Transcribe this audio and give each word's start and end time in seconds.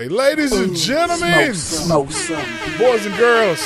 Hey, 0.00 0.08
ladies 0.08 0.52
and 0.52 0.74
gentlemen, 0.74 1.52
Smoke 1.52 2.10
something. 2.10 2.78
boys 2.78 3.04
and 3.04 3.14
girls, 3.18 3.60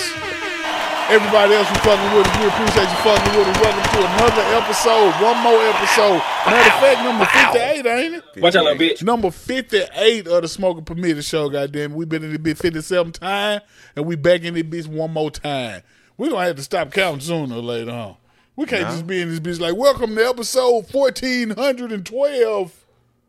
everybody 1.09 1.55
else 1.55 1.69
who 1.69 1.77
fucking 1.77 2.19
with 2.19 2.27
us, 2.27 2.39
we 2.41 2.47
appreciate 2.49 2.89
you 2.91 2.97
fucking 3.07 3.39
with 3.39 3.47
us. 3.47 3.61
Welcome 3.63 3.85
to 3.85 3.99
another 4.05 4.43
episode, 4.59 5.13
one 5.23 5.39
more 5.45 5.63
episode. 5.63 6.21
Matter 6.45 6.59
of 6.59 6.81
fact, 6.81 7.05
number 7.05 7.25
58, 7.25 7.87
ain't 7.87 8.15
it? 8.17 8.43
Watch 8.43 8.57
out, 8.57 8.65
little 8.65 8.81
bitch. 8.81 9.05
Number 9.05 9.31
58 9.31 10.27
of 10.27 10.43
the 10.43 10.49
Smoking 10.49 10.85
Permitted 10.85 11.25
Show, 11.25 11.49
goddamn. 11.49 11.95
We've 11.95 12.09
been 12.09 12.25
in 12.25 12.33
the 12.33 12.39
bitch 12.41 12.59
57 12.59 13.13
time, 13.13 13.61
and 13.95 14.05
we 14.05 14.17
back 14.17 14.43
in 14.43 14.55
this 14.55 14.65
bitch 14.65 14.89
one 14.89 15.13
more 15.13 15.31
time. 15.31 15.83
We're 16.19 16.31
going 16.31 16.43
to 16.43 16.47
have 16.49 16.57
to 16.57 16.63
stop 16.65 16.91
counting 16.91 17.21
sooner 17.21 17.55
or 17.55 17.63
later 17.63 17.93
on. 17.93 18.17
We 18.57 18.67
can't 18.67 18.89
just 18.89 19.07
be 19.07 19.21
in 19.21 19.29
this 19.29 19.39
bitch 19.39 19.61
like, 19.61 19.77
welcome 19.77 20.17
to 20.17 20.29
episode 20.29 20.93
1412. 20.93 22.87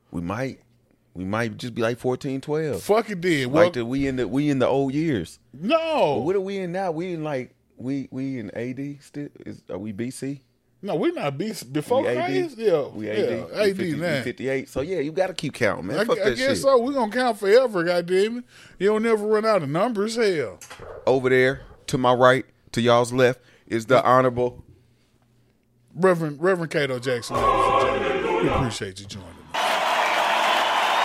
We 0.10 0.22
might, 0.22 0.60
we 1.16 1.24
might 1.26 1.58
just 1.58 1.74
be 1.74 1.82
like 1.82 1.98
fourteen, 1.98 2.42
twelve. 2.42 2.84
Fuck 2.84 3.10
it 3.10 3.22
then. 3.22 3.50
Well, 3.52 3.64
Like 3.64 3.74
the 3.74 3.86
we 3.86 4.06
in 4.06 4.18
the 4.18 4.28
we 4.28 4.50
in 4.50 4.60
the 4.60 4.68
old 4.68 4.94
years. 4.94 5.40
no. 5.54 6.18
What 6.18 6.36
are 6.36 6.42
we 6.42 6.58
in 6.58 6.72
now? 6.72 6.92
We 6.92 7.14
in 7.14 7.24
like 7.24 7.56
we 7.78 8.08
we 8.12 8.38
in 8.38 8.52
AD 8.52 9.02
still? 9.02 9.30
Is 9.46 9.64
are 9.70 9.78
we 9.80 9.92
BC? 9.94 10.42
No, 10.82 10.96
we're 10.96 11.14
not 11.14 11.36
BC. 11.38 11.74
before 11.74 12.04
We 12.04 12.14
Christ. 12.14 12.58
Yeah, 12.60 12.88
We 12.90 13.08
yeah, 13.08 13.14
AD. 13.14 13.30
We 13.30 13.54
AD 13.72 13.78
50, 13.78 13.94
we 13.96 14.00
now. 14.00 14.22
58. 14.22 14.70
So 14.70 14.82
yeah, 14.82 15.00
you 15.00 15.12
got 15.12 15.28
to 15.28 15.34
keep 15.34 15.54
counting, 15.56 15.88
man. 15.88 16.00
I, 16.00 16.06
Fuck 16.06 16.20
I 16.20 16.30
that 16.30 16.36
guess 16.38 16.48
shit. 16.48 16.58
so. 16.60 16.78
We're 16.80 16.94
gonna 16.94 17.12
count 17.12 17.40
forever, 17.40 17.84
goddamn 17.84 18.38
it. 18.40 18.44
You 18.78 18.88
don't 18.90 19.02
never 19.02 19.26
run 19.26 19.46
out 19.46 19.64
of 19.64 19.70
numbers. 19.70 20.16
Hell, 20.16 20.60
Over 21.08 21.30
there 21.30 21.62
to 21.88 21.98
my 21.98 22.14
right, 22.14 22.46
to 22.74 22.82
y'all's 22.82 23.12
left, 23.14 23.40
is 23.66 23.88
the 23.88 24.04
honorable. 24.06 24.64
Reverend 25.96 26.42
Reverend 26.44 26.72
Cato 26.72 27.00
Jackson. 27.00 27.38
ladies 27.38 27.46
and 27.48 28.04
gentlemen. 28.04 28.44
We 28.44 28.50
appreciate 28.50 29.00
you 29.00 29.06
joining. 29.08 29.30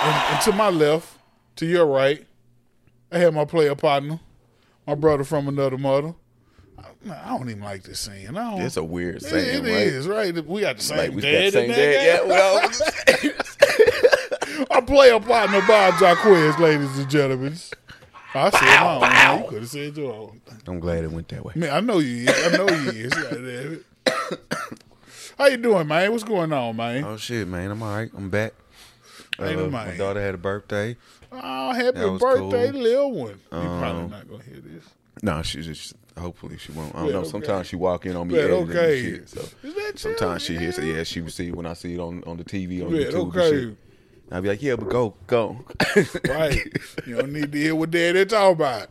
And, 0.03 0.35
and 0.35 0.41
to 0.43 0.53
my 0.53 0.71
left, 0.71 1.17
to 1.57 1.67
your 1.67 1.87
right, 1.87 2.27
I 3.13 3.19
have 3.19 3.35
my 3.35 3.45
player 3.45 3.75
partner, 3.75 4.21
my 4.87 4.95
brother 4.95 5.25
from 5.25 5.49
another 5.49 5.77
mother. 5.79 6.15
I, 6.79 6.85
I 7.25 7.29
don't 7.39 7.49
even 7.51 7.63
like 7.63 7.83
this 7.83 8.01
saying. 8.01 8.29
I 8.37 8.51
don't. 8.53 8.63
It's 8.63 8.77
a 8.77 8.85
weird 8.85 9.17
It- 9.17 9.23
saying, 9.25 9.65
it 9.65 9.69
right? 9.69 9.83
is, 9.87 10.07
right? 10.09 10.47
We 10.47 10.61
got 10.63 10.77
the 10.79 10.83
same 10.83 10.99
Like 10.99 11.11
we 11.13 11.23
got 11.23 11.31
dad. 11.31 11.53
same 11.53 11.71
in 11.71 11.77
dad. 11.77 11.95
that 11.95 12.05
Yeah, 12.05 12.19
guy. 12.19 13.31
well, 13.31 13.37
Our 14.71 14.83
player 14.83 15.19
partner, 15.21 15.61
Bob 15.67 16.01
Jaquez, 16.01 16.59
ladies 16.59 16.99
and 16.99 17.11
gentlemen. 17.11 17.55
I 18.35 18.51
said 18.51 18.61
my 18.63 18.95
own. 18.95 19.01
Now 19.01 19.39
You 19.39 19.49
could 19.49 19.59
have 19.63 19.69
said 19.71 19.97
your 19.97 20.13
own. 20.15 20.41
I'm 20.67 20.79
glad 20.81 21.03
it 21.05 21.11
went 21.11 21.29
that 21.29 21.45
way. 21.45 21.53
Man, 21.57 21.71
I 21.71 21.81
know 21.81 21.99
you 21.99 22.29
is. 22.29 22.47
I 22.55 22.57
know 22.57 22.69
you 22.69 22.91
is. 22.91 23.13
Goddamn 23.13 23.85
it. 24.07 24.41
How 25.39 25.47
you 25.47 25.57
doing, 25.57 25.89
man? 25.89 26.13
What's 26.13 26.23
going 26.25 26.53
on, 26.53 26.77
man? 26.77 27.03
Oh 27.05 27.17
shit, 27.17 27.49
man, 27.49 27.71
I'm 27.71 27.83
all 27.83 27.93
right. 27.95 28.11
I'm 28.17 28.29
back. 28.31 28.53
Ain't 29.41 29.61
Uh, 29.61 29.69
my 29.71 29.97
daughter 29.97 30.21
had 30.21 30.35
a 30.35 30.39
birthday. 30.39 30.97
Oh, 31.33 31.73
happy 31.73 31.99
birthday, 31.99 32.39
cool. 32.39 32.55
Um, 32.55 32.83
little 32.83 33.13
one. 33.13 33.29
You 33.31 33.39
probably 33.51 34.09
not 34.11 34.29
gonna 34.29 34.45
hear 34.45 34.61
this. 34.61 34.85
No, 35.23 35.43
she 35.43 35.63
just 35.63 35.95
hopefully 36.19 36.57
she 36.59 36.73
won't. 36.73 36.95
I 36.95 36.99
don't 36.99 37.07
Yeah, 37.09 37.13
know. 37.13 37.19
okay. 37.21 37.29
Sometimes 37.31 37.67
she 37.69 37.77
walk 37.77 38.07
in 38.07 38.17
on 38.17 38.29
me 38.29 38.37
Yeah, 38.37 38.43
okay. 38.45 39.03
shit. 39.03 39.29
So 39.29 39.45
sometimes 39.97 40.43
she 40.43 40.55
it. 40.57 40.79
Yeah, 40.79 41.03
she 41.05 41.21
would 41.21 41.33
see 41.33 41.51
when 41.53 41.67
I 41.67 41.75
see 41.75 41.95
it 41.95 42.01
on 42.01 42.23
on 42.27 42.37
the 42.37 42.45
TV 42.45 42.85
on 42.85 42.95
Yeah, 42.95 43.07
YouTube 43.07 43.37
okay. 43.37 43.77
I'd 44.33 44.43
be 44.45 44.49
like, 44.49 44.63
yeah, 44.63 44.77
but 44.77 44.89
go, 44.89 45.15
go. 45.27 45.65
Right. 46.29 46.61
you 47.05 47.17
don't 47.17 47.33
need 47.33 47.51
to 47.51 47.59
hear 47.59 47.75
what 47.75 47.91
daddy 47.91 48.25
talk 48.27 48.53
about. 48.55 48.89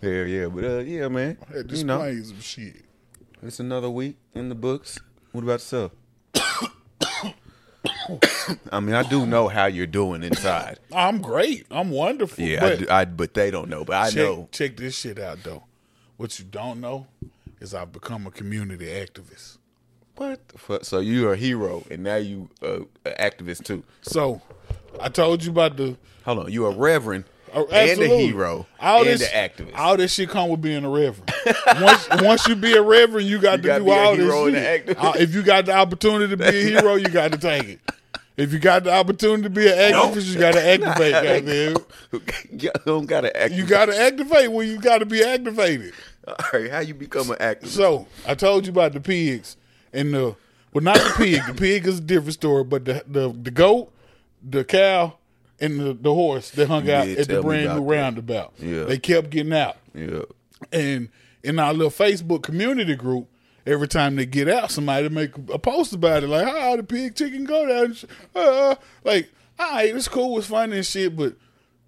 yeah, 0.00 0.24
yeah, 0.24 0.46
but 0.46 0.64
uh, 0.64 0.78
yeah, 0.78 1.08
man. 1.08 1.36
To 1.52 1.76
You 1.76 1.84
know, 1.84 2.00
some 2.22 2.40
shit. 2.40 2.76
it's 3.42 3.60
another 3.60 3.90
week 3.90 4.16
in 4.34 4.48
the 4.48 4.54
books. 4.54 4.98
What 5.32 5.44
about 5.44 5.54
yourself? 5.54 5.92
I 8.72 8.80
mean, 8.80 8.94
I 8.94 9.02
do 9.02 9.26
know 9.26 9.48
how 9.48 9.66
you're 9.66 9.86
doing 9.86 10.22
inside. 10.22 10.78
I'm 10.92 11.20
great. 11.20 11.66
I'm 11.70 11.90
wonderful. 11.90 12.44
Yeah, 12.44 12.60
but 12.60 12.72
I, 12.72 12.76
do, 12.76 12.86
I 12.90 13.04
but 13.04 13.34
they 13.34 13.50
don't 13.50 13.68
know. 13.68 13.84
But 13.84 13.96
I 13.96 14.10
check, 14.10 14.16
know. 14.16 14.48
check 14.52 14.76
this 14.76 14.98
shit 14.98 15.18
out 15.18 15.38
though. 15.42 15.64
What 16.16 16.38
you 16.38 16.44
don't 16.44 16.80
know 16.80 17.06
is 17.60 17.74
I've 17.74 17.92
become 17.92 18.26
a 18.26 18.30
community 18.30 18.86
activist. 18.86 19.58
What 20.16 20.48
the 20.48 20.58
fuck? 20.58 20.84
So 20.84 21.00
you're 21.00 21.34
a 21.34 21.36
hero, 21.36 21.84
and 21.90 22.02
now 22.02 22.16
you 22.16 22.48
uh, 22.62 22.80
an 23.04 23.14
activist 23.18 23.64
too. 23.64 23.84
So 24.02 24.40
I 24.98 25.08
told 25.08 25.44
you 25.44 25.50
about 25.50 25.76
the 25.76 25.96
Hold 26.24 26.40
on, 26.40 26.52
you 26.52 26.66
a 26.66 26.70
reverend 26.70 27.24
Oh, 27.58 27.66
and 27.72 28.00
a 28.00 28.06
hero 28.18 28.66
all 28.78 28.98
and 29.00 29.08
this, 29.08 29.32
an 29.32 29.48
activist. 29.50 29.76
All 29.78 29.96
this 29.96 30.12
shit 30.12 30.28
come 30.28 30.50
with 30.50 30.60
being 30.60 30.84
a 30.84 30.90
reverend. 30.90 31.32
once, 31.80 32.06
once 32.22 32.46
you 32.46 32.54
be 32.54 32.74
a 32.74 32.82
reverend, 32.82 33.26
you 33.26 33.40
got 33.40 33.58
You 33.58 33.62
to 33.62 33.66
gotta 33.68 33.78
do 33.80 33.84
be 33.86 33.90
a 33.90 33.94
all 33.94 34.14
hero 34.14 34.44
this 34.44 34.54
and 34.54 34.56
an 34.56 34.62
shit. 34.62 34.86
activist. 34.98 35.04
Uh, 35.04 35.12
if 35.18 35.34
you 35.34 35.42
got 35.42 35.64
the 35.66 35.72
opportunity 35.72 36.30
to 36.30 36.36
be 36.36 36.44
a 36.44 36.52
hero, 36.80 36.94
you 36.96 37.08
got 37.08 37.32
to 37.32 37.38
take 37.38 37.64
it. 37.68 37.80
If 38.36 38.52
you 38.52 38.58
got 38.58 38.84
the 38.84 38.92
opportunity 38.92 39.44
to 39.44 39.48
be 39.50 39.66
an 39.66 39.72
activist, 39.94 40.26
you 40.30 40.38
got 40.38 40.52
to 40.52 40.62
activate. 40.62 41.12
goddamn. 41.14 41.76
you 42.60 42.70
don't 42.84 43.06
gotta 43.06 43.34
act. 43.34 43.54
You 43.54 43.64
got 43.64 43.86
to 43.86 43.98
activate 43.98 44.52
when 44.52 44.68
you 44.68 44.78
got 44.78 44.98
to 44.98 45.06
be 45.06 45.24
activated. 45.24 45.94
All 46.28 46.34
right, 46.52 46.70
how 46.70 46.80
you 46.80 46.92
become 46.92 47.30
an 47.30 47.36
activist? 47.38 47.68
So 47.68 48.06
I 48.26 48.34
told 48.34 48.66
you 48.66 48.72
about 48.72 48.92
the 48.92 49.00
pigs 49.00 49.56
and 49.94 50.12
the 50.12 50.36
well, 50.74 50.84
not 50.84 50.96
the 50.98 51.14
pig. 51.16 51.40
The 51.46 51.54
pig 51.54 51.86
is 51.86 51.98
a 52.00 52.02
different 52.02 52.34
story, 52.34 52.64
but 52.64 52.84
the 52.84 53.02
the, 53.06 53.30
the 53.32 53.50
goat, 53.50 53.90
the 54.46 54.62
cow, 54.64 55.14
and 55.60 55.80
the, 55.80 55.94
the 55.94 56.12
horse 56.14 56.50
that 56.50 56.68
hung 56.68 56.88
out 56.90 57.08
at 57.08 57.28
the 57.28 57.42
brand 57.42 57.74
new 57.76 57.82
roundabout. 57.82 58.54
Yeah. 58.58 58.84
They 58.84 58.98
kept 58.98 59.30
getting 59.30 59.52
out. 59.52 59.76
yeah, 59.94 60.20
And 60.72 61.08
in 61.42 61.58
our 61.58 61.72
little 61.72 61.90
Facebook 61.90 62.42
community 62.42 62.94
group, 62.96 63.28
every 63.64 63.88
time 63.88 64.16
they 64.16 64.26
get 64.26 64.48
out, 64.48 64.70
somebody 64.70 65.08
make 65.08 65.36
a 65.52 65.58
post 65.58 65.92
about 65.92 66.22
it, 66.24 66.28
like, 66.28 66.46
"How 66.46 66.76
the 66.76 66.82
pig 66.82 67.14
chicken 67.14 67.44
go 67.44 67.66
down?" 67.66 67.96
Uh, 68.34 68.74
like, 69.04 69.30
all 69.58 69.72
right, 69.72 69.94
it's 69.94 70.08
cool, 70.08 70.38
it's 70.38 70.48
funny 70.48 70.76
and 70.76 70.86
shit, 70.86 71.16
but 71.16 71.36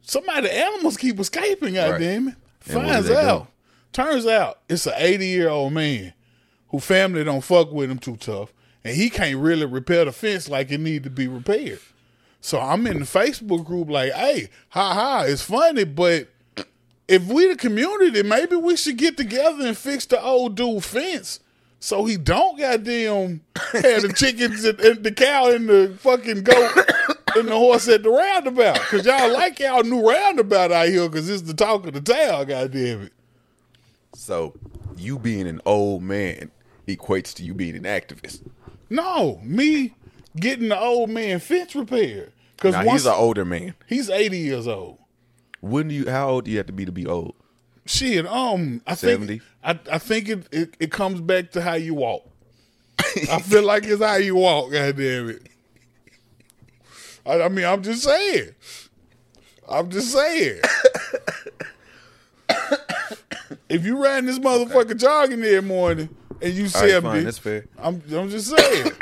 somebody, 0.02 0.42
the 0.48 0.54
animals 0.56 0.96
keep 0.96 1.18
escaping. 1.18 1.74
Goddamn 1.74 2.28
it! 2.28 2.34
And 2.68 2.76
where 2.76 3.02
do 3.02 3.08
Finds 3.08 3.10
out. 3.10 3.48
Turns 3.92 4.26
out 4.26 4.60
it's 4.68 4.86
an 4.86 4.94
eighty 4.96 5.26
year 5.26 5.48
old 5.48 5.72
man 5.72 6.12
who 6.68 6.78
family 6.78 7.24
don't 7.24 7.42
fuck 7.42 7.72
with 7.72 7.90
him 7.90 7.98
too 7.98 8.16
tough, 8.16 8.52
and 8.84 8.94
he 8.94 9.10
can't 9.10 9.38
really 9.38 9.66
repair 9.66 10.04
the 10.04 10.12
fence 10.12 10.48
like 10.48 10.70
it 10.70 10.78
need 10.78 11.02
to 11.04 11.10
be 11.10 11.26
repaired. 11.26 11.80
So 12.40 12.60
I'm 12.60 12.86
in 12.86 13.00
the 13.00 13.04
Facebook 13.04 13.64
group 13.64 13.90
like, 13.90 14.12
hey, 14.12 14.48
ha 14.70 14.94
ha, 14.94 15.24
it's 15.26 15.42
funny, 15.42 15.84
but 15.84 16.28
if 17.08 17.26
we 17.26 17.48
the 17.48 17.56
community, 17.56 18.22
maybe 18.22 18.56
we 18.56 18.76
should 18.76 18.96
get 18.96 19.16
together 19.16 19.66
and 19.66 19.76
fix 19.76 20.06
the 20.06 20.22
old 20.22 20.54
dude 20.54 20.84
fence 20.84 21.40
so 21.80 22.04
he 22.04 22.16
don't 22.16 22.58
goddamn 22.58 23.40
have 23.72 24.02
the 24.02 24.12
chickens 24.14 24.64
and, 24.64 25.02
the 25.02 25.12
cow 25.12 25.50
and 25.50 25.68
the 25.68 25.96
fucking 25.98 26.42
goat 26.42 26.72
and 27.36 27.48
the 27.48 27.56
horse 27.56 27.88
at 27.88 28.02
the 28.02 28.10
roundabout. 28.10 28.76
Cause 28.76 29.06
y'all 29.06 29.32
like 29.32 29.58
y'all 29.60 29.82
new 29.84 30.08
roundabout 30.08 30.72
out 30.72 30.88
here 30.88 31.08
because 31.08 31.28
it's 31.28 31.42
the 31.42 31.54
talk 31.54 31.86
of 31.86 31.94
the 31.94 32.00
town, 32.00 32.46
goddamn 32.46 33.02
it. 33.02 33.12
So 34.14 34.54
you 34.96 35.18
being 35.18 35.46
an 35.46 35.60
old 35.64 36.02
man 36.02 36.50
equates 36.86 37.34
to 37.34 37.44
you 37.44 37.54
being 37.54 37.76
an 37.76 37.84
activist. 37.84 38.42
No, 38.90 39.40
me 39.42 39.94
getting 40.38 40.68
the 40.68 40.78
old 40.78 41.10
man 41.10 41.40
fence 41.40 41.74
repaired. 41.74 42.32
Cause 42.58 42.72
Now 42.72 42.84
once 42.84 43.02
he's 43.02 43.06
an 43.06 43.14
older 43.16 43.44
man. 43.44 43.74
he's 43.86 44.10
80 44.10 44.38
years 44.38 44.66
old. 44.66 44.98
When 45.60 45.88
do 45.88 45.94
you? 45.94 46.10
How 46.10 46.28
old 46.30 46.44
do 46.44 46.50
you 46.50 46.56
have 46.58 46.66
to 46.66 46.72
be 46.72 46.84
to 46.84 46.92
be 46.92 47.06
old? 47.06 47.34
Shit, 47.86 48.26
um, 48.26 48.82
I 48.86 48.94
70? 48.94 49.26
think 49.26 49.42
I, 49.64 49.94
I 49.94 49.98
think 49.98 50.28
it, 50.28 50.46
it 50.52 50.76
it 50.78 50.92
comes 50.92 51.20
back 51.20 51.50
to 51.52 51.62
how 51.62 51.74
you 51.74 51.94
walk. 51.94 52.28
I 53.30 53.40
feel 53.40 53.64
like 53.64 53.84
it's 53.84 54.02
how 54.02 54.16
you 54.16 54.34
walk. 54.36 54.72
God 54.72 54.96
damn 54.96 55.30
it. 55.30 55.48
I, 57.24 57.42
I 57.42 57.48
mean, 57.48 57.64
I'm 57.64 57.82
just 57.82 58.02
saying. 58.02 58.54
I'm 59.68 59.90
just 59.90 60.12
saying. 60.12 60.60
if 63.68 63.84
you 63.84 64.02
riding 64.02 64.26
this 64.26 64.38
motherfucker 64.38 64.96
jogging 64.98 65.42
every 65.42 65.62
morning 65.62 66.08
and 66.40 66.54
you 66.54 66.64
All 66.74 66.80
right, 66.82 66.90
70, 66.90 67.02
fine, 67.02 67.24
that's 67.24 67.38
fair. 67.38 67.66
I'm 67.78 68.02
I'm 68.12 68.30
just 68.30 68.54
saying. 68.56 68.92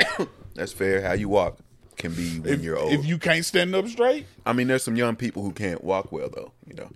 That's 0.57 0.73
fair. 0.73 1.01
How 1.01 1.13
you 1.13 1.29
walk 1.29 1.59
can 1.97 2.13
be 2.13 2.39
when 2.39 2.55
if, 2.55 2.61
you're 2.61 2.77
old. 2.77 2.91
if 2.91 3.05
you 3.05 3.17
can't 3.17 3.45
stand 3.45 3.75
up 3.75 3.87
straight, 3.87 4.25
I 4.45 4.53
mean, 4.53 4.67
there's 4.67 4.83
some 4.83 4.95
young 4.95 5.15
people 5.15 5.43
who 5.43 5.51
can't 5.51 5.83
walk 5.83 6.11
well, 6.11 6.29
though. 6.29 6.51
You 6.65 6.73
know. 6.73 6.89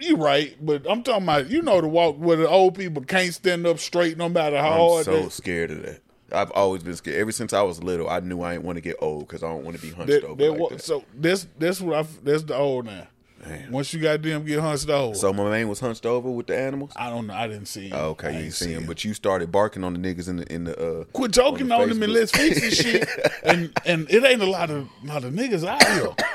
you're 0.00 0.16
right. 0.16 0.56
But 0.60 0.84
I'm 0.88 1.02
talking 1.02 1.24
about 1.24 1.48
you 1.50 1.62
know 1.62 1.80
the 1.80 1.88
walk 1.88 2.16
where 2.16 2.36
the 2.36 2.48
old 2.48 2.74
people 2.74 3.04
can't 3.04 3.32
stand 3.32 3.66
up 3.66 3.78
straight 3.78 4.16
no 4.16 4.28
matter 4.28 4.58
how 4.58 4.72
I'm 4.72 4.78
hard 4.78 5.04
so 5.04 5.22
they, 5.22 5.28
scared 5.28 5.70
of 5.70 5.82
that. 5.82 6.00
I've 6.32 6.50
always 6.52 6.82
been 6.82 6.96
scared. 6.96 7.18
Ever 7.18 7.32
since 7.32 7.52
I 7.52 7.60
was 7.60 7.82
little, 7.82 8.08
I 8.08 8.20
knew 8.20 8.40
I 8.42 8.54
didn't 8.54 8.64
want 8.64 8.76
to 8.76 8.80
get 8.80 8.96
old 9.00 9.28
because 9.28 9.42
I 9.42 9.48
don't 9.48 9.64
want 9.64 9.76
to 9.76 9.82
be 9.82 9.90
hunched 9.90 10.12
That, 10.12 10.24
over 10.24 10.42
that 10.42 10.52
like 10.52 10.70
that. 10.70 10.82
So 10.82 11.04
that's 11.14 11.46
that's 11.58 11.80
what 11.80 12.06
I 12.06 12.08
that's 12.22 12.44
the 12.44 12.56
old 12.56 12.86
now. 12.86 13.06
Damn. 13.42 13.72
Once 13.72 13.92
you 13.92 14.00
got 14.00 14.22
them 14.22 14.44
get 14.44 14.60
hunched 14.60 14.88
over, 14.88 15.16
So 15.16 15.32
my 15.32 15.48
man 15.50 15.68
was 15.68 15.80
hunched 15.80 16.06
over 16.06 16.30
with 16.30 16.46
the 16.46 16.56
animals. 16.56 16.92
I 16.94 17.10
don't 17.10 17.26
know. 17.26 17.34
I 17.34 17.48
didn't 17.48 17.66
see. 17.66 17.88
Him. 17.88 17.96
Oh, 17.96 18.10
okay, 18.10 18.28
I 18.28 18.30
you 18.30 18.36
ain't 18.36 18.44
didn't 18.44 18.54
see 18.54 18.72
him, 18.72 18.86
but 18.86 19.04
you 19.04 19.14
started 19.14 19.50
barking 19.50 19.82
on 19.82 19.94
the 19.94 19.98
niggas 19.98 20.28
in 20.28 20.36
the 20.36 20.52
in 20.52 20.64
the. 20.64 21.00
Uh, 21.00 21.04
quit 21.12 21.32
joking 21.32 21.72
on 21.72 21.82
on, 21.82 21.88
the 21.88 21.94
them 21.94 22.04
and 22.04 22.12
let's 22.12 22.30
fix 22.30 22.60
this 22.60 22.80
shit. 22.80 23.08
And 23.44 23.72
and 23.84 24.08
it 24.08 24.24
ain't 24.24 24.42
a 24.42 24.46
lot 24.50 24.70
of 24.70 24.88
lot 25.02 25.24
of 25.24 25.32
niggas 25.32 25.66
out 25.66 25.82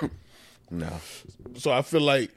here. 0.02 0.10
no, 0.70 0.90
So 1.56 1.72
I 1.72 1.82
feel 1.82 2.02
like 2.02 2.32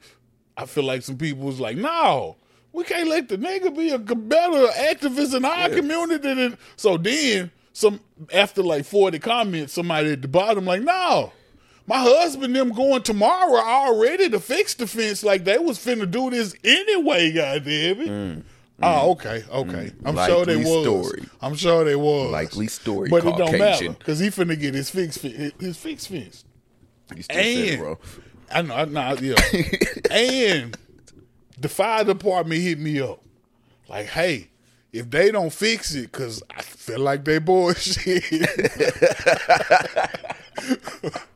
I 0.55 0.65
feel 0.65 0.85
like 0.85 1.01
some 1.01 1.17
people 1.17 1.43
was 1.43 1.59
like, 1.59 1.75
no, 1.75 2.37
we 2.71 2.85
can't 2.85 3.09
let 3.09 3.27
the 3.27 3.37
nigga 3.37 3.75
be 3.75 3.89
a 3.89 3.99
better 3.99 4.67
activist 4.67 5.35
in 5.35 5.43
our 5.43 5.69
community. 5.69 6.33
Than, 6.33 6.57
so 6.77 6.95
then 6.95 7.51
some 7.73 7.99
after 8.33 8.63
like 8.63 8.85
forty 8.85 9.19
comments, 9.19 9.73
somebody 9.73 10.13
at 10.13 10.21
the 10.21 10.29
bottom 10.29 10.65
like, 10.65 10.81
no, 10.81 11.33
My 11.91 11.97
husband 11.99 12.55
them 12.55 12.69
going 12.71 13.03
tomorrow 13.03 13.59
already 13.59 14.29
to 14.29 14.39
fix 14.39 14.75
the 14.75 14.87
fence. 14.87 15.23
Like 15.25 15.43
they 15.43 15.57
was 15.57 15.77
finna 15.77 16.09
do 16.09 16.29
this 16.29 16.55
anyway. 16.63 17.33
Goddamn 17.33 17.99
it. 17.99 18.07
Oh, 18.07 18.11
mm, 18.11 18.43
ah, 18.81 19.01
mm, 19.01 19.07
okay, 19.09 19.41
mm. 19.41 19.49
okay. 19.67 19.91
I'm 20.05 20.15
sure 20.15 20.45
they 20.45 20.55
Mm. 20.55 20.63
Was. 20.63 20.83
story. 21.09 21.25
I'm 21.41 21.53
sure 21.55 21.83
they 21.83 21.97
was. 21.97 22.31
Likely 22.31 22.67
story, 22.67 23.09
but 23.09 23.25
it 23.25 23.35
don't 23.35 23.59
matter 23.59 23.89
because 23.89 24.19
he 24.19 24.27
finna 24.27 24.57
get 24.57 24.73
his 24.73 24.89
fix 24.89 25.17
fi- 25.17 25.51
his 25.59 25.75
fix 25.75 26.05
fence. 26.07 26.45
You 27.13 27.23
still 27.23 27.35
said 27.43 27.67
And 27.71 27.79
bro. 27.81 27.99
I 28.53 28.61
know, 28.61 28.73
I 28.75 28.85
know, 28.85 29.15
yeah. 29.19 29.35
and 30.11 30.77
the 31.59 31.67
fire 31.67 32.05
department 32.05 32.61
hit 32.61 32.79
me 32.79 33.01
up 33.01 33.21
like, 33.89 34.05
"Hey, 34.05 34.47
if 34.93 35.09
they 35.09 35.29
don't 35.29 35.51
fix 35.51 35.93
it, 35.93 36.09
because 36.09 36.41
I 36.55 36.61
feel 36.61 36.99
like 36.99 37.25
they 37.25 37.39
bullshit, 37.39 38.23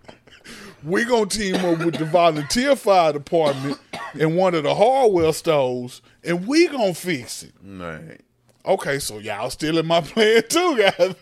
we 0.85 1.03
gonna 1.05 1.25
team 1.25 1.55
up 1.55 1.79
with 1.85 1.95
the 1.95 2.05
volunteer 2.05 2.75
fire 2.75 3.13
department 3.13 3.79
in 4.13 4.35
one 4.35 4.53
of 4.55 4.63
the 4.63 4.73
hardware 4.75 5.33
stores, 5.33 6.01
and 6.23 6.47
we 6.47 6.67
gonna 6.67 6.93
fix 6.93 7.43
it." 7.43 7.53
Right. 7.63 8.21
Okay, 8.67 8.97
so 8.97 9.19
y'all 9.19 9.51
still 9.51 9.77
in 9.77 9.85
my 9.85 10.01
plan 10.01 10.41
too, 10.49 10.77
guys. 10.97 11.15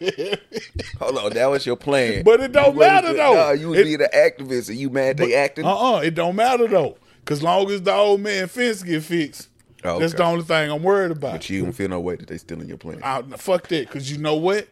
Hold 1.00 1.18
on, 1.18 1.34
that 1.34 1.48
was 1.48 1.66
your 1.66 1.76
plan. 1.76 2.24
But 2.24 2.40
it 2.40 2.52
don't 2.54 2.74
You 2.74 2.80
matter, 2.80 3.08
good- 3.10 3.18
though. 3.18 3.34
Nah, 3.34 3.52
you 3.52 3.70
was 3.70 3.80
It- 3.80 3.84
being 3.84 4.02
an 4.02 4.08
activist 4.16 4.70
and 4.70 4.78
you 4.78 4.90
mad 4.90 5.18
they 5.18 5.34
acting. 5.34 5.66
Uh 5.66 5.76
uh 5.96 6.00
it 6.00 6.16
don't 6.16 6.36
matter 6.36 6.68
though. 6.68 6.98
Cause 7.26 7.42
long 7.44 7.70
as 7.72 7.82
the 7.82 7.94
old 7.94 8.22
man 8.22 8.48
fence 8.48 8.84
get 8.84 9.04
fixed, 9.04 9.50
Oh, 9.86 10.00
that's 10.00 10.14
the 10.14 10.24
only 10.24 10.44
thing 10.44 10.72
I'm 10.72 10.84
worried 10.84 11.12
about. 11.12 11.34
But 11.34 11.50
you 11.50 11.64
don't 11.64 11.74
feel 11.74 11.90
no 11.90 12.00
way 12.00 12.16
that 12.16 12.28
they 12.28 12.38
still 12.38 12.62
in 12.62 12.68
your 12.70 12.78
plan. 12.78 13.02
I, 13.04 13.22
fuck 13.38 13.68
that, 13.68 13.90
cause 13.90 14.10
you 14.10 14.18
know 14.18 14.36
what? 14.36 14.68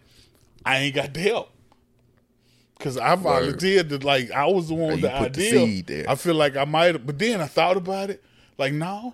I 0.65 0.77
ain't 0.77 0.95
got 0.95 1.13
the 1.13 1.19
help. 1.21 1.50
Cause 2.81 2.98
I 2.98 3.16
volunteered 3.16 3.89
to 3.89 3.98
like 4.00 4.31
I 4.31 4.45
was 4.48 4.68
the 4.69 4.74
one 4.74 4.92
with 4.94 5.01
the 5.01 5.07
the 5.10 5.16
idea. 5.16 5.83
there. 5.83 6.10
I 6.10 6.16
feel 6.16 6.33
like 6.36 6.57
I 6.57 6.66
might 6.66 6.95
have, 6.95 7.06
but 7.06 7.18
then 7.19 7.39
I 7.39 7.45
thought 7.48 7.78
about 7.78 8.10
it. 8.10 8.24
Like 8.57 8.74
no, 8.74 9.13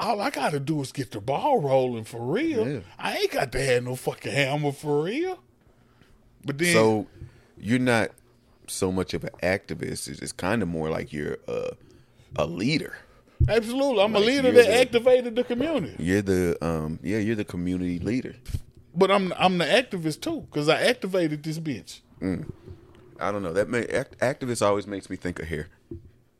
all 0.00 0.20
I 0.22 0.30
gotta 0.30 0.58
do 0.58 0.80
is 0.80 0.90
get 0.90 1.10
the 1.10 1.20
ball 1.20 1.60
rolling 1.60 2.04
for 2.04 2.20
real. 2.20 2.66
Yeah. 2.66 2.80
I 2.98 3.16
ain't 3.18 3.30
got 3.30 3.52
to 3.52 3.60
have 3.62 3.84
no 3.84 3.94
fucking 3.94 4.32
hammer 4.32 4.72
for 4.72 5.02
real. 5.04 5.38
But 6.46 6.58
then, 6.58 6.72
So 6.72 7.06
you're 7.58 7.78
not 7.78 8.10
so 8.66 8.90
much 8.90 9.12
of 9.14 9.24
an 9.24 9.30
activist. 9.42 10.08
It's, 10.08 10.20
it's 10.20 10.32
kind 10.32 10.62
of 10.62 10.68
more 10.68 10.88
like 10.88 11.12
you're 11.12 11.36
a, 11.46 11.72
a 12.36 12.46
leader. 12.46 12.96
absolutely, 13.48 14.02
I'm 14.02 14.12
like 14.14 14.22
a 14.22 14.26
leader 14.26 14.50
that 14.52 14.66
the- 14.66 14.80
activated 14.80 15.36
the 15.36 15.44
community. 15.44 15.94
You're 16.02 16.22
the 16.22 16.56
um 16.64 16.98
yeah 17.02 17.18
you're 17.18 17.36
the 17.36 17.44
community 17.44 17.98
leader. 17.98 18.34
But 18.96 19.10
I'm 19.10 19.32
I'm 19.36 19.58
the 19.58 19.66
activist 19.66 20.22
too, 20.22 20.46
cause 20.50 20.70
I 20.70 20.80
activated 20.80 21.42
this 21.42 21.58
bitch. 21.58 22.00
I 23.20 23.30
don't 23.32 23.42
know 23.42 23.52
that 23.52 23.68
may, 23.68 23.84
act, 23.86 24.18
activist 24.18 24.60
always 24.64 24.86
makes 24.86 25.08
me 25.10 25.16
think 25.16 25.38
of 25.40 25.48
hair. 25.48 25.68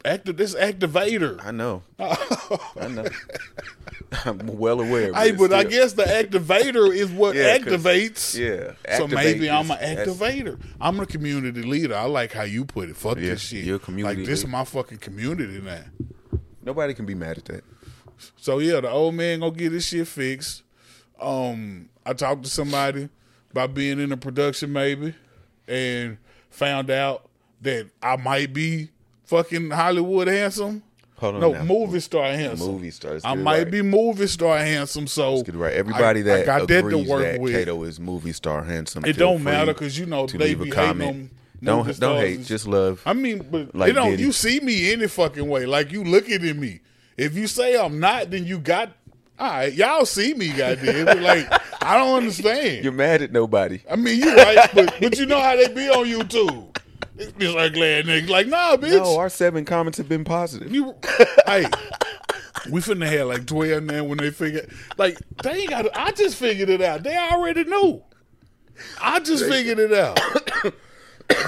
Active 0.04 0.36
this 0.36 0.54
activator. 0.54 1.42
I 1.44 1.50
know. 1.50 1.82
I 1.98 2.88
know. 2.88 3.06
I'm 4.26 4.46
well 4.58 4.80
aware. 4.80 5.12
Hey, 5.14 5.32
but 5.32 5.52
I 5.52 5.64
guess 5.64 5.94
the 5.94 6.02
activator 6.04 6.94
is 6.94 7.10
what 7.10 7.34
Yeah, 7.34 7.56
activates. 7.58 8.38
yeah, 8.38 8.72
So 8.96 9.04
activate 9.04 9.12
maybe 9.14 9.50
I'm 9.50 9.70
an 9.70 9.78
activator. 9.78 10.60
I'm 10.80 11.00
a 11.00 11.06
community 11.06 11.62
leader. 11.62 11.94
I 11.96 12.04
like 12.04 12.32
how 12.32 12.42
you 12.42 12.64
put 12.66 12.90
it. 12.90 12.96
Fuck 12.96 13.16
Yeah, 13.16 13.30
this 13.30 13.40
shit. 13.42 13.64
you're 13.64 13.76
a 13.76 13.78
community 13.80 14.18
like 14.20 14.26
this 14.26 14.40
is 14.40 14.46
my 14.46 14.64
fucking 14.64 14.98
community 14.98 15.60
now. 15.60 15.84
nobody 16.62 16.92
can 16.94 17.06
be 17.06 17.14
mad 17.14 17.38
at 17.38 17.44
that. 17.46 17.64
So 18.36 18.58
yeah, 18.58 18.80
the 18.80 18.90
old 18.90 19.14
man 19.14 19.40
gonna 19.40 19.54
get 19.54 19.72
his 19.72 19.86
shit 19.86 20.06
fixed. 20.06 20.62
Um, 21.20 21.88
I 22.04 22.12
talked 22.12 22.44
to 22.44 22.50
somebody 22.50 23.08
about 23.52 23.72
being 23.74 23.98
in 24.00 24.12
a 24.12 24.16
production 24.16 24.72
maybe, 24.72 25.14
and 25.66 26.18
found 26.54 26.90
out 26.90 27.28
that 27.62 27.88
I 28.02 28.16
might 28.16 28.52
be 28.52 28.90
fucking 29.24 29.70
Hollywood 29.70 30.28
handsome. 30.28 30.82
Hold 31.16 31.36
on 31.36 31.40
no, 31.40 31.52
now. 31.52 31.64
movie 31.64 32.00
star 32.00 32.26
handsome. 32.26 32.72
Movie 32.72 32.90
stars. 32.90 33.22
I 33.24 33.34
might 33.34 33.58
right. 33.58 33.70
be 33.70 33.82
movie 33.82 34.26
star 34.26 34.58
handsome. 34.58 35.06
So 35.06 35.42
Get 35.42 35.54
right. 35.54 35.72
Everybody 35.72 36.20
I, 36.20 36.22
that 36.24 36.42
I 36.42 36.44
got 36.44 36.68
that 36.68 36.80
to 36.82 36.86
agrees 36.88 37.08
work 37.08 37.22
that 37.22 37.40
with. 37.40 37.52
Kato 37.52 37.82
is 37.84 38.00
movie 38.00 38.32
star 38.32 38.64
handsome. 38.64 39.04
It 39.04 39.16
don't 39.16 39.42
matter 39.42 39.72
because 39.72 39.98
you 39.98 40.06
know 40.06 40.26
they 40.26 40.54
be 40.54 40.64
hating 40.66 40.72
comment. 40.72 41.30
Don't 41.62 41.98
don't 42.00 42.18
hate, 42.18 42.40
is- 42.40 42.48
just 42.48 42.66
love. 42.66 43.00
I 43.06 43.12
mean, 43.12 43.46
but 43.50 43.74
Like 43.74 43.90
it 43.90 43.92
don't. 43.94 44.10
Diddy. 44.10 44.22
You 44.22 44.32
see 44.32 44.60
me 44.60 44.92
any 44.92 45.06
fucking 45.06 45.48
way. 45.48 45.66
Like 45.66 45.92
you 45.92 46.04
looking 46.04 46.46
at 46.46 46.56
me. 46.56 46.80
If 47.16 47.36
you 47.36 47.46
say 47.46 47.78
I'm 47.78 48.00
not, 48.00 48.30
then 48.30 48.44
you 48.44 48.58
got. 48.58 48.90
All 49.44 49.50
right, 49.50 49.75
y'all 49.75 50.06
see 50.06 50.32
me, 50.32 50.49
goddamn. 50.49 51.05
But 51.05 51.20
like, 51.20 51.46
I 51.82 51.99
don't 51.99 52.17
understand. 52.17 52.82
You're 52.82 52.94
mad 52.94 53.20
at 53.20 53.31
nobody. 53.31 53.82
I 53.91 53.94
mean, 53.96 54.19
you 54.19 54.35
right, 54.35 54.70
but 54.75 54.94
but 54.99 55.19
you 55.19 55.26
know 55.26 55.38
how 55.38 55.55
they 55.55 55.69
be 55.69 55.87
on 55.91 56.06
YouTube. 56.06 56.75
It's 57.19 57.31
bitch 57.32 57.55
like 57.55 57.75
glad 57.75 58.06
nigga. 58.06 58.31
Like, 58.31 58.46
nah, 58.46 58.79
bitch. 58.79 59.02
No, 59.02 59.19
our 59.19 59.29
seven 59.29 59.67
comments 59.67 59.99
have 59.99 60.08
been 60.08 60.25
positive. 60.25 60.75
You, 60.75 60.94
hey, 61.46 61.67
we 62.70 62.81
finna 62.81 63.06
have 63.06 63.29
like 63.29 63.44
twelve 63.44 63.82
now 63.82 64.05
when 64.05 64.17
they 64.17 64.31
figure. 64.31 64.67
Like 64.96 65.19
they 65.43 65.50
ain't 65.50 65.69
got. 65.69 65.94
I 65.94 66.12
just 66.12 66.37
figured 66.37 66.70
it 66.70 66.81
out. 66.81 67.02
They 67.02 67.14
already 67.14 67.64
knew. 67.64 68.02
I 68.99 69.20
just 69.20 69.44
figured 69.44 69.79
it 69.79 69.93
out. 69.93 70.19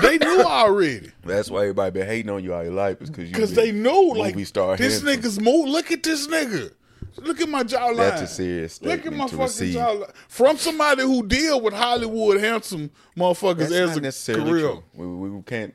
they 0.02 0.18
knew 0.18 0.42
already 0.42 1.12
That's 1.24 1.50
why 1.50 1.62
everybody 1.62 1.92
been 1.92 2.06
hating 2.06 2.30
on 2.30 2.44
you 2.44 2.52
all 2.52 2.62
your 2.62 2.74
life 2.74 3.00
is 3.00 3.08
because 3.08 3.24
you 3.24 3.32
because 3.32 3.54
they 3.54 3.72
knew. 3.72 4.12
Like 4.14 4.34
movie 4.34 4.44
star 4.44 4.76
this 4.76 5.00
handsome. 5.00 5.22
nigga's 5.22 5.40
move. 5.40 5.66
Look 5.70 5.90
at 5.90 6.02
this 6.02 6.26
nigga. 6.26 6.72
Look 7.18 7.40
at 7.40 7.48
my 7.48 7.62
jawline. 7.64 7.96
That's 7.96 8.22
a 8.22 8.26
serious 8.26 8.80
Look 8.82 9.06
at 9.06 9.12
my 9.12 9.24
to 9.26 9.30
fucking 9.30 9.38
receive. 9.44 9.74
jawline. 9.76 10.12
From 10.28 10.56
somebody 10.58 11.02
who 11.02 11.26
deal 11.26 11.60
with 11.60 11.74
Hollywood 11.74 12.40
handsome 12.40 12.90
motherfuckers 13.16 13.58
That's 13.58 13.72
as 13.72 13.88
not 13.90 13.98
a 13.98 14.00
necessarily 14.02 14.50
career. 14.50 14.60
true. 14.68 14.82
We, 14.94 15.28
we 15.30 15.42
can't. 15.42 15.74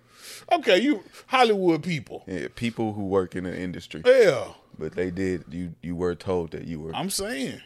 Okay, 0.51 0.79
you 0.79 1.03
Hollywood 1.27 1.83
people. 1.83 2.23
Yeah, 2.27 2.47
people 2.55 2.93
who 2.93 3.05
work 3.07 3.35
in 3.35 3.43
the 3.45 3.57
industry, 3.57 4.01
Yeah, 4.05 4.47
but 4.77 4.93
they 4.95 5.09
did. 5.11 5.45
You 5.49 5.73
you 5.81 5.95
were 5.95 6.13
told 6.15 6.51
that 6.51 6.65
you 6.65 6.79
were 6.79 6.93
I'm 6.95 7.09
saying. 7.09 7.61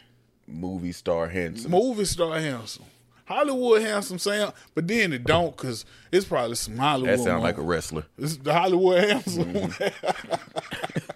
movie 0.46 0.92
star 0.92 1.28
handsome. 1.28 1.70
movie 1.70 2.04
star 2.04 2.38
handsome. 2.38 2.84
Hollywood 3.24 3.82
handsome 3.82 4.20
sound, 4.20 4.52
but 4.76 4.86
then 4.86 5.12
it 5.12 5.24
don't 5.24 5.56
because 5.56 5.84
it's 6.12 6.24
probably 6.24 6.54
some 6.54 6.76
Hollywood. 6.76 7.18
that 7.18 7.24
sound 7.24 7.42
like 7.42 7.58
a 7.58 7.62
wrestler. 7.62 8.04
It's 8.16 8.36
the 8.36 8.52
Hollywood 8.54 9.02
handsome. 9.02 9.52
Mm-hmm. 9.52 11.04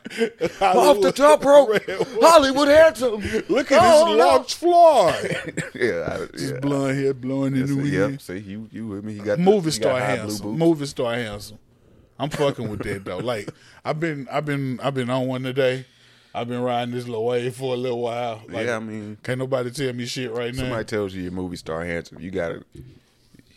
Off 0.61 1.01
the 1.01 1.13
top 1.15 1.45
rope, 1.45 1.71
Hollywood 2.21 2.69
handsome. 2.69 3.23
Look 3.49 3.71
at 3.73 3.81
Oh, 3.83 4.09
this 4.09 4.17
no. 4.19 4.27
large 4.27 4.55
Floyd. 4.55 5.65
yeah, 5.75 6.19
I, 6.33 6.37
His 6.37 6.51
yeah. 6.53 6.59
blonde 6.61 6.99
hair 6.99 7.15
blowing 7.15 7.55
in 7.57 7.67
the 7.67 7.77
wind. 7.77 7.89
Yep. 7.93 8.21
See, 8.21 8.39
you 8.39 8.69
you 8.73 8.87
with 8.89 9.05
me? 9.05 9.15
He 9.15 9.21
got 9.21 9.39
Movie 9.39 9.71
he 9.71 9.79
got 9.79 9.89
star 9.89 10.01
high 10.01 10.17
blue 10.17 10.27
handsome. 10.27 10.59
Movie 10.59 10.87
star 10.87 11.15
handsome. 11.15 11.59
I'm 12.19 12.29
fucking 12.31 12.69
with 12.69 12.83
that 12.83 13.05
though. 13.05 13.19
Like 13.19 13.49
I've 13.85 13.99
been, 14.01 14.27
I've 14.31 14.45
been, 14.45 14.79
I've 14.83 14.95
been 14.95 15.09
on 15.11 15.27
one 15.27 15.43
today. 15.43 15.87
I've 16.35 16.49
been 16.49 16.61
riding 16.63 16.95
this 16.95 17.07
little 17.09 17.25
wave 17.25 17.57
for 17.57 17.75
a 17.75 17.77
little 17.77 18.01
while. 18.03 18.43
Like, 18.49 18.67
Yeah, 18.67 18.77
I 18.77 18.79
mean, 18.81 19.17
can't 19.23 19.39
nobody 19.39 19.71
tell 19.71 19.93
me 19.93 20.07
shit 20.07 20.31
right 20.31 20.55
now. 20.55 20.61
somebody 20.61 20.85
tells 20.85 21.13
you 21.15 21.23
you're 21.23 21.33
movie 21.33 21.57
star 21.57 21.85
handsome, 21.85 22.21
you 22.21 22.31
gotta 22.31 22.63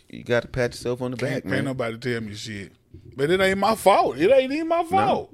you 0.08 0.22
gotta 0.24 0.48
pat 0.48 0.70
yourself 0.72 1.02
on 1.02 1.10
the 1.12 1.16
back, 1.16 1.30
Can't, 1.30 1.44
man. 1.46 1.54
can't 1.54 1.64
nobody 1.66 1.98
tell 1.98 2.20
me 2.20 2.34
shit. 2.34 2.72
But 3.16 3.30
it 3.30 3.40
ain't 3.40 3.58
my 3.58 3.74
fault. 3.74 4.16
It 4.18 4.30
ain't 4.30 4.52
even 4.52 4.68
my 4.68 4.84
fault. 4.84 5.32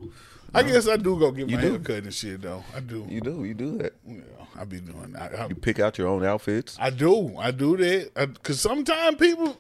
I 0.53 0.63
guess 0.65 0.89
I 0.89 0.97
do 0.97 1.19
go 1.19 1.31
get 1.31 1.49
my 1.51 1.61
do. 1.61 1.71
hair 1.71 1.79
cut 1.79 2.03
and 2.05 2.13
shit 2.15 2.43
though. 2.43 2.65
I 2.75 2.81
do. 2.81 3.07
You 3.09 3.21
do, 3.21 3.45
you 3.45 3.55
do 3.55 3.79
that. 3.79 3.95
Yeah, 4.07 4.21
I 4.59 4.65
be 4.65 4.81
doing 4.81 5.13
that. 5.13 5.39
I, 5.39 5.47
You 5.47 5.55
pick 5.55 5.79
out 5.79 5.97
your 5.99 6.09
own 6.09 6.25
outfits. 6.25 6.77
I 6.81 6.91
do. 6.91 7.37
I 7.39 7.51
do 7.53 7.77
that. 7.77 8.11
I, 8.17 8.27
Cause 8.43 8.61
sometimes 8.61 9.17
people, 9.17 9.57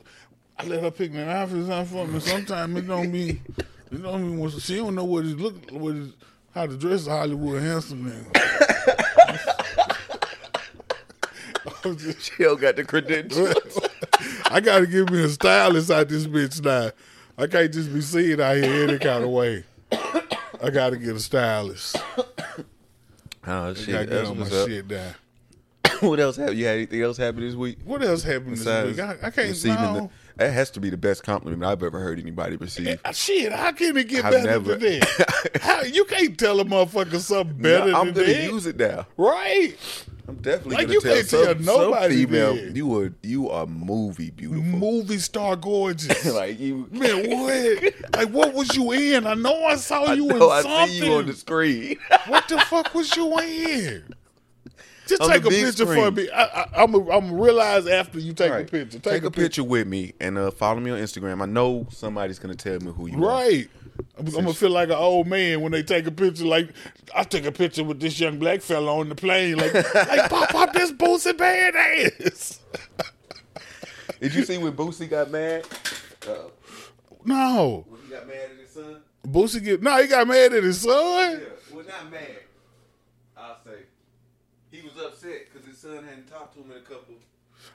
I 0.59 0.64
let 0.66 0.82
her 0.82 0.90
pick 0.90 1.12
their 1.12 1.28
outfits 1.30 1.68
out 1.70 1.87
for 1.87 2.06
me. 2.06 2.18
Sometimes 2.20 2.76
it 2.78 2.87
don't 2.88 3.11
be, 3.12 3.40
it 3.92 4.02
don't 4.02 4.37
be. 4.42 4.50
She 4.61 4.76
don't 4.76 4.94
know 4.97 5.04
what 5.04 5.25
it 5.25 5.38
look, 5.38 5.70
what 5.70 5.94
it, 5.94 6.11
how 6.54 6.66
to 6.66 6.76
dress 6.76 7.06
a 7.06 7.11
Hollywood 7.11 7.62
handsome 7.62 8.11
nigga. 8.11 8.47
Just- 11.97 12.23
She 12.23 12.42
don't 12.42 12.61
got 12.61 12.76
the 12.76 12.85
credentials. 12.85 13.54
I 14.50 14.61
gotta 14.61 14.87
give 14.87 15.09
me 15.11 15.23
a 15.23 15.28
stylist 15.28 15.90
out 15.90 16.09
this 16.09 16.26
bitch 16.26 16.62
now. 16.64 16.90
I 17.38 17.47
can't 17.47 17.73
just 17.73 17.92
be 17.92 18.00
seen 18.02 18.40
out 18.40 18.56
here 18.56 18.85
any 18.88 18.99
kind 18.99 19.25
of 19.25 19.30
way. 19.30 19.64
I 20.62 20.70
gotta 20.70 20.96
get 20.96 21.14
a 21.16 21.20
stylist. 21.20 21.96
oh 22.16 22.24
I 23.46 23.74
shit, 23.74 23.88
gotta 23.88 24.06
get 24.06 24.10
that's 24.10 24.28
on 24.28 24.36
my 24.38 24.42
what's 24.44 24.54
up. 24.54 24.68
shit 24.68 24.88
down. 24.88 25.14
what 26.00 26.20
else 26.20 26.36
happened? 26.36 26.58
You 26.58 26.66
had 26.66 26.76
anything 26.76 27.02
else 27.02 27.16
happen 27.16 27.40
this 27.40 27.54
week? 27.54 27.78
What 27.84 28.02
else 28.02 28.22
happened 28.22 28.56
this 28.56 28.96
week? 28.96 29.00
I, 29.00 29.12
I 29.22 29.30
can't 29.30 29.48
receiving. 29.48 30.10
That 30.40 30.52
has 30.52 30.70
to 30.73 30.80
be 30.80 30.90
the 30.90 30.97
best 30.97 31.23
compliment 31.23 31.62
I've 31.64 31.82
ever 31.82 32.00
heard 32.00 32.18
anybody 32.18 32.56
receive. 32.56 32.99
Uh, 33.04 33.12
Shit, 33.12 33.52
how 33.52 33.73
can 33.73 33.97
it 33.97 34.09
get 34.09 34.25
I've 34.25 34.32
better 34.32 34.47
never- 34.47 34.75
than 34.76 35.00
that? 35.00 35.59
How, 35.62 35.82
you 35.82 36.04
can't 36.06 36.38
tell 36.38 36.59
a 36.61 36.64
motherfucker 36.64 37.18
something 37.18 37.56
better 37.59 37.90
No, 37.92 38.00
I'm 38.00 38.06
than 38.12 38.25
gonna 38.26 38.26
that. 38.38 38.44
use 38.50 38.66
it 38.66 38.76
now. 38.76 39.06
right. 39.16 39.75
I'm 40.28 40.37
definitely 40.37 40.76
Like, 40.76 40.87
gonna 40.87 40.94
you 40.94 41.00
tell, 41.00 41.14
can't 41.14 41.26
some, 41.28 41.44
tell 41.44 41.54
nobody 41.56 42.23
some 42.23 42.26
female 42.30 42.54
that. 42.54 42.76
you 42.76 42.99
are 43.00 43.12
you 43.23 43.50
are 43.50 43.66
movie 43.66 44.30
beautiful. 44.30 44.62
Movie 44.62 45.18
star 45.18 45.56
gorgeous. 45.56 46.25
like 46.32 46.61
you, 46.61 46.88
Man, 46.92 47.28
what? 47.30 47.94
Like, 48.16 48.28
what 48.28 48.54
was 48.54 48.76
you 48.76 48.92
in? 48.92 49.26
I 49.26 49.35
know 49.35 49.64
I 49.64 49.75
saw 49.75 50.04
I 50.04 50.12
you 50.14 50.26
know 50.26 50.37
in 50.37 50.52
I 50.52 50.62
something. 50.62 50.88
see 51.00 51.06
you 51.06 51.14
on 51.14 51.26
the 51.26 51.32
screen. 51.32 51.97
What 52.28 52.47
the 52.49 52.59
fuck 52.61 52.94
was 52.94 53.14
you 53.16 53.38
in? 53.40 54.14
Just 55.10 55.30
take 55.30 55.44
a 55.44 55.48
picture 55.48 55.86
for 55.86 56.10
me. 56.10 56.30
I, 56.30 56.42
I, 56.44 56.82
I'm 56.82 56.92
gonna 56.92 57.10
I'm 57.10 57.38
realize 57.38 57.86
after 57.86 58.18
you 58.18 58.32
take 58.32 58.52
All 58.52 58.58
a 58.58 58.64
picture. 58.64 58.98
Take, 58.98 59.24
a, 59.24 59.30
picture. 59.30 59.64
with 59.64 59.86
me 59.86 60.14
and 60.20 60.38
uh, 60.38 60.50
follow 60.50 60.80
me 60.80 60.90
on 60.90 60.98
Instagram. 60.98 61.42
I 61.42 61.46
know 61.46 61.86
somebody's 61.90 62.38
gonna 62.38 62.54
tell 62.54 62.78
me 62.80 62.92
who 62.92 63.08
you 63.08 63.24
are. 63.24 63.28
Right. 63.28 63.68
I'm, 64.18 64.26
I'm 64.26 64.32
gonna 64.32 64.54
feel 64.54 64.70
like 64.70 64.88
an 64.88 64.94
old 64.94 65.26
man 65.26 65.60
when 65.60 65.72
they 65.72 65.82
take 65.82 66.06
a 66.06 66.10
picture. 66.10 66.44
Like 66.46 66.70
I 67.14 67.24
took 67.24 67.44
a 67.44 67.52
picture 67.52 67.84
with 67.84 68.00
this 68.00 68.18
young 68.18 68.38
black 68.38 68.62
fella 68.62 68.96
on 68.98 69.08
the 69.08 69.14
plane. 69.14 69.56
Like, 69.56 69.74
like 69.74 69.84
pop 70.30 70.54
up 70.54 70.72
this 70.72 70.92
Boosie 70.92 71.32
badass. 71.32 72.58
Did 74.20 74.34
you 74.34 74.44
see 74.44 74.58
when 74.58 74.72
Boosie 74.74 75.08
got 75.08 75.30
mad? 75.30 75.66
Uh, 76.28 76.34
No, 77.24 77.84
when 77.88 78.00
he 78.02 78.08
got 78.10 78.26
mad 78.26 78.36
at 78.52 78.58
his 78.60 78.70
son? 78.70 78.96
Boosie 79.26 79.62
get 79.64 79.82
no. 79.82 80.00
He 80.00 80.08
got 80.08 80.26
mad 80.28 80.52
at 80.52 80.62
his 80.62 80.80
son. 80.82 81.42
well, 81.72 81.84
not 81.86 82.10
mad. 82.10 82.38
I'll 83.36 83.56
say 83.64 83.80
he 84.70 84.82
was 84.82 84.89
upset 85.07 85.47
because 85.52 85.66
his 85.66 85.78
son 85.78 86.04
hadn't 86.04 86.28
talked 86.30 86.54
to 86.54 86.61
him 86.61 86.71
in 86.71 86.76
a 86.78 86.80
couple. 86.80 87.14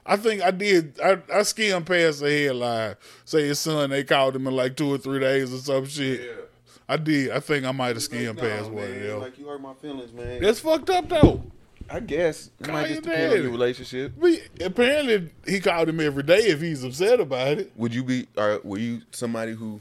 I 0.04 0.16
think 0.16 0.42
I 0.42 0.50
did. 0.50 0.98
I, 1.00 1.18
I 1.32 1.42
skimmed 1.42 1.86
past 1.86 2.20
the 2.20 2.30
headline. 2.30 2.96
Say 3.24 3.46
his 3.46 3.58
son, 3.60 3.90
they 3.90 4.02
called 4.04 4.34
him 4.36 4.46
in 4.46 4.54
like 4.54 4.76
two 4.76 4.92
or 4.92 4.98
three 4.98 5.20
days 5.20 5.52
or 5.54 5.58
some 5.58 5.86
shit. 5.86 6.20
Yeah. 6.20 6.42
I 6.88 6.96
did. 6.96 7.30
I 7.30 7.40
think 7.40 7.64
I 7.64 7.72
might 7.72 7.96
have 7.96 8.02
skimmed 8.02 8.36
Nah, 8.36 8.42
past 8.42 8.70
one 8.70 8.84
of 8.84 8.90
man, 8.90 9.02
them. 9.02 9.20
Like 9.20 9.38
you 9.38 9.46
hurt 9.46 9.60
my 9.60 9.74
feelings, 9.74 10.12
man. 10.12 10.40
That's 10.40 10.60
fucked 10.60 10.90
up 10.90 11.08
though. 11.08 11.42
I 11.88 12.00
guess 12.00 12.50
it 12.58 12.64
Call 12.64 12.72
might 12.74 12.80
your 12.88 12.96
just 12.96 13.02
depend 13.04 13.22
on 13.22 13.30
daddy. 13.30 13.42
your 13.42 13.50
relationship. 13.52 14.12
We, 14.18 14.40
apparently, 14.60 15.30
he 15.46 15.60
called 15.60 15.88
him 15.88 16.00
every 16.00 16.24
day 16.24 16.38
if 16.48 16.60
he's 16.60 16.82
upset 16.82 17.20
about 17.20 17.58
it. 17.58 17.72
Would 17.76 17.94
you 17.94 18.02
be? 18.02 18.26
Or 18.36 18.60
were 18.64 18.78
you 18.78 19.02
somebody 19.12 19.52
who 19.54 19.78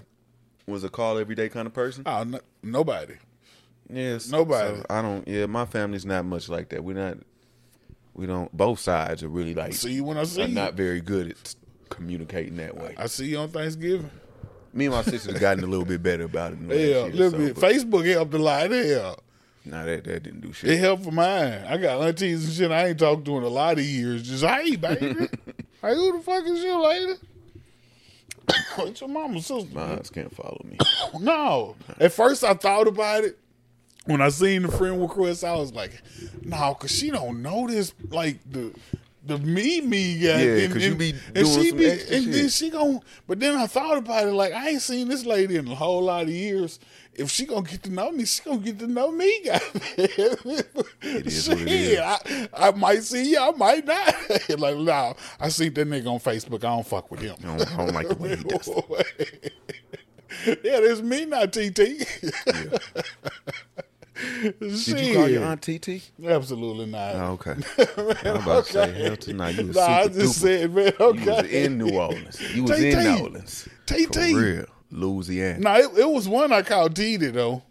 was 0.68 0.84
a 0.84 0.90
call 0.90 1.18
every 1.18 1.34
day 1.34 1.50
kind 1.50 1.66
of 1.66 1.74
person? 1.74 2.04
Oh, 2.06 2.24
no, 2.24 2.40
nobody. 2.62 3.16
Yes. 3.92 4.30
Nobody. 4.30 4.78
So 4.78 4.86
I 4.88 5.02
don't. 5.02 5.28
Yeah, 5.28 5.48
my 5.48 5.66
family's 5.66 6.06
not 6.06 6.25
much 6.25 6.48
like 6.48 6.70
that. 6.70 6.84
We're 6.84 6.94
not. 6.96 7.18
We 8.15 8.25
don't. 8.25 8.51
Both 8.55 8.79
sides 8.79 9.24
are 9.24 9.27
really 9.29 9.53
like 9.53 9.74
See 9.74 9.91
you 9.93 10.03
when 10.05 10.17
I 10.17 10.24
see 10.24 10.43
are 10.43 10.48
you. 10.48 10.55
not 10.55 10.74
very 10.75 11.01
good 11.01 11.31
at 11.31 11.55
communicating 11.89 12.57
that 12.57 12.75
way. 12.77 12.95
I 12.98 13.07
see 13.07 13.25
you 13.27 13.38
on 13.39 13.50
Thanksgiving. 13.50 14.10
Me 14.74 14.86
and 14.86 14.93
my 14.95 15.03
sister 15.03 15.31
have 15.31 15.39
gotten 15.41 15.63
a 15.63 15.67
little 15.67 15.86
bit 15.86 16.01
better 16.03 16.24
about 16.24 16.51
it. 16.53 16.60
in 16.60 16.67
the 16.67 16.75
last 16.75 16.86
Yeah, 16.86 17.05
a 17.05 17.07
little 17.15 17.31
so, 17.31 17.38
bit. 17.38 17.55
Facebook 17.55 18.12
helped 18.12 18.34
a 18.34 18.38
lot. 18.38 18.72
Yeah, 18.72 19.15
Nah, 19.65 19.84
that 19.86 20.03
that 20.03 20.24
didn't 20.24 20.41
do 20.41 20.51
shit. 20.53 20.69
it 20.72 20.77
helped 20.77 21.03
for 21.05 21.12
mine. 21.12 21.63
I 21.67 21.77
got 21.77 22.01
aunties 22.01 22.45
and 22.45 22.53
shit 22.53 22.72
I 22.72 22.88
ain't 22.88 23.00
talked 23.00 23.25
to 23.25 23.38
in 23.38 23.43
a 23.43 23.48
lot 23.48 23.77
of 23.79 23.84
years. 23.86 24.24
Just 24.24 24.43
hey, 24.43 24.75
baby, 24.75 25.05
hey, 25.81 25.95
who 25.95 26.17
the 26.17 26.24
fuck 26.24 26.45
is 26.45 26.63
your 26.63 26.81
lady? 26.88 27.13
it's 28.79 29.01
your 29.01 29.10
mama's 29.10 29.45
sister. 29.45 29.69
My 29.74 29.93
aunts 29.93 30.10
can't 30.10 30.34
follow 30.34 30.62
me. 30.63 30.77
No. 31.19 31.75
At 32.00 32.12
first, 32.12 32.43
I 32.43 32.53
thought 32.53 32.88
about 32.88 33.24
it. 33.24 33.39
When 34.05 34.21
I 34.21 34.29
seen 34.29 34.63
the 34.63 34.71
friend 34.71 35.01
request, 35.01 35.43
I 35.43 35.55
was 35.55 35.74
like, 35.74 36.01
"No, 36.43 36.75
cause 36.75 36.91
she 36.91 37.09
don't 37.09 37.41
know 37.41 37.67
this. 37.67 37.93
Like 38.09 38.38
the 38.50 38.71
the 39.25 39.38
me 39.39 39.81
me 39.81 40.19
guy. 40.19 40.41
Yeah, 40.43 40.67
'cause 40.67 40.83
you 40.83 40.95
be 40.95 41.13
doing 41.33 41.45
she 41.47 41.71
be, 41.71 41.89
and 41.89 42.00
then 42.31 42.33
shit. 42.33 42.51
she 42.51 42.69
gon' 42.69 43.01
But 43.27 43.39
then 43.39 43.55
I 43.57 43.65
thought 43.65 43.97
about 43.97 44.27
it. 44.27 44.31
Like 44.33 44.53
I 44.53 44.69
ain't 44.69 44.81
seen 44.81 45.07
this 45.07 45.25
lady 45.25 45.55
in 45.55 45.67
a 45.67 45.75
whole 45.75 46.03
lot 46.03 46.24
of 46.24 46.29
years. 46.29 46.79
If 47.15 47.31
she 47.31 47.45
gonna 47.45 47.63
get 47.67 47.81
to 47.83 47.89
know 47.89 48.12
me, 48.12 48.25
she 48.25 48.43
gonna 48.43 48.57
get 48.59 48.77
to 48.79 48.88
know 48.88 49.12
me. 49.12 49.39
Goddamn. 49.45 49.74
is 51.01 51.47
what 51.50 51.57
it 51.62 51.69
Shit. 51.69 52.00
I, 52.00 52.50
I 52.53 52.71
might 52.71 53.03
see 53.03 53.31
you. 53.31 53.39
I 53.39 53.51
might 53.51 53.85
not. 53.88 54.13
like, 54.59 54.77
no, 54.77 55.15
I 55.39 55.47
see 55.50 55.69
that 55.69 55.88
nigga 55.88 56.07
on 56.07 56.19
Facebook. 56.19 56.57
I 56.63 56.75
don't 56.75 56.85
fuck 56.85 57.09
with 57.09 57.21
him. 57.21 57.35
I 57.41 57.57
don't, 57.57 57.74
I 57.74 57.77
don't 57.77 57.93
like 57.95 58.09
the 58.09 58.15
way 58.15 58.35
he 58.35 58.43
does. 58.43 58.69
yeah, 60.63 60.79
that's 60.81 61.01
me, 61.01 61.25
not 61.25 61.53
TT. 61.53 62.05
Did 64.41 64.88
you 64.88 65.13
call 65.13 65.27
your 65.29 65.43
aunt 65.43 65.62
TT? 65.62 66.12
Absolutely 66.25 66.86
not. 66.86 67.15
Oh, 67.15 67.31
okay. 67.34 67.55
I'm 68.29 68.38
about 68.38 68.65
to 68.67 68.72
say, 68.72 69.03
hell 69.03 69.17
tonight. 69.17 69.55
You 69.55 69.67
was 69.67 69.75
Nah, 69.75 69.84
I 69.86 70.07
just 70.07 70.17
duper. 70.17 70.34
said, 70.34 70.74
man, 70.74 70.93
Okay. 71.00 71.24
You 71.24 71.31
okay. 71.31 71.41
was 71.41 71.51
in 71.51 71.77
New 71.77 71.98
Orleans. 71.98 72.55
You 72.55 72.63
was 72.63 72.81
in 72.81 73.00
New 73.03 73.19
Orleans. 73.24 73.67
TT. 73.86 74.13
For 74.13 74.19
real. 74.39 74.65
Louisiana. 74.91 75.60
No, 75.60 75.74
it, 75.75 76.00
it 76.00 76.10
was 76.10 76.27
one 76.29 76.53
I 76.53 76.62
called 76.62 76.95
Titi 76.95 77.27
though. 77.27 77.63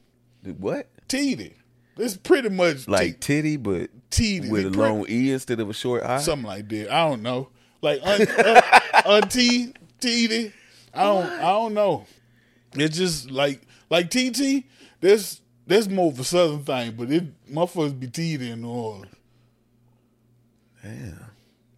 What? 0.58 0.88
Titi. 1.08 1.54
It's 1.96 2.16
pretty 2.16 2.48
much 2.50 2.88
Like 2.88 3.20
titty, 3.20 3.56
but 3.56 3.88
Titi. 4.10 4.50
with 4.50 4.66
a 4.66 4.70
long 4.70 5.06
E 5.08 5.32
instead 5.32 5.60
of 5.60 5.70
a 5.70 5.72
short 5.72 6.02
I? 6.02 6.18
something 6.18 6.46
like 6.46 6.68
that. 6.68 6.92
I 6.92 7.08
don't 7.08 7.22
know. 7.22 7.48
Like 7.80 8.00
un, 8.02 8.20
un, 8.22 8.28
uh, 8.36 9.02
auntie 9.06 9.72
Titi. 10.00 10.52
I 10.92 11.04
don't. 11.04 11.26
I 11.26 11.40
don't 11.52 11.74
know. 11.74 12.04
It's 12.74 12.96
just 12.96 13.30
like 13.30 13.62
like 13.90 14.10
TT. 14.10 14.64
There's 15.00 15.40
there's 15.66 15.88
more 15.88 16.10
of 16.10 16.18
a 16.20 16.24
southern 16.24 16.62
thing, 16.64 16.92
but 16.96 17.10
it 17.10 17.24
motherfuckers 17.52 17.98
be 17.98 18.06
Titi 18.08 18.50
in 18.50 18.62
New 18.62 18.68
Orleans. 18.68 19.06
Damn. 20.82 21.20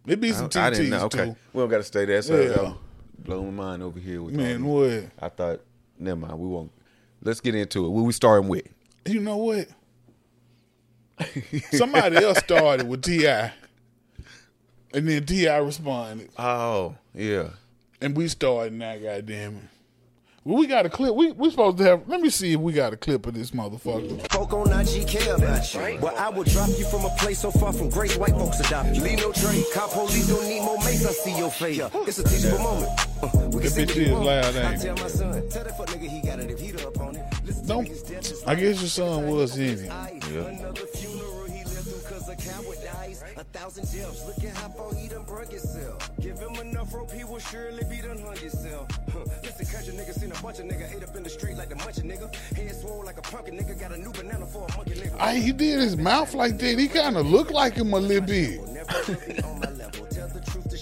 It 0.05 0.21
be 0.21 0.31
some 0.31 0.49
I, 0.55 0.67
I 0.67 0.69
didn't 0.69 0.89
know. 0.89 1.05
Okay. 1.05 1.25
too. 1.25 1.35
We 1.53 1.61
don't 1.61 1.69
got 1.69 1.77
to 1.77 1.83
stay 1.83 2.05
there. 2.05 2.21
So 2.21 2.39
Yeah. 2.41 2.73
Blowing 3.19 3.55
my 3.55 3.63
mind 3.63 3.83
over 3.83 3.99
here 3.99 4.21
with 4.21 4.35
Man, 4.35 4.63
what? 4.65 5.05
I 5.19 5.29
thought, 5.29 5.61
never 5.99 6.19
mind. 6.19 6.39
We 6.39 6.47
won't. 6.47 6.71
Let's 7.21 7.41
get 7.41 7.55
into 7.55 7.85
it. 7.85 7.89
What 7.89 8.03
we 8.03 8.13
starting 8.13 8.47
with? 8.47 8.67
You 9.05 9.19
know 9.21 9.37
what? 9.37 9.67
Somebody 11.71 12.17
else 12.23 12.37
started 12.39 12.87
with 12.87 13.01
T.I., 13.03 13.51
and 14.93 15.07
then 15.07 15.25
T.I. 15.25 15.57
responded, 15.57 16.29
Oh, 16.37 16.95
yeah. 17.13 17.49
and 17.99 18.15
we 18.15 18.27
started 18.27 18.73
now. 18.73 18.97
Goddamn 18.97 19.55
it! 19.57 19.63
Well, 20.47 20.57
we 20.59 20.65
got 20.65 20.85
a 20.85 20.89
clip. 20.89 21.13
We 21.13 21.33
we 21.33 21.49
supposed 21.49 21.77
to 21.79 21.83
have. 21.83 22.07
Let 22.07 22.21
me 22.21 22.29
see 22.29 22.53
if 22.53 22.61
we 22.61 22.71
got 22.71 22.93
a 22.93 22.95
clip 22.95 23.25
of 23.27 23.33
this 23.33 23.51
motherfucker. 23.51 24.31
Folk 24.31 24.53
on 24.53 24.71
IG 24.71 25.05
care 25.05 25.35
about 25.35 25.73
you. 25.73 25.99
Well, 25.99 26.15
I 26.17 26.29
will 26.29 26.45
drop 26.45 26.69
you 26.69 26.85
from 26.85 27.03
a 27.03 27.09
place 27.17 27.39
so 27.39 27.51
far 27.51 27.73
from 27.73 27.89
grace. 27.89 28.15
White 28.15 28.31
folks 28.31 28.61
adopt 28.61 28.95
you. 28.95 29.03
Leave 29.03 29.17
no 29.17 29.33
trace. 29.33 29.73
Cop 29.73 29.91
police 29.91 30.25
don't 30.29 30.47
need 30.47 30.61
more 30.61 30.77
mace. 30.77 31.05
I 31.05 31.11
see 31.11 31.37
your 31.37 31.51
face. 31.51 31.81
It's 32.07 32.19
a 32.19 32.23
teachable 32.23 32.59
moment. 32.59 32.91
Uh, 33.21 33.49
we 33.51 33.63
That 33.63 33.71
say 33.71 33.83
bitch 33.83 33.87
what 33.89 33.97
we 33.97 34.03
is 34.03 34.11
loud, 34.11 34.55
I 34.55 34.71
ain't 34.71 34.81
tell 34.81 34.95
my 34.95 35.07
son, 35.07 35.49
tell 35.49 35.63
that 35.65 35.77
fuck 35.77 35.87
nigga 35.89 36.07
he 36.07 36.21
got 36.21 36.39
it 36.39 36.49
if 36.51 36.59
he 36.61 36.71
the 36.71 36.87
opponent. 36.87 37.25
Listen 37.45 37.67
Don't. 37.67 37.85
niggas 37.89 38.07
death 38.07 38.21
just 38.21 38.47
I 38.47 38.55
guess 38.55 38.79
your 38.79 38.89
son 38.89 39.27
was 39.27 39.57
in 39.57 39.79
it. 39.79 39.91
Yeah. 40.31 40.71
Thousand 43.53 43.85
deaths. 43.91 44.25
Look 44.25 44.43
at 44.43 44.55
how 44.57 44.69
far 44.69 44.93
he 44.93 45.07
done 45.07 45.23
brung 45.23 45.47
himself. 45.47 46.09
Give 46.19 46.37
him 46.37 46.55
enough 46.55 46.93
rope, 46.93 47.11
he 47.11 47.23
will 47.23 47.39
surely 47.39 47.83
be 47.89 48.01
done 48.01 48.19
hung 48.19 48.35
himself. 48.35 48.87
Huh. 49.11 49.23
Listen, 49.43 49.65
country 49.65 49.93
nigga 49.93 50.13
seen 50.13 50.31
a 50.31 50.41
bunch 50.41 50.59
of 50.59 50.65
nigga 50.65 50.95
ate 50.95 51.03
up 51.03 51.15
in 51.15 51.23
the 51.23 51.29
street 51.29 51.57
like 51.57 51.69
the 51.69 51.75
munching 51.75 52.05
nigga. 52.05 52.33
Head 52.55 52.75
swole 52.75 53.03
like 53.05 53.17
a 53.17 53.21
pumpkin 53.21 53.57
nigga. 53.57 53.79
Got 53.79 53.91
a 53.93 53.97
new 53.97 54.11
banana 54.11 54.45
for 54.45 54.67
a 54.69 54.77
monkey 54.77 54.93
nigga. 54.93 55.19
I, 55.19 55.35
he 55.35 55.51
did 55.51 55.79
his 55.79 55.97
mouth 55.97 56.33
like 56.33 56.57
that. 56.59 56.79
He 56.79 56.87
kind 56.87 57.17
of 57.17 57.25
looked 57.25 57.51
like 57.51 57.73
him 57.75 57.93
a 57.93 57.99
little 57.99 58.25
bit. 58.25 58.59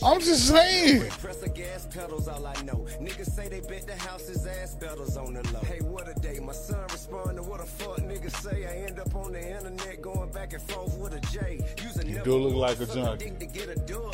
I'm 0.05 0.19
just 0.19 0.47
saying. 0.47 1.09
Press 1.19 1.37
the 1.37 1.49
gas 1.49 1.87
pedals, 1.91 2.27
all 2.27 2.45
I 2.45 2.53
know. 2.61 2.85
Niggas 3.01 3.31
say 3.31 3.47
they 3.49 3.61
bet 3.61 3.87
the 3.87 3.95
house 3.95 4.29
is 4.29 4.45
ass 4.45 4.75
pedals 4.79 5.17
on 5.17 5.33
the 5.33 5.41
low. 5.51 5.61
Hey, 5.61 5.79
what 5.81 6.07
a 6.07 6.13
day. 6.19 6.39
My 6.39 6.53
son 6.53 6.79
respond 6.91 7.37
to 7.37 7.43
what 7.43 7.59
a 7.59 7.65
fuck 7.65 7.97
niggas 7.97 8.35
say. 8.35 8.65
I 8.67 8.85
end 8.87 8.99
up 8.99 9.15
on 9.15 9.31
the 9.31 9.41
internet 9.55 10.01
going 10.03 10.29
back 10.31 10.53
and 10.53 10.61
forth 10.61 10.95
with 10.99 11.13
a 11.13 11.19
J. 11.31 11.59
Using 11.83 12.07
he 12.07 12.19
do 12.19 12.37
look 12.37 12.53
like 12.53 12.79
a 12.79 12.85
junkie. 12.85 13.31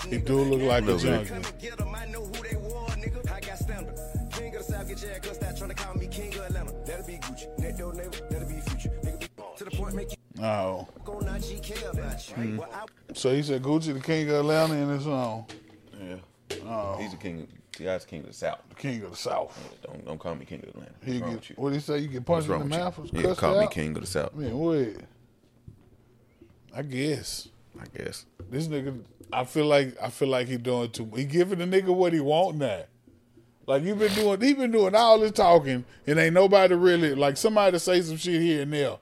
He 0.09 0.17
do 0.19 0.39
look 0.41 0.61
like 0.61 0.83
a 0.85 0.97
junkie. 0.97 1.33
Get 1.59 1.81
'em, 1.81 1.93
I 1.93 2.05
know 2.05 2.21
who 2.21 2.41
they 2.47 2.55
were, 2.55 2.87
nigga. 2.95 3.29
I 3.29 3.39
got 3.41 3.57
standard. 3.57 3.99
King 4.31 4.55
of 4.55 4.65
the 4.65 4.73
South, 4.73 4.87
get 4.87 5.01
your 5.01 5.11
ass 5.11 5.19
cussed 5.19 5.43
out 5.43 5.57
trying 5.57 5.69
to 5.71 5.75
call 5.75 5.93
me 5.95 6.07
King 6.07 6.33
of 6.35 6.45
Atlanta. 6.45 6.71
That'll 6.85 7.05
be 7.05 7.17
Gucci. 7.17 7.59
Next 7.59 7.77
door 7.79 7.93
neighbor, 7.93 8.17
that'll 8.29 8.47
be 8.47 8.61
future. 8.61 8.89
Nigga 9.03 9.19
be 9.19 9.27
to 9.57 9.63
the 9.65 9.71
point, 9.71 9.93
make 9.95 10.11
you 10.11 10.17
Oh, 10.41 10.87
go 11.03 11.19
not 11.19 11.41
G 11.41 11.59
care 11.59 11.89
about 11.91 12.27
you. 12.29 12.35
Hmm. 12.35 12.57
Well, 12.57 12.69
I 12.73 12.85
so 13.13 13.35
he 13.35 13.43
said 13.43 13.61
Gucci 13.61 13.93
the 13.93 13.99
king 13.99 14.29
of 14.29 14.35
Atlanta 14.37 14.73
in 14.75 14.87
his 14.89 15.03
song, 15.03 15.45
Yeah. 15.49 15.55
Oh. 16.65 16.97
He's 16.99 17.11
the 17.11 17.17
king. 17.17 17.47
T.I.'s 17.73 18.05
king 18.05 18.21
of 18.21 18.27
the 18.27 18.33
South. 18.33 18.59
the 18.67 18.75
king 18.75 19.01
of 19.03 19.11
the 19.11 19.17
South. 19.17 19.57
Don't 19.83 20.05
don't 20.05 20.19
call 20.19 20.35
me 20.35 20.45
king 20.45 20.59
of 20.61 20.69
Atlanta. 20.69 20.91
He 21.03 21.13
What's 21.13 21.21
wrong 21.21 21.29
get, 21.31 21.39
with 21.39 21.49
you? 21.49 21.55
what 21.57 21.73
he 21.73 21.79
say? 21.79 21.99
You 21.99 22.07
get 22.09 22.25
punched 22.25 22.49
in 22.49 22.59
the 22.59 22.65
mouth? 22.65 22.99
Yeah, 23.13 23.33
call 23.33 23.57
me 23.57 23.63
out? 23.65 23.71
king 23.71 23.95
of 23.95 24.01
the 24.01 24.07
South. 24.07 24.35
Man, 24.35 24.57
what? 24.57 24.95
I 26.75 26.81
guess 26.81 27.47
I 27.79 27.85
guess. 27.97 28.25
this 28.49 28.67
nigga. 28.67 29.01
I 29.33 29.45
feel 29.45 29.65
like 29.65 29.95
I 30.01 30.09
feel 30.09 30.27
like 30.27 30.47
he 30.47 30.57
doing 30.57 30.91
too. 30.91 31.09
He 31.15 31.23
giving 31.23 31.59
the 31.59 31.65
nigga 31.65 31.95
what 31.95 32.13
he 32.13 32.19
want 32.19 32.57
now. 32.57 32.83
Like 33.67 33.83
you've 33.83 33.99
been 33.99 34.13
doing, 34.13 34.41
he 34.41 34.53
been 34.53 34.71
doing 34.71 34.95
all 34.95 35.19
this 35.19 35.31
talking, 35.31 35.85
and 36.05 36.19
ain't 36.19 36.33
nobody 36.33 36.75
really 36.75 37.15
like 37.15 37.37
somebody 37.37 37.71
to 37.73 37.79
say 37.79 38.01
some 38.01 38.17
shit 38.17 38.41
here 38.41 38.63
and 38.63 38.73
there. 38.73 38.97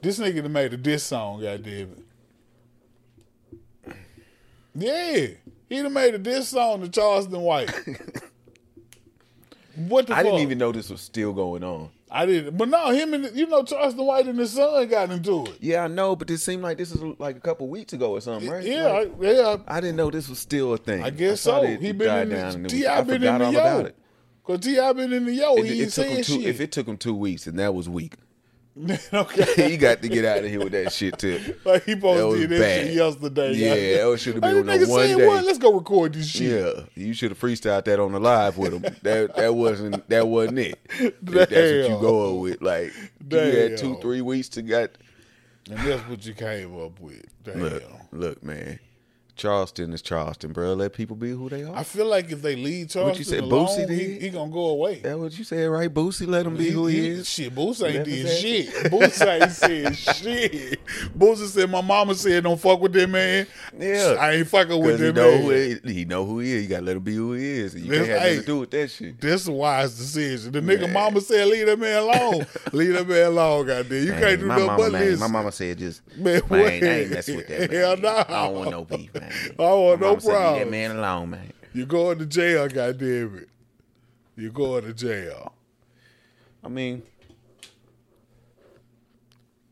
This 0.00 0.18
nigga 0.18 0.42
done 0.42 0.52
made 0.52 0.72
a 0.72 0.76
diss 0.76 1.02
song, 1.02 1.42
goddamn 1.42 1.96
it. 3.86 3.96
Yeah, 4.76 5.26
he 5.74 5.82
done 5.82 5.92
made 5.92 6.14
a 6.14 6.18
diss 6.18 6.48
song 6.48 6.80
to 6.82 6.88
Charleston 6.88 7.40
White. 7.40 7.70
what 9.76 10.06
the 10.06 10.14
I 10.14 10.22
didn't 10.22 10.40
even 10.40 10.58
know 10.58 10.72
this 10.72 10.90
was 10.90 11.00
still 11.00 11.32
going 11.32 11.64
on. 11.64 11.90
I 12.10 12.26
didn't, 12.26 12.56
but 12.56 12.68
no, 12.68 12.90
him 12.90 13.12
and 13.12 13.36
you 13.36 13.46
know 13.46 13.64
Charleston 13.64 14.04
White 14.06 14.28
and 14.28 14.38
his 14.38 14.52
son 14.52 14.86
got 14.88 15.10
into 15.10 15.46
it. 15.46 15.56
Yeah, 15.60 15.84
I 15.84 15.88
know, 15.88 16.14
but 16.14 16.28
this 16.28 16.44
seemed 16.44 16.62
like 16.62 16.78
this 16.78 16.94
was 16.94 17.18
like 17.18 17.36
a 17.36 17.40
couple 17.40 17.66
weeks 17.68 17.92
ago 17.92 18.12
or 18.12 18.20
something, 18.20 18.48
right? 18.48 18.62
Yeah, 18.62 18.86
Like, 18.86 19.12
I, 19.20 19.32
yeah. 19.32 19.56
I 19.66 19.80
didn't 19.80 19.96
know 19.96 20.12
this 20.12 20.28
was 20.28 20.38
still 20.38 20.74
a 20.74 20.78
thing. 20.78 21.02
I 21.02 21.10
guess 21.10 21.42
thought 21.42 21.62
so. 21.64 21.68
it 21.68 21.80
He 21.80 21.90
been 21.90 22.06
died 22.06 22.28
in 22.28 22.62
the 22.62 22.66
it 22.66 22.70
T.I. 22.70 22.98
I 22.98 23.02
been 23.02 23.24
in 23.24 23.38
the 23.38 23.50
yo. 23.50 23.60
about 23.60 23.86
it. 23.86 23.96
Cause 24.44 24.60
T.I. 24.60 24.92
been 24.92 25.12
in 25.12 25.24
the 25.24 25.32
yo. 25.32 25.56
It, 25.56 25.64
he 25.64 25.80
it 25.80 25.84
ain't 25.84 25.92
took 25.92 26.06
him 26.06 26.12
saying 26.12 26.24
two. 26.24 26.32
shit. 26.34 26.44
If 26.44 26.60
it 26.60 26.70
took 26.70 26.86
him 26.86 26.96
two 26.96 27.14
weeks, 27.16 27.48
and 27.48 27.58
that 27.58 27.74
was 27.74 27.88
weak. 27.88 28.14
okay. 29.12 29.68
he 29.70 29.76
got 29.76 30.02
to 30.02 30.08
get 30.08 30.24
out 30.24 30.38
of 30.38 30.46
here 30.46 30.58
with 30.58 30.72
that 30.72 30.92
shit 30.92 31.18
too. 31.18 31.54
Like 31.64 31.84
he 31.84 31.94
That 31.94 32.00
supposed 32.00 32.38
was 32.40 32.48
that 32.48 32.60
bad. 32.60 32.86
shit 32.86 32.94
yesterday. 32.94 33.52
Yeah, 33.54 34.10
that 34.10 34.18
should 34.18 34.34
have 34.34 34.42
been 34.42 34.66
the 34.66 34.72
on 34.82 34.88
one 34.88 35.06
day. 35.06 35.26
"What? 35.26 35.44
Let's 35.44 35.58
go 35.58 35.72
record 35.74 36.14
this 36.14 36.28
shit. 36.28 36.50
Yeah, 36.76 36.82
you 36.94 37.14
should 37.14 37.30
have 37.30 37.38
freestyled 37.40 37.84
that 37.84 38.00
on 38.00 38.12
the 38.12 38.20
live 38.20 38.58
with 38.58 38.72
him. 38.74 38.82
That 39.02 39.36
that 39.36 39.54
wasn't 39.54 40.08
that 40.08 40.26
wasn't 40.26 40.58
it. 40.58 40.78
If 40.98 41.14
That's 41.22 41.50
what 41.50 41.60
you 41.60 41.82
Damn. 41.88 42.00
going 42.00 42.40
with. 42.40 42.62
Like 42.62 42.92
you 43.30 43.38
had 43.38 43.76
two 43.78 43.96
three 44.00 44.20
weeks 44.20 44.48
to 44.50 44.62
get. 44.62 44.98
And 45.70 45.78
that's 45.78 46.06
what 46.08 46.26
you 46.26 46.34
came 46.34 46.78
up 46.78 47.00
with. 47.00 47.24
Damn. 47.44 47.60
Look, 47.60 47.82
look, 48.12 48.42
man. 48.42 48.78
Charleston 49.36 49.92
is 49.92 50.00
Charleston, 50.00 50.52
bro. 50.52 50.74
Let 50.74 50.92
people 50.92 51.16
be 51.16 51.30
who 51.30 51.48
they 51.48 51.64
are. 51.64 51.74
I 51.74 51.82
feel 51.82 52.06
like 52.06 52.30
if 52.30 52.40
they 52.40 52.54
leave 52.54 52.88
Charleston 52.90 53.24
say, 53.24 53.38
alone, 53.38 53.66
Boosie 53.66 53.90
he, 53.90 53.96
did? 53.96 54.22
he 54.22 54.30
gonna 54.30 54.50
go 54.52 54.66
away. 54.68 55.00
That 55.00 55.18
what 55.18 55.36
you 55.36 55.42
said, 55.42 55.66
right? 55.66 55.92
Boosie, 55.92 56.28
let 56.28 56.46
him 56.46 56.56
be 56.56 56.70
who 56.70 56.86
he, 56.86 57.08
is. 57.08 57.28
Shit, 57.28 57.52
Boosie 57.54 57.92
ain't 57.92 58.04
did 58.04 58.28
said 58.28 58.40
shit. 58.40 58.68
Boosie 58.92 59.42
ain't 59.42 59.52
said 59.96 59.96
shit. 59.96 60.86
Boosie 61.18 61.48
said, 61.48 61.68
"My 61.68 61.80
mama 61.80 62.14
said 62.14 62.44
don't 62.44 62.60
fuck 62.60 62.80
with 62.80 62.92
that 62.92 63.10
man. 63.10 63.46
Yeah. 63.76 64.16
I 64.20 64.32
ain't 64.34 64.46
fucking 64.46 64.80
with 64.80 65.00
that 65.00 65.14
know 65.14 65.32
man." 65.32 65.42
who 65.42 65.50
he, 65.88 65.92
he 65.94 66.04
know 66.04 66.24
who 66.24 66.38
he 66.38 66.52
is. 66.52 66.62
You 66.62 66.68
gotta 66.68 66.84
let 66.84 66.96
him 66.96 67.02
be 67.02 67.14
who 67.16 67.32
he 67.32 67.44
is. 67.44 67.74
You 67.74 67.90
That's- 67.90 68.06
can't 68.06 68.20
have 68.20 68.28
hey. 68.30 68.36
to 68.40 68.46
do 68.46 68.58
with 68.60 68.70
that 68.70 68.88
shit. 68.88 69.20
That's 69.20 69.48
a 69.48 69.52
wise 69.52 69.98
decision. 69.98 70.52
The 70.52 70.60
nigga 70.60 70.82
Man. 70.82 70.92
mama 70.92 71.20
said, 71.20 71.48
"Leave 71.48 71.66
that 71.66 71.78
man 71.78 72.02
alone. 72.02 72.46
Leave 72.72 72.92
that 72.94 73.08
man 73.08 73.26
alone, 73.26 73.66
goddamn. 73.66 74.04
You 74.06 74.12
can't 74.12 74.40
do 74.40 74.46
nothing 74.46 74.66
but 74.68 74.92
man, 74.92 75.00
listen." 75.02 75.20
my 75.20 75.26
mama 75.26 75.50
said 75.50 75.78
just 75.78 76.02
Man, 76.16 76.24
man, 76.24 76.40
what? 76.42 76.60
I 76.60 76.70
ain't 76.72 77.10
messing 77.10 77.36
with 77.36 77.48
that 77.48 77.70
man. 77.72 77.80
Hell 77.80 77.96
no. 77.96 78.08
I 78.28 78.44
don't 78.46 78.54
want 78.54 78.70
no 78.70 78.84
beef, 78.84 79.12
man. 79.12 79.23
I 79.50 79.54
don't 79.56 79.84
want 79.84 80.00
My 80.00 80.06
no 80.06 80.10
mama 80.12 80.20
said, 80.20 80.28
Leave 80.28 80.34
that 80.34 80.46
problem. 80.54 80.70
man 80.70 80.90
alone, 80.96 81.30
man. 81.30 81.52
You 81.72 81.86
going 81.86 82.18
to 82.18 82.26
jail, 82.26 82.68
goddamn 82.68 83.36
it. 83.38 83.48
You're 84.36 84.50
going 84.52 84.84
to 84.84 84.92
jail. 84.94 85.52
I 86.62 86.68
mean, 86.68 87.02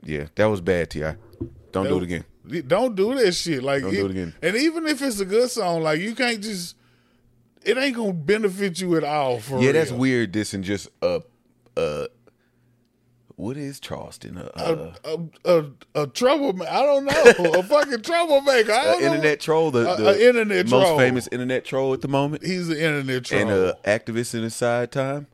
yeah, 0.02 0.26
that 0.34 0.46
was 0.46 0.60
bad, 0.60 0.90
Ti. 0.90 1.12
Don't 1.70 1.86
do 1.88 1.96
it 1.98 2.02
again. 2.02 2.24
Don't 2.66 2.94
do 2.94 3.14
that 3.14 3.32
shit. 3.32 3.62
Like, 3.62 3.82
Don't 3.82 3.92
do 3.92 4.06
it 4.06 4.10
again. 4.10 4.34
And 4.42 4.56
even 4.56 4.86
if 4.86 5.00
it's 5.00 5.20
a 5.20 5.24
good 5.24 5.50
song, 5.50 5.82
like 5.82 6.00
you 6.00 6.14
can't 6.14 6.42
just. 6.42 6.76
It 7.64 7.78
ain't 7.78 7.94
gonna 7.94 8.12
benefit 8.12 8.80
you 8.80 8.96
at 8.96 9.04
all. 9.04 9.38
For 9.38 9.60
Yeah, 9.62 9.70
that's 9.72 9.92
weird. 9.92 10.32
This 10.32 10.52
and 10.52 10.64
just 10.64 10.88
a, 11.00 11.22
uh, 11.76 12.06
what 13.42 13.56
is 13.56 13.80
Charleston? 13.80 14.38
A, 14.38 14.92
A, 15.04 15.18
a, 15.44 15.64
a, 15.94 16.06
troublemaker. 16.06 16.70
I 16.70 16.82
don't 16.82 17.04
know. 17.04 17.58
a 17.58 17.62
fucking 17.64 18.02
troublemaker. 18.02 18.72
I 18.72 18.84
don't 18.84 19.00
know. 19.02 19.06
internet 19.08 19.40
troll, 19.40 19.70
the, 19.72 19.96
the 19.96 20.08
a 20.10 20.28
internet 20.28 20.68
most 20.68 20.86
troll. 20.86 20.98
famous 20.98 21.28
internet 21.32 21.64
troll 21.64 21.92
at 21.92 22.00
the 22.02 22.08
moment, 22.08 22.44
He's 22.44 22.68
an 22.68 22.76
internet 22.76 23.24
troll. 23.24 23.40
and 23.40 23.50
an 23.50 23.72
activist 23.84 24.34
in 24.34 24.42
his 24.44 24.54
side 24.54 24.92
time. 24.92 25.26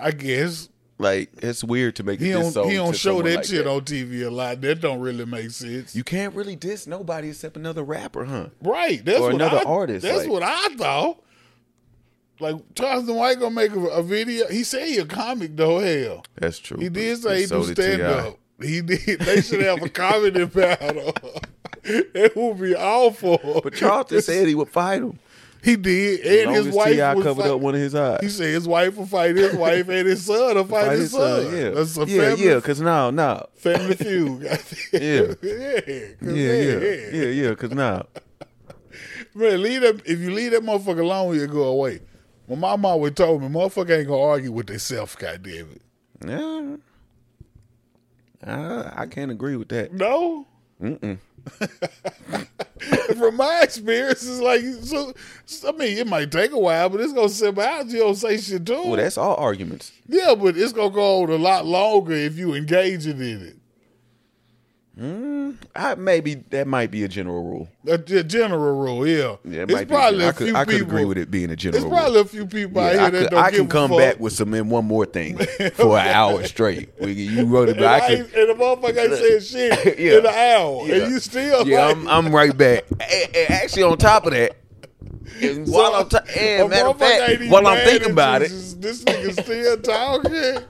I 0.00 0.12
guess 0.12 0.70
Like 0.98 1.30
it's 1.42 1.62
weird 1.62 1.96
to 1.96 2.02
make 2.02 2.20
he 2.20 2.30
it 2.30 2.54
don't 2.54 2.68
he 2.70 2.76
don't 2.76 2.96
show 2.96 3.20
that 3.22 3.36
like 3.36 3.44
shit 3.44 3.66
on 3.66 3.82
TV 3.82 4.26
a 4.26 4.30
lot. 4.30 4.60
That 4.62 4.80
don't 4.80 5.00
really 5.00 5.26
make 5.26 5.50
sense. 5.50 5.94
You 5.94 6.04
can't 6.04 6.34
really 6.34 6.56
diss 6.56 6.86
nobody 6.86 7.28
except 7.28 7.56
another 7.58 7.82
rapper, 7.82 8.24
huh? 8.24 8.46
right? 8.62 9.04
That's 9.04 9.18
or 9.18 9.24
what 9.24 9.34
another 9.34 9.58
I, 9.58 9.62
artist, 9.64 10.02
That's 10.04 10.20
like- 10.20 10.30
what 10.30 10.42
I 10.42 10.68
thought. 10.76 11.22
Like 12.40 12.56
Charleston 12.74 13.16
White 13.16 13.38
gonna 13.38 13.54
make 13.54 13.72
a, 13.72 13.78
a 13.80 14.02
video. 14.02 14.48
He 14.48 14.64
said 14.64 14.86
he 14.88 14.98
a 14.98 15.04
comic 15.06 15.56
though. 15.56 15.78
Hell, 15.78 16.24
That's 16.36 16.58
true. 16.58 16.78
he 16.78 16.88
did 16.88 17.18
say 17.22 17.40
he 17.40 17.46
so 17.46 17.62
do 17.64 17.72
stand 17.74 18.02
up. 18.02 18.38
He 18.60 18.80
did. 18.82 19.20
They 19.20 19.40
should 19.42 19.62
have 19.62 19.82
a 19.82 19.88
comedy 19.90 20.44
battle. 20.46 21.14
it 21.84 22.36
would 22.36 22.60
be 22.60 22.74
awful. 22.74 23.60
But 23.62 23.74
Charleston 23.74 24.20
said 24.22 24.48
he 24.48 24.54
would 24.54 24.68
fight 24.68 25.02
him. 25.02 25.18
he 25.64 25.76
did, 25.76 26.20
As 26.20 26.36
and 26.38 26.46
long 26.46 26.54
his 26.54 26.66
as 26.68 26.74
wife 26.74 26.92
T.I. 26.94 27.14
covered 27.14 27.42
fight- 27.42 27.50
up 27.50 27.60
one 27.60 27.74
of 27.74 27.80
his 27.80 27.94
eyes. 27.94 28.20
He 28.22 28.28
said 28.28 28.46
his 28.54 28.68
wife 28.68 28.96
will 28.96 29.06
fight 29.06 29.36
his 29.36 29.54
wife, 29.54 29.88
and 29.88 30.06
his 30.08 30.24
son 30.24 30.54
will 30.56 30.64
fight, 30.64 30.86
Fight 30.86 30.92
his, 30.92 31.00
his 31.00 31.10
son. 31.12 31.44
son, 31.44 31.56
yeah. 31.56 31.70
That's 31.70 31.96
a 31.98 32.04
yeah, 32.06 32.22
family, 32.30 32.44
yeah, 32.46 32.54
because 32.56 32.80
now, 32.80 33.10
now. 33.10 33.46
family 33.56 33.94
feud. 33.96 34.42
Yeah. 34.92 35.00
yeah, 35.42 35.80
'cause 35.80 36.36
Yeah, 36.36 36.52
yeah, 36.52 37.10
yeah, 37.12 37.24
yeah, 37.26 37.48
because 37.50 37.70
now. 37.72 38.06
Man, 39.34 39.62
leave 39.62 39.82
that. 39.82 40.02
If 40.06 40.18
you 40.18 40.32
leave 40.32 40.50
that 40.52 40.62
motherfucker 40.62 41.00
alone, 41.00 41.34
he'll 41.34 41.46
go 41.46 41.62
away. 41.64 42.00
Well, 42.50 42.58
my 42.58 42.70
mom 42.70 42.84
always 42.86 43.12
told 43.12 43.42
me, 43.42 43.48
motherfucker 43.48 43.96
ain't 43.96 44.08
gonna 44.08 44.20
argue 44.20 44.50
with 44.50 44.66
themselves. 44.66 45.14
Goddamn 45.14 45.68
it. 45.70 45.82
Yeah. 46.26 46.76
I, 48.44 49.02
I 49.02 49.06
can't 49.06 49.30
agree 49.30 49.54
with 49.54 49.68
that. 49.68 49.92
No. 49.92 50.48
From 50.80 50.96
my 53.36 53.60
experience, 53.62 54.26
it's 54.26 54.40
like 54.40 54.62
so. 54.82 55.12
I 55.68 55.70
mean, 55.70 55.96
it 55.96 56.08
might 56.08 56.32
take 56.32 56.50
a 56.50 56.58
while, 56.58 56.88
but 56.88 57.00
it's 57.00 57.12
gonna 57.12 57.28
sit 57.28 57.56
out. 57.56 57.86
You 57.86 58.00
don't 58.00 58.16
say 58.16 58.36
shit 58.36 58.66
to 58.66 58.78
'em. 58.78 58.88
Well, 58.88 58.96
that's 58.96 59.16
all 59.16 59.36
arguments. 59.36 59.92
Yeah, 60.08 60.34
but 60.34 60.56
it's 60.56 60.72
gonna 60.72 60.90
go 60.90 61.22
on 61.22 61.30
a 61.30 61.36
lot 61.36 61.66
longer 61.66 62.14
if 62.14 62.36
you 62.36 62.54
engaging 62.54 63.20
in 63.20 63.42
it. 63.46 63.56
Mm, 65.00 65.56
I, 65.74 65.94
maybe 65.94 66.34
that 66.50 66.66
might 66.66 66.90
be 66.90 67.04
a 67.04 67.08
general 67.08 67.42
rule. 67.42 67.68
A, 67.88 67.94
a 67.94 68.22
general 68.22 68.78
rule, 68.78 69.06
yeah. 69.06 69.36
Yeah, 69.44 69.62
it 69.62 69.70
it's 69.70 69.80
be. 69.80 69.86
probably 69.86 70.26
I 70.26 70.28
a 70.28 70.32
could, 70.34 70.46
few 70.48 70.56
I 70.56 70.64
could 70.66 70.72
people. 70.74 70.88
agree 70.88 71.04
with 71.06 71.16
it 71.16 71.30
being 71.30 71.50
a 71.50 71.56
general 71.56 71.76
It's 71.78 71.90
rule. 71.90 71.98
probably 71.98 72.20
a 72.20 72.24
few 72.26 72.46
people 72.46 72.82
out 72.82 72.92
here 72.92 73.00
I 73.00 73.10
that 73.10 73.30
don't 73.30 73.42
I 73.42 73.50
can 73.50 73.66
come 73.66 73.90
back 73.92 74.20
with 74.20 74.34
some 74.34 74.52
in 74.52 74.68
one 74.68 74.84
more 74.84 75.06
thing 75.06 75.38
for 75.74 75.98
an 75.98 76.06
hour 76.08 76.44
straight. 76.44 76.90
We- 77.00 77.12
You 77.12 77.46
wrote 77.46 77.70
it, 77.70 77.72
and, 77.72 77.80
but 77.80 77.86
I 77.88 77.96
I 77.96 78.00
can. 78.08 78.18
and 78.20 78.30
the 78.50 78.54
motherfucker 78.58 78.98
ain't 79.28 79.42
said 79.42 79.42
shit 79.82 79.98
Yeah. 79.98 80.18
in 80.18 80.26
an 80.26 80.26
hour, 80.26 80.86
Yeah. 80.86 80.94
and 81.04 81.12
you 81.12 81.18
still 81.20 81.66
Yeah, 81.66 81.86
like, 81.86 81.96
I'm, 81.96 82.08
I'm 82.08 82.34
right 82.34 82.54
back. 82.56 82.84
Actually, 83.48 83.84
on 83.84 83.96
top 83.96 84.26
of 84.26 84.32
that, 84.32 84.56
and 85.40 85.66
while 85.66 85.94
I'm 85.94 86.08
ta- 86.10 86.24
and 86.38 86.68
matter 86.68 86.88
of 86.88 86.98
fact, 86.98 87.42
while 87.48 87.66
I'm 87.66 87.86
thinking 87.86 88.10
about 88.10 88.42
it, 88.42 88.50
this 88.50 89.02
nigga 89.04 89.32
still 89.42 89.80
talking. 89.80 90.64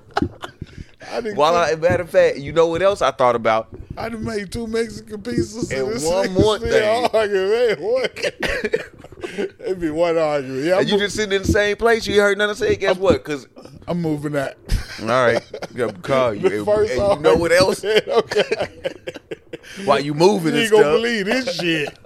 I 1.10 1.20
done, 1.20 1.34
while 1.36 1.56
I 1.56 1.74
matter 1.74 2.02
of 2.02 2.10
fact, 2.10 2.38
you 2.38 2.52
know 2.52 2.66
what 2.68 2.82
else 2.82 3.02
I 3.02 3.10
thought 3.10 3.34
about? 3.36 3.68
I 3.96 4.08
done 4.08 4.24
made 4.24 4.52
two 4.52 4.66
Mexican 4.66 5.20
pizzas 5.22 5.72
And 5.76 5.92
this 5.92 6.04
one 6.06 6.32
more 6.32 6.58
thing. 6.58 7.08
Arguing, 7.12 7.50
man, 7.50 7.76
what? 7.80 8.18
It'd 9.60 9.80
be 9.80 9.90
one 9.90 10.16
argument. 10.16 10.64
Yeah, 10.64 10.74
I'm, 10.74 10.80
And 10.80 10.88
you 10.88 10.94
mo- 10.96 11.00
just 11.00 11.16
sitting 11.16 11.32
in 11.34 11.42
the 11.42 11.48
same 11.48 11.76
place. 11.76 12.06
You 12.06 12.20
heard 12.20 12.38
nothing 12.38 12.54
say. 12.56 12.76
Guess 12.76 12.96
what? 12.96 13.24
Because 13.24 13.46
I'm 13.86 14.00
moving 14.00 14.32
that. 14.32 14.56
all 15.00 15.06
right, 15.06 15.42
I'm 15.68 15.76
gonna 15.76 15.92
call 16.02 16.34
you. 16.34 16.46
And, 16.58 16.64
first 16.64 16.92
and 16.92 17.16
you 17.16 17.20
know 17.20 17.36
what 17.36 17.52
else? 17.52 17.82
argument, 17.84 18.00
okay. 18.08 18.94
While 19.84 20.00
you 20.00 20.14
moving 20.14 20.54
You 20.54 20.62
and 20.62 20.70
gonna 20.70 20.82
stuff, 20.84 20.96
believe 20.96 21.26
this 21.26 21.54
shit. 21.56 21.98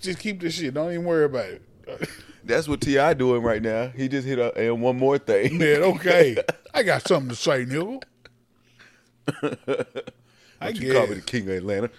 Just 0.00 0.18
keep 0.18 0.40
this 0.40 0.54
shit. 0.54 0.74
Don't 0.74 0.90
even 0.92 1.04
worry 1.04 1.24
about 1.24 1.46
it. 1.46 1.62
That's 2.44 2.68
what 2.68 2.80
Ti 2.82 3.14
doing 3.14 3.42
right 3.42 3.62
now. 3.62 3.88
He 3.88 4.08
just 4.08 4.26
hit 4.26 4.38
a 4.38 4.54
and 4.56 4.82
one 4.82 4.98
more 4.98 5.18
thing. 5.18 5.58
Man, 5.58 5.82
okay. 5.94 6.36
I 6.72 6.82
got 6.82 7.06
something 7.06 7.30
to 7.30 7.36
say, 7.36 7.64
nigga. 7.64 8.02
I 10.60 10.68
you 10.68 10.92
call 10.92 11.06
me 11.06 11.14
the 11.14 11.20
king 11.22 11.48
of 11.48 11.56
Atlanta. 11.56 11.90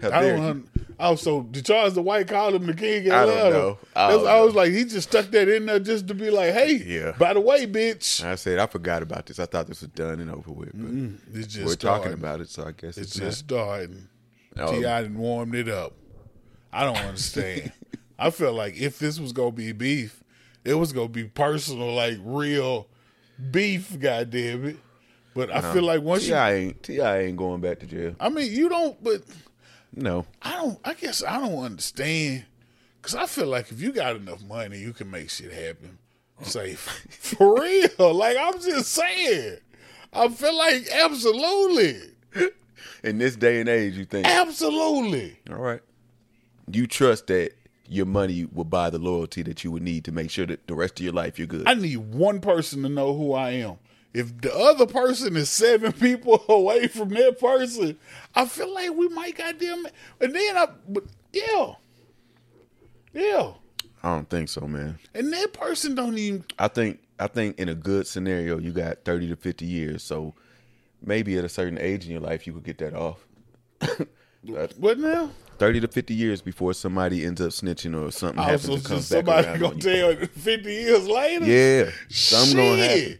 How 0.00 0.08
I 0.08 0.22
dare 0.22 0.36
don't. 0.36 0.42
you. 0.44 0.50
un- 0.50 0.68
Also, 0.98 1.42
did 1.42 1.66
Charleston 1.66 2.04
White 2.04 2.26
call 2.28 2.54
him 2.54 2.66
the 2.66 2.74
king? 2.74 3.06
of 3.08 3.12
I 3.12 3.26
don't 3.26 3.36
Atlanta? 3.36 3.50
know. 3.58 3.78
I 3.94 4.06
That's- 4.08 4.22
don't 4.24 4.28
I 4.32 4.40
was 4.40 4.54
know. 4.54 4.60
like, 4.60 4.72
he 4.72 4.84
just 4.84 5.08
stuck 5.10 5.26
that 5.26 5.48
in 5.48 5.66
there 5.66 5.78
just 5.78 6.08
to 6.08 6.14
be 6.14 6.30
like, 6.30 6.52
hey, 6.54 6.74
Yeah. 6.84 7.12
by 7.18 7.34
the 7.34 7.40
way, 7.40 7.66
bitch. 7.66 8.24
I 8.24 8.34
said 8.36 8.58
I 8.58 8.66
forgot 8.66 9.02
about 9.02 9.26
this. 9.26 9.38
I 9.38 9.46
thought 9.46 9.66
this 9.66 9.80
was 9.82 9.90
done 9.90 10.20
and 10.20 10.30
over 10.30 10.50
with. 10.50 10.70
But 10.74 11.38
It's 11.38 11.46
just 11.54 11.66
we're 11.66 11.74
talking 11.74 12.02
starting. 12.02 12.12
about 12.14 12.40
it, 12.40 12.48
so 12.48 12.64
I 12.64 12.72
guess 12.72 12.96
It's 12.96 13.12
it's, 13.12 13.16
just 13.16 13.38
starting. 13.40 14.08
not. 14.56 14.70
Oh, 14.70 14.80
T.I. 14.80 15.02
done 15.02 15.18
warmed 15.18 15.54
it 15.54 15.68
up. 15.68 15.92
I 16.72 16.84
don't 16.84 16.96
understand. 16.96 17.72
I 18.18 18.30
felt 18.30 18.54
like 18.54 18.76
if 18.76 18.98
this 18.98 19.18
was 19.18 19.32
gonna 19.32 19.52
be 19.52 19.72
beef, 19.72 20.22
it 20.64 20.74
was 20.74 20.92
gonna 20.92 21.08
be 21.08 21.24
personal, 21.24 21.94
like 21.94 22.18
real 22.22 22.88
beef. 23.50 23.98
Goddamn 23.98 24.64
it! 24.66 24.76
But 25.34 25.50
I 25.50 25.72
feel 25.72 25.82
like 25.82 26.02
once 26.02 26.26
T.I. 26.26 26.50
you, 26.52 26.56
ain't 26.56 26.82
T.I. 26.82 27.18
ain't 27.20 27.36
going 27.36 27.60
back 27.60 27.80
to 27.80 27.86
jail. 27.86 28.14
I 28.20 28.28
mean, 28.28 28.52
you 28.52 28.68
don't. 28.68 29.02
But 29.02 29.22
No, 29.94 30.26
I 30.42 30.52
don't. 30.56 30.78
I 30.84 30.94
guess 30.94 31.22
I 31.24 31.38
don't 31.40 31.64
understand 31.64 32.44
because 33.00 33.14
I 33.14 33.26
feel 33.26 33.46
like 33.46 33.72
if 33.72 33.80
you 33.80 33.92
got 33.92 34.16
enough 34.16 34.42
money, 34.44 34.78
you 34.78 34.92
can 34.92 35.10
make 35.10 35.30
shit 35.30 35.52
happen. 35.52 35.98
Say 36.42 36.74
for 36.74 37.60
real. 37.60 38.14
Like 38.14 38.36
I'm 38.38 38.60
just 38.60 38.92
saying. 38.92 39.58
I 40.12 40.28
feel 40.28 40.56
like 40.56 40.86
absolutely, 40.92 41.96
in 43.02 43.16
this 43.16 43.34
day 43.34 43.60
and 43.60 43.68
age, 43.68 43.94
you 43.96 44.04
think 44.04 44.26
absolutely. 44.26 45.38
all 45.50 45.56
right. 45.56 45.80
You 46.70 46.86
trust 46.86 47.28
that 47.28 47.52
your 47.92 48.06
money 48.06 48.46
will 48.52 48.64
buy 48.64 48.90
the 48.90 48.98
loyalty 48.98 49.42
that 49.42 49.62
you 49.62 49.70
would 49.70 49.82
need 49.82 50.04
to 50.06 50.12
make 50.12 50.30
sure 50.30 50.46
that 50.46 50.66
the 50.66 50.74
rest 50.74 50.98
of 50.98 51.04
your 51.04 51.12
life 51.12 51.38
you're 51.38 51.46
good. 51.46 51.68
I 51.68 51.74
need 51.74 51.96
one 51.98 52.40
person 52.40 52.82
to 52.82 52.88
know 52.88 53.14
who 53.14 53.32
I 53.34 53.50
am. 53.50 53.76
If 54.14 54.40
the 54.40 54.54
other 54.54 54.86
person 54.86 55.36
is 55.36 55.50
seven 55.50 55.92
people 56.06 56.44
away 56.48 56.88
from 56.88 57.10
that 57.10 57.38
person, 57.38 57.98
I 58.34 58.46
feel 58.46 58.72
like 58.72 58.92
we 58.94 59.08
might 59.08 59.36
goddamn. 59.36 59.86
And 60.20 60.34
then 60.34 60.56
I, 60.56 60.68
but 60.88 61.04
yeah, 61.32 61.74
yeah, 63.14 63.52
I 64.02 64.14
don't 64.14 64.28
think 64.28 64.48
so, 64.48 64.62
man. 64.66 64.98
and 65.14 65.32
that 65.32 65.52
person 65.52 65.94
don't 65.94 66.18
even. 66.18 66.44
I 66.58 66.68
think 66.68 67.00
I 67.18 67.26
think 67.26 67.58
in 67.58 67.68
a 67.68 67.74
good 67.74 68.06
scenario, 68.06 68.58
you 68.58 68.72
got 68.72 69.04
thirty 69.04 69.28
to 69.28 69.36
fifty 69.36 69.66
years. 69.66 70.02
So 70.02 70.34
maybe 71.02 71.36
at 71.38 71.44
a 71.44 71.48
certain 71.48 71.78
age 71.78 72.04
in 72.04 72.12
your 72.12 72.20
life, 72.20 72.46
you 72.46 72.52
could 72.52 72.64
get 72.64 72.78
that 72.78 72.94
off. 72.94 73.26
But 74.44 74.72
What 74.78 74.98
now? 74.98 75.30
Thirty 75.58 75.80
to 75.80 75.88
fifty 75.88 76.14
years 76.14 76.40
before 76.42 76.74
somebody 76.74 77.24
ends 77.24 77.40
up 77.40 77.50
snitching 77.50 78.00
or 78.00 78.10
something 78.10 78.42
happens 78.42 78.68
Also, 78.68 78.82
to 78.82 78.88
come 78.88 78.96
Oh, 78.96 79.22
back 79.24 79.44
somebody 79.44 79.58
gonna 79.58 79.74
you. 79.76 79.80
tell 80.16 80.26
fifty 80.28 80.72
years 80.72 81.06
later. 81.06 81.44
Yeah, 81.44 81.90
something 82.08 82.56
gonna 82.56 82.76
Shit. 82.76 83.00
happen. 83.00 83.18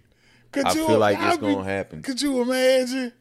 Could 0.51 0.67
I 0.67 0.75
you 0.75 0.87
feel 0.87 0.99
like 0.99 1.17
it's 1.19 1.25
I'd 1.25 1.41
be- 1.41 1.47
gonna 1.47 1.65
happen. 1.65 2.03
Could 2.03 2.21
you 2.23 2.43
imagine? 2.43 3.13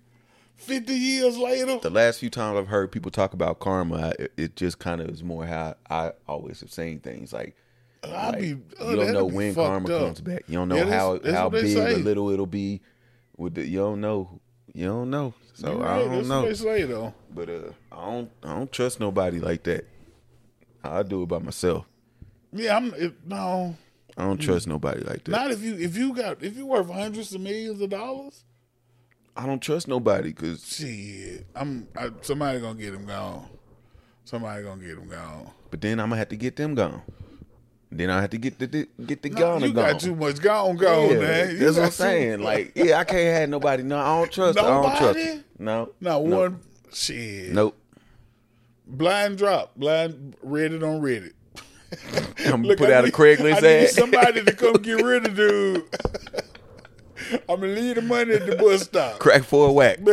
50 0.58 0.94
years 0.94 1.38
later. 1.40 1.80
the 1.80 1.90
last 1.90 2.20
few 2.20 2.30
times 2.30 2.56
I've 2.56 2.68
heard 2.68 2.92
people 2.92 3.10
talk 3.10 3.34
about 3.34 3.60
karma, 3.60 3.96
I, 3.96 4.10
it, 4.22 4.34
it 4.38 4.56
just 4.56 4.78
kind 4.78 5.02
of 5.02 5.10
is 5.10 5.24
more 5.24 5.44
how 5.44 5.74
I 5.90 6.12
always 6.28 6.60
have 6.60 6.72
seen 6.72 7.00
things. 7.00 7.34
Like, 7.34 7.56
like, 8.04 8.36
oh, 8.36 8.40
be, 8.40 8.48
you 8.48 8.62
oh, 8.80 8.96
don't 8.96 9.14
know 9.14 9.26
when 9.26 9.56
karma 9.56 9.92
up. 9.92 10.02
comes 10.02 10.22
back. 10.22 10.44
You 10.48 10.56
don't 10.60 10.70
know 10.70 10.76
Yeah, 10.76 10.84
that's- 10.84 11.00
how 11.02 11.18
that's 11.18 11.36
how 11.36 11.50
big 11.50 11.76
or 11.78 11.90
little 11.98 12.30
it'll 12.30 12.46
be. 12.46 12.82
With 13.38 13.56
the, 13.56 13.68
you 13.68 13.80
don't 13.80 14.02
know. 14.02 14.40
You 14.74 14.86
don't 14.88 15.10
know. 15.10 15.34
So 15.54 15.84
I 15.84 16.00
don't 16.00 16.28
know. 16.28 16.52
say 16.54 16.84
though. 16.84 17.14
But 17.34 17.50
uh, 17.50 17.62
I 17.92 18.06
don't 18.06 18.32
I 18.44 18.56
don't 18.56 18.72
trust 18.72 19.00
nobody 19.00 19.40
like 19.40 19.64
that. 19.64 19.86
I 20.84 21.04
do 21.04 21.24
it 21.24 21.28
by 21.28 21.40
myself. 21.40 21.86
Yeah, 22.54 22.78
I'm 22.78 22.94
it, 22.96 23.14
no. 23.26 23.76
I 24.18 24.24
don't 24.24 24.40
trust 24.40 24.68
nobody 24.68 25.02
like 25.02 25.24
that. 25.26 25.32
Not 25.32 25.52
if 25.52 25.62
you 25.62 25.76
if 25.76 25.96
you 25.96 26.14
got 26.14 26.44
if 26.44 26.58
you 26.58 26.66
worth 26.66 26.90
hundreds 26.90 27.34
of 27.34 27.42
millions 27.42 27.82
of 27.82 27.90
dollars. 27.90 28.44
I 29.36 29.46
don't 29.46 29.62
trust 29.62 29.88
nobody 29.88 30.30
because 30.30 30.66
Shit, 30.68 31.46
I'm 31.56 31.88
I, 31.96 32.10
somebody 32.22 32.60
gonna 32.60 32.80
get 32.80 32.94
him 32.94 33.06
gone. 33.06 33.48
Somebody 34.26 34.64
gonna 34.64 34.82
get 34.82 34.98
him 34.98 35.08
gone. 35.08 35.50
but 35.70 35.82
then 35.82 36.00
I'm 36.00 36.10
gonna 36.10 36.20
have 36.20 36.30
to 36.30 36.36
get 36.38 36.56
them 36.56 36.76
gone. 36.76 37.02
Then 37.94 38.10
I 38.10 38.22
have 38.22 38.30
to 38.30 38.38
get 38.38 38.58
the 38.58 38.88
get 39.06 39.22
the 39.22 39.30
No, 39.30 39.58
you 39.58 39.74
gone. 39.74 39.92
got 39.92 40.00
too 40.00 40.16
much 40.16 40.42
gone, 40.42 40.78
gone, 40.78 41.10
yeah, 41.12 41.20
man. 41.20 41.52
You 41.52 41.58
that's 41.58 41.78
what 41.78 41.86
I'm 41.88 41.92
saying. 41.92 42.40
Like, 42.42 42.72
yeah, 42.74 43.00
I 43.00 43.04
can't 43.04 43.38
have 43.38 43.50
nobody. 43.50 43.84
No, 43.84 43.98
I 43.98 44.18
don't 44.20 44.32
trust. 44.32 44.58
I 44.58 44.62
don't 44.62 44.84
trust. 44.98 45.02
Nobody? 45.02 45.44
No, 45.60 45.90
not 46.00 46.24
no, 46.24 46.40
one. 46.40 46.60
Shit. 46.94 47.52
Nope. 47.52 47.78
Blind 48.88 49.38
drop. 49.38 49.76
Blind 49.76 50.38
Reddit 50.46 50.84
on 50.84 51.02
Reddit. 51.02 51.34
I'm 52.46 52.52
gonna 52.52 52.68
Look, 52.70 52.78
put 52.78 52.90
I 52.90 52.94
out 52.94 53.06
a 53.06 53.10
Craigslist 53.12 53.58
I 53.58 53.60
need 53.60 53.84
ad. 53.84 53.90
somebody 53.90 54.44
to 54.44 54.54
come 54.54 54.74
get 54.76 55.04
rid 55.04 55.28
of 55.28 55.36
dude. 55.36 55.84
I'm 57.50 57.60
gonna 57.62 57.68
leave 57.68 57.96
the 57.96 58.02
money 58.02 58.34
at 58.34 58.46
the 58.46 58.56
bus 58.56 58.84
stop. 58.84 59.20
Crack 59.20 59.44
for 59.44 59.70
a 59.70 59.72
whack. 59.72 60.00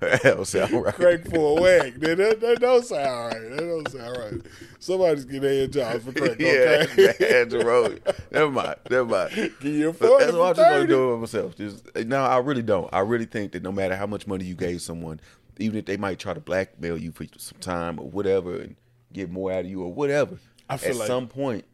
That 0.00 0.22
don't 0.22 0.46
sound 0.46 0.72
right. 0.72 0.94
Crack 0.94 1.24
for 1.28 1.58
a 1.58 1.62
whack. 1.62 1.94
That, 1.96 2.16
that, 2.16 2.40
that 2.40 2.60
don't 2.60 2.84
sound 2.84 3.34
right. 3.34 3.50
That 3.50 3.58
don't 3.58 3.90
sound 3.90 4.16
right. 4.16 4.42
Somebody's 4.78 5.24
getting 5.26 5.42
their 5.42 5.66
jobs 5.66 6.04
for 6.04 6.12
crack. 6.12 6.38
Yeah, 6.40 6.86
Okay. 6.90 7.14
that's 7.44 7.54
road. 7.54 8.02
Never 8.32 8.50
mind. 8.50 8.76
Never 8.90 9.04
mind. 9.04 9.34
Give 9.60 9.64
you 9.64 9.88
a 9.90 9.92
that's 9.92 10.32
what 10.32 10.48
I'm 10.48 10.54
just 10.56 10.70
gonna 10.70 10.86
do 10.86 11.14
it 11.14 11.18
myself. 11.18 11.54
Just 11.56 11.94
no, 12.06 12.24
I 12.24 12.38
really 12.38 12.62
don't. 12.62 12.88
I 12.92 13.00
really 13.00 13.26
think 13.26 13.52
that 13.52 13.62
no 13.62 13.70
matter 13.72 13.94
how 13.94 14.06
much 14.06 14.26
money 14.26 14.44
you 14.44 14.54
gave 14.54 14.80
someone, 14.80 15.20
even 15.58 15.78
if 15.78 15.84
they 15.84 15.96
might 15.98 16.18
try 16.18 16.32
to 16.34 16.40
blackmail 16.40 16.96
you 16.96 17.12
for 17.12 17.26
some 17.36 17.58
time 17.60 17.98
or 18.00 18.08
whatever 18.08 18.56
and 18.56 18.76
get 19.12 19.30
more 19.30 19.52
out 19.52 19.60
of 19.60 19.70
you 19.70 19.82
or 19.82 19.92
whatever, 19.92 20.38
I 20.68 20.78
feel 20.78 20.92
at 20.92 20.96
like- 20.96 21.06
some 21.08 21.28
point, 21.28 21.64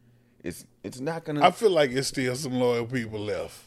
it's 0.43 0.65
it's 0.83 0.99
not 0.99 1.23
gonna. 1.23 1.43
I 1.45 1.51
feel 1.51 1.71
like 1.71 1.91
it's 1.91 2.09
still 2.09 2.35
some 2.35 2.53
loyal 2.59 2.85
people 2.85 3.19
left. 3.21 3.61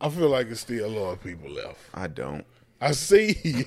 I 0.00 0.08
feel 0.10 0.28
like 0.28 0.48
it's 0.48 0.60
still 0.60 0.86
a 0.86 0.92
lot 0.96 1.12
of 1.12 1.22
people 1.22 1.50
left. 1.50 1.78
I 1.94 2.06
don't. 2.06 2.44
I 2.80 2.92
see. 2.92 3.64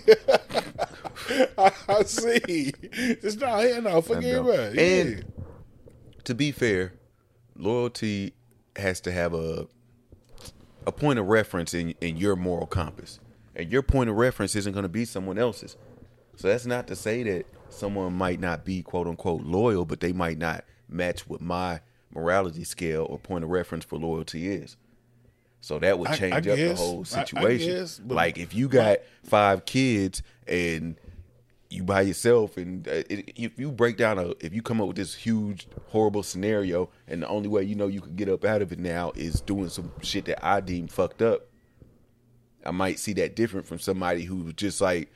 I, 1.57 1.71
I 1.89 2.03
see. 2.03 2.71
It's 2.81 3.35
not 3.35 3.63
here 3.63 3.81
now. 3.81 4.01
Forget 4.01 4.45
it. 4.45 4.75
Yeah. 4.75 4.81
And- 4.81 5.25
To 6.25 6.33
be 6.35 6.51
fair, 6.51 6.93
loyalty 7.55 8.33
has 8.77 9.01
to 9.01 9.11
have 9.11 9.33
a 9.33 9.67
a 10.87 10.91
point 10.91 11.19
of 11.19 11.27
reference 11.27 11.73
in 11.73 11.93
in 12.01 12.17
your 12.17 12.35
moral 12.35 12.65
compass, 12.67 13.19
and 13.55 13.71
your 13.71 13.81
point 13.83 14.09
of 14.09 14.15
reference 14.15 14.55
isn't 14.55 14.73
going 14.73 14.83
to 14.83 14.89
be 14.89 15.05
someone 15.05 15.37
else's. 15.37 15.75
So 16.37 16.47
that's 16.47 16.65
not 16.65 16.87
to 16.87 16.95
say 16.95 17.23
that 17.23 17.45
someone 17.69 18.13
might 18.13 18.39
not 18.39 18.63
be 18.65 18.81
quote 18.81 19.07
unquote 19.07 19.41
loyal, 19.43 19.85
but 19.85 19.99
they 19.99 20.13
might 20.13 20.37
not 20.37 20.63
match 20.87 21.27
what 21.27 21.41
my 21.41 21.81
morality 22.13 22.63
scale 22.63 23.05
or 23.09 23.19
point 23.19 23.43
of 23.43 23.49
reference 23.49 23.83
for 23.85 23.97
loyalty 23.99 24.49
is. 24.51 24.77
So 25.61 25.77
that 25.79 25.99
would 25.99 26.11
change 26.13 26.33
I 26.33 26.37
up 26.37 26.43
the 26.43 26.55
guess. 26.55 26.79
whole 26.79 26.97
I- 27.13 27.21
I 27.21 27.23
situation. 27.25 27.71
guess, 27.71 28.01
like 28.07 28.37
if 28.39 28.53
you 28.55 28.67
got 28.67 28.97
five 29.23 29.65
kids 29.65 30.23
and 30.47 30.95
you 31.69 31.83
by 31.83 32.01
yourself, 32.01 32.57
and 32.57 32.85
uh, 32.87 33.03
it, 33.09 33.31
if 33.37 33.57
you 33.57 33.71
break 33.71 33.95
down 33.95 34.17
a, 34.19 34.33
if 34.41 34.53
you 34.53 34.61
come 34.61 34.81
up 34.81 34.87
with 34.87 34.97
this 34.97 35.13
huge 35.15 35.67
horrible 35.89 36.23
scenario, 36.23 36.89
and 37.07 37.21
the 37.23 37.27
only 37.29 37.47
way 37.47 37.63
you 37.63 37.75
know 37.75 37.87
you 37.87 38.01
could 38.01 38.15
get 38.17 38.27
up 38.27 38.43
out 38.43 38.61
of 38.61 38.71
it 38.73 38.79
now 38.79 39.11
is 39.15 39.39
doing 39.39 39.69
some 39.69 39.91
shit 40.01 40.25
that 40.25 40.45
I 40.45 40.59
deem 40.59 40.87
fucked 40.87 41.21
up. 41.21 41.47
I 42.65 42.71
might 42.71 42.99
see 42.99 43.13
that 43.13 43.35
different 43.35 43.65
from 43.67 43.79
somebody 43.79 44.23
who 44.23 44.37
was 44.43 44.53
just 44.55 44.81
like, 44.81 45.09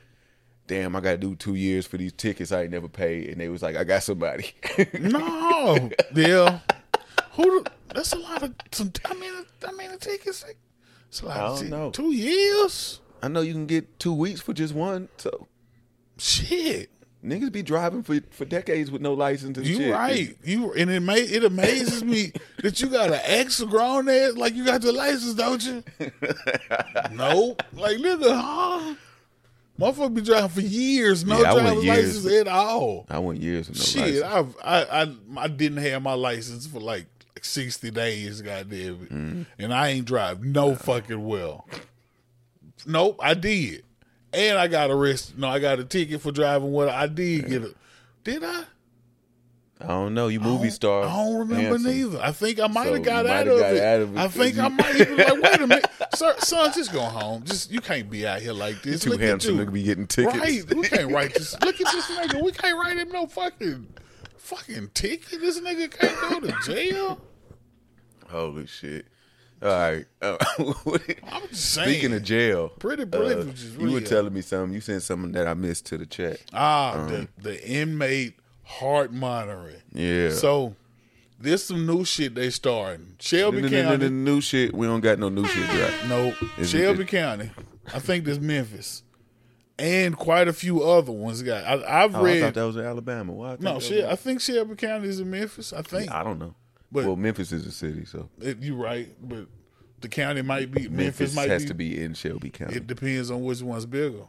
damn, 0.66 0.96
I 0.96 1.00
got 1.00 1.10
to 1.12 1.18
do 1.18 1.36
two 1.36 1.54
years 1.56 1.86
for 1.86 1.96
these 1.98 2.12
tickets 2.12 2.50
I 2.52 2.62
ain't 2.62 2.70
never 2.70 2.88
paid, 2.88 3.28
and 3.28 3.40
they 3.40 3.48
was 3.48 3.62
like, 3.62 3.76
I 3.76 3.84
got 3.84 4.02
somebody. 4.02 4.52
No, 4.98 5.90
yeah. 6.14 6.60
Who? 7.36 7.64
That's 7.94 8.12
a 8.12 8.18
lot 8.18 8.42
of. 8.42 8.54
Some, 8.72 8.92
I 9.04 9.14
mean, 9.14 9.32
I 9.66 9.72
mean, 9.72 9.90
the 9.92 9.98
tickets. 9.98 10.44
It's 11.08 11.22
a 11.22 11.26
lot 11.26 11.36
I 11.36 11.40
don't 11.46 11.54
tickets. 11.56 11.70
know. 11.70 11.90
Two 11.90 12.12
years. 12.12 13.00
I 13.22 13.28
know 13.28 13.40
you 13.40 13.52
can 13.52 13.66
get 13.66 13.98
two 13.98 14.12
weeks 14.12 14.40
for 14.40 14.52
just 14.52 14.74
one, 14.74 15.08
so 15.16 15.46
Shit. 16.18 16.90
niggas 17.24 17.50
be 17.50 17.62
driving 17.62 18.02
for 18.02 18.20
for 18.30 18.44
decades 18.44 18.90
with 18.90 19.00
no 19.02 19.14
license 19.14 19.56
and 19.58 19.66
You 19.66 19.76
shit. 19.76 19.92
right. 19.92 20.36
You 20.44 20.72
and 20.74 20.90
it 20.90 21.00
may 21.00 21.20
it 21.20 21.42
amazes 21.44 22.04
me 22.04 22.32
that 22.62 22.80
you 22.80 22.88
got 22.88 23.08
an 23.10 23.20
ex 23.24 23.60
grown 23.62 24.04
there 24.06 24.32
like 24.32 24.54
you 24.54 24.64
got 24.64 24.82
the 24.82 24.92
license, 24.92 25.34
don't 25.34 25.64
you? 25.64 25.82
nope. 27.12 27.62
Like 27.72 27.96
nigga, 27.98 28.34
huh? 28.40 28.94
Motherfucker 29.78 30.14
be 30.14 30.20
driving 30.22 30.48
for 30.48 30.60
years, 30.62 31.24
no 31.24 31.40
Yeah, 31.40 31.52
driver's 31.52 31.84
years. 31.84 32.24
license 32.24 32.40
at 32.40 32.48
all. 32.48 33.06
I 33.10 33.18
went 33.18 33.40
years 33.42 33.68
with 33.68 33.78
no 33.78 33.84
Shit, 33.84 34.22
license. 34.22 34.24
I've 34.24 34.56
I, 34.62 35.02
I 35.02 35.16
I 35.44 35.48
didn't 35.48 35.78
have 35.78 36.02
my 36.02 36.14
license 36.14 36.66
for 36.66 36.80
like 36.80 37.06
sixty 37.44 37.90
days, 37.90 38.40
goddamn 38.42 38.78
it, 38.78 39.12
Mm-hmm. 39.12 39.42
and 39.58 39.74
I 39.74 39.88
ain't 39.88 40.06
drive 40.06 40.42
no 40.44 40.74
fucking 40.74 41.24
well. 41.26 41.66
Nope, 42.86 43.18
I 43.22 43.34
did, 43.34 43.84
and 44.32 44.58
I 44.58 44.68
got 44.68 44.90
arrested. 44.90 45.38
No, 45.38 45.48
I 45.48 45.58
got 45.58 45.78
a 45.80 45.84
ticket 45.84 46.20
for 46.20 46.30
driving. 46.32 46.70
What 46.72 46.88
I 46.88 47.06
did 47.06 47.48
get 47.48 47.62
a, 47.62 47.74
did 48.24 48.44
I? 48.44 48.64
I 49.78 49.88
don't 49.88 50.14
know. 50.14 50.28
You 50.28 50.40
movie 50.40 50.68
I 50.68 50.70
star. 50.70 51.04
I 51.04 51.14
don't 51.14 51.38
remember 51.40 51.62
handsome. 51.76 51.90
neither. 51.90 52.18
I 52.22 52.32
think 52.32 52.58
I 52.60 52.66
might 52.66 52.86
So 52.86 52.94
have 52.94 53.02
got, 53.02 53.26
out 53.26 53.46
of, 53.46 53.58
got 53.60 53.74
it. 53.74 53.82
out 53.82 54.00
of 54.00 54.16
it 54.16 54.18
I 54.18 54.28
think 54.28 54.58
I 54.58 54.68
might 54.68 54.86
have 54.96 55.08
been 55.08 55.16
like, 55.18 55.42
wait 55.42 55.60
a 55.60 55.66
minute, 55.66 55.86
sir, 56.14 56.34
son, 56.38 56.72
just 56.72 56.94
go 56.94 57.00
home. 57.02 57.42
Just 57.44 57.70
you 57.70 57.80
can't 57.82 58.08
be 58.08 58.26
out 58.26 58.40
here 58.40 58.54
like 58.54 58.82
this. 58.82 59.02
Too 59.02 59.10
Look 59.10 59.20
handsome 59.20 59.58
to 59.58 59.66
be 59.70 59.82
getting 59.82 60.06
tickets. 60.06 60.38
Right? 60.38 60.74
We 60.74 60.82
can't 60.88 61.12
write 61.12 61.34
this. 61.34 61.54
Look 61.60 61.78
at 61.78 61.92
this 61.92 62.10
nigga. 62.10 62.42
We 62.42 62.52
can't 62.52 62.78
write 62.78 62.96
him 62.96 63.10
no 63.10 63.26
fucking 63.26 63.86
fucking 64.46 64.90
ticket. 64.94 65.40
This 65.40 65.60
nigga 65.60 65.90
can't 65.90 66.20
go 66.20 66.40
to 66.48 66.54
jail. 66.64 67.20
Holy 68.30 68.66
shit! 68.66 69.06
All 69.62 69.68
right. 69.68 70.04
Uh, 70.20 70.36
I'm 70.58 71.48
just 71.48 71.72
saying. 71.74 71.88
Speaking 71.88 72.12
of 72.14 72.22
jail, 72.22 72.68
Pretty 72.78 73.04
uh, 73.04 73.06
privilege 73.06 73.62
is 73.62 73.76
you 73.76 73.90
were 73.92 74.00
telling 74.00 74.32
me 74.32 74.40
something. 74.42 74.74
You 74.74 74.80
sent 74.80 75.02
something 75.02 75.32
that 75.32 75.46
I 75.46 75.54
missed 75.54 75.86
to 75.86 75.98
the 75.98 76.06
chat. 76.06 76.40
Ah, 76.52 77.06
the 77.08 77.28
the 77.38 77.68
inmate 77.68 78.34
heart 78.64 79.12
monitoring. 79.12 79.82
Yeah. 79.92 80.30
So 80.30 80.74
there's 81.38 81.62
some 81.64 81.86
new 81.86 82.04
shit 82.04 82.34
they 82.34 82.50
starting. 82.50 83.14
Shelby 83.20 83.60
the, 83.60 83.68
the, 83.68 83.82
County. 83.82 83.96
the 83.98 84.10
new 84.10 84.40
shit. 84.40 84.74
We 84.74 84.86
don't 84.86 85.00
got 85.00 85.18
no 85.18 85.28
new 85.28 85.46
shit 85.46 85.68
right. 85.68 86.08
No, 86.08 86.34
Is 86.58 86.70
Shelby 86.70 87.02
it- 87.02 87.08
County. 87.08 87.50
I 87.94 88.00
think 88.00 88.24
this 88.24 88.38
Memphis, 88.40 89.04
and 89.78 90.16
quite 90.16 90.48
a 90.48 90.52
few 90.52 90.82
other 90.82 91.12
ones. 91.12 91.42
Got 91.42 91.64
I, 91.64 92.04
I've 92.04 92.14
Oh, 92.14 92.20
I 92.20 92.22
read. 92.22 92.40
thought 92.40 92.54
that 92.54 92.62
was 92.64 92.76
in 92.76 92.84
Alabama. 92.84 93.32
Why? 93.32 93.46
I 93.48 93.50
think 93.52 93.60
no, 93.62 93.80
shit. 93.80 94.04
I 94.04 94.16
think 94.16 94.40
Shelby 94.40 94.74
County 94.76 95.08
is 95.08 95.20
in 95.20 95.30
Memphis. 95.30 95.72
I 95.72 95.82
think 95.82 96.10
I 96.10 96.22
don't 96.22 96.38
know. 96.38 96.54
But- 96.92 97.04
well, 97.04 97.16
Memphis 97.16 97.52
is 97.52 97.66
a 97.66 97.72
city, 97.72 98.04
so 98.04 98.28
It- 98.40 98.62
you're 98.62 98.76
right, 98.76 99.08
but 99.20 99.46
the 100.00 100.08
county 100.08 100.42
might 100.42 100.70
be 100.70 100.82
Memphis. 100.88 100.96
Memphis 100.96 101.34
might 101.34 101.48
has 101.50 101.62
be, 101.62 101.68
to 101.68 101.74
be 101.74 102.02
in 102.02 102.14
Shelby 102.14 102.50
County. 102.50 102.76
It 102.76 102.86
depends 102.86 103.30
on 103.30 103.42
which 103.42 103.60
one's 103.60 103.86
bigger. 103.86 104.24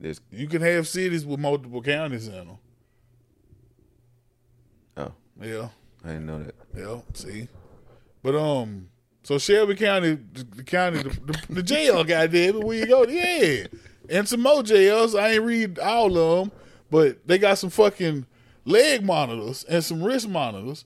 There's, 0.00 0.20
You 0.30 0.46
can 0.46 0.62
have 0.62 0.86
cities 0.86 1.24
with 1.26 1.40
multiple 1.40 1.82
counties 1.82 2.28
in 2.28 2.34
them. 2.34 2.58
oh, 4.96 5.12
Yeah, 5.40 5.68
I 6.04 6.08
didn't 6.08 6.26
know 6.26 6.42
that. 6.44 6.54
yeah. 6.76 7.00
See, 7.14 7.48
but 8.22 8.34
um, 8.36 8.88
so 9.22 9.38
Shelby 9.38 9.74
County, 9.74 10.18
the, 10.32 10.44
the 10.44 10.62
county, 10.64 11.02
the, 11.02 11.08
the, 11.10 11.42
the 11.54 11.62
jail, 11.62 12.04
goddamn 12.04 12.56
it, 12.56 12.64
where 12.64 12.76
you 12.78 12.86
go? 12.86 13.04
Yeah, 13.06 13.66
and 14.08 14.28
some 14.28 14.40
more. 14.40 14.62
I 14.68 15.28
ain't 15.30 15.42
read 15.42 15.78
all 15.78 16.16
of 16.16 16.50
them, 16.50 16.58
but 16.90 17.26
they 17.26 17.38
got 17.38 17.58
some 17.58 17.70
fucking 17.70 18.26
leg 18.64 19.04
monitors 19.04 19.64
and 19.64 19.82
some 19.84 20.02
wrist 20.02 20.28
monitors 20.28 20.84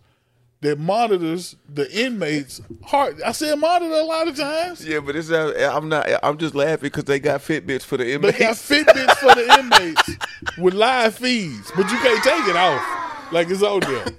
that 0.60 0.78
monitors 0.78 1.56
the 1.68 1.90
inmates' 1.92 2.60
heart. 2.84 3.16
I 3.26 3.32
said 3.32 3.56
monitor 3.58 3.94
a 3.94 4.04
lot 4.04 4.28
of 4.28 4.36
times. 4.36 4.86
Yeah, 4.86 5.00
but 5.00 5.16
it's 5.16 5.30
uh, 5.30 5.70
I'm 5.74 5.88
not. 5.88 6.08
I'm 6.22 6.38
just 6.38 6.54
laughing 6.54 6.82
because 6.82 7.04
they 7.04 7.18
got 7.18 7.40
Fitbits 7.40 7.82
for 7.82 7.96
the 7.96 8.12
inmates. 8.12 8.38
They 8.38 8.44
got 8.44 8.56
Fitbits 8.56 9.16
for 9.16 9.34
the 9.34 9.58
inmates 9.58 10.56
with 10.58 10.74
live 10.74 11.16
feeds, 11.16 11.70
but 11.76 11.90
you 11.90 11.98
can't 11.98 12.22
take 12.22 12.46
it 12.48 12.56
off 12.56 13.32
like 13.32 13.50
it's 13.50 13.62
on 13.62 13.80
there. 13.80 14.06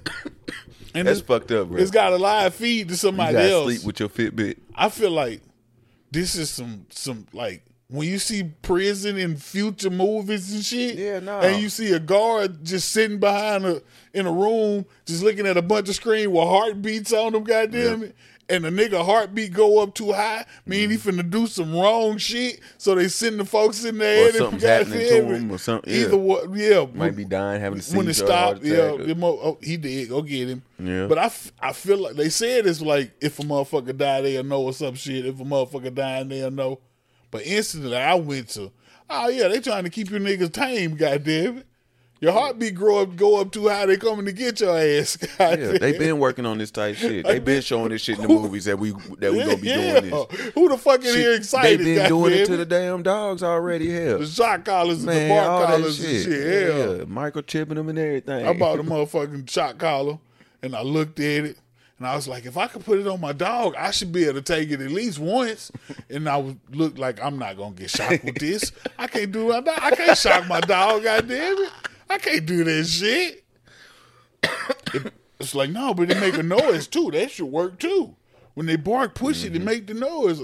And 0.96 1.08
That's 1.08 1.18
it's, 1.18 1.26
fucked 1.26 1.50
up, 1.50 1.70
bro. 1.70 1.78
it's 1.80 1.90
got 1.90 2.12
a 2.12 2.16
live 2.16 2.54
feed 2.54 2.86
to 2.90 2.96
somebody 2.96 3.32
gotta 3.32 3.50
else. 3.50 3.64
sleep 3.64 3.84
with 3.84 3.98
your 3.98 4.08
Fitbit. 4.08 4.58
I 4.76 4.88
feel 4.88 5.10
like 5.10 5.40
this 6.12 6.36
is 6.36 6.50
some 6.50 6.86
some 6.90 7.26
like 7.32 7.64
when 7.94 8.08
you 8.08 8.18
see 8.18 8.42
prison 8.62 9.16
in 9.16 9.36
future 9.36 9.88
movies 9.88 10.52
and 10.52 10.64
shit. 10.64 10.96
Yeah, 10.98 11.20
nah. 11.20 11.40
And 11.40 11.62
you 11.62 11.68
see 11.68 11.92
a 11.92 12.00
guard 12.00 12.64
just 12.64 12.90
sitting 12.90 13.20
behind 13.20 13.64
a 13.64 13.82
in 14.12 14.26
a 14.26 14.32
room, 14.32 14.84
just 15.06 15.22
looking 15.22 15.46
at 15.46 15.56
a 15.56 15.62
bunch 15.62 15.88
of 15.88 15.94
screen 15.94 16.32
with 16.32 16.42
heartbeats 16.42 17.12
on 17.12 17.32
them, 17.32 17.44
goddamn 17.44 18.02
it. 18.02 18.16
and 18.48 18.64
the 18.64 18.70
nigga 18.70 19.04
heartbeat 19.04 19.52
go 19.52 19.80
up 19.80 19.94
too 19.94 20.12
high, 20.12 20.44
mean 20.66 20.90
he 20.90 20.96
mm-hmm. 20.96 21.20
finna 21.20 21.30
do 21.30 21.46
some 21.46 21.72
wrong 21.72 22.18
shit. 22.18 22.58
So 22.78 22.96
they 22.96 23.06
send 23.06 23.38
the 23.38 23.44
folks 23.44 23.84
in 23.84 23.98
there. 23.98 24.28
Or 24.28 24.32
something's 24.32 24.64
happening 24.64 24.98
to 24.98 25.24
him 25.26 25.52
or 25.52 25.58
something, 25.58 25.94
yeah. 25.94 26.00
Either 26.00 26.16
what? 26.16 26.52
Yeah, 26.52 26.86
Might 26.92 27.14
be 27.14 27.24
dying, 27.24 27.60
having 27.60 27.78
a 27.78 27.82
seizure, 27.82 27.98
when 27.98 28.08
it 28.08 28.14
stopped. 28.14 28.64
Yeah, 28.64 28.90
or- 28.90 29.40
oh, 29.40 29.58
he 29.62 29.76
did. 29.76 30.08
Go 30.08 30.20
get 30.22 30.48
him. 30.48 30.62
Yeah. 30.80 31.06
But 31.06 31.18
I, 31.18 31.26
f- 31.26 31.52
I 31.60 31.72
feel 31.72 31.98
like 31.98 32.16
they 32.16 32.28
said 32.28 32.66
it's 32.66 32.80
like 32.80 33.12
if 33.20 33.38
a 33.38 33.42
motherfucker 33.42 33.96
die, 33.96 34.20
they'll 34.20 34.42
know 34.42 34.62
or 34.62 34.72
some 34.72 34.96
shit. 34.96 35.26
If 35.26 35.38
a 35.38 35.44
motherfucker 35.44 35.94
die, 35.94 36.24
they'll 36.24 36.50
know. 36.50 36.80
But 37.34 37.46
instantly, 37.46 37.96
I 37.96 38.14
went 38.14 38.50
to, 38.50 38.70
oh 39.10 39.26
yeah, 39.28 39.48
they 39.48 39.58
trying 39.58 39.82
to 39.82 39.90
keep 39.90 40.08
your 40.08 40.20
niggas 40.20 40.52
tame. 40.52 40.94
Goddamn 40.94 41.58
it. 41.58 41.66
Your 42.20 42.30
heartbeat 42.30 42.76
grow 42.76 42.98
up, 42.98 43.16
go 43.16 43.40
up 43.40 43.50
too 43.50 43.66
high. 43.68 43.86
They 43.86 43.96
coming 43.96 44.24
to 44.26 44.32
get 44.32 44.60
your 44.60 44.78
ass. 44.78 45.18
Yeah, 45.40 45.56
goddamn. 45.56 45.78
they 45.78 45.98
been 45.98 46.20
working 46.20 46.46
on 46.46 46.58
this 46.58 46.70
type 46.70 46.94
shit. 46.94 47.26
They 47.26 47.40
been 47.40 47.60
showing 47.60 47.88
this 47.88 48.02
shit 48.02 48.18
in 48.20 48.22
the 48.22 48.28
movies 48.28 48.66
that 48.66 48.78
we 48.78 48.92
that 49.18 49.32
we 49.32 49.40
gonna 49.40 49.56
be 49.56 49.66
Yeah. 49.66 49.98
doing 49.98 50.10
this. 50.12 50.52
Who 50.54 50.68
the 50.68 50.78
fuck 50.78 51.02
Shit, 51.02 51.16
here 51.16 51.34
excited? 51.34 51.80
They 51.80 51.96
been 51.96 52.08
doing 52.08 52.34
it 52.34 52.46
to 52.46 52.56
the 52.56 52.64
damn 52.64 53.02
dogs 53.02 53.42
already. 53.42 53.90
Hell, 53.92 54.20
the 54.20 54.26
shot 54.28 54.64
collars 54.64 55.00
and 55.02 55.08
the 55.08 55.28
bar 55.28 55.66
collars 55.66 55.96
shit. 55.96 56.06
and 56.06 56.24
shit. 56.24 56.40
Yeah. 56.40 56.76
Yeah, 56.98 57.04
microchipping 57.06 57.74
them 57.74 57.88
and 57.88 57.98
everything. 57.98 58.46
I 58.46 58.52
bought 58.52 58.78
a 58.78 58.84
motherfucking 58.84 59.50
shot 59.50 59.78
collar 59.78 60.20
and 60.62 60.76
I 60.76 60.82
looked 60.82 61.18
at 61.18 61.46
it 61.46 61.58
and 61.98 62.06
I 62.06 62.16
was 62.16 62.26
like, 62.26 62.44
if 62.44 62.56
I 62.56 62.66
could 62.66 62.84
put 62.84 62.98
it 62.98 63.06
on 63.06 63.20
my 63.20 63.32
dog, 63.32 63.74
I 63.76 63.90
should 63.90 64.12
be 64.12 64.24
able 64.24 64.34
to 64.34 64.42
take 64.42 64.70
it 64.70 64.80
at 64.80 64.90
least 64.90 65.18
once. 65.18 65.70
And 66.10 66.28
I 66.28 66.36
was 66.36 66.54
looked 66.70 66.98
like 66.98 67.20
I'm 67.22 67.38
not 67.38 67.56
gonna 67.56 67.74
get 67.74 67.90
shocked 67.90 68.24
with 68.24 68.38
this. 68.38 68.70
I 68.98 69.06
can't 69.06 69.32
do 69.32 69.52
it. 69.52 69.66
I 69.66 69.90
can't 69.90 70.16
shock 70.16 70.46
my 70.46 70.60
dog. 70.60 71.02
God 71.02 71.26
damn 71.26 71.58
it! 71.58 71.72
I 72.08 72.18
can't 72.18 72.46
do 72.46 72.62
that 72.62 72.84
shit. 72.84 73.44
It- 74.92 75.12
it's 75.40 75.54
like 75.54 75.70
no, 75.70 75.94
but 75.94 76.10
it 76.10 76.20
make 76.20 76.38
a 76.38 76.42
noise 76.42 76.86
too. 76.86 77.10
That 77.10 77.30
should 77.30 77.46
work 77.46 77.78
too. 77.78 78.16
When 78.54 78.66
they 78.66 78.76
bark, 78.76 79.14
push 79.14 79.44
it, 79.44 79.48
it 79.48 79.54
mm-hmm. 79.54 79.64
make 79.64 79.86
the 79.86 79.94
noise. 79.94 80.40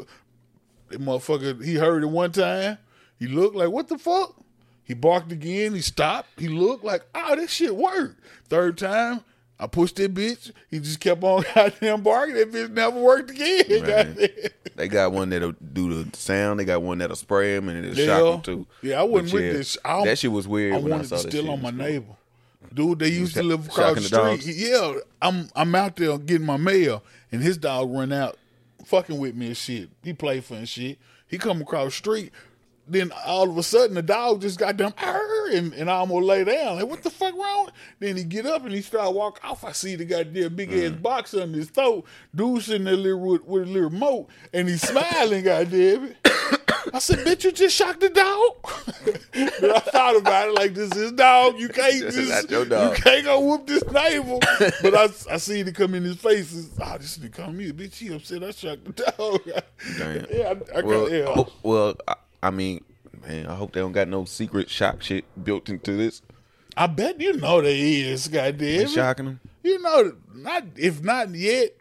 That 0.89 1.01
motherfucker, 1.01 1.65
he 1.65 1.75
heard 1.77 2.03
it 2.03 2.09
one 2.09 2.33
time. 2.33 2.79
He 3.19 3.27
looked 3.27 3.55
like, 3.55 3.71
what 3.71 3.89
the 3.89 3.99
fuck? 3.99 4.35
He 4.83 4.95
barked 4.95 5.31
again. 5.31 5.75
He 5.75 5.81
stopped. 5.81 6.29
He 6.37 6.49
looked 6.49 6.85
like, 6.85 7.05
oh, 7.15 7.37
this 7.37 7.51
shit 7.53 7.77
worked. 7.77 8.21
Third 8.49 8.77
time, 8.77 9.23
I 9.63 9.67
pushed 9.67 9.97
that 9.97 10.15
bitch. 10.15 10.51
He 10.71 10.81
just 10.81 11.01
kept 11.01 11.23
on 11.23 11.45
goddamn 11.55 12.03
barking. 12.03 12.35
That 12.35 12.51
bitch 12.51 12.71
never 12.71 12.99
worked 12.99 13.31
again. 13.31 13.65
Goddamn. 13.69 14.29
They 14.75 14.89
got 14.89 15.13
one 15.13 15.29
that'll 15.29 15.53
do 15.53 16.03
the 16.03 16.17
sound. 16.17 16.59
They 16.59 16.65
got 16.65 16.81
one 16.81 16.97
that'll 16.99 17.15
spray 17.15 17.55
them 17.57 17.69
and 17.69 17.85
it'll 17.85 17.99
Yeah. 17.99 18.07
shock 18.07 18.33
them 18.33 18.43
too. 18.43 18.67
Yeah, 18.83 19.01
I 19.01 19.03
wasn't 19.03 19.35
with 19.35 19.45
yeah, 19.45 19.53
this. 19.53 19.77
I, 19.85 20.05
that 20.07 20.19
shit 20.19 20.33
was 20.33 20.49
weird 20.49 20.75
I 20.75 20.79
when 20.79 20.93
I 20.93 20.97
wanted 20.97 21.09
saw 21.09 21.17
to 21.17 21.23
steal 21.31 21.51
on 21.51 21.61
my 21.61 21.71
neighbor. 21.71 22.17
Dude, 22.73 23.01
they 23.01 23.09
used 23.09 23.35
to 23.35 23.43
live 23.43 23.67
across 23.67 23.97
the 24.09 24.39
street. 24.39 24.57
Yeah, 24.57 24.95
I'm 25.21 25.51
I'm 25.55 25.75
out 25.75 25.97
there 25.97 26.17
getting 26.19 26.47
my 26.47 26.57
mail, 26.57 27.03
and 27.33 27.43
his 27.43 27.59
dog 27.59 27.91
run 27.93 28.13
out, 28.13 28.39
fucking 28.87 29.19
with 29.19 29.35
me 29.35 29.49
and 29.49 29.57
shit. 29.57 29.91
He 30.03 30.13
play 30.15 30.41
for 30.41 30.55
and 30.55 30.69
shit. 30.69 30.99
He 31.27 31.37
come 31.37 31.61
across 31.61 31.87
the 31.87 31.91
street. 31.91 32.33
Then 32.91 33.13
all 33.25 33.49
of 33.49 33.57
a 33.57 33.63
sudden 33.63 33.95
the 33.95 34.03
dog 34.03 34.41
just 34.43 34.59
got 34.59 34.77
them 34.77 34.93
and, 35.53 35.73
and 35.75 35.89
I 35.91 35.95
almost 35.95 36.25
lay 36.27 36.45
down. 36.45 36.77
Like, 36.77 36.87
what 36.87 37.03
the 37.03 37.11
fuck 37.11 37.35
wrong? 37.35 37.71
Then 38.01 38.17
he 38.17 38.25
get 38.25 38.47
up 38.47 38.65
and 38.65 38.73
he 38.75 38.83
start 38.83 39.15
walk 39.15 39.41
off. 39.45 39.65
I 39.65 39.73
see 39.73 39.95
the 39.97 40.05
goddamn 40.05 40.55
big 40.57 40.73
ass 40.73 40.91
Mm. 40.91 41.03
box 41.03 41.35
under 41.35 41.57
his 41.59 41.71
throat. 41.71 42.05
Dude 42.35 42.63
sitting 42.63 42.85
there 42.85 42.97
little 42.97 43.21
with, 43.21 43.45
with 43.45 43.63
a 43.63 43.67
little 43.67 43.91
remote 43.91 44.29
and 44.53 44.69
he's 44.69 44.83
smiling, 44.83 45.45
goddamn 45.45 46.05
it. 46.05 46.17
I 46.95 46.99
said, 46.99 47.19
bitch, 47.19 47.45
you 47.45 47.53
just 47.53 47.77
shocked 47.77 48.01
the 48.01 48.09
dog. 48.09 48.55
Then 49.35 49.71
I 49.77 49.79
thought 49.81 50.17
about 50.17 50.49
it 50.49 50.55
like 50.55 50.75
this 50.75 50.91
is 50.97 51.13
dog. 51.13 51.59
You 51.59 51.69
can't 51.69 52.03
That's 52.03 52.17
just 52.17 52.31
not 52.31 52.51
your 52.51 52.65
dog. 52.65 52.97
you 52.97 53.03
can't 53.05 53.25
go 53.25 53.39
whoop 53.41 53.67
this 53.67 53.85
neighbor. 53.93 54.39
but 54.83 54.95
I, 54.95 55.05
I 55.35 55.37
see 55.37 55.61
it 55.61 55.75
come 55.75 55.95
in 55.95 56.05
his 56.05 56.17
face. 56.17 56.57
It's, 56.57 56.69
oh, 56.81 56.97
this 56.99 57.19
nigga 57.19 57.33
come 57.35 57.59
here, 57.59 57.73
bitch. 57.75 57.97
He 57.97 58.13
upset. 58.15 58.43
I 58.43 58.51
shocked 58.53 58.85
the 58.97 59.13
dog. 59.17 59.41
Damn. 59.99 60.27
yeah, 60.33 60.55
I, 60.75 60.79
I 60.79 60.83
well, 60.83 61.03
got, 61.07 61.13
yeah. 61.13 61.25
ho- 61.27 61.53
well, 61.63 61.95
I, 62.09 62.15
I 62.43 62.51
mean, 62.51 62.85
man, 63.27 63.47
I 63.47 63.55
hope 63.55 63.73
they 63.73 63.81
don't 63.81 63.93
got 63.93 64.09
no 64.09 64.25
secret 64.25 64.71
shock 64.71 65.03
shit 65.03 65.25
built 65.45 65.69
into 65.69 65.97
this. 65.97 66.23
I 66.77 66.87
bet 66.87 67.21
you 67.21 67.35
know 67.37 67.61
they 67.61 67.79
is. 68.01 68.29
Goddamn, 68.29 68.59
They 68.59 68.87
shocking 68.87 69.25
them. 69.27 69.41
You 69.63 69.81
know, 69.83 70.13
not 70.35 70.65
if 70.77 71.03
not 71.03 71.31
yet, 71.35 71.73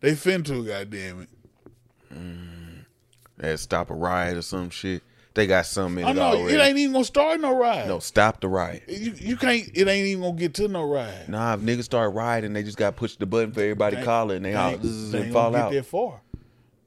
they 0.00 0.14
fin 0.14 0.42
to. 0.44 0.64
Goddamn 0.66 1.22
it. 1.22 1.28
Mm. 2.14 2.84
That 3.36 3.60
stop 3.60 3.90
a 3.90 3.94
riot 3.94 4.36
or 4.36 4.42
some 4.42 4.70
shit. 4.70 5.02
They 5.34 5.46
got 5.46 5.66
something 5.66 6.00
in 6.02 6.08
I 6.08 6.10
it 6.10 6.14
know 6.14 6.22
already. 6.38 6.54
it 6.56 6.60
ain't 6.60 6.78
even 6.78 6.92
gonna 6.94 7.04
start 7.04 7.40
no 7.40 7.56
ride. 7.56 7.86
no, 7.86 8.00
stop 8.00 8.40
the 8.40 8.48
riot. 8.48 8.82
you, 8.88 9.12
you 9.16 9.36
can't. 9.36 9.70
It 9.72 9.86
ain't 9.86 10.06
even 10.08 10.22
gonna 10.24 10.34
get 10.36 10.54
to 10.54 10.66
no 10.66 10.82
ride. 10.82 11.28
Nah, 11.28 11.54
if 11.54 11.60
niggas 11.60 11.84
start 11.84 12.12
rioting, 12.14 12.54
they 12.54 12.64
just 12.64 12.76
got 12.78 12.90
to 12.90 12.96
push 12.96 13.14
the 13.14 13.26
button 13.26 13.52
for 13.52 13.60
everybody 13.60 13.96
They- 13.96 14.02
calling. 14.04 14.42
They 14.42 14.54
all 14.54 14.70
ain't- 14.72 14.82
zzz, 14.82 15.12
they 15.12 15.22
ain't 15.24 15.32
fall 15.32 15.54
out. 15.54 15.70
that 15.70 15.86
far. 15.86 16.22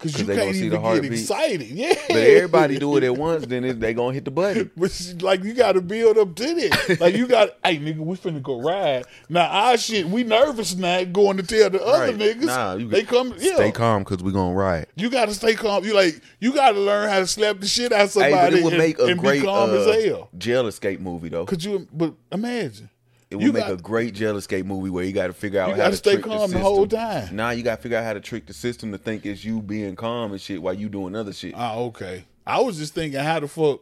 Cause, 0.02 0.14
'Cause 0.14 0.22
you 0.22 0.26
they 0.28 0.34
gonna 0.36 0.46
can't 0.46 0.56
see 0.58 0.70
the 0.70 0.80
even 0.80 1.02
get 1.04 1.14
excited. 1.14 1.68
Yeah, 1.70 1.94
But 2.08 2.18
everybody 2.18 2.80
do 2.80 2.98
it 2.98 3.04
at 3.04 3.16
once, 3.16 3.46
then 3.46 3.64
it, 3.64 3.80
they 3.80 3.94
gonna 3.94 4.14
hit 4.14 4.26
the 4.26 4.32
button. 4.32 4.72
But 4.78 5.16
like 5.22 5.44
you 5.44 5.54
got 5.54 5.74
to 5.74 5.82
build 5.82 6.18
up 6.18 6.36
to 6.36 6.56
this. 6.56 7.00
Like 7.00 7.16
you 7.16 7.28
got, 7.28 7.50
hey 7.64 7.78
nigga, 7.78 7.98
we 8.00 8.16
finna 8.18 8.42
go 8.42 8.60
ride. 8.60 9.06
Now 9.30 9.46
our 9.48 9.78
shit, 9.78 10.08
we 10.08 10.24
nervous 10.24 10.76
now 10.76 11.04
going 11.04 11.38
to 11.38 11.44
tell 11.44 11.70
the 11.70 11.84
other 11.84 12.14
Right. 12.14 12.18
niggas. 12.18 12.46
Nah, 12.46 12.74
you 12.76 12.88
they 12.88 13.04
come, 13.04 13.36
yeah. 13.38 13.56
Stay 13.56 13.72
calm 13.72 14.04
because 14.04 14.24
we 14.24 14.32
gonna 14.32 14.56
ride. 14.56 14.88
You 14.96 15.10
got 15.12 15.28
to 15.28 15.36
stay 15.36 15.54
calm. 15.54 15.84
You 15.86 15.94
like, 15.94 16.20
you 16.40 16.52
got 16.54 16.72
to 16.72 16.80
learn 16.80 17.08
how 17.10 17.20
to 17.20 17.28
slap 17.28 17.60
the 17.60 17.68
shit 17.68 17.92
out 17.92 18.02
of 18.06 18.14
Hey, 18.14 18.32
somebody 18.32 18.52
but 18.52 18.54
it 18.60 18.64
would 18.64 18.74
and, 18.74 18.82
make 18.82 18.98
a 19.00 19.06
and 19.06 19.20
great 19.20 19.42
be 19.42 19.46
calm 19.46 19.70
uh, 19.70 19.74
as 19.74 20.04
hell. 20.06 20.30
jail 20.38 20.66
escape 20.68 21.00
movie 21.00 21.30
though. 21.30 21.46
Could 21.46 21.64
you? 21.64 21.88
But 21.94 22.16
imagine. 22.32 22.90
It 23.32 23.38
would 23.38 23.46
you 23.46 23.54
make 23.54 23.64
got- 23.64 23.72
a 23.72 23.78
great 23.78 24.14
jail 24.14 24.36
escape 24.36 24.66
movie 24.66 24.90
where 24.90 25.06
you 25.06 25.14
got 25.14 25.28
to 25.28 25.34
figure 25.34 25.62
out 25.62 25.70
You 25.70 25.76
how 25.76 25.84
gotta 25.86 25.96
stay 25.96 26.14
trick 26.16 26.26
calm 26.26 26.52
the 26.52 26.58
the, 26.58 26.64
whole 26.64 26.86
time. 26.86 27.34
Now 27.36 27.52
you 27.52 27.64
got 27.64 27.78
to 27.78 27.82
figure 27.82 27.98
out 27.98 28.04
how 28.04 28.12
to 28.14 28.20
trick 28.20 28.46
the 28.46 28.54
system 28.54 28.92
to 28.92 28.98
think 28.98 29.26
it's 29.26 29.46
you 29.46 29.62
being 29.62 29.96
calm 29.96 30.34
and 30.34 30.42
shit 30.42 30.62
while 30.62 30.74
you 30.74 30.90
doing 30.90 31.16
other 31.16 31.32
shit. 31.32 31.54
Ah, 31.56 31.76
okay. 31.78 32.26
I 32.46 32.60
was 32.60 32.78
just 32.78 32.94
thinking, 32.94 33.22
how 33.22 33.40
the 33.40 33.48
fuck 33.48 33.80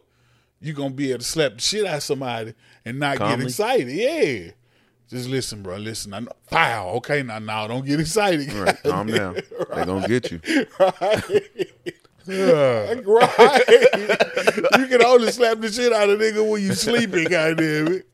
you 0.60 0.72
gonna 0.72 0.90
be 0.90 1.10
able 1.10 1.18
to 1.18 1.24
slap 1.24 1.54
the 1.54 1.60
shit 1.60 1.84
out 1.84 1.96
of 1.96 2.02
somebody 2.04 2.54
and 2.84 3.00
not 3.00 3.18
get 3.18 3.40
excited? 3.40 3.88
Yeah. 3.88 4.52
Just 5.08 5.28
listen, 5.28 5.64
bro. 5.64 5.78
Listen. 5.78 6.14
I 6.14 6.20
know. 6.20 6.32
Pow. 6.48 6.88
Okay, 6.98 7.24
now, 7.24 7.40
now, 7.40 7.66
don't 7.66 7.84
get 7.84 7.98
excited. 7.98 8.52
Right, 8.52 8.80
calm 8.84 9.06
down. 9.08 9.34
They 9.74 9.84
gonna 9.84 10.06
get 10.06 10.30
you. 10.30 10.40
right. 10.78 11.24
you 12.30 12.36
can 14.86 15.02
only 15.04 15.32
slap 15.32 15.58
the 15.60 15.68
shit 15.72 15.92
out 15.92 16.08
of 16.10 16.20
a 16.20 16.22
nigga 16.22 16.48
when 16.48 16.62
you 16.62 16.74
sleeping, 16.74 17.24
goddamn 17.24 17.88
it. 17.94 18.06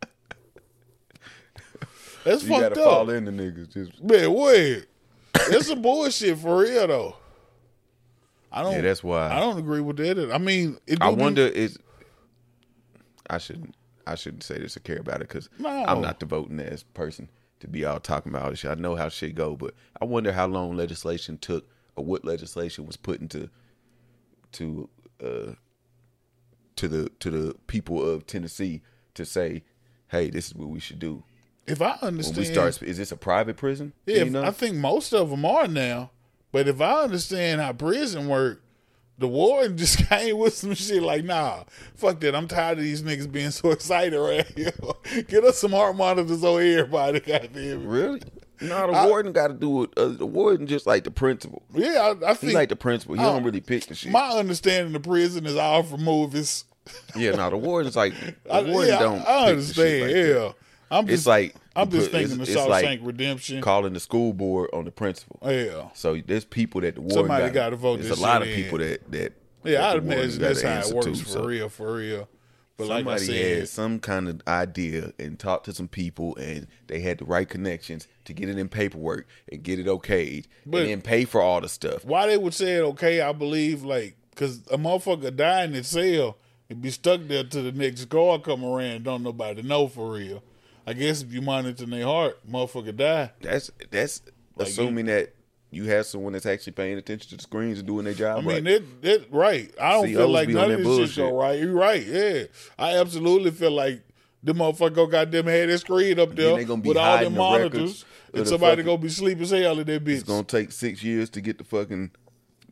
That's 2.27 2.43
You 2.43 2.49
fucked 2.51 2.75
gotta 2.75 2.81
up. 2.83 2.87
fall 2.87 3.11
in 3.11 3.25
the 3.25 3.31
niggas. 3.31 3.73
Just 3.73 4.03
Man, 4.03 4.31
what? 4.33 4.85
That's 5.51 5.69
some 5.69 5.81
bullshit 5.83 6.39
for 6.39 6.59
real 6.59 6.87
though. 6.87 7.17
I 8.53 8.63
don't 8.63 8.73
Yeah, 8.73 8.81
that's 8.83 9.05
why. 9.05 9.31
I 9.31 9.41
don't 9.41 9.59
agree 9.59 9.81
with 9.81 9.97
that. 9.99 10.31
I 10.33 10.39
mean, 10.39 10.79
it 10.87 10.99
I 11.01 11.11
be- 11.15 11.21
wonder 11.21 11.43
is 11.47 11.79
I 13.29 13.39
shouldn't 13.39 13.75
I 14.07 14.15
shouldn't 14.15 14.45
say 14.45 14.59
this 14.59 14.77
or 14.77 14.81
care 14.81 14.99
about 14.99 15.17
it 15.17 15.29
because 15.29 15.49
No. 15.59 15.69
I'm 15.69 16.01
not 16.01 16.21
the 16.21 16.27
voting 16.27 16.61
ass 16.61 16.83
person 16.83 17.29
to 17.61 17.69
be 17.69 17.85
all 17.85 17.99
talking 18.01 18.31
about 18.33 18.43
all 18.45 18.51
this 18.51 18.61
shit. 18.61 18.71
I 18.71 18.75
know 18.75 18.95
how 18.97 19.09
shit 19.09 19.35
go, 19.35 19.57
but 19.57 19.75
I 20.01 20.05
wonder 20.05 20.33
how 20.33 20.47
long 20.47 20.77
legislation 20.77 21.39
took 21.39 21.69
or 21.97 22.05
what 22.05 22.25
legislation 22.25 22.87
was 22.87 22.97
put 22.97 23.21
into 23.21 23.49
to 24.53 24.89
uh 25.23 25.53
to 26.77 26.89
the 26.89 27.09
to 27.21 27.31
the 27.31 27.55
people 27.67 28.09
of 28.09 28.27
Tennessee 28.27 28.83
to 29.15 29.25
say, 29.25 29.65
hey, 30.09 30.31
this 30.31 30.47
is 30.49 30.55
what 30.55 30.69
we 30.69 30.79
should 30.81 30.99
do. 30.99 31.23
If 31.67 31.81
I 31.83 31.97
When 32.01 32.09
understand 32.09 32.39
we 32.39 32.45
start, 32.45 32.83
is 32.83 32.97
this 32.99 33.13
a 33.13 33.17
private 33.17 33.57
prison? 33.57 33.93
Yeah, 34.07 34.17
you 34.17 34.23
if- 34.27 34.33
know? 34.33 34.43
I 34.45 34.51
think 34.51 34.77
most 34.77 35.13
of 35.13 35.31
them 35.31 35.45
are 35.45 35.67
now. 35.69 36.11
But 36.53 36.69
if 36.69 36.81
I 36.81 37.03
understand 37.03 37.61
how 37.61 37.73
prison 37.73 38.29
work, 38.29 38.63
the 39.19 39.29
warden 39.29 39.77
just 39.79 39.99
came 40.09 40.39
with 40.39 40.55
some 40.55 40.75
shit 40.75 41.03
like, 41.03 41.25
nah, 41.25 41.65
fuck 41.95 42.21
that. 42.21 42.35
I'm 42.35 42.49
tired 42.49 42.79
of 42.79 42.85
these 42.85 43.03
niggas 43.03 43.31
being 43.31 43.51
so 43.51 43.71
excited 43.71 44.19
right 44.19 44.47
here. 44.57 44.73
Get 45.29 45.45
us 45.45 45.59
some 45.59 45.73
heart 45.73 45.97
monitors 45.97 46.43
on 46.45 46.63
everybody, 46.63 47.21
goddamn 47.27 47.87
really? 47.87 48.21
No, 48.61 48.87
the 48.91 48.97
I- 48.97 49.07
warden 49.07 49.33
got 49.33 49.49
to 49.49 49.55
do 49.55 49.83
it. 49.85 49.91
Uh, 49.97 50.09
the 50.09 50.25
warden 50.27 50.67
just 50.67 50.87
like 50.87 51.05
the 51.05 51.11
principal. 51.11 51.63
Yeah, 51.75 52.15
I, 52.23 52.31
I 52.31 52.35
think 52.35 52.55
like 52.55 52.71
the 52.71 52.77
principal. 52.77 53.17
He 53.17 53.21
Oh, 53.21 53.35
don't 53.35 53.45
really 53.45 53.61
pick 53.61 53.87
the 53.87 53.95
shit. 53.95 54.13
my 54.13 54.31
understanding 54.31 54.95
of 54.95 55.03
prison 55.03 55.45
is 55.47 55.57
all 55.57 55.83
for 55.83 55.99
movies. 55.99 56.65
Yeah, 57.17 57.33
no, 57.33 57.51
the 57.51 57.57
warden's 57.59 57.97
like 57.97 58.15
the 58.45 58.53
I, 58.53 58.63
warden 58.63 58.93
yeah, 58.93 58.99
don't. 59.01 59.27
I, 59.27 59.47
I 59.47 59.47
pick 59.55 59.57
the 59.67 59.75
shit 59.75 60.03
understand. 60.03 60.03
like 60.03 60.13
that. 60.55 60.55
I'm 60.91 61.07
just 61.07 61.21
It's 61.21 61.27
like 61.27 61.55
I'm 61.75 61.91
just 61.91 62.11
thinking 62.11 62.41
it's- 62.41 62.49
of 62.49 62.55
it's 62.55 62.61
Shawshank 62.61 62.83
like 62.85 63.01
Redemption. 63.03 63.61
calling 63.61 63.93
the 63.93 64.01
school 64.01 64.33
board 64.33 64.71
on 64.73 64.85
the 64.85 64.91
principal. 64.93 65.39
yeah, 65.45 65.89
So 65.95 66.21
there's 66.25 66.45
people 66.45 66.81
that 66.83 66.95
the 66.95 67.01
warden 67.01 67.17
Somebody 67.19 67.45
got 67.47 67.55
gotta 67.55 67.77
vote 67.77 68.01
There's 68.01 68.17
a 68.19 68.23
lot 68.23 68.43
of 68.43 68.49
in. 68.49 68.55
people 68.55 68.79
that 68.79 69.11
that 69.11 69.33
yeah. 69.65 69.73
that 69.81 69.83
I 69.83 69.95
the 69.99 70.01
warden 70.03 70.21
imagine 70.21 70.41
that's 70.41 70.63
how 70.63 70.81
it 70.81 70.95
works 70.95 71.07
to, 71.19 71.25
for 71.25 71.29
so 71.29 71.45
real, 71.45 71.69
for 71.69 71.95
real. 71.97 72.29
But 72.79 72.89
like 72.89 72.99
Somebody 73.07 73.23
I 73.23 73.27
said, 73.27 73.59
had 73.61 73.69
some 73.71 73.99
kind 74.01 74.29
of 74.29 74.43
idea 74.47 75.13
and 75.19 75.39
talked 75.39 75.65
to 75.65 75.73
some 75.73 75.89
people, 75.89 76.37
and 76.37 76.67
they 76.89 77.01
had 77.01 77.19
the 77.19 77.25
right 77.25 77.49
connections 77.49 78.07
to 78.27 78.35
get 78.35 78.51
it 78.51 78.59
in 78.59 78.69
paperwork 78.69 79.27
and 79.51 79.63
get 79.63 79.79
it 79.79 79.87
okayed, 79.87 80.45
But- 80.67 80.83
and 80.83 80.91
then 80.91 81.01
pay 81.01 81.25
for 81.25 81.41
all 81.41 81.63
the 81.63 81.71
stuff. 81.71 82.05
why 82.05 82.27
they 82.27 82.37
would 82.37 82.53
say 82.53 82.75
it 82.77 82.81
okay, 82.83 83.23
I 83.23 83.33
believe, 83.33 83.83
like, 83.83 84.17
because 84.31 84.59
a 84.71 84.77
motherfucker 84.77 85.35
die 85.35 85.65
in 85.65 85.73
his 85.73 85.87
cell 85.89 86.37
and 86.69 86.83
be 86.83 86.91
stuck 86.91 87.23
there 87.25 87.45
till 87.45 87.63
the 87.63 87.73
next 87.73 88.05
guard 88.11 88.43
come 88.45 88.63
around. 88.63 89.05
Don't 89.05 89.23
nobody 89.23 89.63
know 89.63 89.89
for 89.89 90.13
real. 90.13 90.43
I 90.87 90.93
guess 90.93 91.23
if 91.23 91.33
you 91.33 91.43
monitor 91.43 91.85
their 91.87 92.05
heart, 92.05 92.39
motherfucker 92.49 92.95
die. 92.97 93.33
That's 93.41 93.71
that's 93.91 94.23
Like 94.57 94.69
assuming 94.69 95.07
that 95.07 95.35
you 95.71 95.85
have 95.85 96.07
someone 96.07 96.33
that's 96.33 96.47
actually 96.47 96.73
paying 96.75 96.97
attention 96.97 97.29
to 97.31 97.37
the 97.37 97.43
screens 97.43 97.79
and 97.79 97.87
doing 97.89 98.05
their 98.05 98.15
job 98.15 98.39
I 98.39 98.41
mean, 98.41 98.49
right. 98.49 98.65
that 98.65 99.03
that 99.03 99.27
right. 99.33 99.75
I 99.81 99.93
don't 99.93 100.07
See, 100.07 100.15
feel 100.15 100.29
like 100.29 100.49
none 100.49 100.71
of 100.71 100.85
this 100.85 101.11
shit 101.13 101.25
go 101.25 101.37
right. 101.41 101.59
You're 101.59 101.73
right. 101.75 102.05
Yeah, 102.07 102.45
I 102.79 102.97
absolutely 102.99 103.51
feel 103.51 103.73
like 103.73 104.03
the 104.43 104.53
motherfucker 104.55 104.95
go 104.95 105.07
goddamn 105.09 105.47
had 105.47 105.69
that 105.69 105.79
screen 105.79 106.21
up 106.21 106.37
there 106.37 106.55
they 106.57 106.65
gonna 106.65 106.81
be 106.81 106.89
with 106.91 106.99
all 106.99 107.19
them 107.19 107.33
the 107.35 107.39
monitors, 107.39 108.05
and 108.33 108.43
the 108.43 108.47
somebody 108.47 108.77
fucking- 108.77 108.85
gonna 108.87 108.99
be 108.99 109.09
sleeping 109.09 109.43
as 109.43 109.51
hell 109.51 109.79
in 109.81 109.87
that 109.87 110.05
bitch. 110.05 110.15
it's 110.15 110.23
gonna 110.23 110.45
take 110.45 110.71
six 110.71 111.03
years 111.03 111.29
to 111.31 111.41
get 111.41 111.59
the 111.59 111.65
fucking 111.65 112.13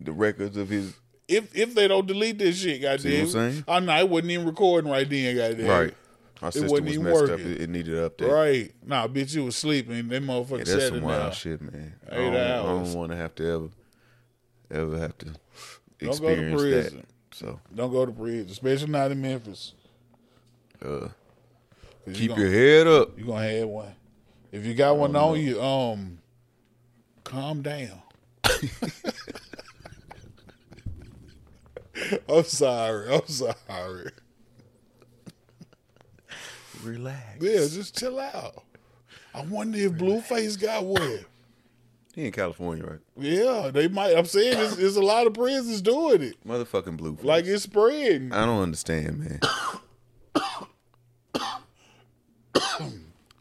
the 0.01 0.13
records 0.13 0.57
of 0.57 0.69
his 0.69 0.95
if 1.27 1.55
if 1.57 1.75
they 1.75 1.89
don't 1.89 2.07
delete 2.07 2.39
this 2.39 2.59
shit, 2.59 2.81
See 2.81 2.85
what 2.87 2.91
I'm 2.93 2.97
goddamn. 2.99 3.27
saying? 3.29 3.65
I 3.67 3.81
know 3.81 3.99
it 3.99 4.09
wasn't 4.09 4.31
even 4.33 4.47
recording 4.47 4.91
right 4.91 5.09
then, 5.09 5.37
goddamn. 5.37 5.67
right. 5.67 5.95
Our 6.45 6.53
system 6.53 6.71
wasn't 6.71 6.87
was 6.87 6.95
even 6.95 7.05
messed 7.07 7.23
up. 7.25 7.31
working. 7.31 7.51
It, 7.53 7.61
it 7.63 7.71
needed 7.71 7.99
an 7.99 8.11
update. 8.11 8.31
Right. 8.31 8.73
Nah, 8.87 9.09
bitch, 9.09 9.35
you 9.35 9.45
was 9.45 9.57
sleeping. 9.57 10.09
That 10.09 10.23
motherfucker 10.23 10.59
Yeah, 10.59 10.65
that's 10.75 10.89
some 10.89 11.01
wild 11.03 11.23
now. 11.25 11.31
shit, 11.31 11.61
man. 11.63 11.95
I 12.11 12.15
Eight 12.17 12.31
don't, 12.31 12.37
I 12.37 12.57
don't 12.63 12.93
want 12.95 13.11
to 13.13 13.17
have 13.17 13.35
to 13.37 13.51
ever, 13.51 13.69
ever 14.83 14.99
have 14.99 15.17
to 15.19 15.27
go 15.27 15.33
to 16.03 16.09
experience 16.11 16.61
prison. 16.61 16.97
that. 16.99 17.07
So 17.37 17.59
Don't 17.75 17.91
go 17.91 18.05
to 18.07 18.13
prison, 18.13 18.51
especially 18.51 18.91
not 18.91 19.11
in 19.11 19.21
Memphis. 19.23 19.73
uh, 20.85 20.87
'Cause 20.87 21.11
you 22.07 22.13
keep 22.15 22.29
gonna- 22.31 22.43
your 22.43 22.51
head 22.51 22.87
up. 22.87 23.19
You 23.19 23.25
are 23.25 23.29
gonna 23.29 23.49
have 23.51 23.69
one. 23.69 23.95
If 24.53 24.67
you 24.67 24.75
got 24.75 24.97
one 24.99 25.17
on 25.17 25.41
you, 25.41 25.61
um, 25.63 26.19
calm 27.25 27.63
down. 27.63 28.03
I'm 32.29 32.45
sorry. 32.45 33.15
I'm 33.15 33.27
sorry. 33.27 34.11
Relax. 36.85 37.41
Yeah, 37.41 37.59
just 37.59 37.99
chill 37.99 38.21
out. 38.21 38.65
I 39.35 39.43
wonder 39.43 39.79
if 39.79 39.93
Blueface 39.93 40.61
got 40.61 40.85
one. 40.85 41.25
He 42.15 42.27
in 42.27 42.33
California, 42.33 42.85
right? 42.85 43.01
Yeah, 43.17 43.71
they 43.73 43.89
might. 43.89 44.17
I'm 44.17 44.27
saying 44.27 44.57
there's, 44.57 44.77
there's 44.77 44.97
a 44.97 45.03
lot 45.03 45.27
of 45.27 45.35
prisons 45.35 45.83
doing 45.83 46.23
it. 46.23 46.47
Motherfucking 46.47 46.97
Blueface. 46.97 47.25
Like 47.25 47.45
it's 47.47 47.65
spreading. 47.65 48.33
I 48.33 48.47
don't 48.47 48.63
understand, 48.63 49.19
man. 49.19 49.41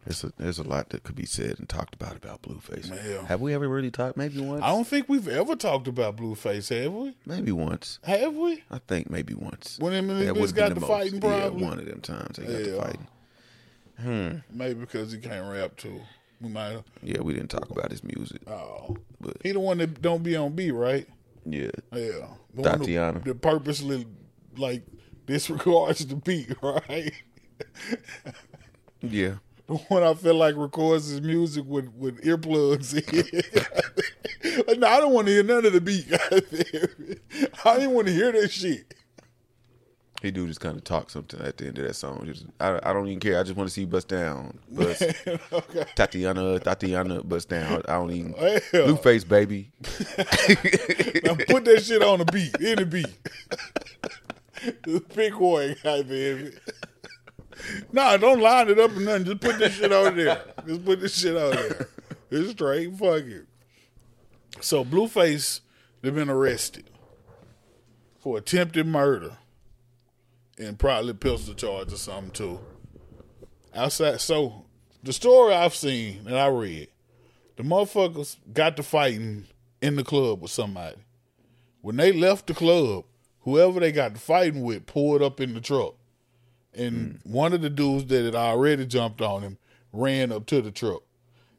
There's 0.06 0.24
a, 0.26 0.34
there's 0.38 0.60
a 0.60 0.64
lot 0.64 0.90
that 0.90 1.04
could 1.04 1.16
be 1.16 1.26
said 1.26 1.60
and 1.60 1.70
talked 1.70 1.96
about 1.96 2.18
about 2.18 2.42
Blueface. 2.42 2.90
Yeah. 2.90 3.26
Have 3.26 3.40
we 3.40 3.54
ever 3.54 3.70
really 3.70 3.90
talked? 3.90 4.18
Maybe 4.18 4.42
once. 4.42 4.62
I 4.62 4.68
don't 4.68 4.86
think 4.86 5.08
we've 5.08 5.30
ever 5.30 5.56
talked 5.56 5.88
about 5.88 6.18
Blueface, 6.18 6.70
have 6.78 6.92
we? 6.92 7.16
Maybe 7.26 7.54
once. 7.54 8.00
Have 8.04 8.34
we? 8.34 8.64
I 8.70 8.80
think 8.80 9.10
maybe 9.10 9.34
once. 9.34 9.78
When 9.80 9.94
them 9.94 10.10
niggas 10.10 10.54
got 10.54 10.74
the 10.74 10.82
most. 10.82 10.90
fighting 10.90 11.22
Yeah, 11.22 11.48
one 11.48 11.80
of 11.80 11.86
them 11.86 12.02
times 12.02 12.38
they 12.38 12.44
got 12.44 12.64
the 12.64 12.70
Yeah. 12.76 12.94
Fighting. 14.04 14.44
Maybe 14.52 14.80
because 14.80 15.12
he 15.12 15.18
can't 15.20 15.52
rap 15.52 15.76
too. 15.78 16.00
We 16.42 16.50
might. 16.50 16.72
have 16.72 16.84
Yeah, 17.02 17.22
we 17.22 17.34
didn't 17.34 17.50
talk 17.50 17.70
about 17.70 17.90
his 17.92 18.04
music, 18.04 18.42
Oh, 18.48 18.98
but 19.22 19.38
he 19.44 19.52
the 19.54 19.60
one 19.60 19.78
that 19.78 20.02
don't 20.02 20.24
be 20.24 20.36
on 20.36 20.54
beat, 20.54 20.72
right? 20.72 21.08
yeah, 21.46 21.70
Yeah, 21.94 22.28
the 22.54 22.62
one 22.62 22.80
Thotiana. 22.80 23.14
that, 23.16 23.24
that 23.26 23.42
purposely 23.42 24.06
like 24.58 24.84
disregards 25.26 26.06
the 26.06 26.16
beat, 26.18 26.54
right? 26.62 27.14
yeah. 29.02 29.36
The 29.68 29.76
one 29.76 30.04
I 30.04 30.14
feel 30.14 30.36
like 30.36 30.56
records 30.58 31.08
his 31.08 31.22
music 31.22 31.64
with 31.66 31.88
with 31.96 32.22
earplugs 32.24 32.94
in. 32.94 34.80
no, 34.80 34.88
I 34.88 35.00
don't 35.00 35.14
want 35.14 35.28
to 35.28 35.34
hear 35.34 35.44
none 35.44 35.66
of 35.66 35.72
the 35.74 35.80
beat. 35.82 36.08
I 37.66 37.76
didn't 37.78 37.92
want 37.92 38.08
to 38.08 38.14
hear 38.14 38.32
that 38.34 38.52
shit. 38.52 38.94
He 40.24 40.32
do 40.32 40.48
just 40.48 40.62
kind 40.62 40.78
of 40.78 40.86
talk 40.86 41.10
something 41.10 41.42
at 41.42 41.58
the 41.58 41.68
end 41.68 41.78
of 41.80 41.86
that 41.86 41.96
song. 41.96 42.24
Just 42.26 42.46
I, 42.58 42.80
I 42.82 42.94
don't 42.94 43.08
even 43.08 43.20
care. 43.20 43.38
I 43.38 43.44
just 43.44 43.58
want 43.58 43.68
to 43.68 43.74
see 43.74 43.82
you 43.82 43.88
bust 43.88 44.08
down, 44.08 44.58
bust 44.72 45.02
okay. 45.28 45.86
Thotiana, 45.98 46.62
Thotiana, 46.62 47.28
bust 47.28 47.50
down. 47.50 47.82
I 47.90 47.92
don't 47.96 48.10
even 48.12 48.32
Hell. 48.32 48.88
Blueface 48.88 49.28
baby. 49.28 49.70
Now 51.26 51.36
put 51.36 51.66
that 51.66 51.84
shit 51.84 52.02
on 52.02 52.20
the 52.20 52.26
beat, 52.32 52.56
In 52.62 52.78
the 52.78 52.86
beat. 52.86 53.18
the 54.84 55.04
big 55.14 55.34
boy, 55.38 55.76
goddamn 55.84 56.48
it. 56.48 56.60
Nah, 57.92 58.16
don't 58.16 58.40
line 58.40 58.70
it 58.70 58.80
up 58.80 58.96
or 58.96 59.02
nothing. 59.02 59.26
Just 59.26 59.42
put 59.42 59.60
this 59.60 59.74
shit 59.74 59.92
out 59.92 60.16
there. 60.16 60.42
Just 60.66 60.86
put 60.86 61.02
this 61.02 61.18
shit 61.20 61.36
out 61.36 61.52
there. 61.52 61.90
It's 62.32 62.52
straight. 62.52 62.96
Fuck 62.96 63.24
it. 63.24 63.46
So 64.62 64.86
Blueface, 64.86 65.60
they've 66.02 66.16
been 66.16 66.30
arrested 66.30 66.90
for 68.20 68.38
attempted 68.38 68.88
murder 68.88 69.38
and 70.58 70.78
probably 70.78 71.14
pistol 71.14 71.54
charge 71.54 71.92
or 71.92 71.98
something 71.98 72.32
too. 72.32 72.60
Outside, 73.76 74.22
so 74.22 74.66
the 75.02 75.14
story 75.14 75.54
I've 75.54 75.76
seen 75.76 76.26
and 76.28 76.38
I 76.38 76.48
read, 76.48 76.90
the 77.56 77.64
motherfuckers 77.64 78.38
got 78.52 78.78
to 78.78 78.84
fighting 78.84 79.46
in 79.82 79.96
the 79.96 80.04
club 80.04 80.42
with 80.42 80.52
somebody. 80.52 80.98
When 81.82 81.98
they 81.98 82.12
left 82.12 82.48
the 82.48 82.54
club, 82.54 83.06
whoever 83.42 83.80
they 83.80 83.92
got 83.92 84.16
to 84.16 84.22
fighting 84.22 84.64
with 84.64 84.86
pulled 84.86 85.22
up 85.22 85.40
in 85.42 85.54
the 85.54 85.62
truck. 85.62 85.96
And 86.74 87.20
hmm. 87.24 87.32
one 87.32 87.54
of 87.54 87.62
the 87.62 87.70
dudes 87.70 88.06
that 88.06 88.26
had 88.26 88.36
already 88.36 88.86
jumped 88.86 89.22
on 89.22 89.42
him 89.42 89.58
ran 89.92 90.32
up 90.32 90.46
to 90.48 90.62
the 90.62 90.72
truck. 90.72 91.04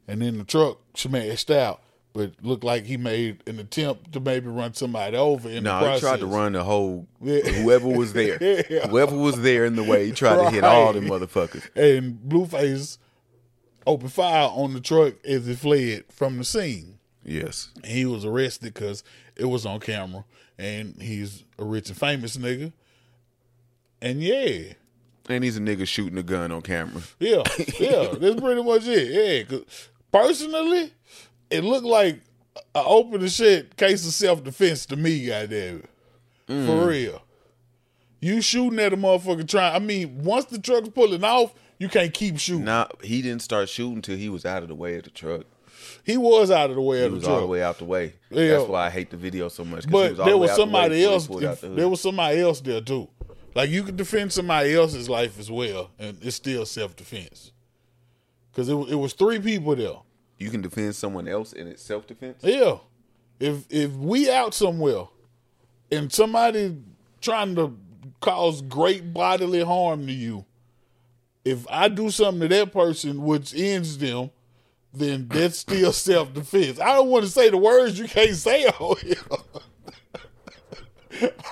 And 0.07 0.21
then 0.21 0.37
the 0.37 0.43
truck 0.43 0.79
smashed 0.95 1.49
out, 1.49 1.81
but 2.15 2.31
looked 2.41 2.63
like 2.63 2.85
he 2.85 2.95
made 2.95 3.43
an 3.45 3.59
attempt 3.59 4.13
to 4.13 4.19
maybe 4.21 4.47
run 4.47 4.73
somebody 4.73 5.17
over 5.17 5.49
in 5.49 5.63
No, 5.65 5.81
the 5.83 5.93
he 5.95 5.99
tried 5.99 6.21
to 6.21 6.25
run 6.25 6.53
the 6.53 6.63
whole 6.63 7.05
whoever 7.21 7.87
was 7.89 8.13
there. 8.13 8.37
Yeah. 8.69 8.87
Whoever 8.87 9.15
was 9.17 9.41
there 9.41 9.65
in 9.65 9.75
the 9.75 9.83
way, 9.83 10.05
he 10.07 10.11
tried 10.13 10.37
to 10.45 10.49
hit 10.49 10.63
all 10.63 10.93
them 10.93 11.05
motherfuckers. 11.05 11.67
And 11.75 12.17
Blueface 12.27 12.97
opened 13.85 14.13
fire 14.13 14.47
on 14.51 14.73
the 14.73 14.79
truck 14.79 15.13
as 15.25 15.47
it 15.47 15.57
fled 15.59 16.05
from 16.09 16.37
the 16.37 16.43
scene. 16.45 16.97
Yes. 17.23 17.69
And 17.75 17.85
he 17.85 18.05
was 18.05 18.23
arrested 18.23 18.73
because 18.73 19.03
it 19.35 19.45
was 19.45 19.65
on 19.65 19.79
camera, 19.81 20.23
and 20.57 20.95
he's 21.01 21.43
a 21.59 21.65
rich 21.65 21.89
and 21.89 21.97
famous 21.97 22.37
nigga. 22.37 22.71
And 24.01 24.21
yeah, 24.21 24.73
And 25.27 25.43
he's 25.43 25.57
a 25.57 25.59
nigga 25.59 25.87
shooting 25.87 26.17
a 26.17 26.23
gun 26.23 26.51
on 26.51 26.61
camera. 26.61 27.01
yeah, 27.19 27.43
yeah, 27.79 28.13
that's 28.17 28.39
pretty 28.39 28.63
much 28.63 28.83
it. 28.85 29.47
Yeah, 29.49 29.57
personally, 30.11 30.93
it 31.49 31.63
looked 31.63 31.85
like 31.85 32.21
an 32.73 32.83
open 32.85 33.21
and 33.21 33.31
shit 33.31 33.75
case 33.77 34.05
of 34.05 34.13
self 34.13 34.43
defense 34.43 34.85
to 34.87 34.95
me. 34.95 35.27
Goddamn 35.27 35.77
it, 35.77 35.89
for 36.47 36.53
mm. 36.53 36.87
real. 36.87 37.21
You 38.21 38.41
shooting 38.41 38.79
at 38.79 38.93
a 38.93 38.97
motherfucker 38.97 39.47
trying. 39.47 39.75
I 39.75 39.79
mean, 39.79 40.23
once 40.23 40.45
the 40.45 40.59
truck's 40.59 40.89
pulling 40.89 41.23
off, 41.23 41.53
you 41.77 41.89
can't 41.89 42.13
keep 42.13 42.39
shooting. 42.39 42.65
Nah, 42.65 42.87
he 43.01 43.21
didn't 43.21 43.41
start 43.41 43.69
shooting 43.69 44.01
till 44.01 44.17
he 44.17 44.29
was 44.29 44.45
out 44.45 44.63
of 44.63 44.69
the 44.69 44.75
way 44.75 44.97
of 44.97 45.03
the 45.03 45.09
truck. 45.09 45.45
He 46.03 46.17
was 46.17 46.51
out 46.51 46.69
of 46.69 46.75
the 46.75 46.81
way 46.81 46.99
He 46.99 47.05
of 47.05 47.11
the 47.11 47.17
was 47.17 47.25
truck. 47.25 47.35
all 47.35 47.41
the 47.41 47.47
way 47.47 47.63
out 47.63 47.77
the 47.77 47.85
way. 47.85 48.13
Yeah. 48.29 48.57
That's 48.57 48.69
why 48.69 48.87
I 48.87 48.89
hate 48.89 49.09
the 49.09 49.17
video 49.17 49.49
so 49.49 49.65
much. 49.65 49.87
But 49.89 50.19
all 50.19 50.25
there 50.25 50.37
was 50.37 50.51
out 50.51 50.55
the 50.55 50.61
somebody 50.61 51.03
else. 51.03 51.29
out 51.29 51.61
the. 51.61 51.69
There 51.69 51.89
was 51.89 52.01
somebody 52.01 52.39
else 52.41 52.61
there 52.61 52.81
too. 52.81 53.09
Like 53.53 53.69
you 53.69 53.83
could 53.83 53.97
defend 53.97 54.33
somebody 54.33 54.75
else's 54.75 55.09
life 55.09 55.39
as 55.39 55.49
well, 55.49 55.91
and 55.97 56.17
it's 56.21 56.35
still 56.35 56.65
self 56.65 56.95
defense. 56.95 57.51
Because 58.51 58.69
it, 58.69 58.75
it 58.75 58.95
was 58.95 59.13
three 59.13 59.39
people 59.39 59.75
there. 59.75 59.97
You 60.37 60.49
can 60.49 60.61
defend 60.61 60.95
someone 60.95 61.27
else 61.27 61.53
in 61.53 61.67
its 61.67 61.81
self 61.81 62.07
defense. 62.07 62.37
Yeah, 62.41 62.77
if 63.39 63.65
if 63.69 63.91
we 63.91 64.29
out 64.29 64.53
somewhere, 64.53 65.05
and 65.91 66.11
somebody 66.11 66.77
trying 67.21 67.55
to 67.55 67.77
cause 68.21 68.61
great 68.61 69.13
bodily 69.13 69.63
harm 69.63 70.05
to 70.07 70.13
you, 70.13 70.45
if 71.43 71.65
I 71.69 71.87
do 71.87 72.09
something 72.09 72.41
to 72.41 72.55
that 72.55 72.73
person 72.73 73.23
which 73.23 73.53
ends 73.55 73.97
them, 73.97 74.31
then 74.93 75.27
that's 75.27 75.59
still 75.59 75.93
self 75.93 76.33
defense. 76.33 76.79
I 76.79 76.93
don't 76.93 77.09
want 77.09 77.25
to 77.25 77.31
say 77.31 77.49
the 77.49 77.57
words 77.57 77.99
you 77.99 78.07
can't 78.07 78.35
say 78.35 78.65
on 78.79 78.97
here. 78.97 79.15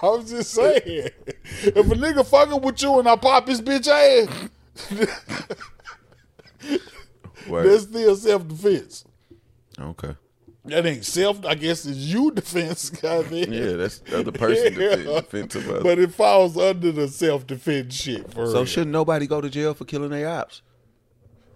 I'm 0.01 0.25
just 0.25 0.51
saying. 0.51 1.09
If 1.63 1.75
a 1.75 1.81
nigga 1.81 2.25
fucking 2.25 2.61
with 2.61 2.81
you 2.81 2.99
and 2.99 3.07
I 3.07 3.15
pop 3.15 3.47
his 3.47 3.61
bitch 3.61 3.87
ass, 3.87 4.49
Word. 7.47 7.69
that's 7.69 7.83
still 7.83 8.15
self 8.15 8.47
defense. 8.47 9.05
Okay. 9.79 10.15
That 10.65 10.85
ain't 10.85 11.03
self. 11.03 11.45
I 11.45 11.55
guess 11.55 11.85
it's 11.85 11.97
you 11.97 12.31
defense, 12.35 12.89
goddamn. 12.89 13.51
Yeah, 13.51 13.73
that's 13.73 13.99
the 13.99 14.19
other 14.19 14.31
person 14.31 14.73
Yeah. 14.79 14.95
defend, 14.95 15.15
defense 15.15 15.55
of 15.55 15.69
us. 15.69 15.83
But 15.83 15.99
it 15.99 16.13
falls 16.13 16.57
under 16.57 16.91
the 16.91 17.07
self 17.09 17.45
defense 17.45 17.93
shit. 17.93 18.31
For 18.33 18.45
so 18.47 18.53
real. 18.53 18.65
shouldn't 18.65 18.91
nobody 18.91 19.27
go 19.27 19.41
to 19.41 19.49
jail 19.49 19.73
for 19.73 19.85
killing 19.85 20.11
their 20.11 20.29
ops? 20.29 20.61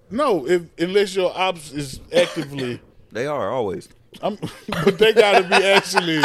no, 0.10 0.48
if 0.48 0.64
unless 0.80 1.16
your 1.16 1.38
ops 1.38 1.72
is 1.74 2.00
actively, 2.16 2.80
They 3.12 3.26
are 3.28 3.50
always 3.52 3.88
I'm, 4.22 4.38
but 4.68 4.98
they 5.00 5.14
got 5.14 5.42
to 5.42 5.48
be 5.48 5.56
actually. 5.66 6.22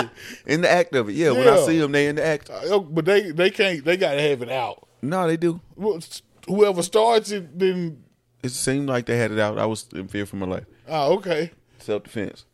in 0.47 0.63
the 0.63 0.71
act 0.71 0.95
of 0.97 1.09
it. 1.09 1.13
Yeah, 1.15 1.31
when 1.33 1.47
I 1.47 1.59
see 1.67 1.79
them, 1.79 1.93
they 1.93 2.07
in 2.09 2.17
the 2.17 2.25
act. 2.25 2.49
uh, 2.51 2.79
But 2.81 3.05
they 3.05 3.31
they 3.33 3.51
can't. 3.51 3.85
They 3.85 3.97
got 3.97 4.15
to 4.15 4.21
have 4.23 4.41
it 4.43 4.51
out. 4.51 4.89
No, 5.03 5.27
they 5.27 5.37
do. 5.37 5.61
Well, 5.77 6.01
Whoever 6.49 6.83
starts 6.83 7.31
it, 7.31 7.57
then 7.59 8.03
It 8.43 8.51
seemed 8.51 8.89
like 8.89 9.07
they 9.07 9.17
had 9.17 9.31
it 9.31 9.39
out. 9.39 9.59
I 9.59 9.67
was 9.67 9.87
in 9.95 10.09
fear 10.09 10.27
for 10.27 10.37
my 10.37 10.47
life. 10.47 10.65
oh 10.89 11.15
okay. 11.15 11.51
Self 11.79 12.05
defense. 12.05 12.45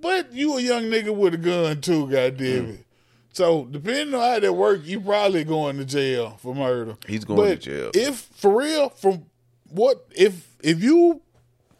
But 0.00 0.32
you 0.32 0.56
a 0.56 0.60
young 0.60 0.84
nigga 0.84 1.14
with 1.14 1.34
a 1.34 1.38
gun 1.38 1.80
too, 1.80 2.10
goddamn 2.10 2.66
it. 2.66 2.80
Mm. 2.80 2.84
So 3.32 3.66
depending 3.66 4.14
on 4.14 4.20
how 4.20 4.38
that 4.40 4.52
work, 4.54 4.80
you 4.84 5.00
probably 5.00 5.44
going 5.44 5.76
to 5.76 5.84
jail 5.84 6.38
for 6.40 6.54
murder. 6.54 6.96
He's 7.06 7.24
going 7.24 7.38
But 7.38 7.48
to 7.48 7.56
jail. 7.56 7.90
If 7.94 8.16
for 8.20 8.58
real, 8.58 8.88
from 8.88 9.26
what 9.68 10.06
if 10.16 10.56
if 10.62 10.82
you 10.82 11.20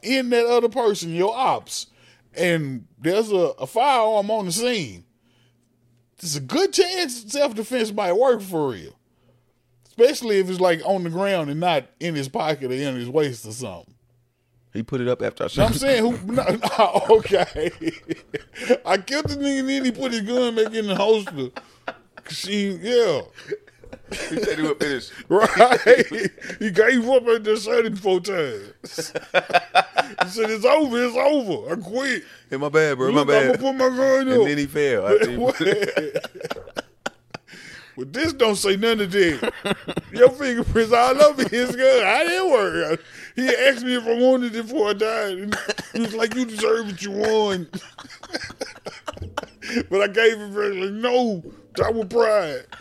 in 0.03 0.31
that 0.31 0.47
other 0.47 0.69
person, 0.69 1.15
your 1.15 1.35
ops, 1.35 1.87
and 2.35 2.87
there's 2.99 3.33
a, 3.33 3.55
a 3.59 3.67
firearm 3.67 4.31
on 4.31 4.45
the 4.47 4.53
scene, 4.53 5.05
there's 6.21 6.37
a 6.37 6.41
good 6.41 6.73
chance 6.73 7.25
self 7.33 7.55
defense 7.55 7.93
might 7.93 8.13
work 8.13 8.43
for 8.43 8.71
real. 8.71 8.93
Especially 9.99 10.39
if 10.39 10.51
it's 10.51 10.61
like 10.61 10.83
on 10.85 11.05
the 11.05 11.11
ground 11.11 11.49
and 11.51 11.61
not 11.61 11.85
in 12.01 12.15
his 12.15 12.29
pocket 12.29 12.71
or 12.71 12.75
in 12.75 12.97
his 12.97 13.09
waist 13.09 13.47
or 13.47 13.53
something. 13.53 13.95
He 14.73 14.83
put 14.83 15.01
it 15.01 15.09
up 15.09 15.23
after 15.23 15.45
I 15.45 15.47
You 15.47 15.49
know 15.49 15.49
shot. 15.49 15.63
what 15.63 15.73
I'm 15.73 15.79
saying? 15.79 16.03
Who, 16.03 16.33
no, 16.33 16.43
no, 16.79 17.17
okay. 17.17 17.71
I 18.85 18.99
killed 18.99 19.29
the 19.29 19.37
nigga 19.37 19.61
and 19.61 19.69
then 19.71 19.85
he 19.87 19.91
put 19.93 20.13
his 20.13 20.21
gun 20.21 20.55
back 20.55 20.75
in 20.75 20.87
the 20.87 20.95
holster. 20.97 21.49
She, 22.29 22.73
yeah. 22.83 23.23
he 24.11 24.39
said 24.43 24.59
he 24.59 24.63
would 24.67 24.79
finish. 24.79 25.11
Right. 25.31 26.07
he 26.59 26.71
gave 26.71 27.09
up 27.09 27.27
at 27.29 27.45
the 27.45 27.57
74 27.57 28.21
times. 28.21 28.73
he 28.85 30.29
said, 30.29 30.51
It's 30.51 30.65
over, 30.67 31.05
it's 31.05 31.17
over. 31.17 31.73
I 31.73 31.77
quit. 31.77 32.25
Hey, 32.51 32.57
my 32.59 32.69
bad, 32.69 32.99
bro. 32.99 33.13
My 33.13 33.21
Look, 33.23 33.31
I'm 33.31 33.47
gonna 33.47 33.59
put 33.59 33.75
my 33.77 33.89
gun 33.97 34.29
And 34.29 34.47
then 34.47 34.59
he 34.59 34.67
fell. 34.67 35.09
after 37.99 38.05
he 38.05 38.05
put 38.05 38.09
it- 38.09 38.13
But 38.13 38.13
this 38.13 38.33
don't 38.33 38.57
say 38.57 38.77
none 38.77 39.01
of 39.01 39.11
that. 39.13 39.53
Your 40.13 40.31
fingerprints 40.31 40.93
all 40.93 41.23
over 41.23 41.49
his 41.49 41.75
gun. 41.75 42.05
I 42.05 42.25
didn't 42.25 42.51
work. 42.51 43.01
He 43.35 43.49
asked 43.49 43.85
me 43.85 43.95
if 43.97 44.07
I 44.07 44.15
wanted 44.15 44.55
it 44.55 44.63
before 44.67 44.91
I 44.91 44.93
died. 44.95 45.39
And 45.39 45.55
he 45.95 46.01
was 46.01 46.15
like, 46.15 46.35
You 46.35 46.45
deserve 46.47 46.87
what 46.87 47.03
you 47.03 47.11
won. 47.13 47.69
but 49.91 50.01
I 50.03 50.07
gave 50.09 50.39
him 50.39 50.53
very 50.53 50.81
like, 50.81 50.93
no, 50.93 51.43
that 51.77 51.95
was 51.95 52.07
pride. 52.07 52.67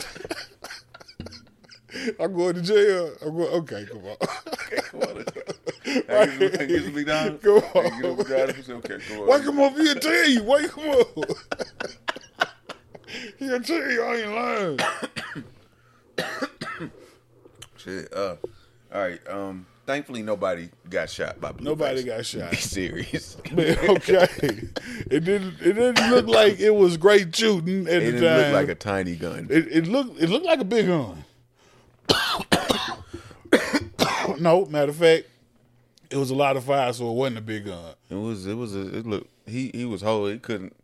I'm 2.20 2.34
going 2.36 2.55
to 2.55 2.61
jail. 2.61 3.13
I'm 3.26 3.38
going, 3.38 3.53
okay, 3.53 3.86
come 3.89 4.05
on. 4.05 4.18
Come 4.91 5.01
on. 5.01 5.26
Get 5.86 6.53
some- 6.59 6.68
get 6.68 6.84
some 6.84 6.93
McDonald's. 6.93 7.41
Come 7.43 7.59
get 7.61 7.76
on. 7.76 8.78
Okay, 8.78 8.99
come 9.07 9.20
on. 9.22 9.28
Wake 9.28 9.43
him 9.43 9.59
up, 9.61 9.74
he'll 9.78 9.95
tell 9.95 10.30
you. 10.30 10.43
Wake 10.43 10.74
him 10.74 11.05
up. 13.16 13.22
he'll 13.39 13.61
tell 13.61 13.91
you 13.91 14.03
I 14.03 14.16
ain't 14.18 14.82
lying. 16.18 16.18
Shit. 17.78 18.13
Uh, 18.13 18.36
all 18.93 19.01
right. 19.01 19.20
Um. 19.30 19.66
Thankfully, 19.86 20.24
nobody 20.24 20.70
got 20.89 21.11
shot 21.11 21.39
by 21.39 21.51
Blueface. 21.51 21.61
Nobody 21.61 22.03
got 22.03 22.26
shot. 22.26 22.49
Be 22.49 22.57
serious. 22.57 23.38
Man, 23.51 23.78
okay. 23.89 24.28
It 25.11 25.24
didn't. 25.24 25.61
It 25.61 25.74
didn't 25.74 26.09
look 26.09 26.26
like 26.26 26.59
it 26.59 26.72
was 26.72 26.97
great 26.97 27.36
shooting 27.36 27.88
at 27.88 28.01
it 28.01 28.05
the 28.05 28.11
didn't 28.13 28.28
time. 28.28 28.38
look 28.39 28.53
like 28.53 28.70
a 28.70 28.76
tiny 28.76 29.16
gun. 29.16 29.45
it, 29.51 29.68
it 29.72 29.86
looked. 29.88 30.20
It 30.20 30.28
looked 30.30 30.45
like 30.47 30.59
a 30.59 30.66
big 30.66 30.88
gun. 30.88 31.24
no, 34.39 34.66
matter 34.66 34.89
of 34.89 34.95
fact, 34.95 35.28
it 36.09 36.18
was 36.18 36.32
a 36.32 36.36
lot 36.36 36.57
of 36.57 36.63
fire, 36.63 36.91
so 36.91 37.11
it 37.11 37.13
wasn't 37.13 37.38
a 37.38 37.41
big 37.41 37.66
gun. 37.66 37.93
It 38.09 38.16
was. 38.16 38.47
It 38.47 38.55
was. 38.55 38.76
A, 38.76 38.97
it 38.97 39.05
looked. 39.05 39.30
He 39.45 39.70
he 39.72 39.86
was 39.86 40.01
whole. 40.01 40.26
He 40.26 40.39
couldn't. 40.39 40.76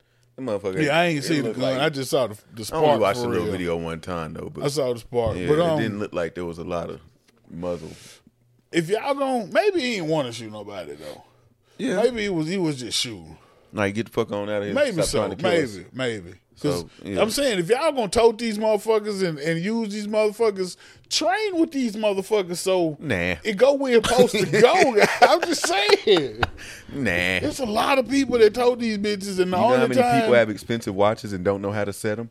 The 0.46 0.52
motherfucker. 0.52 0.84
Yeah, 0.84 0.98
I 1.00 1.06
ain't 1.06 1.24
seen 1.24 1.44
the 1.44 1.52
gun. 1.54 1.62
like- 1.62 1.80
I 1.80 1.90
just 1.90 2.10
saw 2.12 2.28
the, 2.28 2.38
the 2.54 2.70
I 2.74 2.78
only 2.78 3.00
watched 3.00 3.22
the 3.22 3.28
little 3.28 3.44
real. 3.46 3.52
video 3.52 3.78
one 3.78 4.00
time 4.02 4.34
though, 4.34 4.50
but 4.54 4.64
I 4.64 4.68
saw 4.68 4.94
the 4.94 5.00
spark, 5.00 5.38
yeah, 5.38 5.48
but 5.48 5.60
um, 5.60 5.80
it 5.80 5.84
didn't 5.84 6.00
look 6.00 6.14
like 6.14 6.36
there 6.36 6.46
was 6.46 6.58
a 6.58 6.64
lot 6.64 6.90
of 6.90 7.00
muzzle. 7.50 7.92
if 8.72 8.90
y'all 8.90 9.14
don't, 9.14 9.52
maybe 9.54 9.80
he 9.82 9.96
didn't 9.96 10.10
want 10.10 10.28
to 10.28 10.34
shoot 10.34 10.52
nobody 10.52 10.96
though. 10.96 11.24
Yeah, 11.78 12.04
Maybe 12.04 12.24
he 12.24 12.30
was. 12.30 12.48
He 12.48 12.58
was 12.58 12.80
just 12.80 12.98
shooting. 12.98 13.38
like 13.74 13.96
get 13.96 14.06
the 14.08 14.12
fuck 14.12 14.32
on 14.32 14.50
out 14.50 14.62
of 14.62 14.66
here. 14.66 14.74
Maybe 14.74 15.02
so. 15.02 15.30
to 15.30 15.36
kill 15.36 15.50
us. 15.64 15.76
Maybe, 15.76 15.86
maybe. 15.94 16.34
'Cause 16.62 16.82
So, 16.82 16.90
yeah. 17.04 17.22
I'm 17.22 17.30
saying 17.30 17.60
if 17.60 17.70
y'all 17.70 17.92
gonna 17.92 18.08
tote 18.08 18.38
these 18.38 18.58
motherfuckers 18.58 19.28
and, 19.28 19.40
and 19.40 19.60
use 19.64 19.90
these 19.94 20.08
motherfuckers, 20.08 20.76
train 21.10 21.60
with 21.60 21.72
these 21.72 21.96
motherfuckers 21.96 22.58
so 22.58 22.98
Nah. 23.00 23.36
it 23.44 23.58
go 23.58 23.74
where 23.74 23.98
it's 23.98 24.10
supposed 24.10 24.36
to 24.38 24.46
go. 24.62 24.74
I'm 25.22 25.42
just 25.42 25.66
saying. 25.68 26.42
Nah. 26.94 27.04
There's 27.40 27.60
a 27.60 27.66
lot 27.66 27.98
of 28.00 28.08
people 28.08 28.38
that 28.40 28.54
tote 28.54 28.80
these 28.80 28.98
bitches, 28.98 29.40
and 29.40 29.52
the 29.52 29.58
You 29.58 29.64
know 29.64 29.68
how 29.78 29.88
many 29.88 29.96
time 29.96 30.22
people 30.22 30.36
have 30.36 30.50
expensive 30.50 30.96
watches 30.96 31.34
and 31.34 31.44
don't 31.44 31.62
know 31.62 31.72
how 31.72 31.84
to 31.86 31.94
set 31.94 32.18
them? 32.18 32.30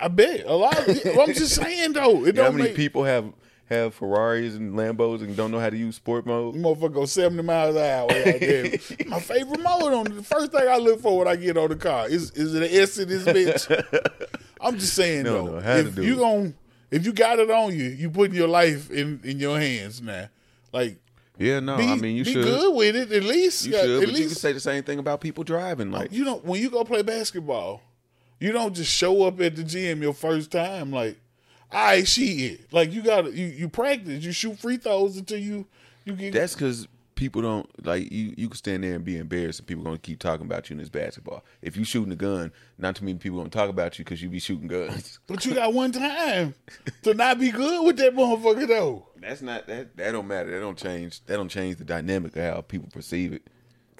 I 0.00 0.08
bet 0.08 0.44
a 0.46 0.54
lot. 0.54 0.76
Of, 0.88 0.88
I'm 1.18 1.32
just 1.34 1.54
saying 1.54 1.92
though, 1.92 2.24
it 2.24 2.26
You 2.26 2.32
know 2.32 2.44
how 2.44 2.50
many 2.50 2.64
make 2.64 2.76
people 2.76 3.04
have 3.04 3.24
have 3.68 3.94
Ferraris 3.94 4.54
and 4.54 4.74
Lambos 4.74 5.20
and 5.20 5.36
don't 5.36 5.50
know 5.50 5.60
how 5.60 5.70
to 5.70 5.76
use 5.76 5.96
sport 5.96 6.24
mode? 6.26 6.54
motherfucker 6.54 6.92
go 6.94 7.04
70 7.06 7.42
miles 7.42 7.76
an 7.76 7.82
hour. 7.82 8.08
My 9.08 9.20
favorite 9.20 9.60
mode 9.60 9.92
on 9.92 10.04
the 10.16 10.22
first 10.22 10.52
thing 10.52 10.66
I 10.68 10.78
look 10.78 11.00
for 11.00 11.18
when 11.18 11.28
I 11.28 11.36
get 11.36 11.56
on 11.56 11.68
the 11.68 11.76
car 11.76 12.08
is 12.08 12.30
is 12.32 12.54
it 12.54 12.62
an 12.62 12.70
S 12.82 12.98
in 12.98 13.08
this 13.08 13.24
bitch? 13.24 14.38
I'm 14.60 14.78
just 14.78 14.94
saying 14.94 15.24
Don't 15.24 15.46
though, 15.46 15.60
to 15.60 15.78
if 15.78 15.96
you 15.98 16.14
it. 16.14 16.18
gon' 16.18 16.54
if 16.90 17.04
you 17.04 17.12
got 17.12 17.38
it 17.38 17.50
on 17.50 17.76
you, 17.76 17.84
you 17.84 18.10
putting 18.10 18.34
your 18.34 18.48
life 18.48 18.90
in 18.90 19.20
in 19.22 19.38
your 19.38 19.58
hands 19.60 20.00
now. 20.00 20.28
Like 20.72 20.98
Yeah, 21.38 21.60
no, 21.60 21.76
be, 21.76 21.84
I 21.84 21.94
mean 21.96 22.16
you 22.16 22.24
be 22.24 22.32
should. 22.32 22.44
Be 22.44 22.50
good 22.50 22.74
with 22.74 22.96
it 22.96 23.12
at 23.12 23.22
least. 23.22 23.66
You 23.66 23.72
should, 23.72 24.02
at 24.02 24.08
but 24.08 24.18
you 24.18 24.26
can 24.26 24.34
say 24.34 24.52
the 24.52 24.60
same 24.60 24.82
thing 24.82 24.98
about 24.98 25.20
people 25.20 25.44
driving. 25.44 25.90
Like, 25.92 26.10
you 26.12 26.24
know 26.24 26.36
when 26.36 26.60
you 26.60 26.70
go 26.70 26.84
play 26.84 27.02
basketball, 27.02 27.82
you 28.40 28.50
don't 28.52 28.74
just 28.74 28.90
show 28.90 29.24
up 29.24 29.40
at 29.40 29.56
the 29.56 29.64
gym 29.64 30.00
your 30.02 30.14
first 30.14 30.50
time 30.50 30.90
like, 30.90 31.18
I 31.70 32.04
shit. 32.04 32.72
Like 32.72 32.92
you 32.92 33.02
got 33.02 33.22
to 33.22 33.32
you 33.32 33.46
you 33.46 33.68
practice, 33.68 34.24
you 34.24 34.32
shoot 34.32 34.58
free 34.58 34.76
throws 34.76 35.16
until 35.16 35.38
you 35.38 35.66
you 36.04 36.14
get 36.14 36.32
that's 36.32 36.54
because 36.54 36.88
people 37.18 37.42
don't 37.42 37.68
like 37.84 38.10
you. 38.12 38.32
You 38.36 38.48
can 38.48 38.56
stand 38.56 38.84
there 38.84 38.94
and 38.94 39.04
be 39.04 39.18
embarrassed, 39.18 39.58
and 39.58 39.66
people 39.66 39.82
gonna 39.84 39.98
keep 39.98 40.20
talking 40.20 40.46
about 40.46 40.70
you 40.70 40.74
in 40.74 40.78
this 40.78 40.88
basketball. 40.88 41.44
If 41.60 41.76
you 41.76 41.84
shooting 41.84 42.12
a 42.12 42.16
gun, 42.16 42.52
not 42.78 42.96
too 42.96 43.04
many 43.04 43.18
people 43.18 43.38
gonna 43.38 43.50
talk 43.50 43.68
about 43.68 43.98
you 43.98 44.04
because 44.04 44.22
you 44.22 44.28
be 44.28 44.38
shooting 44.38 44.68
guns. 44.68 45.18
But 45.26 45.44
you 45.44 45.54
got 45.54 45.74
one 45.74 45.92
time 45.92 46.54
to 47.02 47.12
not 47.14 47.38
be 47.38 47.50
good 47.50 47.84
with 47.84 47.96
that 47.98 48.14
motherfucker 48.14 48.66
though. 48.66 49.08
That's 49.20 49.42
not 49.42 49.66
that. 49.66 49.96
That 49.96 50.12
don't 50.12 50.28
matter. 50.28 50.50
That 50.50 50.60
don't 50.60 50.78
change. 50.78 51.24
That 51.26 51.36
don't 51.36 51.50
change 51.50 51.76
the 51.76 51.84
dynamic 51.84 52.36
of 52.36 52.42
how 52.42 52.60
people 52.62 52.88
perceive 52.90 53.32
it. 53.32 53.42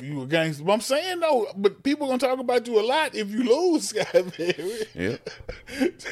You 0.01 0.22
a 0.22 0.26
gangster. 0.26 0.64
But 0.64 0.72
I'm 0.74 0.80
saying 0.80 1.20
though, 1.20 1.46
but 1.57 1.82
people 1.82 2.07
gonna 2.07 2.18
talk 2.18 2.38
about 2.38 2.66
you 2.66 2.78
a 2.80 2.82
lot 2.86 3.14
if 3.14 3.30
you 3.30 3.42
lose, 3.44 3.92
goddamn. 4.12 4.55
Yeah. 4.94 5.16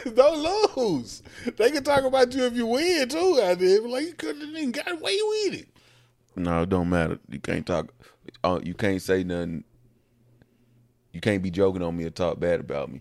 Don't 0.15 0.77
lose. 0.77 1.23
They 1.57 1.71
can 1.71 1.85
talk 1.85 2.05
about 2.05 2.35
you 2.35 2.45
if 2.45 2.55
you 2.55 2.67
win 2.67 3.09
too, 3.09 3.37
goddamn. 3.37 3.85
Like 3.91 4.07
you 4.07 4.15
couldn't 4.15 4.43
even 4.57 4.73
got 4.73 4.91
away 4.91 5.19
with 5.23 5.55
it. 5.61 5.69
No, 6.37 6.63
it 6.63 6.69
don't 6.69 6.91
matter. 6.91 7.19
You 7.31 7.41
can't 7.41 7.65
talk. 7.67 7.93
Uh, 8.45 8.61
you 8.63 8.75
can't 8.75 9.01
say 9.01 9.25
nothing. 9.25 9.65
You 11.13 11.21
can't 11.21 11.43
be 11.43 11.51
joking 11.51 11.83
on 11.83 11.97
me 11.97 12.05
or 12.05 12.11
talk 12.11 12.39
bad 12.39 12.61
about 12.61 12.93
me 12.93 13.01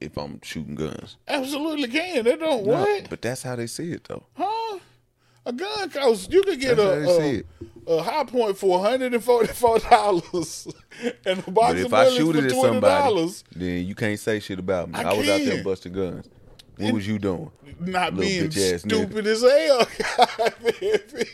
if 0.00 0.16
I'm 0.16 0.40
shooting 0.42 0.76
guns. 0.76 1.18
Absolutely 1.28 1.88
can. 1.88 2.24
They 2.24 2.36
don't 2.36 2.64
No, 2.64 2.72
what? 2.72 3.10
but 3.10 3.20
that's 3.20 3.42
how 3.42 3.54
they 3.56 3.66
see 3.66 3.92
it, 3.92 4.04
though. 4.04 4.24
Huh? 4.34 4.69
A 5.46 5.52
gun 5.52 5.90
costs 5.90 6.28
you 6.30 6.42
could 6.42 6.60
get 6.60 6.76
That's 6.76 6.88
how 7.08 7.18
they 7.18 7.28
a, 7.28 7.32
see 7.32 7.36
a, 7.86 7.92
it. 7.94 7.98
a 7.98 8.02
Hi-Point 8.02 8.58
for 8.58 8.80
hundred 8.84 9.14
and 9.14 9.24
forty 9.24 9.48
four 9.48 9.78
dollars 9.90 10.68
and 11.24 11.38
a 11.46 11.50
box 11.50 11.72
But 11.72 11.76
of 11.78 11.84
if 11.86 11.94
I 11.94 12.04
bullets 12.04 12.16
shoot 12.16 12.36
it 12.36 12.40
for 12.40 12.44
at 12.46 12.52
twenty 12.52 12.74
somebody, 12.74 13.02
dollars. 13.14 13.44
then 13.56 13.86
you 13.86 13.94
can't 13.94 14.18
say 14.20 14.38
shit 14.40 14.58
about 14.58 14.90
me. 14.90 14.98
I 14.98 15.02
I, 15.02 15.12
was 15.14 15.28
out 15.28 15.38
there 15.38 15.54
can. 15.56 15.64
busting 15.64 15.92
guns. 15.94 16.28
What 16.76 16.94
was 16.94 17.06
you 17.06 17.18
doing? 17.18 17.50
Not 17.78 18.14
Little 18.14 18.28
being 18.30 18.44
bitch-ass 18.50 18.82
nigga. 18.84 19.06
stupid 19.06 19.26
as 19.26 19.42
hell. 19.42 19.86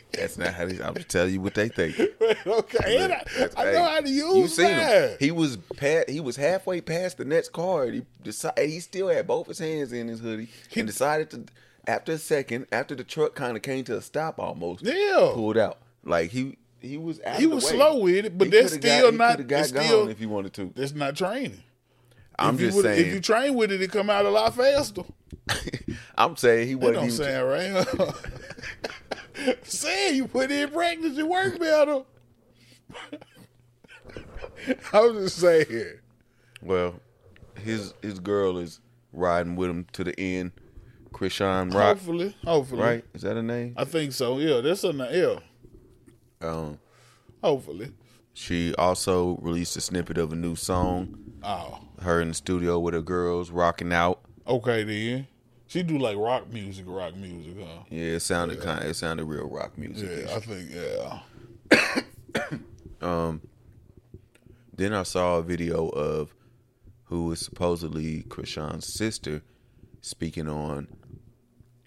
That's 0.13 0.39
not 0.39 0.55
how 0.55 0.67
they. 0.67 0.83
I'm 0.83 0.95
just 0.95 1.09
telling 1.09 1.33
you 1.35 1.41
what 1.41 1.55
they 1.55 1.69
think. 1.69 1.99
okay, 2.47 2.97
and 3.05 3.13
I, 3.13 3.25
That's- 3.37 3.55
I 3.57 3.65
hey, 3.67 3.73
know 3.73 3.85
how 3.85 4.01
to 4.01 4.09
use 4.09 4.35
You 4.37 4.49
seen 4.49 4.71
him? 4.75 5.17
He 5.21 5.31
was 5.31 5.57
pa- 5.57 6.03
He 6.09 6.19
was 6.21 6.35
halfway 6.37 6.81
past 6.81 7.19
the 7.19 7.25
next 7.25 7.53
card. 7.53 7.95
He 7.95 8.03
decided 8.25 8.71
he 8.71 8.81
still 8.81 9.09
had 9.09 9.27
both 9.27 9.47
his 9.47 9.59
hands 9.59 9.93
in 9.93 10.09
his 10.09 10.21
hoodie 10.21 10.49
and 10.75 10.87
decided 10.87 11.31
to. 11.31 11.45
After 11.87 12.13
a 12.13 12.19
second, 12.19 12.67
after 12.73 12.95
the 12.95 13.05
truck 13.05 13.35
kind 13.35 13.57
of 13.57 13.63
came 13.63 13.85
to 13.85 13.97
a 13.97 14.03
stop, 14.03 14.39
almost 14.41 14.83
Yeah. 14.85 15.31
pulled 15.35 15.57
out. 15.57 15.79
Like 16.05 16.31
he 16.31 16.59
he 16.81 16.97
was 16.99 17.21
out 17.25 17.39
He 17.41 17.47
was 17.47 17.65
way. 17.65 17.71
slow 17.73 17.99
with 18.01 18.25
it, 18.27 18.37
but 18.39 18.47
He 18.47 18.51
that's 18.51 18.73
got- 18.77 18.81
still 18.81 19.11
he 19.13 19.17
not- 19.17 19.47
got 19.47 19.61
it's 19.61 19.69
still- 19.71 20.09
if 20.09 20.19
he 20.19 20.27
wanted 20.27 20.53
to. 20.55 20.73
That's 20.75 20.93
not 20.95 21.17
training. 21.17 21.63
I'm 22.39 22.55
if 22.55 22.61
just 22.61 22.81
saying. 22.83 23.07
If 23.07 23.15
you 23.15 23.21
train 23.21 23.55
with 23.55 23.73
it, 23.73 23.81
it 23.81 23.91
come 23.91 24.11
out 24.11 24.27
a 24.27 24.31
lot 24.31 24.55
faster. 24.55 25.03
I'm 26.19 26.37
saying 26.37 26.69
he 26.69 26.75
That 26.75 26.81
wasn't 26.81 26.97
don't 26.97 27.05
even. 27.07 27.17
sound 27.25 27.49
right. 29.49 29.57
saying 29.65 30.17
you 30.17 30.27
put 30.29 30.51
in 30.51 30.69
practice, 30.71 31.17
you 31.17 31.27
work 31.27 31.59
better. 31.59 32.03
I 34.93 35.01
was 35.01 35.25
just 35.33 35.39
saying. 35.39 35.99
Well, 36.63 37.01
his 37.63 37.95
his 38.03 38.19
girl 38.19 38.59
is 38.59 38.81
riding 39.13 39.57
with 39.57 39.71
him 39.71 39.87
to 39.93 40.05
the 40.05 40.19
end. 40.19 40.53
Chrisean 41.17 41.73
Rock, 41.73 41.97
Hopefully, 41.97 42.37
hopefully, 42.45 42.83
right? 42.83 43.05
Is 43.15 43.23
that 43.23 43.39
a 43.39 43.43
name? 43.43 43.73
I 43.79 43.85
think 43.85 44.13
so. 44.13 44.39
Yeah, 44.39 44.61
that's 44.61 44.85
a 44.85 44.93
yeah. 46.43 46.47
Um, 46.47 46.79
Hopefully. 47.43 47.93
she 48.35 48.75
also 48.75 49.37
released 49.39 49.77
a 49.79 49.81
snippet 49.81 50.19
of 50.19 50.33
a 50.33 50.37
new 50.37 50.55
song. 50.57 51.17
Oh, 51.43 51.79
Her 52.03 52.21
in 52.21 52.29
the 52.29 52.35
studio 52.35 52.79
with 52.79 52.93
her 52.93 53.01
girls 53.01 53.51
rocking 53.51 53.95
out. 53.95 54.21
okay 54.47 54.85
then. 54.85 55.27
She 55.69 55.83
do 55.83 55.97
like 55.99 56.19
rock 56.19 56.53
music, 56.53 56.85
rock 56.87 57.17
music, 57.17 57.55
huh? 57.59 57.85
Yeah, 57.89 58.17
it 58.17 58.21
sounded 58.21 58.61
kind. 58.61 58.85
It 58.85 58.95
sounded 58.95 59.25
real 59.25 59.49
rock 59.49 59.77
music. 59.79 60.27
Yeah, 60.29 60.37
I 60.37 60.41
think 60.41 60.71
yeah. 61.73 62.59
um 63.01 63.41
Then 64.77 64.93
I 64.93 65.03
saw 65.03 65.39
a 65.39 65.43
video 65.43 65.89
of 65.89 66.35
who 67.05 67.33
is 67.33 67.41
supposedly 67.41 68.23
Chrisean's 68.25 68.93
sister 68.95 69.43
speaking 70.03 70.47
on 70.49 70.87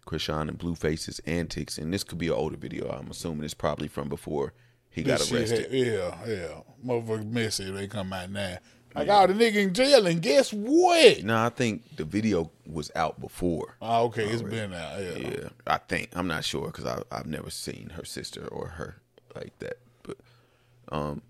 Chrisean 0.09 0.49
and 0.49 0.57
Blueface's 0.57 1.19
antics, 1.27 1.77
and 1.77 1.93
this 1.93 2.03
could 2.03 2.17
be 2.17 2.27
an 2.27 2.33
older 2.33 2.57
video. 2.57 2.89
I'm 2.89 3.11
assuming 3.11 3.43
it's 3.43 3.53
probably 3.53 3.87
from 3.87 4.09
before 4.09 4.53
he 4.89 5.03
got 5.03 5.19
This 5.19 5.27
shit 5.27 5.37
arrested. 5.39 5.61
had- 5.71 5.71
yeah, 5.73 6.27
yeah. 6.27 6.61
Motherfuckers 6.85 7.29
messy. 7.31 7.69
They 7.69 7.87
come 7.87 8.11
out 8.11 8.31
now. 8.31 8.57
Like 8.95 9.07
all 9.07 9.27
the 9.27 9.35
nigga 9.35 9.57
in 9.57 9.73
jail, 9.75 10.07
and 10.07 10.19
guess 10.19 10.51
what? 10.51 11.23
No, 11.23 11.37
I 11.45 11.49
think 11.49 11.95
the 11.95 12.05
video 12.05 12.49
was 12.65 12.89
out 12.95 13.19
before. 13.21 13.75
Oh, 13.83 14.05
okay, 14.05 14.25
it's 14.25 14.41
been 14.41 14.73
out. 14.73 14.99
Yeah. 14.99 15.17
Yeah, 15.17 15.49
I 15.67 15.77
think 15.77 16.09
I'm 16.13 16.25
not 16.27 16.43
sure 16.43 16.67
because 16.71 17.03
I've 17.11 17.27
never 17.27 17.51
seen 17.51 17.91
her 17.95 18.03
sister 18.03 18.47
or 18.47 18.69
her 18.69 18.95
like 19.35 19.57
that. 19.59 19.77
But 20.01 20.17
um, 20.91 21.21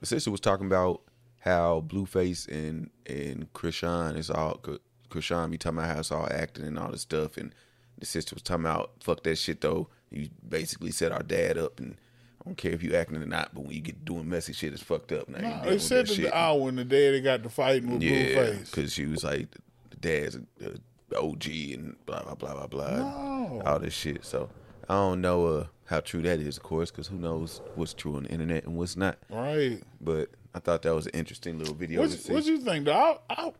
the 0.00 0.06
sister 0.06 0.30
was 0.30 0.40
talking 0.40 0.66
about 0.66 1.00
how 1.40 1.82
Blueface 1.86 2.46
and 2.48 2.90
and 3.06 3.50
Chrisean 3.54 4.18
is 4.18 4.28
all 4.28 4.60
Chrisean 5.08 5.50
be 5.50 5.56
talking 5.56 5.78
about 5.78 5.94
how 5.94 6.00
it's 6.00 6.12
all 6.12 6.28
acting 6.30 6.66
and 6.66 6.78
all 6.78 6.92
this 6.92 7.00
stuff, 7.00 7.38
and 7.38 7.54
the 8.00 8.06
sister 8.06 8.34
was 8.34 8.42
talking 8.42 8.64
about 8.64 8.92
fuck 9.00 9.22
that 9.24 9.36
shit 9.36 9.60
though. 9.60 9.88
You 10.10 10.28
basically 10.48 10.90
set 10.90 11.12
our 11.12 11.22
dad 11.22 11.56
up, 11.56 11.78
and 11.78 11.96
I 12.40 12.44
don't 12.48 12.56
care 12.56 12.72
if 12.72 12.82
you 12.82 12.94
acting 12.96 13.18
or 13.22 13.26
not, 13.26 13.50
but 13.54 13.62
when 13.64 13.72
you 13.74 13.80
get 13.80 14.04
doing 14.04 14.28
messy 14.28 14.52
shit, 14.52 14.72
it's 14.72 14.82
fucked 14.82 15.12
up. 15.12 15.28
Now 15.28 15.40
Nah, 15.40 15.64
they 15.64 15.78
said 15.78 16.06
that 16.08 16.16
the 16.16 16.36
hour 16.36 16.58
when 16.58 16.76
the 16.76 16.84
daddy 16.84 17.20
got 17.20 17.42
the 17.42 17.48
fighting 17.48 17.92
with 17.92 18.02
yeah, 18.02 18.10
Blueface. 18.34 18.70
because 18.70 18.92
she 18.92 19.06
was 19.06 19.22
like, 19.22 19.48
the 19.90 19.96
dad's 19.96 20.36
a, 20.36 21.16
OG 21.16 21.46
and 21.46 21.96
blah 22.06 22.22
blah 22.22 22.34
blah 22.34 22.54
blah 22.54 22.66
blah, 22.66 22.96
No. 22.96 23.62
all 23.64 23.78
this 23.78 23.94
shit. 23.94 24.24
So 24.24 24.48
I 24.88 24.94
don't 24.94 25.20
know 25.20 25.46
uh, 25.46 25.66
how 25.86 26.00
true 26.00 26.22
that 26.22 26.40
is, 26.40 26.56
of 26.56 26.62
course, 26.62 26.90
because 26.90 27.06
who 27.08 27.16
knows 27.16 27.60
what's 27.74 27.94
true 27.94 28.16
on 28.16 28.24
the 28.24 28.30
internet 28.30 28.64
and 28.64 28.76
what's 28.76 28.96
not. 28.96 29.18
Right. 29.28 29.80
But 30.00 30.30
I 30.54 30.58
thought 30.60 30.82
that 30.82 30.94
was 30.94 31.06
an 31.06 31.12
interesting 31.14 31.58
little 31.58 31.74
video 31.74 32.06
to 32.06 32.32
what 32.32 32.44
you 32.46 32.58
think? 32.58 32.86
Though? 32.86 32.92
I, 32.94 33.18
I 33.28 33.52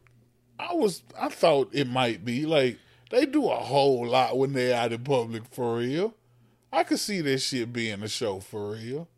I 0.58 0.74
was 0.74 1.02
I 1.20 1.28
thought 1.28 1.70
it 1.72 1.88
might 1.88 2.24
be 2.24 2.46
like 2.46 2.78
they 3.10 3.26
do 3.26 3.48
a 3.48 3.56
whole 3.56 4.06
lot 4.06 4.38
when 4.38 4.52
they 4.52 4.72
out 4.72 4.92
in 4.92 5.02
public 5.04 5.42
for 5.50 5.76
real. 5.78 6.14
I 6.72 6.84
could 6.84 6.98
see 7.00 7.20
that 7.20 7.38
shit 7.38 7.72
being 7.72 8.02
a 8.02 8.08
show 8.08 8.40
for 8.40 8.72
real. 8.72 9.08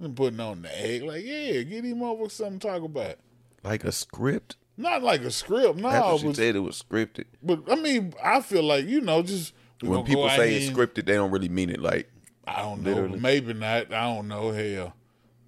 And 0.00 0.16
putting 0.16 0.40
on 0.40 0.62
the 0.62 0.80
egg 0.80 1.02
like 1.02 1.24
yeah, 1.24 1.62
get 1.62 1.84
him 1.84 2.02
over 2.02 2.28
something 2.28 2.58
to 2.58 2.68
talk 2.68 2.82
about. 2.82 3.16
like 3.62 3.84
a 3.84 3.92
script. 3.92 4.56
Not 4.76 5.02
like 5.02 5.20
a 5.20 5.30
script, 5.30 5.78
no, 5.78 5.90
That's 5.90 6.04
what 6.04 6.20
she 6.20 6.26
but, 6.26 6.36
said. 6.36 6.56
It 6.56 6.60
was 6.60 6.82
scripted. 6.82 7.26
but 7.42 7.60
I 7.70 7.76
mean 7.76 8.12
I 8.22 8.40
feel 8.40 8.64
like 8.64 8.86
you 8.86 9.00
know 9.00 9.22
just 9.22 9.52
When 9.80 10.04
people 10.04 10.28
say 10.30 10.54
it's 10.54 10.76
scripted, 10.76 11.06
they 11.06 11.14
don't 11.14 11.30
really 11.30 11.48
mean 11.48 11.70
it. 11.70 11.80
Like 11.80 12.10
I 12.46 12.62
don't 12.62 12.82
know. 12.82 12.90
Literally. 12.90 13.20
Maybe 13.20 13.52
not. 13.54 13.92
I 13.92 14.14
don't 14.14 14.28
know. 14.28 14.50
Hell, 14.50 14.94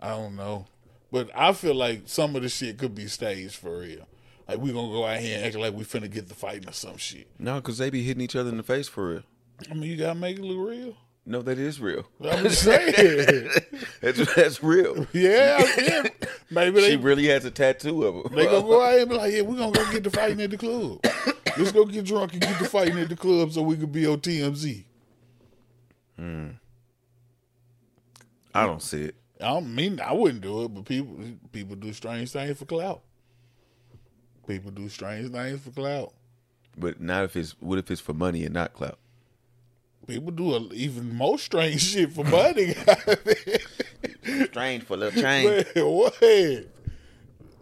I 0.00 0.10
don't 0.10 0.36
know. 0.36 0.66
But 1.12 1.30
I 1.34 1.52
feel 1.52 1.74
like 1.74 2.02
some 2.06 2.34
of 2.36 2.42
the 2.42 2.48
shit 2.48 2.78
could 2.78 2.94
be 2.94 3.06
staged 3.06 3.54
for 3.56 3.80
real. 3.80 4.06
Like 4.48 4.58
we 4.58 4.72
gonna 4.72 4.88
go 4.92 5.04
out 5.04 5.18
here 5.20 5.36
and 5.38 5.46
act 5.46 5.56
like 5.56 5.74
we 5.74 5.84
finna 5.84 6.10
get 6.10 6.28
the 6.28 6.34
fighting 6.34 6.68
or 6.68 6.72
some 6.72 6.96
shit. 6.96 7.26
no, 7.38 7.56
because 7.56 7.78
they 7.78 7.90
be 7.90 8.02
hitting 8.02 8.20
each 8.22 8.36
other 8.36 8.48
in 8.50 8.56
the 8.56 8.62
face 8.62 8.88
for 8.88 9.08
real. 9.08 9.22
I 9.70 9.74
mean, 9.74 9.90
you 9.90 9.96
gotta 9.96 10.14
make 10.14 10.38
it 10.38 10.42
look 10.44 10.68
real. 10.70 10.94
No, 11.28 11.42
that 11.42 11.58
is 11.58 11.80
real. 11.80 12.06
I'm 12.22 12.44
just 12.44 12.62
saying. 12.62 13.50
That's 14.00 14.34
that's 14.36 14.62
real. 14.62 15.08
yeah, 15.12 15.60
yeah. 15.78 16.02
Maybe 16.50 16.80
they 16.80 16.90
She 16.90 16.96
really 16.96 17.26
has 17.26 17.44
a 17.44 17.50
tattoo 17.50 18.04
of 18.04 18.14
her. 18.30 18.36
they 18.36 18.44
gonna 18.44 18.60
go 18.62 18.80
out 18.86 18.92
here 18.92 19.00
and 19.00 19.10
be 19.10 19.16
like, 19.16 19.32
yeah, 19.32 19.42
we 19.42 19.56
gonna 19.56 19.72
go 19.72 19.90
get 19.90 20.04
the 20.04 20.10
fighting 20.10 20.40
at 20.40 20.50
the 20.50 20.56
club. 20.56 21.00
Let's 21.58 21.72
go 21.72 21.84
get 21.84 22.04
drunk 22.04 22.34
and 22.34 22.42
get 22.42 22.58
the 22.60 22.68
fighting 22.68 22.98
at 23.00 23.08
the 23.08 23.16
club 23.16 23.50
so 23.50 23.62
we 23.62 23.76
could 23.76 23.90
be 23.90 24.06
on 24.06 24.20
TMZ. 24.20 24.84
Hmm. 26.16 26.48
I 28.54 28.64
don't 28.66 28.82
see 28.82 29.02
it. 29.02 29.16
I 29.40 29.48
don't 29.48 29.74
mean 29.74 30.00
I 30.00 30.12
wouldn't 30.12 30.42
do 30.42 30.62
it, 30.64 30.68
but 30.68 30.84
people 30.84 31.18
people 31.52 31.74
do 31.76 31.92
strange 31.92 32.30
things 32.30 32.56
for 32.58 32.64
clout. 32.66 33.02
People 34.46 34.70
do 34.70 34.88
strange 34.88 35.30
things 35.32 35.60
for 35.60 35.70
clout. 35.70 36.12
But 36.78 37.00
not 37.00 37.24
if 37.24 37.36
it's 37.36 37.52
what 37.60 37.78
if 37.78 37.90
it's 37.90 38.00
for 38.00 38.12
money 38.14 38.44
and 38.44 38.54
not 38.54 38.72
clout. 38.74 38.98
People 40.06 40.30
do 40.30 40.54
a, 40.54 40.60
even 40.72 41.14
more 41.14 41.38
strange 41.38 41.80
shit 41.92 42.12
for 42.12 42.24
money. 42.24 42.74
Strange 44.46 44.82
for 44.84 44.96
little 44.96 45.20
change. 45.22 45.66
Man, 45.74 45.84
what? 45.86 46.20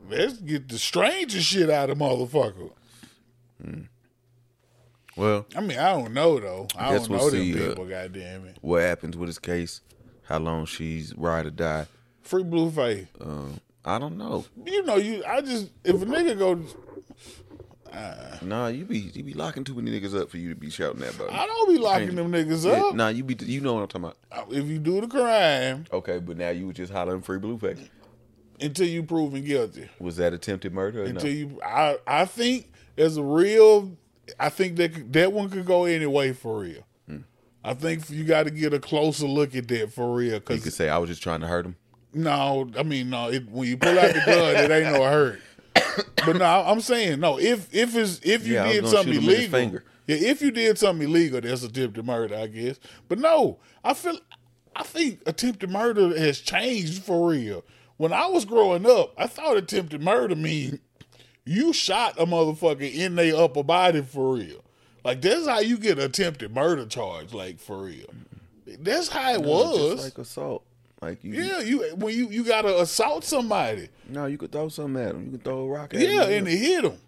Let's 0.08 0.38
get 0.38 0.68
the 0.68 0.78
strangest 0.78 1.46
shit 1.46 1.68
out 1.70 1.90
of 1.90 1.98
motherfucker. 1.98 2.70
Well, 5.16 5.46
I 5.56 5.60
mean, 5.60 5.78
I 5.78 5.92
don't 5.92 6.12
know 6.12 6.40
though. 6.40 6.66
I 6.76 6.92
Guess 6.92 7.02
don't 7.08 7.10
we'll 7.18 7.26
know 7.26 7.30
see, 7.30 7.52
them 7.52 7.62
uh, 7.62 7.68
people. 7.68 7.84
goddamn 7.86 8.46
it. 8.46 8.58
what 8.60 8.82
happens 8.82 9.16
with 9.16 9.28
his 9.28 9.38
case? 9.38 9.80
How 10.24 10.38
long 10.38 10.64
she's 10.66 11.14
ride 11.16 11.46
or 11.46 11.50
die? 11.50 11.86
Free 12.22 12.42
Blueface. 12.42 13.06
Um, 13.20 13.60
I 13.84 13.98
don't 13.98 14.16
know. 14.16 14.44
You 14.64 14.82
know, 14.84 14.96
you. 14.96 15.22
I 15.26 15.40
just 15.40 15.70
if 15.84 16.00
a 16.00 16.06
nigga 16.06 16.38
go, 16.38 16.58
Nah, 18.42 18.66
you 18.68 18.84
be 18.84 18.98
you 18.98 19.22
be 19.22 19.34
locking 19.34 19.62
too 19.64 19.74
many 19.74 19.98
niggas 19.98 20.18
up 20.20 20.28
for 20.30 20.36
you 20.38 20.48
to 20.50 20.54
be 20.58 20.68
shouting 20.70 21.00
that 21.00 21.14
about. 21.14 21.30
I 21.32 21.46
don't 21.46 21.68
be 21.68 21.78
locking 21.78 22.14
them 22.16 22.32
niggas 22.32 22.64
Yeah, 22.64 22.82
up. 22.88 22.94
nah, 22.94 23.08
you 23.08 23.22
be 23.24 23.36
you 23.44 23.60
know 23.60 23.74
what 23.74 23.82
I'm 23.82 23.88
talking 23.88 24.12
about. 24.30 24.52
If 24.52 24.66
you 24.66 24.78
do 24.78 25.00
the 25.00 25.06
crime 25.06 25.84
Okay, 25.92 26.18
but 26.18 26.36
now 26.36 26.50
you 26.50 26.66
was 26.66 26.76
just 26.76 26.92
hollering 26.92 27.22
free 27.22 27.38
Blueface. 27.38 27.88
until 28.60 28.86
you 28.88 29.02
proven 29.04 29.44
guilty. 29.44 29.88
Was 30.00 30.16
that 30.16 30.32
attempted 30.34 30.72
murder? 30.74 31.02
Or 31.02 31.04
no? 31.04 31.10
Until 31.10 31.30
you, 31.32 31.60
I, 31.64 31.98
I 32.06 32.24
think 32.24 32.72
there's 32.96 33.16
a 33.16 33.22
real. 33.22 33.96
I 34.40 34.48
think 34.48 34.76
that 34.76 35.12
that 35.12 35.32
one 35.32 35.50
could 35.50 35.66
go 35.66 35.84
anyway 35.84 36.32
for 36.32 36.60
real. 36.60 36.82
Hmm. 37.06 37.18
I 37.62 37.74
think 37.74 38.10
you 38.10 38.24
got 38.24 38.44
to 38.44 38.50
get 38.50 38.72
a 38.74 38.80
closer 38.80 39.26
look 39.26 39.54
at 39.54 39.68
that 39.68 39.92
for 39.92 40.14
real. 40.14 40.40
Cause 40.40 40.56
you 40.56 40.62
could 40.62 40.72
say 40.72 40.88
I 40.88 40.98
was 40.98 41.10
just 41.10 41.22
trying 41.22 41.40
to 41.42 41.46
hurt 41.46 41.64
him. 41.66 41.76
No, 42.14 42.70
I 42.78 42.82
mean 42.82 43.10
no. 43.10 43.30
It, 43.30 43.48
when 43.50 43.68
you 43.68 43.76
pull 43.76 43.98
out 43.98 44.14
the 44.14 44.22
gun, 44.24 44.56
it 44.56 44.70
ain't 44.70 44.92
no 44.94 45.04
hurt. 45.04 45.40
But 46.26 46.36
no, 46.36 46.44
I'm 46.44 46.80
saying 46.80 47.20
no. 47.20 47.38
If 47.38 47.74
if 47.74 47.96
it's 47.96 48.20
if 48.22 48.46
you 48.46 48.54
Yeah, 48.54 48.64
did 48.72 48.86
something 48.88 49.14
shoot 49.14 49.22
him 49.22 49.28
in 49.30 49.36
his 49.36 49.52
illegal, 49.52 49.80
yeah, 50.06 50.16
if 50.30 50.42
you 50.42 50.50
did 50.50 50.78
something 50.78 51.08
illegal, 51.08 51.40
that's 51.40 51.62
attempted 51.62 52.04
murder, 52.04 52.34
I 52.36 52.46
guess. 52.46 52.78
But 53.08 53.18
no, 53.18 53.58
I 53.82 53.94
feel 53.94 54.18
I 54.76 54.82
think 54.82 55.20
attempted 55.26 55.70
murder 55.70 56.18
has 56.18 56.40
changed 56.40 57.02
for 57.02 57.28
real. 57.28 57.64
When 57.96 58.12
I 58.12 58.26
was 58.26 58.44
growing 58.44 58.86
up, 58.86 59.12
I 59.16 59.26
thought 59.26 59.56
attempted 59.56 60.02
murder 60.02 60.34
mean 60.34 60.80
you 61.44 61.72
shot 61.72 62.18
a 62.18 62.26
motherfucker 62.26 62.92
in 62.92 63.14
their 63.16 63.36
upper 63.36 63.62
body 63.62 64.02
for 64.02 64.34
real. 64.34 64.64
Like 65.04 65.20
that's 65.20 65.46
how 65.46 65.60
you 65.60 65.76
get 65.78 65.98
attempted 65.98 66.54
murder 66.54 66.86
charge, 66.86 67.32
like 67.34 67.60
for 67.60 67.84
real. 67.84 68.06
That's 68.66 69.08
how 69.08 69.34
it 69.34 69.42
was. 69.42 69.92
just 69.92 70.04
like 70.04 70.18
assault. 70.18 70.64
Like 71.02 71.22
you, 71.22 71.34
yeah, 71.34 71.60
you 71.60 71.82
when 71.96 72.14
you 72.16 72.28
you 72.30 72.44
gotta 72.44 72.80
assault 72.80 73.24
somebody. 73.24 73.88
No, 74.08 74.26
you 74.26 74.38
could 74.38 74.52
throw 74.52 74.68
something 74.68 75.02
at 75.02 75.14
him. 75.14 75.24
You 75.26 75.30
could 75.32 75.44
throw 75.44 75.60
a 75.60 75.68
rock 75.68 75.92
at 75.94 76.00
Yeah, 76.00 76.24
him. 76.26 76.38
and 76.38 76.48
it 76.48 76.56
hit 76.56 76.84
him. 76.84 76.98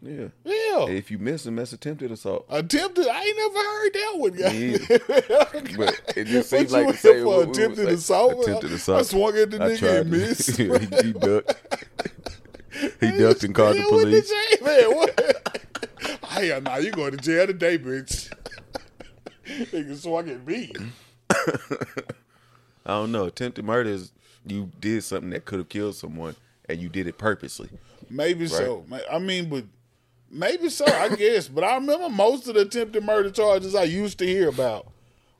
yeah. 0.00 0.28
Yeah. 0.44 0.86
If 0.88 1.10
you 1.10 1.18
miss 1.18 1.44
him, 1.44 1.56
that's 1.56 1.72
attempted 1.74 2.10
assault. 2.12 2.46
Attempted. 2.48 3.06
I 3.08 3.22
ain't 3.24 3.36
never 3.36 3.58
heard 3.58 3.92
that 3.92 4.12
one. 4.16 4.32
guy. 4.32 4.52
Yeah. 4.52 5.76
But 5.76 6.00
it 6.16 6.24
just 6.26 6.48
seems 6.50 6.72
like 6.72 6.88
to 6.88 6.96
say 6.96 7.22
for 7.22 7.42
attempted 7.42 7.84
like, 7.86 7.94
assault? 7.94 8.42
Attempted 8.42 8.72
assault. 8.72 9.00
I 9.00 9.02
swung 9.02 9.36
at 9.36 9.50
the 9.50 9.62
I 9.62 9.68
nigga 9.70 10.00
and 10.00 10.10
missed. 10.10 10.56
he, 10.56 10.64
he 11.06 11.12
ducked. 11.12 11.54
he 13.00 13.10
ducked 13.18 13.44
and 13.44 13.54
called 13.54 13.76
the 13.76 13.80
Yeah, 13.80 13.86
police. 13.88 14.28
say, 14.28 14.64
man? 14.64 14.96
What? 14.96 16.18
Hell 16.24 16.60
nah, 16.62 16.76
you 16.76 16.90
going 16.90 17.10
to 17.12 17.18
jail 17.18 17.46
today, 17.46 17.76
bitch. 17.78 18.32
Nigga 19.46 19.96
swung 19.96 20.28
at 20.30 20.46
me. 20.46 20.72
I 22.84 22.92
don't 22.92 23.12
know. 23.12 23.24
Attempted 23.24 23.64
murder 23.64 23.90
is 23.90 24.12
you 24.46 24.70
did 24.80 25.04
something 25.04 25.30
that 25.30 25.44
could 25.44 25.58
have 25.58 25.68
killed 25.68 25.94
someone 25.94 26.36
and 26.68 26.80
you 26.80 26.88
did 26.88 27.06
it 27.06 27.18
purposely. 27.18 27.70
Maybe 28.10 28.46
so. 28.46 28.84
I 29.10 29.18
mean, 29.18 29.48
but 29.48 29.64
maybe 30.30 30.68
so. 30.68 30.84
I 30.86 31.14
guess. 31.14 31.48
But 31.48 31.64
I 31.64 31.74
remember 31.74 32.08
most 32.08 32.48
of 32.48 32.54
the 32.54 32.62
attempted 32.62 33.04
murder 33.04 33.30
charges 33.30 33.74
I 33.74 33.84
used 33.84 34.18
to 34.18 34.26
hear 34.26 34.48
about 34.48 34.88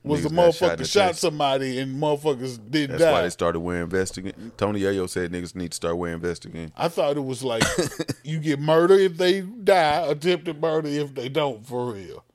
was 0.03 0.23
the 0.23 0.29
Niggas 0.29 0.57
shot 0.57 0.71
motherfucker 0.71 0.77
the 0.77 0.85
shot 0.85 1.15
somebody 1.15 1.79
and 1.79 2.01
motherfuckers 2.01 2.59
didn't 2.69 2.91
That's 2.97 3.03
die. 3.03 3.11
why 3.11 3.21
they 3.21 3.29
started 3.29 3.61
wearing 3.61 3.87
vests 3.87 4.17
again. 4.17 4.51
Tony 4.57 4.81
Yayo 4.81 5.07
said 5.09 5.31
niggas 5.31 5.55
need 5.55 5.71
to 5.71 5.75
start 5.75 5.97
wearing 5.97 6.19
vests 6.19 6.45
again. 6.45 6.73
I 6.75 6.89
thought 6.89 7.15
it 7.15 7.23
was 7.23 7.43
like 7.43 7.63
you 8.23 8.39
get 8.39 8.59
murder 8.59 8.95
if 8.95 9.17
they 9.17 9.41
die, 9.41 10.05
attempted 10.07 10.61
murder 10.61 10.89
if 10.89 11.15
they 11.15 11.29
don't, 11.29 11.65
for 11.65 11.93
real. 11.93 12.25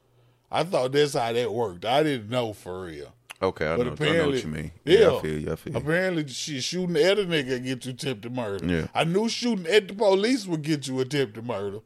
I 0.51 0.65
thought 0.65 0.93
that's 0.93 1.13
how 1.13 1.31
that 1.33 1.53
worked. 1.53 1.85
I 1.85 2.03
didn't 2.03 2.31
know 2.31 2.55
for 2.55 2.85
real. 2.85 3.13
Okay, 3.41 3.67
I, 3.67 3.77
But 3.77 3.87
know, 4.01 4.07
I 4.07 4.13
know 4.17 4.27
what 4.31 4.43
you 4.43 4.49
mean. 4.51 4.73
Yeah, 4.85 4.99
Yeah, 4.99 5.17
I 5.17 5.21
feel 5.21 5.39
you. 5.39 5.53
I 5.53 5.57
feel 5.57 5.73
you. 5.73 5.79
Apparently, 5.79 6.27
she 6.27 6.61
shooting 6.61 6.97
at 6.97 7.19
a 7.21 7.25
nigga 7.25 7.63
get 7.63 7.85
you 7.87 7.93
attempted 7.93 8.35
murder. 8.35 8.67
Yeah. 8.67 8.89
I 8.95 9.05
knew 9.05 9.29
shooting 9.29 9.67
at 9.67 9.87
the 9.87 9.95
police 9.95 10.47
would 10.47 10.63
get 10.63 10.89
you 10.89 10.99
attempted 11.01 11.47
murder. 11.47 11.79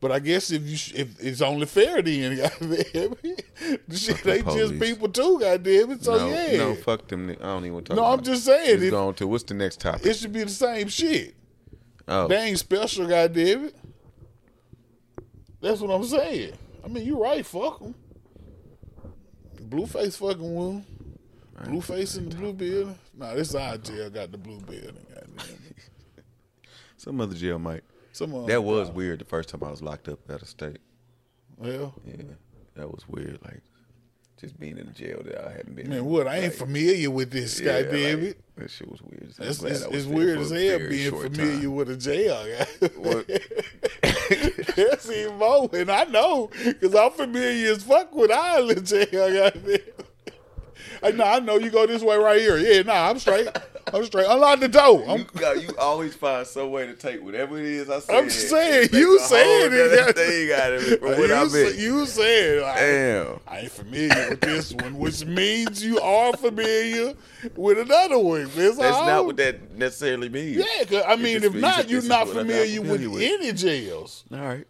But 0.00 0.12
I 0.12 0.18
guess 0.20 0.50
if 0.52 0.62
you 0.62 1.00
if 1.00 1.18
it's 1.20 1.40
only 1.40 1.66
fair 1.66 2.02
then, 2.02 2.36
goddamn 2.60 3.14
it. 3.24 3.44
Shit, 3.92 4.22
they 4.22 4.42
just 4.42 4.78
people 4.78 5.08
too, 5.08 5.38
goddamn 5.40 5.92
it. 5.92 6.04
So 6.04 6.16
no, 6.18 6.28
yeah, 6.28 6.56
no, 6.58 6.74
fuck 6.76 7.08
them. 7.08 7.30
I 7.30 7.34
don't 7.34 7.64
even 7.64 7.74
want 7.74 7.86
to 7.86 7.90
talk 7.90 7.96
No, 7.96 8.04
I'm 8.04 8.22
just 8.22 8.44
saying, 8.44 8.80
Let's 8.80 8.92
if- 9.10 9.16
to 9.16 9.26
what's 9.26 9.44
the 9.44 9.54
next 9.54 9.80
topic? 9.80 10.06
it 10.06 10.14
should 10.14 10.32
be 10.32 10.44
the 10.44 10.50
same 10.50 10.88
shit. 10.88 11.34
oh, 12.06 12.28
They 12.28 12.36
ain't 12.36 12.58
special, 12.58 13.08
goddamn 13.08 13.64
it. 13.64 13.76
That's 15.60 15.80
what 15.80 15.90
I'm 15.90 16.04
saying. 16.04 16.52
I 16.84 16.88
mean, 16.88 17.04
you're 17.04 17.18
right. 17.18 17.44
Fuck 17.44 17.80
them. 17.80 17.94
Blueface 19.68 20.16
fucking 20.16 20.54
with. 20.54 20.84
Blueface 21.64 22.16
in 22.18 22.28
the 22.28 22.36
blue 22.36 22.52
building. 22.52 22.98
Nah, 23.16 23.34
this 23.34 23.54
our 23.54 23.76
jail 23.78 24.10
got 24.10 24.30
the 24.32 24.38
blue 24.38 24.60
building. 24.60 24.96
Goddamn 25.14 25.36
some 26.96 27.20
other 27.20 27.34
jail 27.34 27.58
might. 27.58 27.82
Some 28.12 28.34
'em- 28.34 28.46
That 28.46 28.62
was 28.64 28.90
weird 28.90 29.20
the 29.20 29.24
first 29.24 29.48
time 29.48 29.62
I 29.62 29.70
was 29.70 29.82
locked 29.82 30.08
up 30.08 30.18
out 30.30 30.42
of 30.42 30.48
state. 30.48 30.78
Well, 31.56 31.94
Yeah, 32.06 32.22
that 32.76 32.88
was 32.90 33.08
weird. 33.08 33.38
Like 33.44 33.60
just 34.40 34.58
being 34.60 34.78
in 34.78 34.86
the 34.86 34.92
jail 34.92 35.20
that 35.24 35.46
I 35.48 35.50
hadn't 35.52 35.74
been. 35.74 35.88
man, 35.88 35.98
in. 35.98 36.04
what? 36.04 36.26
I 36.28 36.36
ain't 36.36 36.44
Like, 36.44 36.52
familiar 36.54 37.10
with 37.10 37.30
this. 37.32 37.58
yeah, 37.60 37.82
goddamn 37.82 38.20
like, 38.20 38.28
it. 38.30 38.40
That 38.56 38.70
shit 38.70 38.88
was 38.90 39.02
weird. 39.02 39.32
I'm 39.40 39.48
It's, 39.48 39.58
glad 39.58 39.72
it's, 39.72 39.82
I 39.84 39.88
was 39.88 39.96
it's 39.96 40.06
there 40.06 40.16
weird 40.16 40.36
for 40.38 40.42
as 40.44 40.50
hell 40.50 40.58
very 40.78 40.88
being 40.88 41.10
short 41.10 41.22
familiar 41.34 41.60
time. 41.60 41.74
with 41.74 41.90
a 41.90 41.96
jail. 41.96 42.66
What? 42.96 43.26
That's 44.76 45.10
even 45.10 45.36
more, 45.38 45.68
and 45.72 45.90
I 45.90 46.04
know 46.04 46.50
because 46.64 46.94
I'm 46.94 47.10
familiar 47.12 47.72
as 47.72 47.82
fuck 47.82 48.14
with 48.14 48.30
Island 48.30 48.86
jail. 48.86 49.06
Goddamn. 49.10 49.78
I 51.02 51.10
know, 51.12 51.24
I 51.24 51.38
know 51.40 51.58
you 51.58 51.70
go 51.70 51.86
this 51.86 52.02
way 52.02 52.16
right 52.16 52.40
here. 52.40 52.58
Yeah, 52.58 52.82
nah, 52.82 53.08
I'm 53.10 53.18
straight. 53.18 53.48
I'm 53.92 54.04
straight. 54.04 54.26
Unlock 54.28 54.60
the 54.60 54.68
door. 54.68 55.04
I'm, 55.08 55.20
You, 55.20 55.24
got, 55.36 55.62
you 55.62 55.68
always 55.78 56.14
find 56.14 56.46
some 56.46 56.70
way 56.70 56.86
to 56.86 56.94
take 56.94 57.22
whatever 57.22 57.58
it 57.58 57.64
is 57.64 57.88
I 57.88 58.00
say. 58.00 58.18
I'm 58.18 58.28
saying, 58.28 58.90
you 58.92 59.18
saying 59.20 59.70
it. 59.72 60.16
thing 60.16 60.52
out 60.52 60.72
of 60.72 60.82
it 60.92 61.00
from 61.00 61.08
what 61.10 61.28
you, 61.28 61.34
I 61.34 61.44
meant. 61.48 61.76
you 61.78 62.04
said, 62.06 62.62
like, 62.62 62.76
Damn. 62.76 63.40
I 63.46 63.58
ain't 63.60 63.70
familiar 63.72 64.28
with 64.30 64.40
this 64.40 64.72
one, 64.74 64.98
which 64.98 65.24
means 65.24 65.82
you 65.84 65.98
are 66.00 66.32
familiar 66.36 67.14
with 67.56 67.78
another 67.78 68.18
one. 68.18 68.44
That's, 68.54 68.76
That's 68.76 69.06
not 69.06 69.24
what 69.24 69.36
that 69.38 69.72
necessarily 69.76 70.28
means. 70.28 70.56
Yeah, 70.58 70.84
'cause, 70.84 71.02
I 71.06 71.16
mean, 71.16 71.42
if 71.42 71.54
not, 71.54 71.88
you're 71.88 72.02
not 72.02 72.28
familiar 72.28 72.82
with 72.82 73.06
with. 73.06 73.22
any 73.22 73.52
jails. 73.52 74.24
All 74.32 74.38
right. 74.38 74.66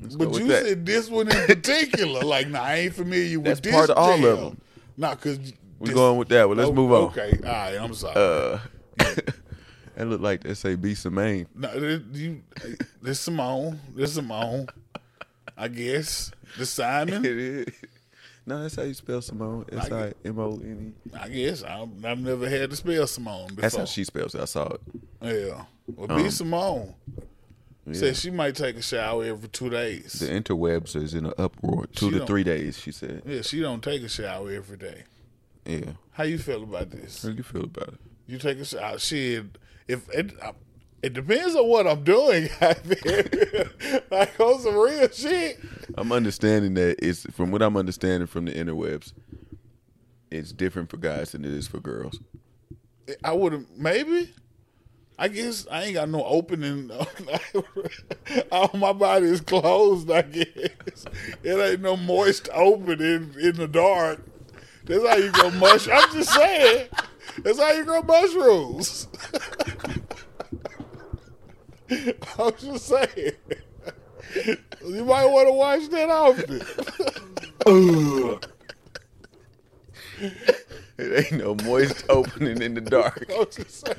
Let's 0.00 0.14
But 0.14 0.34
you 0.38 0.46
that. 0.48 0.64
said 0.64 0.86
this 0.86 1.08
one 1.08 1.28
in 1.28 1.46
particular. 1.46 2.20
like, 2.20 2.48
nah, 2.48 2.60
I 2.62 2.74
ain't 2.76 2.94
familiar 2.94 3.38
with 3.38 3.46
That's 3.46 3.60
this 3.60 3.74
part 3.74 3.90
of 3.90 3.96
all 3.96 4.12
of 4.14 4.20
jail. 4.20 4.36
them. 4.50 4.60
Nah, 4.96 5.14
cause 5.14 5.38
We're 5.78 5.94
going 5.94 6.18
with 6.18 6.28
that. 6.28 6.48
Well, 6.48 6.56
let's 6.56 6.70
oh, 6.70 6.74
move 6.74 6.92
on. 6.92 7.02
Okay, 7.04 7.38
all 7.44 7.52
right. 7.52 7.74
I'm 7.80 7.94
sorry. 7.94 8.14
Uh, 8.16 8.58
that 9.94 10.06
looked 10.06 10.22
like 10.22 10.42
they 10.42 10.54
say 10.54 10.74
B 10.74 10.94
Maine. 11.10 11.46
no, 11.54 11.78
this, 11.78 12.02
you, 12.12 12.42
this 13.00 13.20
Simone, 13.20 13.80
this 13.94 14.14
Simone. 14.14 14.68
I 15.56 15.68
guess 15.68 16.30
the 16.56 16.66
Simon. 16.66 17.24
It 17.24 17.36
is. 17.36 17.66
No, 18.46 18.62
that's 18.62 18.76
how 18.76 18.82
you 18.82 18.94
spell 18.94 19.20
Simone. 19.20 19.66
S 19.70 19.92
I 19.92 20.14
M 20.24 20.38
O 20.38 20.52
N 20.54 20.94
E. 21.06 21.10
I 21.14 21.28
guess 21.28 21.62
I, 21.62 21.82
I've 21.82 22.18
never 22.18 22.48
had 22.48 22.70
to 22.70 22.76
spell 22.76 23.06
Simone 23.06 23.48
before. 23.48 23.62
That's 23.62 23.76
how 23.76 23.84
she 23.84 24.04
spells 24.04 24.34
it. 24.34 24.40
I 24.40 24.46
saw 24.46 24.68
it. 24.68 24.80
Yeah. 25.20 25.64
Well, 25.94 26.10
Um, 26.10 26.22
B 26.22 26.30
Simone 26.30 26.94
Yeah. 27.86 27.92
said 27.92 28.16
she 28.16 28.30
might 28.30 28.54
take 28.54 28.76
a 28.76 28.82
shower 28.82 29.24
every 29.24 29.48
two 29.48 29.68
days. 29.68 30.14
The 30.14 30.28
interwebs 30.28 30.96
is 30.96 31.12
in 31.12 31.26
an 31.26 31.34
uproar. 31.36 31.86
Two 31.88 32.10
She 32.10 32.18
to 32.18 32.26
three 32.26 32.44
days, 32.44 32.78
she 32.78 32.90
said. 32.90 33.22
yeah, 33.26 33.42
she 33.42 33.60
don't 33.60 33.82
take 33.82 34.02
a 34.02 34.08
shower 34.08 34.50
every 34.50 34.78
day. 34.78 35.04
Yeah. 35.68 35.92
How 36.12 36.24
you 36.24 36.38
feel 36.38 36.62
about 36.62 36.90
this? 36.90 37.22
How 37.22 37.28
do 37.28 37.36
you 37.36 37.42
feel 37.42 37.64
about 37.64 37.88
it? 37.88 38.00
You 38.26 38.38
take 38.38 38.58
a 38.58 38.64
shower. 38.64 38.94
Uh, 38.94 38.98
shit, 38.98 39.44
if 39.86 40.08
it, 40.10 40.32
I- 40.42 40.52
it 41.02 41.12
depends 41.12 41.54
on 41.54 41.68
what 41.68 41.86
I'm 41.86 42.02
doing. 42.02 42.48
like 44.10 44.40
on 44.40 44.60
some 44.60 44.74
real 44.76 45.08
shit. 45.10 45.60
I'm 45.96 46.10
understanding 46.10 46.74
that 46.74 46.96
it's 47.00 47.24
from 47.32 47.52
what 47.52 47.62
I'm 47.62 47.76
understanding 47.76 48.26
from 48.26 48.46
the 48.46 48.52
interwebs. 48.52 49.12
It's 50.30 50.52
different 50.52 50.90
for 50.90 50.96
guys 50.96 51.32
than 51.32 51.44
it 51.44 51.52
is 51.52 51.68
for 51.68 51.78
girls. 51.78 52.18
I 53.22 53.32
would 53.32 53.52
have 53.52 53.66
maybe. 53.76 54.34
I 55.20 55.28
guess 55.28 55.66
I 55.70 55.84
ain't 55.84 55.94
got 55.94 56.08
no 56.08 56.24
opening. 56.24 56.90
All 58.52 58.70
my 58.74 58.92
body 58.92 59.26
is 59.26 59.40
closed. 59.40 60.10
I 60.10 60.22
guess 60.22 61.04
it 61.42 61.58
ain't 61.58 61.80
no 61.80 61.96
moist 61.96 62.48
opening 62.52 63.34
in 63.40 63.56
the 63.56 63.68
dark. 63.68 64.20
That's 64.88 65.06
how 65.06 65.16
you 65.16 65.30
grow 65.30 65.50
mush. 65.52 65.88
I'm 65.88 66.12
just 66.12 66.32
saying. 66.32 66.88
That's 67.42 67.60
how 67.60 67.70
you 67.72 67.84
grow 67.84 68.02
mushrooms. 68.02 69.06
I'm 72.38 72.52
just 72.56 72.86
saying. 72.86 73.32
You 74.84 75.04
might 75.04 75.26
want 75.26 75.48
to 75.48 75.52
watch 75.52 75.88
that 75.90 76.10
often. 76.10 76.62
It 80.98 81.32
ain't 81.32 81.44
no 81.44 81.54
moist 81.64 82.04
opening 82.08 82.60
in 82.60 82.74
the 82.74 82.80
dark. 82.80 83.24
I'm 83.38 83.46
just 83.50 83.86
saying. 83.86 83.98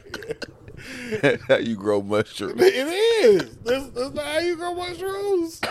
That's 1.21 1.43
how 1.43 1.55
you 1.57 1.77
grow 1.77 2.01
mushrooms. 2.01 2.61
It 2.61 2.87
is. 2.87 3.55
That's, 3.63 3.89
that's 3.91 4.13
not 4.13 4.25
how 4.25 4.39
you 4.39 4.57
grow 4.57 4.73
mushrooms. 4.75 5.61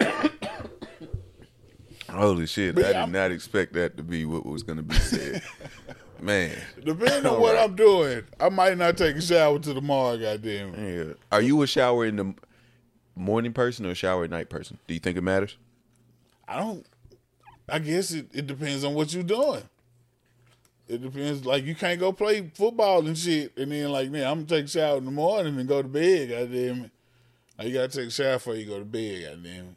Holy 2.12 2.46
shit! 2.46 2.74
But 2.74 2.84
I 2.86 2.98
I'm- 3.00 3.12
did 3.12 3.18
not 3.18 3.30
expect 3.32 3.72
that 3.74 3.96
to 3.96 4.02
be 4.02 4.24
what 4.24 4.44
was 4.46 4.62
going 4.62 4.76
to 4.78 4.82
be 4.82 4.94
said. 4.96 5.42
Man, 6.20 6.56
Depending 6.84 7.26
on 7.26 7.40
what 7.40 7.56
right. 7.56 7.64
I'm 7.64 7.74
doing, 7.74 8.22
I 8.38 8.48
might 8.48 8.78
not 8.78 8.96
take 8.96 9.16
a 9.16 9.20
shower 9.20 9.58
till 9.58 9.74
tomorrow. 9.74 10.16
Goddamn. 10.16 10.72
it. 10.74 11.06
yeah. 11.08 11.14
Are 11.32 11.42
you 11.42 11.60
a 11.62 11.66
shower 11.66 12.06
in 12.06 12.14
the 12.14 12.34
morning 13.16 13.52
person 13.52 13.86
or 13.86 13.90
a 13.90 13.94
shower 13.96 14.22
at 14.22 14.30
night 14.30 14.48
person? 14.48 14.78
Do 14.86 14.94
you 14.94 15.00
think 15.00 15.16
it 15.16 15.22
matters? 15.22 15.56
I 16.46 16.60
don't. 16.60 16.86
I 17.68 17.80
guess 17.80 18.12
it, 18.12 18.26
it 18.32 18.46
depends 18.46 18.84
on 18.84 18.94
what 18.94 19.12
you're 19.12 19.24
doing. 19.24 19.62
It 20.86 21.02
depends. 21.02 21.44
Like 21.44 21.64
you 21.64 21.74
can't 21.74 21.98
go 21.98 22.12
play 22.12 22.50
football 22.54 23.04
and 23.04 23.18
shit, 23.18 23.56
and 23.56 23.72
then 23.72 23.90
like 23.90 24.10
man, 24.10 24.24
I'm 24.26 24.44
gonna 24.44 24.60
take 24.60 24.66
a 24.66 24.68
shower 24.68 24.98
in 24.98 25.04
the 25.06 25.10
morning 25.10 25.58
and 25.58 25.68
go 25.68 25.82
to 25.82 25.88
bed. 25.88 26.28
Goddamn 26.28 26.84
it. 26.84 26.90
Like, 27.58 27.66
you 27.68 27.74
gotta 27.74 27.88
take 27.88 28.08
a 28.08 28.10
shower 28.12 28.34
before 28.34 28.54
you 28.54 28.66
go 28.66 28.78
to 28.78 28.84
bed. 28.84 29.22
Goddamn 29.24 29.64
it. 29.70 29.74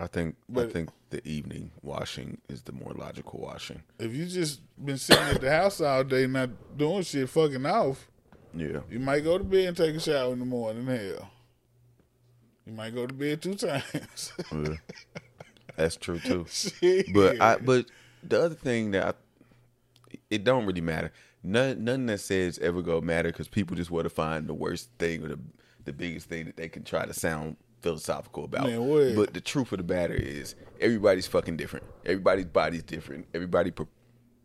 I 0.00 0.06
think 0.06 0.36
I 0.56 0.66
think 0.66 0.90
the 1.12 1.26
evening 1.28 1.70
washing 1.82 2.38
is 2.48 2.62
the 2.62 2.72
more 2.72 2.92
logical 2.94 3.38
washing. 3.40 3.82
If 4.00 4.12
you 4.14 4.26
just 4.26 4.60
been 4.84 4.98
sitting 4.98 5.22
at 5.24 5.40
the 5.40 5.50
house 5.50 5.80
all 5.80 6.02
day 6.04 6.26
not 6.26 6.50
doing 6.76 7.02
shit, 7.02 7.28
fucking 7.28 7.64
off, 7.64 8.08
Yeah. 8.54 8.80
you 8.90 8.98
might 8.98 9.20
go 9.22 9.38
to 9.38 9.44
bed 9.44 9.68
and 9.68 9.76
take 9.76 9.94
a 9.94 10.00
shower 10.00 10.32
in 10.32 10.40
the 10.40 10.44
morning. 10.44 10.86
Hell, 10.86 11.30
you 12.66 12.72
might 12.72 12.94
go 12.94 13.06
to 13.06 13.14
bed 13.14 13.40
two 13.42 13.54
times. 13.68 14.32
Yeah. 14.50 14.74
That's 15.76 15.96
true 15.96 16.18
too. 16.18 16.46
Shit. 16.50 17.06
But 17.14 17.40
I 17.40 17.56
but 17.56 17.86
the 18.22 18.42
other 18.42 18.54
thing 18.54 18.90
that 18.92 19.06
I, 19.06 20.16
it 20.30 20.44
don't 20.44 20.66
really 20.66 20.80
matter. 20.82 21.12
None 21.42 21.82
nothing 21.84 22.06
that 22.06 22.20
says 22.20 22.58
ever 22.60 22.82
go 22.82 23.00
matter 23.00 23.30
because 23.30 23.48
people 23.48 23.76
just 23.76 23.90
want 23.90 24.04
to 24.04 24.10
find 24.10 24.46
the 24.46 24.54
worst 24.54 24.90
thing 24.98 25.24
or 25.24 25.28
the 25.28 25.38
the 25.84 25.92
biggest 25.92 26.28
thing 26.28 26.44
that 26.46 26.56
they 26.56 26.68
can 26.68 26.84
try 26.84 27.04
to 27.06 27.12
sound 27.14 27.56
philosophical 27.82 28.44
about. 28.44 28.66
Man? 28.66 29.16
But 29.16 29.34
the 29.34 29.40
truth 29.40 29.72
of 29.72 29.86
the 29.86 29.94
matter 29.94 30.14
is 30.14 30.54
everybody's 30.80 31.26
fucking 31.26 31.56
different. 31.56 31.84
Everybody's 32.04 32.46
body's 32.46 32.82
different. 32.82 33.26
Everybody 33.34 33.70
per- 33.70 33.88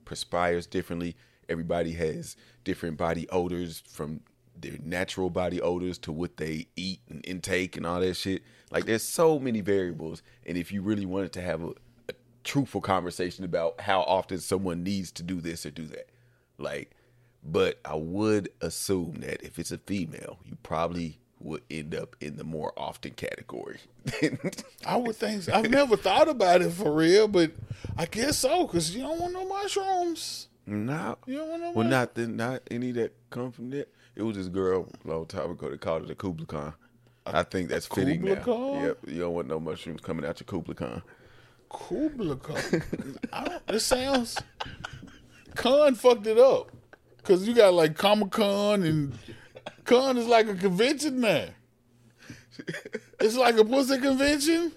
perspires 0.05 0.65
differently. 0.65 1.15
Everybody 1.47 1.93
has 1.93 2.35
different 2.63 2.97
body 2.97 3.29
odors 3.29 3.81
from 3.88 4.21
their 4.59 4.77
natural 4.83 5.29
body 5.29 5.61
odors 5.61 5.97
to 5.99 6.11
what 6.11 6.38
they 6.38 6.67
eat 6.75 6.99
and 7.09 7.23
intake 7.25 7.77
and 7.77 7.85
all 7.85 7.99
that 7.99 8.15
shit. 8.15 8.43
Like 8.71 8.85
there's 8.85 9.03
so 9.03 9.39
many 9.39 9.61
variables, 9.61 10.23
and 10.45 10.57
if 10.57 10.71
you 10.71 10.81
really 10.81 11.05
wanted 11.05 11.31
to 11.33 11.41
have 11.41 11.61
a, 11.61 11.69
a 12.09 12.13
truthful 12.43 12.81
conversation 12.81 13.45
about 13.45 13.79
how 13.81 14.01
often 14.01 14.39
someone 14.39 14.83
needs 14.83 15.11
to 15.13 15.23
do 15.23 15.39
this 15.39 15.65
or 15.65 15.71
do 15.71 15.85
that, 15.85 16.09
like, 16.57 16.91
but 17.43 17.79
I 17.85 17.95
would 17.95 18.49
assume 18.61 19.21
that 19.21 19.43
if 19.43 19.59
it's 19.59 19.71
a 19.71 19.77
female, 19.77 20.39
you 20.43 20.57
probably 20.63 21.19
would 21.39 21.61
end 21.69 21.93
up 21.95 22.15
in 22.19 22.38
the 22.38 22.43
more 22.43 22.73
often 22.77 23.11
category. 23.11 23.79
I 24.85 24.95
would 24.97 25.15
think 25.15 25.43
so. 25.43 25.53
I've 25.53 25.69
never 25.69 25.95
thought 25.97 26.27
about 26.27 26.61
it 26.61 26.71
for 26.71 26.91
real, 26.91 27.27
but 27.27 27.51
I 27.97 28.05
guess 28.05 28.39
so 28.39 28.65
because 28.65 28.95
you 28.95 29.01
don't 29.03 29.19
want 29.19 29.33
no 29.33 29.47
mushrooms. 29.47 30.47
no, 30.65 31.17
You 31.25 31.38
don't 31.38 31.49
want 31.49 31.61
no 31.61 31.71
well, 31.71 31.88
not 31.88 32.15
the, 32.15 32.27
not 32.27 32.63
any 32.71 32.91
that 32.93 33.13
come 33.29 33.51
from 33.51 33.69
that. 33.71 33.88
It 34.15 34.23
was 34.23 34.35
this 34.35 34.47
girl 34.47 34.88
a 35.05 35.07
long 35.07 35.25
time 35.27 35.51
ago. 35.51 35.69
They 35.69 35.77
called 35.77 36.03
it 36.05 36.09
a 36.09 36.15
Kubla 36.15 36.45
Khan. 36.47 36.73
I 37.25 37.43
think 37.43 37.69
that's 37.69 37.85
fitting 37.85 38.21
Kubla 38.21 38.35
now. 38.38 38.41
Khan? 38.43 38.83
Yep, 38.83 38.97
you 39.07 39.19
don't 39.21 39.33
want 39.33 39.47
no 39.47 39.59
mushrooms 39.59 40.01
coming 40.01 40.25
out 40.25 40.39
your 40.39 40.45
Kubla 40.45 40.73
Khan. 40.73 41.01
Kubla 41.69 42.35
Khan. 42.38 42.83
I 43.33 43.43
don't. 43.45 43.61
It 43.67 43.79
sounds. 43.81 44.41
Khan 45.55 45.95
fucked 45.95 46.25
it 46.27 46.38
up 46.38 46.71
because 47.17 47.47
you 47.47 47.53
got 47.53 47.73
like 47.73 47.95
Comic 47.97 48.31
Con 48.31 48.83
and 48.83 49.17
Con 49.86 50.18
is 50.18 50.28
like 50.28 50.47
a 50.47 50.55
convention 50.55 51.22
now. 51.22 51.45
It's 53.20 53.36
like 53.36 53.57
a 53.57 53.63
pussy 53.65 53.99
convention. 53.99 54.72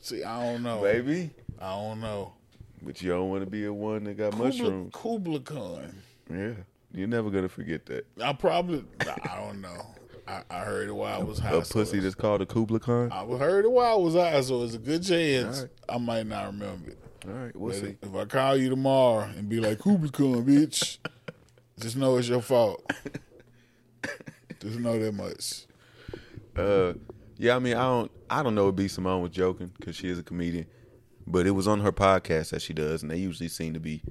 See, 0.00 0.22
I 0.24 0.42
don't 0.42 0.62
know. 0.62 0.82
Baby, 0.82 1.30
I 1.60 1.70
don't 1.76 2.00
know. 2.00 2.32
but 2.82 3.00
you 3.02 3.10
don't 3.10 3.28
want 3.28 3.44
to 3.44 3.50
be 3.50 3.66
a 3.66 3.72
one 3.72 4.04
that 4.04 4.16
got 4.16 4.32
Kubla, 4.32 4.46
mushrooms. 4.46 4.90
Kubla 4.94 5.40
Khan. 5.40 5.94
Yeah, 6.32 6.52
you're 6.94 7.08
never 7.08 7.30
gonna 7.30 7.48
forget 7.48 7.84
that. 7.86 8.06
I 8.22 8.32
probably. 8.32 8.84
I 9.00 9.36
don't 9.44 9.60
know. 9.60 9.86
I, 10.26 10.42
I 10.48 10.58
heard 10.60 10.88
it 10.88 10.92
while 10.92 11.20
I 11.20 11.22
was 11.24 11.38
high. 11.38 11.50
A 11.54 11.64
so 11.64 11.74
pussy 11.74 11.98
that's 12.00 12.14
called 12.14 12.40
a 12.40 12.46
Kubla 12.46 12.80
Khan. 12.80 13.10
I 13.12 13.24
heard 13.36 13.64
it 13.64 13.70
while 13.70 13.92
I 13.92 13.96
was 14.00 14.14
high, 14.14 14.40
so 14.40 14.62
it's 14.62 14.74
a 14.74 14.78
good 14.78 15.02
chance 15.02 15.60
right. 15.62 15.70
I 15.88 15.98
might 15.98 16.26
not 16.26 16.46
remember 16.46 16.90
it. 16.90 16.98
All 17.26 17.32
right, 17.34 17.54
we'll 17.54 17.72
But 17.72 17.80
see. 17.80 17.96
if 18.00 18.14
I 18.14 18.24
call 18.24 18.56
you 18.56 18.70
tomorrow 18.70 19.28
and 19.36 19.48
be 19.48 19.60
like, 19.60 19.80
Kubla 19.80 20.08
Khan, 20.10 20.44
bitch, 20.46 20.98
just 21.78 21.96
know 21.96 22.16
it's 22.16 22.28
your 22.28 22.40
fault. 22.40 22.82
just 24.60 24.78
know 24.78 24.98
that 24.98 25.12
much. 25.12 25.66
Uh, 26.56 26.94
yeah, 27.36 27.56
I 27.56 27.58
mean, 27.58 27.74
I 27.74 27.82
don't, 27.82 28.10
I 28.28 28.42
don't 28.42 28.54
know 28.54 28.68
if 28.68 28.76
B 28.76 28.88
Simone 28.88 29.22
was 29.22 29.30
joking 29.30 29.72
because 29.78 29.96
she 29.96 30.08
is 30.08 30.18
a 30.18 30.22
comedian, 30.22 30.66
but 31.26 31.46
it 31.46 31.52
was 31.52 31.66
on 31.66 31.80
her 31.80 31.92
podcast 31.92 32.50
that 32.50 32.62
she 32.62 32.74
does, 32.74 33.02
and 33.02 33.10
they 33.10 33.16
usually 33.16 33.48
seem 33.48 33.74
to 33.74 33.80
be. 33.80 34.02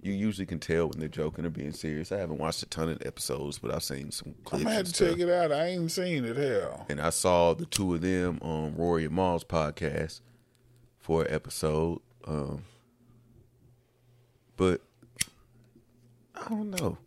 You 0.00 0.12
usually 0.12 0.46
can 0.46 0.60
tell 0.60 0.88
when 0.88 1.00
they're 1.00 1.08
joking 1.08 1.44
or 1.44 1.50
being 1.50 1.72
serious. 1.72 2.12
I 2.12 2.18
haven't 2.18 2.38
watched 2.38 2.62
a 2.62 2.66
ton 2.66 2.88
of 2.88 3.04
episodes, 3.04 3.58
but 3.58 3.74
I've 3.74 3.82
seen 3.82 4.12
some 4.12 4.32
clips. 4.44 4.60
I'm 4.60 4.62
gonna 4.62 4.76
have 4.76 4.86
to 4.86 4.94
stuff. 4.94 5.08
check 5.10 5.18
it 5.18 5.28
out. 5.28 5.50
I 5.50 5.66
ain't 5.66 5.90
seen 5.90 6.24
it. 6.24 6.36
Hell, 6.36 6.86
and 6.88 7.00
I 7.00 7.10
saw 7.10 7.54
the 7.54 7.66
two 7.66 7.94
of 7.94 8.00
them 8.00 8.38
on 8.40 8.76
Rory 8.76 9.06
and 9.06 9.14
Mal's 9.14 9.42
podcast 9.42 10.20
for 11.00 11.22
an 11.24 11.34
episode. 11.34 12.00
Um, 12.24 12.62
but 14.56 14.82
I 16.36 16.48
don't 16.48 16.70
know. 16.70 16.98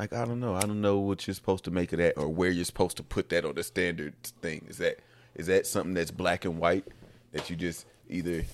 Like 0.00 0.14
I 0.14 0.24
don't 0.24 0.40
know. 0.40 0.54
I 0.54 0.60
don't 0.62 0.80
know 0.80 0.98
what 0.98 1.26
you're 1.26 1.34
supposed 1.34 1.64
to 1.64 1.70
make 1.70 1.92
of 1.92 1.98
that, 1.98 2.16
or 2.16 2.26
where 2.26 2.48
you're 2.48 2.64
supposed 2.64 2.96
to 2.96 3.02
put 3.02 3.28
that 3.28 3.44
on 3.44 3.54
the 3.54 3.62
standard 3.62 4.14
thing. 4.40 4.64
Is 4.66 4.78
that 4.78 5.00
is 5.34 5.46
that 5.48 5.66
something 5.66 5.92
that's 5.92 6.10
black 6.10 6.46
and 6.46 6.58
white 6.58 6.86
that 7.32 7.50
you 7.50 7.56
just 7.56 7.84
either 8.08 8.46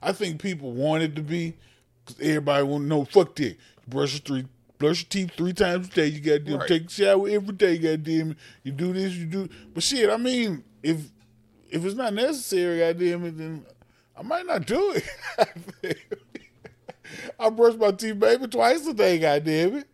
I 0.00 0.12
think 0.12 0.40
people 0.40 0.70
want 0.70 1.02
it 1.02 1.16
to 1.16 1.22
be 1.22 1.54
because 2.06 2.20
everybody 2.22 2.62
want 2.62 2.84
to 2.84 2.88
know. 2.88 3.04
Fuck 3.04 3.34
that. 3.34 3.42
You 3.44 3.56
brush 3.88 4.12
your 4.12 4.20
three, 4.20 4.46
brush 4.78 5.02
your 5.02 5.08
teeth 5.08 5.32
three 5.36 5.52
times 5.52 5.88
a 5.88 5.90
day. 5.90 6.06
You 6.06 6.20
got 6.20 6.46
to 6.46 6.56
Right. 6.56 6.68
take 6.68 6.86
a 6.86 6.90
shower 6.90 7.28
every 7.28 7.54
day. 7.56 7.78
Goddamn 7.78 8.30
it. 8.30 8.36
You 8.62 8.70
do 8.70 8.92
this. 8.92 9.12
You 9.14 9.26
do. 9.26 9.48
But 9.74 9.82
shit, 9.82 10.08
I 10.08 10.16
mean, 10.16 10.62
if 10.84 11.00
if 11.68 11.84
it's 11.84 11.96
not 11.96 12.14
necessary, 12.14 12.78
goddamn 12.78 13.24
it, 13.24 13.38
then 13.38 13.66
I 14.16 14.22
might 14.22 14.46
not 14.46 14.66
do 14.66 14.92
it. 14.92 15.96
I 17.40 17.50
brush 17.50 17.74
my 17.74 17.90
teeth 17.90 18.14
maybe 18.14 18.46
twice 18.46 18.86
a 18.86 18.94
day. 18.94 19.18
Goddamn 19.18 19.78
it. 19.78 19.88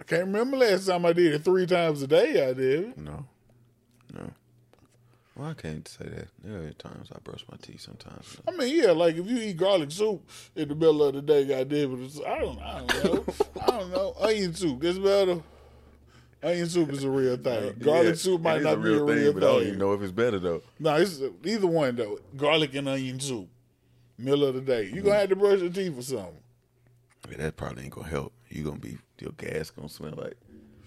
I 0.00 0.04
can't 0.04 0.26
remember 0.26 0.58
last 0.58 0.86
time 0.86 1.06
I 1.06 1.12
did 1.12 1.34
it 1.34 1.44
three 1.44 1.66
times 1.66 2.02
a 2.02 2.06
day. 2.06 2.34
Goddamn 2.34 2.90
it. 2.90 2.98
no, 2.98 3.24
no. 4.14 4.30
Well, 5.36 5.50
I 5.50 5.54
can't 5.54 5.86
say 5.86 6.06
that. 6.06 6.28
There 6.42 6.62
are 6.62 6.70
times 6.72 7.10
I 7.14 7.18
brush 7.22 7.44
my 7.50 7.58
teeth. 7.60 7.82
Sometimes 7.82 8.38
I 8.48 8.52
mean, 8.52 8.74
yeah, 8.74 8.92
like 8.92 9.16
if 9.16 9.26
you 9.26 9.36
eat 9.38 9.56
garlic 9.58 9.90
soup 9.90 10.26
in 10.54 10.68
the 10.68 10.74
middle 10.74 11.02
of 11.02 11.14
the 11.14 11.22
day, 11.22 11.44
goddamn 11.44 12.02
it, 12.04 12.22
I 12.26 12.38
don't, 12.38 12.58
I 12.60 12.78
don't 12.78 13.04
know, 13.04 13.24
I 13.62 13.66
don't 13.66 13.90
know. 13.90 14.14
Onion 14.20 14.54
soup, 14.54 14.80
that's 14.80 14.98
better. 14.98 15.42
Onion 16.42 16.68
soup 16.68 16.90
is 16.90 17.04
a 17.04 17.10
real 17.10 17.36
thing. 17.42 17.74
Garlic 17.80 18.08
Yeah, 18.08 18.14
soup 18.14 18.40
might 18.40 18.62
not 18.62 18.82
be 18.82 18.94
a 18.94 19.02
real 19.02 19.32
but 19.34 19.42
I 19.42 19.46
don't 19.46 19.58
thing. 19.60 19.68
even 19.68 19.78
know 19.78 19.92
if 19.92 20.00
it's 20.02 20.12
better 20.12 20.38
though. 20.38 20.62
No, 20.78 20.94
it's 20.96 21.20
either 21.44 21.66
one 21.66 21.96
though. 21.96 22.18
Garlic 22.36 22.74
and 22.74 22.88
onion 22.88 23.20
soup, 23.20 23.48
middle 24.16 24.44
of 24.44 24.54
the 24.54 24.60
day. 24.62 24.84
you're 24.92 25.02
gonna 25.02 25.16
mm. 25.16 25.20
have 25.20 25.28
to 25.30 25.36
brush 25.36 25.60
your 25.60 25.68
teeth 25.70 25.98
or 25.98 26.02
something. 26.02 26.38
I 27.26 27.28
mean, 27.28 27.38
that 27.40 27.56
probably 27.56 27.84
ain't 27.84 27.92
gonna 27.92 28.08
help. 28.08 28.32
You 28.48 28.64
gonna 28.64 28.78
be 28.78 28.98
your 29.18 29.32
gas 29.32 29.70
gonna 29.70 29.88
smell 29.88 30.14
like 30.16 30.36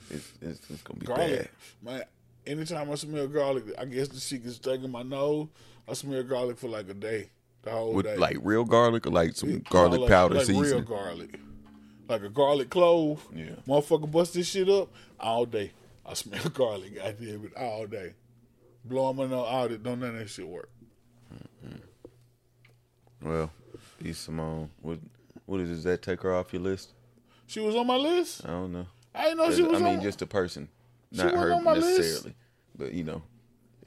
it's 0.10 0.34
it's, 0.41 0.70
it's 0.70 0.82
gonna 0.82 0.99
be 0.99 1.05
bad. 1.05 1.49
Man. 1.82 2.03
Anytime 2.47 2.89
I 2.89 2.95
smell 2.95 3.28
garlic, 3.28 3.66
I 3.78 3.86
guess 3.86 4.07
the 4.07 4.20
shit 4.20 4.43
gets 4.43 4.55
stuck 4.55 4.82
in 4.82 4.91
my 4.91 5.03
nose. 5.03 5.47
I 5.88 5.93
smell 5.93 6.24
garlic 6.24 6.57
for 6.57 6.68
like 6.68 6.89
a 6.89 6.93
day, 6.93 7.30
the 7.64 7.72
whole. 7.72 7.93
With 7.93 8.05
day. 8.05 8.18
like 8.18 8.38
real 8.41 8.64
garlic 8.64 9.05
or 9.05 9.12
like 9.12 9.36
some 9.36 9.60
garlic 9.70 10.01
like- 10.01 10.10
powder 10.10 10.36
like 10.36 10.47
real 10.47 10.82
garlic, 10.82 11.39
like 12.07 12.24
a 12.24 12.30
garlic 12.30 12.70
clove. 12.70 13.26
Yeah. 13.36 13.51
motherfucker, 13.68 14.10
bust 14.10 14.34
this 14.34 14.47
shit 14.47 14.70
up 14.70 14.89
all 15.20 15.45
day. 15.45 15.72
I 16.05 16.14
smell 16.16 16.49
garlic, 16.49 16.95
goddamn 16.95 17.45
it, 17.45 17.57
all 17.57 17.86
day. 17.86 18.14
Blowing 18.86 19.18
my 19.18 19.28
nose, 19.28 19.47
out, 19.47 19.72
it 19.72 19.84
don't 19.84 19.99
none 19.99 20.16
of 20.16 20.20
that 20.20 20.30
shit 20.30 20.47
work. 20.47 20.70
Mm-hmm. 21.66 23.30
Well, 23.30 23.51
E 24.03 24.14
Simone, 24.14 24.70
what 24.82 24.99
what 25.45 25.60
is 25.60 25.70
does 25.70 25.84
that 25.84 26.01
take 26.01 26.22
her 26.22 26.34
off 26.34 26.53
your 26.53 26.62
list? 26.62 26.93
She 27.50 27.60
was 27.60 27.76
on 27.76 27.88
my 27.88 27.95
list. 27.95 28.45
I 28.45 28.50
don't 28.50 28.72
know. 28.72 28.86
I 29.16 29.24
didn't 29.24 29.38
know 29.39 29.52
she 29.52 29.64
was. 29.64 29.82
I 29.82 29.86
mean, 29.86 29.97
on. 29.97 30.04
just 30.04 30.22
a 30.22 30.28
person, 30.28 30.70
not 31.12 31.34
her 31.34 31.52
on 31.52 31.64
my 31.64 31.74
list. 31.74 31.97
necessarily, 31.97 32.36
but 32.76 32.93
you 32.93 33.04
know, 33.04 33.24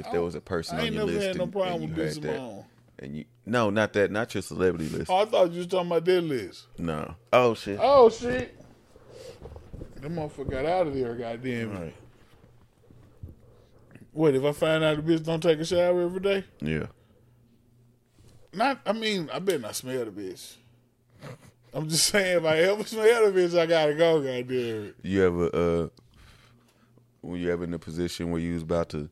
if 0.01 0.11
there 0.11 0.21
was 0.21 0.35
a 0.35 0.41
person 0.41 0.79
I 0.79 0.81
on 0.81 0.87
ain't 0.87 0.95
your 0.97 1.07
never 1.07 1.19
list 1.19 1.27
had 1.29 1.37
no 1.37 1.43
and, 1.45 1.53
problem 1.53 1.83
and 1.83 1.97
with 1.97 2.17
you 2.17 2.23
had 2.23 2.41
that, 2.41 2.65
and 2.99 3.17
you 3.17 3.25
no, 3.47 3.71
not 3.71 3.93
that, 3.93 4.11
not 4.11 4.35
your 4.35 4.43
celebrity 4.43 4.89
list. 4.89 5.09
oh, 5.09 5.17
I 5.19 5.25
thought 5.27 5.53
you 5.53 5.59
was 5.59 5.69
talking 5.69 5.87
about 5.87 6.05
that 6.05 6.23
list. 6.23 6.67
No. 6.77 7.15
Oh 7.33 7.55
shit. 7.55 7.79
Oh 7.81 8.11
shit. 8.11 8.59
That 10.01 10.11
motherfucker 10.11 10.51
got 10.51 10.67
out 10.67 10.89
of 10.89 10.95
there, 10.95 11.15
goddamn. 11.15 11.73
it. 11.73 11.79
Right. 11.79 11.95
What 14.11 14.35
if 14.35 14.43
I 14.43 14.51
find 14.51 14.83
out 14.83 14.97
the 14.97 15.03
bitch 15.03 15.23
don't 15.25 15.41
take 15.41 15.61
a 15.61 15.65
shower 15.65 16.03
every 16.03 16.19
day? 16.19 16.45
Yeah. 16.61 16.87
Not, 18.53 18.81
I 18.85 18.93
mean, 18.93 19.31
I 19.33 19.39
better 19.39 19.61
not 19.61 19.77
smell 19.77 20.05
the 20.05 20.11
bitch. 20.11 20.57
I'm 21.75 21.89
just 21.89 22.07
saying, 22.09 22.39
if 22.39 22.45
I 22.45 22.59
ever 22.59 22.85
smell 22.85 23.31
the 23.31 23.41
bitch, 23.41 23.59
I 23.59 23.67
gotta 23.67 23.95
go, 23.95 24.21
goddamn 24.21 24.47
it. 24.51 24.95
You 25.03 25.25
ever 25.25 25.51
uh, 25.55 25.89
when 27.23 27.41
you 27.41 27.51
ever 27.51 27.65
in 27.65 27.73
a 27.75 27.79
position 27.79 28.31
where 28.31 28.41
you 28.41 28.55
was 28.55 28.63
about 28.63 28.89
to 28.91 29.09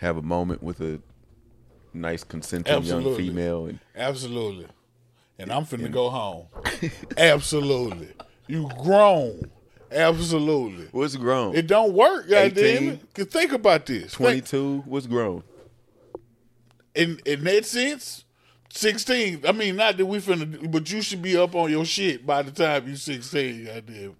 have 0.00 0.16
a 0.16 0.22
moment 0.22 0.62
with 0.62 0.80
a 0.80 1.00
nice 1.92 2.24
consenting 2.24 2.82
young 2.82 3.16
female 3.16 3.66
and 3.66 3.78
Absolutely. 3.96 4.66
And 5.38 5.50
I'm 5.50 5.64
finna 5.64 5.90
go 5.90 6.10
home. 6.10 6.46
Absolutely. 7.16 8.08
You 8.46 8.68
grown. 8.82 9.50
Absolutely. 9.92 10.86
what's 10.92 11.16
grown? 11.16 11.56
It 11.56 11.66
don't 11.66 11.94
work, 11.94 12.28
goddamn 12.28 12.64
18? 12.84 13.00
it. 13.16 13.30
think 13.32 13.52
about 13.52 13.86
this. 13.86 14.12
22, 14.12 14.32
Think- 14.32 14.46
two. 14.46 14.82
What's 14.86 15.06
grown? 15.06 15.42
in 16.94 17.20
in 17.24 17.44
that 17.44 17.64
sense, 17.64 18.24
sixteen. 18.70 19.42
I 19.46 19.52
mean, 19.52 19.76
not 19.76 19.96
that 19.96 20.06
we 20.06 20.18
finna, 20.18 20.70
but 20.70 20.90
you 20.90 21.02
should 21.02 21.22
be 21.22 21.36
up 21.36 21.54
on 21.54 21.70
your 21.70 21.84
shit 21.84 22.26
by 22.26 22.42
the 22.42 22.50
time 22.50 22.88
you 22.88 22.96
sixteen. 22.96 23.66
Goddamn. 23.66 24.16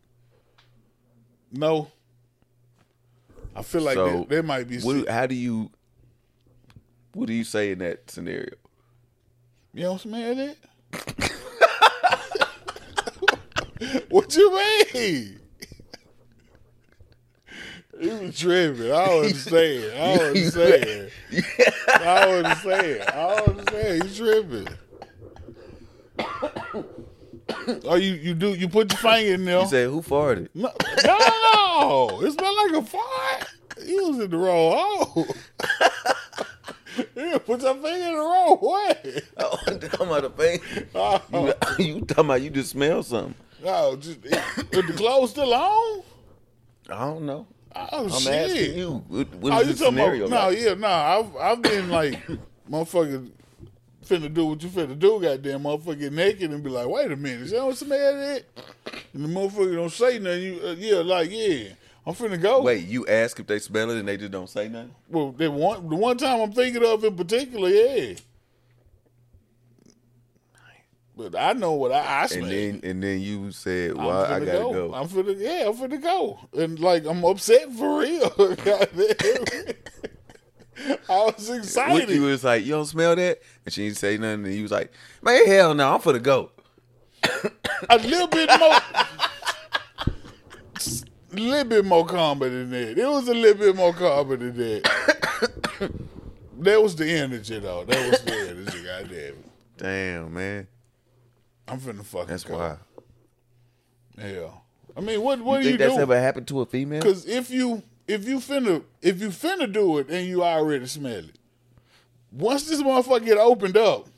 No. 1.53 1.91
I 3.55 3.63
feel 3.63 3.83
like 3.83 3.95
so 3.95 4.21
that, 4.21 4.29
that 4.29 4.45
might 4.45 4.69
be. 4.69 4.79
What, 4.79 5.09
how 5.09 5.27
do 5.27 5.35
you? 5.35 5.71
What 7.13 7.27
do 7.27 7.33
you 7.33 7.45
say 7.45 7.73
in 7.73 7.81
that 7.81 8.11
scenario? 8.11 8.55
You 9.75 9.83
don't 9.83 10.01
smell 10.01 10.35
that? 10.35 10.57
what 14.09 14.37
you 14.37 14.57
mean? 14.95 15.40
You 18.01 18.17
was 18.17 18.39
tripping. 18.39 18.91
I 18.91 19.07
don't 19.07 19.25
understand. 19.25 19.93
I 20.01 20.17
don't 20.17 20.37
understand. 20.37 21.11
I 21.89 22.25
don't 22.25 22.45
understand. 22.45 23.03
I 23.03 23.37
don't 23.37 23.49
understand. 23.59 24.05
You 24.05 24.11
tripping. 24.17 24.69
Oh, 27.85 27.97
you, 27.97 28.13
you 28.15 28.35
do 28.35 28.55
you 28.55 28.69
put 28.69 28.91
your 28.91 28.99
finger 28.99 29.35
in 29.35 29.45
there? 29.45 29.61
You 29.61 29.67
say 29.67 29.85
who 29.85 30.01
farted? 30.01 30.49
no, 30.55 30.73
no, 31.05 31.19
no. 31.19 32.21
it 32.23 32.33
smelled 32.33 32.73
like 32.73 32.83
a 32.83 32.87
fart. 32.87 33.49
You 33.85 34.09
was 34.09 34.21
in 34.21 34.31
the 34.31 34.39
wrong 34.39 35.07
hole. 35.07 35.27
you 37.17 37.39
put 37.41 37.61
your 37.61 37.75
finger 37.75 37.89
in 37.89 38.13
the 38.13 38.19
wrong 38.19 38.59
way. 38.63 39.23
Oh, 39.37 39.59
I'm 39.67 39.79
talking 39.79 40.07
about 40.07 40.25
a 40.25 40.31
thing. 40.31 40.61
Oh. 40.95 41.23
You, 41.79 41.85
you 41.85 42.01
talking 42.03 42.25
about 42.25 42.41
you 42.41 42.51
just 42.51 42.71
smell 42.71 43.03
something? 43.03 43.35
No, 43.63 43.97
just 43.97 44.23
the 44.23 44.95
clothes 44.97 45.31
still 45.31 45.53
on? 45.53 46.03
I 46.89 46.99
don't 47.01 47.27
know. 47.27 47.47
Oh 47.75 48.05
I'm 48.05 48.11
shit! 48.11 48.77
you. 48.77 49.05
What, 49.09 49.35
what 49.35 49.53
oh, 49.53 49.61
is 49.61 49.69
you 49.69 49.73
the 49.75 49.79
talking 49.79 49.99
scenario? 49.99 50.27
about? 50.27 50.43
No, 50.43 50.49
like? 50.49 50.59
yeah, 50.59 50.75
no. 50.75 50.89
I've 50.89 51.37
I've 51.37 51.63
been 51.63 51.89
like, 51.89 52.21
motherfucker, 52.71 53.31
finna 54.05 54.33
do 54.33 54.47
what 54.47 54.63
you 54.63 54.69
finna 54.69 54.99
do. 54.99 55.21
Goddamn, 55.21 55.63
motherfucker, 55.63 56.01
get 56.01 56.13
naked 56.13 56.51
and 56.51 56.63
be 56.63 56.71
like, 56.71 56.89
wait 56.89 57.13
a 57.13 57.17
minute, 57.17 57.47
you 57.47 57.53
don't 57.53 57.77
smell 57.77 58.15
that? 58.15 58.45
And 59.15 59.25
the 59.25 59.29
motherfucker 59.29 59.75
don't 59.75 59.93
say 59.93 60.19
nothing. 60.19 60.43
You, 60.43 60.61
uh, 60.65 60.75
yeah, 60.79 60.97
like 60.97 61.31
yeah, 61.31 61.71
I'm 62.05 62.15
finna 62.15 62.41
go. 62.41 62.63
Wait, 62.63 62.87
you 62.87 63.07
ask 63.07 63.39
if 63.39 63.47
they 63.47 63.59
smell 63.61 63.91
it 63.91 63.99
and 63.99 64.09
they 64.09 64.17
just 64.17 64.33
don't 64.33 64.49
say 64.49 64.69
nothing? 64.69 64.95
well, 65.09 65.33
the 65.33 65.51
one 65.51 65.89
the 65.89 65.97
one 65.97 66.17
time 66.17 66.41
I'm 66.41 66.53
thinking 66.53 66.85
of 66.85 67.05
in 67.05 67.17
particular, 67.17 67.69
yeah. 67.69 68.15
But 71.29 71.39
I 71.39 71.53
know 71.53 71.73
what 71.73 71.93
I, 71.93 72.23
I 72.23 72.27
smell. 72.27 72.45
And 72.45 72.53
then 72.53 72.81
and 72.83 73.03
then 73.03 73.21
you 73.21 73.51
said, 73.53 73.97
"Well, 73.97 74.25
I 74.25 74.41
gotta 74.41 74.53
go." 74.53 74.95
I'm 74.95 75.07
finna, 75.09 75.39
yeah, 75.39 75.67
I'm 75.67 75.75
finna 75.75 76.01
go. 76.01 76.39
And 76.57 76.81
like, 76.81 77.05
I'm 77.05 77.23
upset 77.25 77.71
for 77.73 77.99
real. 78.01 78.33
I 81.11 81.25
was 81.27 81.51
excited. 81.51 82.09
you 82.09 82.23
was 82.23 82.43
like, 82.43 82.65
"You 82.65 82.73
don't 82.73 82.87
smell 82.87 83.15
that," 83.17 83.41
and 83.65 83.75
she 83.75 83.85
didn't 83.85 83.99
say 83.99 84.17
nothing. 84.17 84.47
And 84.47 84.55
you 84.55 84.63
was 84.63 84.73
like, 84.73 84.93
"Man, 85.23 85.47
hell 85.47 85.75
no, 85.75 85.95
I'm 85.95 86.01
finna 86.01 86.23
go." 86.23 86.53
a 87.91 87.99
little 87.99 88.29
bit 88.29 88.49
more, 88.59 88.79
a 91.33 91.37
little 91.37 91.65
bit 91.65 91.85
more 91.85 92.07
calmer 92.07 92.49
than 92.49 92.71
that. 92.71 92.99
It 92.99 93.07
was 93.07 93.29
a 93.29 93.35
little 93.35 93.59
bit 93.59 93.77
more 93.77 93.93
calmer 93.93 94.37
than 94.37 94.57
that. 94.57 94.83
that 96.61 96.83
was 96.83 96.97
the 96.97 97.11
energy, 97.11 97.59
though. 97.59 97.85
That 97.85 98.11
was 98.11 98.21
the 98.23 98.33
energy. 98.33 98.85
Goddamn. 98.85 99.45
Damn, 99.77 100.35
man, 100.35 100.67
I'm 101.71 101.79
finna 101.79 102.05
fucking 102.05 102.29
that's 102.29 102.45
go. 102.45 102.57
why. 102.59 102.77
Yeah. 104.19 104.51
I 104.97 105.01
mean, 105.01 105.23
what 105.23 105.41
what 105.41 105.59
You 105.59 105.63
do 105.63 105.71
you 105.71 105.79
think 105.79 105.89
that's 105.89 105.97
do? 105.97 106.03
ever 106.03 106.21
happened 106.21 106.49
to 106.49 106.61
a 106.61 106.67
female? 106.67 107.01
Because 107.01 107.27
if 107.27 107.51
you 107.51 107.83
if 108.09 108.27
you 108.27 108.39
finna 108.39 108.83
if 109.03 109.21
you 109.21 109.29
finna 109.29 109.73
do 109.73 109.99
it 109.99 110.09
and 110.11 110.27
you 110.27 110.43
already 110.43 110.87
smell 110.87 111.19
it, 111.19 111.39
once 112.33 112.69
this 112.69 112.83
motherfucker 112.83 113.25
get 113.25 113.39
opened 113.39 113.77
up, 113.77 114.09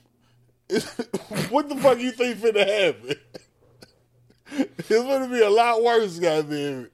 what 1.50 1.68
the 1.68 1.76
fuck 1.76 1.98
you 1.98 2.12
think 2.12 2.38
finna 2.38 2.66
happen? 2.66 3.16
it's 4.78 4.88
gonna 4.88 5.28
be 5.28 5.42
a 5.42 5.50
lot 5.50 5.82
worse, 5.82 6.18
goddamn 6.18 6.84
it. 6.84 6.92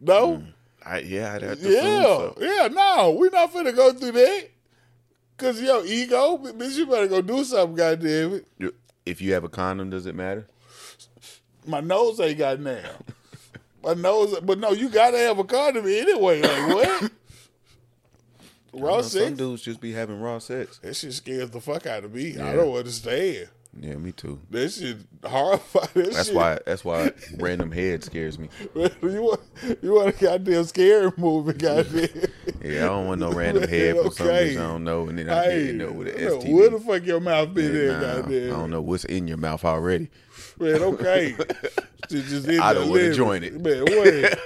No, 0.00 0.36
mm. 0.38 0.52
I, 0.84 0.98
yeah, 1.00 1.34
I'd 1.34 1.42
have 1.42 1.60
to 1.60 1.68
yeah, 1.68 1.78
assume 1.80 2.02
so. 2.02 2.34
yeah, 2.40 2.68
no, 2.68 3.16
we 3.18 3.28
not 3.30 3.52
finna 3.52 3.74
go 3.74 3.92
through 3.92 4.12
that. 4.12 4.48
Cause 5.36 5.60
yo, 5.60 5.84
ego, 5.84 6.38
bitch, 6.38 6.76
you 6.76 6.86
better 6.86 7.08
go 7.08 7.20
do 7.20 7.44
something, 7.44 7.76
goddamn 7.76 8.34
it. 8.58 8.74
If 9.06 9.22
you 9.22 9.32
have 9.34 9.44
a 9.44 9.48
condom, 9.48 9.90
does 9.90 10.04
it 10.06 10.14
matter? 10.14 10.48
My 11.64 11.80
nose 11.80 12.20
ain't 12.20 12.38
got 12.38 12.60
now. 12.60 12.90
My 13.82 13.94
nose, 13.94 14.38
but 14.40 14.58
no, 14.58 14.72
you 14.72 14.88
gotta 14.88 15.16
have 15.18 15.38
a 15.38 15.44
condom 15.44 15.86
anyway. 15.86 16.42
Like 16.42 16.68
what? 16.68 17.10
Raw 18.72 18.96
know, 18.96 19.02
sex. 19.02 19.24
some 19.24 19.36
dudes 19.36 19.62
just 19.62 19.80
be 19.80 19.92
having 19.92 20.20
raw 20.20 20.38
sex. 20.38 20.78
That 20.78 20.94
shit 20.94 21.14
scares 21.14 21.50
the 21.50 21.60
fuck 21.60 21.86
out 21.86 22.04
of 22.04 22.12
me. 22.12 22.38
I 22.38 22.54
don't 22.54 22.76
understand. 22.76 23.48
Yeah, 23.80 23.96
me 23.96 24.12
too. 24.12 24.40
That 24.50 24.70
shit 24.72 24.96
horrifying. 25.24 25.88
That 25.94 26.12
That's 26.12 26.26
shit- 26.28 26.34
why. 26.36 26.58
That's 26.64 26.84
why 26.84 27.12
random 27.38 27.70
head 27.70 28.02
scares 28.04 28.38
me. 28.38 28.48
you 28.74 28.90
want 29.22 29.40
you 29.82 29.92
want 29.94 30.08
a 30.08 30.12
goddamn 30.12 30.64
scary 30.64 31.12
movie, 31.16 31.52
goddamn. 31.52 32.08
Yeah, 32.64 32.84
I 32.84 32.86
don't 32.88 33.06
want 33.06 33.20
no 33.20 33.30
random 33.32 33.68
head 33.68 33.96
for 33.96 34.10
some 34.10 34.26
Okay. 34.26 34.44
reason 34.48 34.62
I 34.62 34.66
don't 34.68 34.84
know, 34.84 35.08
and 35.08 35.18
then 35.18 35.28
I 35.30 35.44
Hey, 35.44 35.66
you 35.66 35.72
know 35.74 35.92
with 35.92 36.08
an 36.08 36.14
STD. 36.14 36.52
where 36.52 36.70
the 36.70 36.80
fuck 36.80 37.04
your 37.04 37.20
mouth 37.20 37.52
been 37.54 37.66
Yeah, 37.66 37.72
there, 37.72 38.00
nah, 38.22 38.56
I 38.56 38.58
don't 38.60 38.70
know 38.70 38.80
what's 38.80 39.04
in 39.04 39.28
your 39.28 39.36
mouth 39.36 39.64
already. 39.64 40.08
Man, 40.58 40.82
okay. 40.82 41.36
just, 42.08 42.26
just 42.28 42.48
I 42.48 42.72
don't 42.74 42.88
wanna 42.90 43.12
join 43.14 43.44
it. 43.44 43.60
Man, 43.60 43.82
what? 43.82 44.38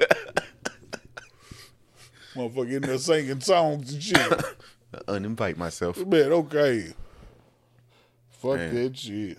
Motherfucker 2.34 2.72
in 2.72 2.82
there 2.82 2.98
singing 2.98 3.40
songs 3.40 3.92
and 3.94 4.02
shit. 4.02 4.16
I 4.18 4.98
uninvite 5.08 5.56
myself. 5.56 6.04
Man, 6.04 6.32
okay. 6.32 6.92
Fuck 8.40 8.56
Man. 8.56 8.74
that 8.74 8.96
shit. 8.96 9.38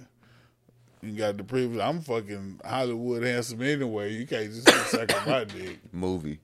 You 1.01 1.11
got 1.13 1.35
the 1.37 1.43
privilege. 1.43 1.79
I'm 1.79 2.01
fucking 2.01 2.61
Hollywood 2.63 3.23
handsome 3.23 3.61
anyway. 3.63 4.13
You 4.13 4.27
can't 4.27 4.51
just 4.53 4.69
sit 4.91 5.09
sucking 5.09 5.31
my 5.31 5.43
dick. 5.45 5.79
Movie. 5.91 6.39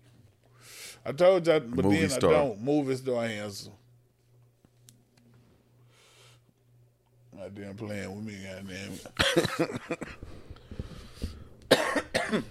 I 1.05 1.11
told 1.11 1.45
y'all, 1.45 1.59
but 1.59 1.85
Movie 1.85 1.99
then 2.01 2.09
star. 2.09 2.29
I 2.31 2.33
don't. 2.33 2.61
Movie 2.61 2.95
star 2.95 3.27
handsome. 3.27 3.73
Goddamn 7.37 7.75
playing 7.75 8.15
with 8.15 8.25
me, 8.25 8.35
goddamn. 8.43 9.97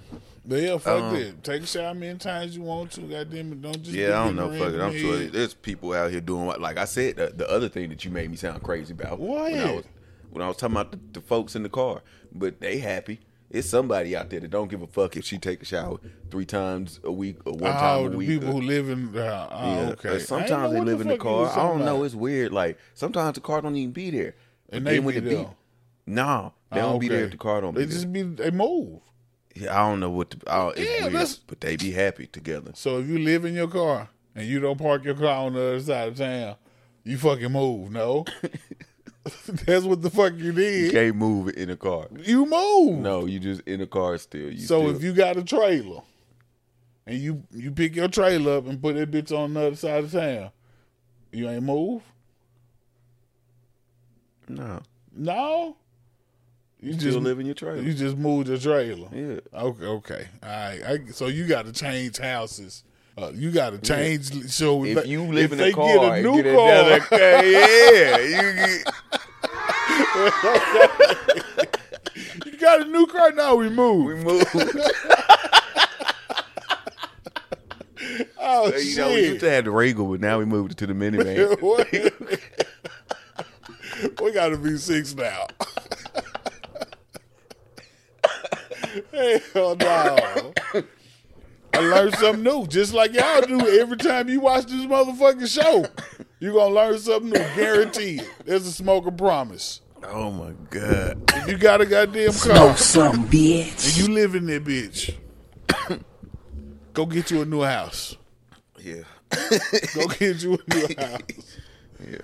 but 0.47 0.57
yeah, 0.63 0.79
fuck 0.79 1.03
Um, 1.03 1.15
that. 1.15 1.43
Take 1.43 1.63
a 1.63 1.67
shower 1.67 1.93
many 1.95 2.19
times 2.19 2.57
you 2.57 2.63
want 2.63 2.93
to, 2.93 3.01
goddamn 3.03 3.53
it. 3.53 3.63
Don't 3.63 3.83
just 3.83 3.97
Yeah, 3.97 4.21
I 4.21 4.25
don't 4.27 4.37
know. 4.37 4.57
Fuck 4.57 4.75
it. 4.75 4.81
I'm 4.81 4.97
sure 4.97 5.19
there's 5.27 5.55
people 5.55 5.93
out 5.93 6.13
here 6.13 6.21
doing 6.21 6.47
what. 6.47 6.61
Like 6.61 6.79
I 6.79 6.85
said, 6.85 7.17
the, 7.17 7.33
the 7.35 7.51
other 7.51 7.69
thing 7.69 7.89
that 7.91 8.05
you 8.05 8.13
made 8.13 8.31
me 8.31 8.37
sound 8.37 8.63
crazy 8.63 8.93
about. 8.93 9.19
What? 9.19 9.85
When 10.37 10.43
I 10.45 10.49
was, 10.49 10.57
when 10.61 10.75
I 10.77 10.77
was 10.77 10.77
talking 10.77 10.77
about 10.77 10.93
the, 11.13 11.21
the 11.21 11.27
folks 11.27 11.57
in 11.57 11.63
the 11.63 11.71
car, 11.71 12.03
but 12.31 12.61
they 12.61 12.77
happy. 12.79 13.21
It's 13.49 13.67
somebody 13.71 14.15
out 14.15 14.29
there 14.29 14.41
that 14.41 14.51
don't 14.51 14.69
give 14.69 14.83
a 14.83 14.87
fuck 14.87 15.17
if 15.17 15.25
she 15.25 15.39
take 15.39 15.63
a 15.63 15.65
shower 15.65 15.97
three 16.31 16.45
times 16.45 17.01
a 17.05 17.11
week 17.13 17.39
or 17.47 17.55
one 17.55 17.71
Oh, 17.75 17.79
time 17.79 18.07
a 18.07 18.11
the 18.11 18.17
week. 18.19 18.29
people 18.29 18.53
who 18.53 18.61
live 18.61 18.91
in. 18.91 19.17
Uh, 19.17 19.49
oh, 19.51 19.75
Yeah, 19.75 19.89
okay. 19.93 20.17
uh, 20.17 20.19
Sometimes 20.19 20.75
they 20.75 20.81
live 20.81 21.01
in 21.01 21.09
the 21.09 21.15
you 21.15 21.25
was 21.25 21.53
car. 21.55 21.65
I 21.65 21.69
don't 21.69 21.85
know. 21.87 22.03
It's 22.03 22.15
weird. 22.15 22.53
Like 22.53 22.77
sometimes 22.93 23.37
the 23.37 23.41
car 23.41 23.63
don't 23.63 23.75
even 23.77 23.93
be 23.93 24.11
there. 24.11 24.35
And 24.69 24.85
But 24.85 24.91
they 24.91 24.97
then 24.97 25.05
when 25.07 25.15
be 25.15 25.21
the 25.21 25.35
there. 25.37 25.47
no, 26.07 26.53
they 26.71 26.81
Oh, 26.81 26.91
don't 26.91 26.99
be 26.99 27.09
there 27.09 27.25
if 27.25 27.31
the 27.31 27.37
car 27.39 27.63
don't 27.63 27.75
They 27.75 27.87
be 27.87 27.93
just 27.93 28.13
there. 28.13 28.25
be. 28.25 28.35
They 28.35 28.51
move. 28.51 29.01
Yeah, 29.55 29.75
I 29.81 29.89
don't 29.89 30.01
know 30.01 30.11
what. 30.11 30.31
The, 30.33 30.51
I, 30.53 30.69
it's 30.71 30.81
Yeah, 30.81 31.01
weird, 31.05 31.13
that's- 31.15 31.37
but 31.47 31.61
they 31.63 31.77
be 31.77 31.93
happy 31.93 32.27
together. 32.27 32.73
So 32.75 32.99
if 32.99 33.07
you 33.09 33.19
live 33.21 33.47
in 33.47 33.55
your 33.55 33.69
car 33.69 34.11
and 34.35 34.47
you 34.47 34.61
don't 34.61 34.77
park 34.79 35.05
your 35.05 35.15
car 35.15 35.47
on 35.47 35.55
the 35.55 35.61
other 35.61 35.81
side 35.81 36.09
of 36.09 36.17
town, 36.17 36.57
you 37.05 37.17
fucking 37.17 37.53
move. 37.53 37.91
No, 37.93 38.25
that's 39.67 39.85
what 39.85 40.03
the 40.03 40.11
fuck 40.11 40.35
you 40.37 40.53
did. 40.53 40.85
You 40.87 40.91
can't 40.91 41.17
move 41.17 41.49
in 41.57 41.71
a 41.71 41.77
car. 41.77 42.07
You 42.19 42.47
move. 42.47 42.99
No, 42.99 43.27
you 43.27 43.39
just 43.39 43.63
in 43.63 43.81
a 43.81 43.87
car 43.87 44.19
still. 44.19 44.51
You 44.53 44.61
So 44.61 44.81
still, 44.83 44.97
if 44.97 45.03
you 45.03 45.13
got 45.13 45.37
a 45.37 45.43
trailer 45.45 46.03
and 47.07 47.19
you 47.19 47.43
you 47.53 47.71
pick 47.71 47.95
your 47.97 48.09
trailer 48.09 48.59
up 48.59 48.67
and 48.67 48.81
put 48.81 48.97
that 48.97 49.11
bitch 49.11 49.37
on 49.37 49.55
the 49.55 49.67
other 49.69 49.77
side 49.77 50.05
of 50.05 50.13
town, 50.13 50.51
you 51.33 51.49
ain't 51.49 51.63
move. 51.63 52.03
no, 54.49 54.81
No, 55.13 55.77
you 56.81 56.93
you 56.93 56.99
just 56.99 57.19
live 57.19 57.41
in 57.41 57.47
your 57.47 57.55
trailer. 57.55 57.83
You 57.83 57.93
just 57.95 58.17
moved 58.17 58.49
your 58.49 58.59
trailer. 58.59 59.09
yeah, 59.13 59.41
Okay, 59.53 59.85
okay, 59.85 60.29
all 60.43 60.49
right. 60.49 60.83
I, 60.85 61.11
so 61.13 61.27
you 61.27 61.47
got 61.47 61.67
to 61.67 61.73
change 61.73 62.19
houses. 62.19 62.85
Uh, 63.19 63.33
you 63.35 63.51
got 63.51 63.71
to 63.71 63.79
change. 63.79 64.51
So 64.51 64.85
if 64.85 64.97
like, 64.97 65.07
you 65.07 65.23
live 65.23 65.47
if 65.47 65.53
in 65.53 65.59
they 65.59 65.71
a 65.71 65.73
car, 65.73 65.87
get 65.87 66.19
a 66.19 66.23
new 66.23 66.43
get 66.43 66.55
car, 66.55 67.01
car, 67.01 67.19
yeah, 67.45 68.19
you 68.19 68.53
get, 71.57 71.81
you 72.45 72.59
got 72.59 72.83
a 72.83 72.85
new 72.85 73.07
car 73.07 73.33
now. 73.33 73.55
We 73.55 73.71
move. 73.71 74.05
we 74.07 74.17
move. 74.17 74.45
oh 78.39 78.67
you 78.67 78.81
shit! 78.81 78.99
know, 78.99 79.09
we 79.09 79.29
used 79.29 79.41
to 79.41 79.51
have 79.51 79.65
the 79.65 79.71
Regal, 79.71 80.11
but 80.11 80.21
now 80.21 80.39
we 80.39 80.45
moved 80.45 80.73
it 80.73 80.79
to 80.79 80.87
the 80.87 80.93
minivan. 80.93 81.57
We 84.21 84.33
got 84.33 84.49
to 84.49 84.59
be 84.59 84.77
six 84.77 85.15
now. 85.15 85.47
Hell 89.55 89.77
no. 89.77 90.53
I 91.77 91.81
learned 91.81 92.15
something 92.17 92.43
new, 92.43 92.67
just 92.67 92.93
like 92.95 93.13
y'all 93.13 93.41
do 93.43 93.61
every 93.81 93.97
time 93.97 94.29
you 94.29 94.41
watch 94.41 94.67
this 94.67 94.87
motherfucking 94.87 95.49
show. 95.49 95.87
You're 96.41 96.53
going 96.55 96.71
to 96.71 96.75
learn 96.75 96.99
something 96.99 97.31
new, 97.31 97.39
guaranteed. 97.55 98.27
There's 98.45 98.67
a 98.67 98.73
smoker 98.73 99.11
promise. 99.11 99.81
oh 100.05 100.31
my 100.31 100.53
god! 100.71 101.23
If 101.35 101.49
you 101.49 101.57
got 101.59 101.81
a 101.81 101.87
goddamn 101.87 102.33
car 102.33 102.77
Some 102.77 103.29
bitch. 103.29 103.87
and 103.87 103.97
you 104.09 104.15
live 104.15 104.35
in 104.35 104.47
that 104.47 104.65
bitch, 104.65 105.15
go 106.93 107.07
get 107.07 107.31
you 107.31 107.43
a 107.43 107.45
new 107.45 107.63
house. 107.63 108.17
Yeah, 108.79 109.03
Go 109.95 110.07
get 110.09 110.43
you 110.43 110.55
a 110.55 110.75
new 110.75 110.87
house. 110.99 111.21
yeah. 112.09 112.19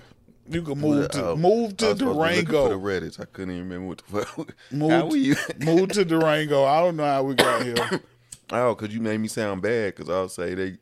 You 0.49 0.61
can 0.61 0.77
move 0.79 1.09
to 1.11 1.29
Oh, 1.29 1.35
move 1.37 1.71
I 1.71 1.73
to 1.75 1.85
was 1.87 1.97
supposed 1.99 1.99
be 1.99 2.05
Durango. 2.05 2.63
For 2.63 2.69
the 2.69 2.75
Reddits, 3.07 3.19
I 3.19 3.25
couldn't 3.25 3.55
even 3.55 3.69
remember 3.69 3.87
what 3.87 3.97
the 3.99 4.25
fuck. 4.35 4.55
Move, 4.71 4.91
How 4.91 5.05
were 5.07 5.15
you? 5.15 5.35
move 5.59 5.89
to 5.93 6.03
Durango. 6.05 6.65
I 6.65 6.81
don't 6.81 6.97
know 6.97 7.05
how 7.05 7.23
we 7.23 7.35
got 7.35 7.63
here. 7.63 7.75
oh, 8.53 8.75
because 8.75 8.93
you 8.93 9.01
made 9.01 9.19
me 9.19 9.27
sound 9.27 9.61
bad. 9.61 9.95
Because 9.95 10.09
I'll 10.09 10.29
say 10.29 10.53
they. 10.53 10.77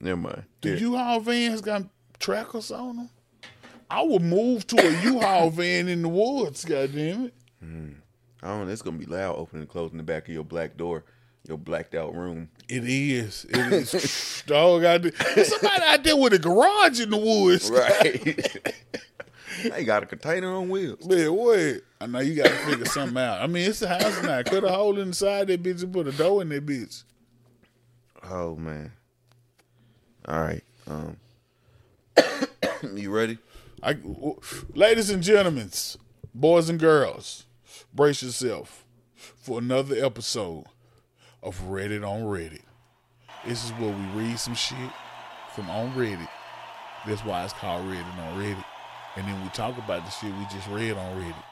Never 0.00 0.20
mind. 0.20 0.44
Do 0.60 0.70
Yeah. 0.70 0.80
U-Haul 0.80 1.20
vans 1.20 1.60
got 1.60 1.84
trackers 2.18 2.70
on 2.70 2.96
them? 2.96 3.10
I 3.90 4.02
would 4.02 4.22
move 4.22 4.66
to 4.68 4.76
a 4.76 5.02
U-Haul 5.02 5.50
van 5.50 5.88
in 5.88 6.02
the 6.02 6.08
woods. 6.08 6.64
Goddamn 6.64 7.26
it! 7.26 7.34
Hmm. 7.60 7.90
I 8.42 8.48
don't. 8.48 8.66
know. 8.66 8.72
It's 8.72 8.82
gonna 8.82 8.98
be 8.98 9.06
loud 9.06 9.36
opening 9.36 9.62
and 9.62 9.70
closing 9.70 9.98
the 9.98 10.02
back 10.02 10.26
of 10.28 10.34
your 10.34 10.44
black 10.44 10.76
door, 10.76 11.04
your 11.46 11.58
blacked 11.58 11.94
out 11.94 12.14
room. 12.14 12.48
It 12.68 12.84
is. 12.84 13.46
It 13.50 13.72
is. 13.72 14.42
Dog, 14.46 14.84
I 14.84 14.98
did. 14.98 15.14
Somebody 15.16 15.82
out 15.84 16.02
there 16.02 16.16
with 16.16 16.32
a 16.32 16.38
garage 16.38 17.00
in 17.00 17.10
the 17.10 17.18
woods. 17.18 17.70
Right. 17.70 18.74
they 19.70 19.84
got 19.84 20.02
a 20.02 20.06
container 20.06 20.52
on 20.52 20.68
wheels. 20.70 21.06
Man, 21.06 21.32
what? 21.34 21.82
I 22.00 22.06
know 22.06 22.20
you 22.20 22.34
got 22.34 22.48
to 22.48 22.56
figure 22.66 22.86
something 22.86 23.18
out. 23.18 23.42
I 23.42 23.46
mean, 23.46 23.68
it's 23.68 23.82
a 23.82 23.88
house 23.88 24.22
now. 24.22 24.42
Cut 24.42 24.64
a 24.64 24.70
hole 24.70 24.98
inside 24.98 25.48
that 25.48 25.62
bitch 25.62 25.82
and 25.82 25.92
put 25.92 26.08
a 26.08 26.12
door 26.12 26.42
in 26.42 26.48
that 26.48 26.66
bitch. 26.66 27.04
Oh 28.30 28.56
man. 28.56 28.92
All 30.26 30.40
right. 30.40 30.64
Um. 30.86 31.16
you 32.94 33.10
ready? 33.10 33.38
I, 33.82 33.96
ladies 34.74 35.10
and 35.10 35.22
gentlemen, 35.22 35.70
boys 36.32 36.68
and 36.68 36.78
girls, 36.78 37.46
brace 37.92 38.22
yourself 38.22 38.84
for 39.16 39.58
another 39.58 39.96
episode 40.04 40.66
of 41.42 41.60
Reddit 41.62 42.08
on 42.08 42.22
Reddit. 42.22 42.62
This 43.44 43.64
is 43.64 43.70
where 43.72 43.90
we 43.90 44.22
read 44.22 44.38
some 44.38 44.54
shit 44.54 44.90
from 45.54 45.68
on 45.68 45.92
Reddit. 45.94 46.28
That's 47.06 47.24
why 47.24 47.42
it's 47.42 47.52
called 47.54 47.86
Reddit 47.86 48.18
on 48.18 48.40
Reddit. 48.40 48.64
And 49.16 49.26
then 49.26 49.42
we 49.42 49.48
talk 49.48 49.76
about 49.78 50.04
the 50.04 50.10
shit 50.10 50.32
we 50.32 50.44
just 50.44 50.68
read 50.68 50.92
on 50.92 51.20
Reddit. 51.20 51.44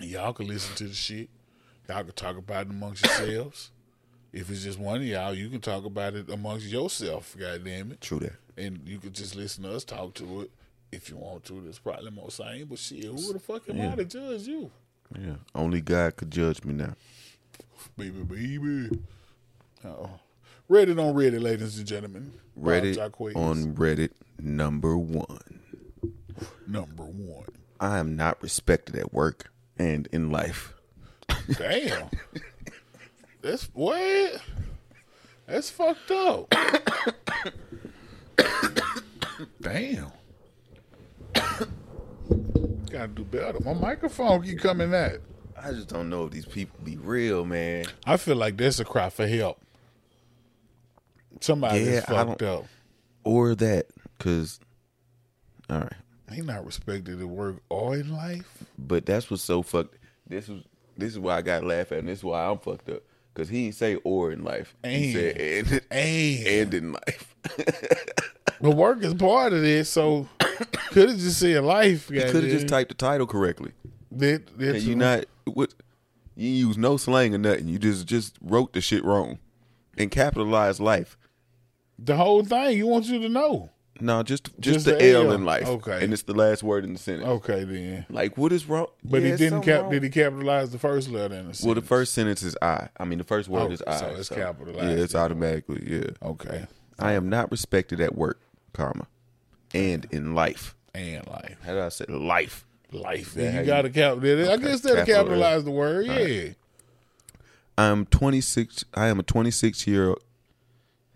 Y'all 0.00 0.32
can 0.32 0.48
listen 0.48 0.74
to 0.76 0.84
the 0.88 0.94
shit. 0.94 1.28
Y'all 1.88 2.02
can 2.02 2.12
talk 2.12 2.36
about 2.36 2.66
it 2.66 2.70
amongst 2.70 3.04
yourselves. 3.04 3.70
If 4.32 4.50
it's 4.50 4.62
just 4.62 4.78
one 4.78 4.98
of 4.98 5.04
y'all, 5.06 5.34
you 5.34 5.48
can 5.48 5.60
talk 5.60 5.84
about 5.84 6.14
it 6.14 6.28
amongst 6.30 6.66
yourself, 6.66 7.34
God 7.38 7.64
damn 7.64 7.92
it 7.92 8.00
True 8.00 8.18
that. 8.20 8.34
and 8.56 8.80
you 8.86 8.98
could 8.98 9.14
just 9.14 9.34
listen 9.34 9.64
to 9.64 9.74
us 9.74 9.84
talk 9.84 10.14
to 10.14 10.42
it 10.42 10.50
if 10.92 11.08
you 11.10 11.16
want 11.16 11.44
to. 11.44 11.60
That's 11.62 11.78
probably 11.78 12.10
more 12.10 12.30
sane. 12.30 12.66
But 12.66 12.78
shit, 12.78 13.04
who 13.04 13.32
the 13.32 13.38
fuck 13.38 13.68
am 13.70 13.80
I 13.80 13.94
to 13.96 14.04
judge 14.04 14.46
you, 14.46 14.70
Yeah. 15.18 15.36
Only 15.54 15.80
God 15.80 16.16
could 16.16 16.30
judge 16.30 16.62
me 16.64 16.74
now. 16.74 16.94
baby, 17.96 18.22
baby? 18.22 18.98
Oh, 19.84 20.10
Reddit 20.70 20.98
on 21.02 21.14
Reddit, 21.14 21.40
ladies 21.40 21.78
and 21.78 21.86
gentlemen. 21.86 22.32
Reddit 22.60 22.98
on 23.34 23.74
Reddit 23.74 24.10
number 24.38 24.98
one. 24.98 25.60
number 26.66 27.04
one. 27.04 27.46
I 27.80 27.98
am 27.98 28.16
not 28.16 28.42
respected 28.42 28.96
at 28.96 29.12
work 29.14 29.50
and 29.78 30.06
in 30.12 30.30
life. 30.30 30.74
Damn, 31.56 32.08
that's 33.48 33.64
what. 33.72 34.42
That's 35.46 35.70
fucked 35.70 36.10
up. 36.10 36.54
Damn. 39.62 40.12
Gotta 42.90 43.08
do 43.08 43.24
better. 43.24 43.58
My 43.60 43.72
microphone 43.72 44.42
keep 44.42 44.58
coming 44.58 44.92
at. 44.92 45.20
I 45.56 45.72
just 45.72 45.88
don't 45.88 46.10
know 46.10 46.26
if 46.26 46.32
these 46.32 46.44
people 46.44 46.78
be 46.84 46.96
real, 46.96 47.46
man. 47.46 47.86
I 48.04 48.18
feel 48.18 48.36
like 48.36 48.58
that's 48.58 48.80
a 48.80 48.84
cry 48.84 49.08
for 49.08 49.26
help. 49.26 49.58
Somebody 51.40 51.80
Yeah, 51.80 52.00
fucked 52.00 52.42
up. 52.42 52.66
Or 53.24 53.54
that, 53.54 53.86
because, 54.16 54.60
all 55.70 55.80
right. 55.80 55.92
He 56.32 56.42
not 56.42 56.66
respected 56.66 57.20
at 57.20 57.26
work 57.26 57.62
or 57.70 57.94
in 57.96 58.12
life. 58.12 58.64
But 58.78 59.06
that's 59.06 59.30
what's 59.30 59.42
so 59.42 59.62
fucked. 59.62 59.96
This 60.26 60.50
is 60.50 60.62
this 60.98 61.12
is 61.12 61.18
why 61.18 61.36
I 61.36 61.42
got 61.42 61.64
laugh 61.64 61.92
at, 61.92 61.98
and 61.98 62.08
this 62.08 62.18
is 62.18 62.24
why 62.24 62.44
I'm 62.44 62.58
fucked 62.58 62.90
up. 62.90 63.02
Because 63.38 63.50
he 63.50 63.66
didn't 63.66 63.76
say 63.76 63.94
or 64.02 64.32
in 64.32 64.42
life. 64.42 64.74
He 64.82 65.14
And. 65.14 65.14
said 65.14 65.36
and, 65.70 65.82
And, 65.92 66.46
and 66.48 66.74
in 66.74 66.92
life. 66.92 67.36
but 68.60 68.72
work 68.72 69.00
is 69.04 69.14
part 69.14 69.52
of 69.52 69.60
this, 69.62 69.88
so 69.88 70.28
could 70.90 71.10
have 71.10 71.18
just 71.18 71.38
said 71.38 71.62
life. 71.62 72.08
He 72.08 72.16
could 72.18 72.42
have 72.42 72.52
just 72.52 72.66
typed 72.66 72.88
the 72.88 72.96
title 72.96 73.28
correctly. 73.28 73.70
That 74.10 74.42
And 74.58 74.82
you 74.82 74.96
not 74.96 75.26
what 75.44 75.72
you 76.34 76.48
use 76.48 76.76
no 76.76 76.96
slang 76.96 77.32
or 77.32 77.38
nothing. 77.38 77.68
You 77.68 77.78
just 77.78 78.06
just 78.08 78.36
wrote 78.42 78.72
the 78.72 78.80
shit 78.80 79.04
wrong 79.04 79.38
and 79.96 80.10
capitalized 80.10 80.80
life. 80.80 81.16
the 81.96 82.16
whole 82.16 82.42
thing. 82.44 82.76
You 82.76 82.88
want 82.88 83.06
you 83.06 83.20
to 83.20 83.28
know. 83.28 83.70
No, 84.00 84.22
just 84.22 84.44
just, 84.60 84.60
Just 84.60 84.84
the, 84.86 84.92
the 84.92 85.10
L, 85.12 85.26
L. 85.26 85.32
in 85.32 85.44
life. 85.44 85.66
Okay. 85.66 86.02
and 86.04 86.12
it's 86.12 86.22
the 86.22 86.34
last 86.34 86.62
word 86.62 86.84
in 86.84 86.92
the 86.92 86.98
sentence. 86.98 87.26
Okay, 87.28 87.64
then. 87.64 88.06
Like 88.08 88.36
what 88.38 88.52
is 88.52 88.66
wrong? 88.66 88.86
But 89.04 89.22
Yeah, 89.22 89.30
he 89.32 89.36
didn't 89.36 89.62
cap. 89.62 89.82
wrong. 89.82 89.90
Did 89.90 90.02
he 90.04 90.10
capitalize 90.10 90.70
the 90.70 90.78
first 90.78 91.08
letter 91.10 91.34
in 91.34 91.48
the 91.50 91.60
Well, 91.64 91.74
the 91.74 91.82
first 91.82 92.12
sentence 92.12 92.42
is 92.42 92.56
I. 92.62 92.88
I 92.98 93.04
mean, 93.04 93.18
the 93.18 93.24
first 93.24 93.48
word 93.48 93.68
Oh, 93.68 93.72
is 93.72 93.82
I. 93.86 93.96
so 93.96 94.06
it's 94.16 94.28
capitalized 94.28 94.78
Yeah, 94.98 95.04
it's 95.04 95.14
automatically. 95.14 95.82
Yeah. 95.86 96.10
Okay, 96.28 96.66
I 96.98 97.12
am 97.12 97.28
not 97.28 97.50
respected 97.50 98.00
at 98.00 98.14
work, 98.16 98.40
comma, 98.72 99.06
and 99.74 100.06
in 100.10 100.34
life. 100.34 100.74
and 100.94 101.26
life, 101.26 101.56
How 101.64 101.74
did 101.74 101.82
I 101.82 101.88
say 101.90 102.04
life? 102.08 102.64
life. 102.90 103.34
Yeah, 103.36 103.60
you 103.60 103.66
got 103.66 103.82
to 103.82 103.90
cap. 103.90 104.16
I 104.18 104.56
guess 104.56 104.80
that 104.80 105.04
capital 105.04 105.04
capitalize 105.06 105.64
the 105.64 105.70
word. 105.70 106.06
Yeah. 106.06 106.50
I'm 107.76 108.06
26. 108.06 108.84
I 108.94 109.06
am 109.08 109.20
a 109.20 109.22
26 109.22 109.86
year 109.86 110.08
old. 110.08 110.22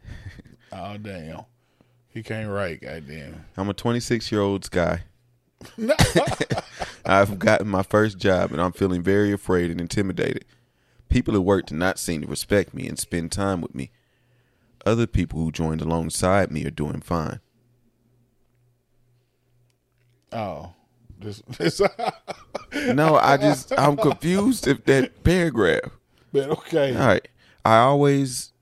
Oh 0.75 0.97
damn, 0.97 1.45
he 2.13 2.23
can't 2.23 2.51
write. 2.51 2.81
Goddamn. 2.83 3.45
I'm 3.57 3.69
a 3.69 3.75
26 3.75 4.31
year 4.33 4.41
old 4.41 4.71
guy. 4.71 5.05
I've 7.05 7.39
gotten 7.39 7.69
my 7.69 7.83
first 7.83 8.19
job 8.19 8.53
and 8.53 8.61
I'm 8.61 8.73
feeling 8.73 9.03
very 9.03 9.33
afraid 9.33 9.71
and 9.71 9.81
intimidated. 9.81 10.45
People 11.09 11.35
at 11.35 11.45
work 11.45 11.67
do 11.67 11.77
not 11.77 11.99
seem 11.99 12.23
to 12.23 12.27
respect 12.27 12.75
me 12.75 12.89
and 12.89 12.99
spend 12.99 13.33
time 13.33 13.61
with 13.61 13.75
me. 13.75 13.91
Other 14.85 15.07
people 15.07 15.39
who 15.39 15.53
joined 15.53 15.81
alongside 15.81 16.51
me 16.51 16.65
are 16.65 16.71
doing 16.71 17.01
fine. 17.01 17.41
oh, 20.33 20.73
this, 21.21 21.43
this 21.59 21.81
No, 22.95 23.17
I 23.17 23.37
just 23.37 23.73
I'm 23.79 23.97
confused 23.97 24.67
if 24.67 24.85
that 24.87 25.23
paragraph. 25.23 25.93
but 26.33 26.49
okay. 26.51 26.97
All 26.97 27.07
right. 27.07 27.29
I 27.65 27.77
always 27.79 28.53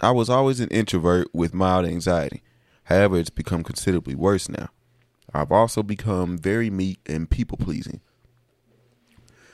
I 0.00 0.12
was 0.12 0.30
always 0.30 0.60
an 0.60 0.68
introvert 0.68 1.28
with 1.34 1.52
mild 1.52 1.84
anxiety. 1.84 2.42
However, 2.86 3.18
it's 3.18 3.30
become 3.30 3.64
considerably 3.64 4.14
worse 4.14 4.48
now. 4.48 4.68
I've 5.34 5.52
also 5.52 5.82
become 5.82 6.38
very 6.38 6.70
meek 6.70 7.00
and 7.06 7.28
people 7.28 7.58
pleasing. 7.58 8.00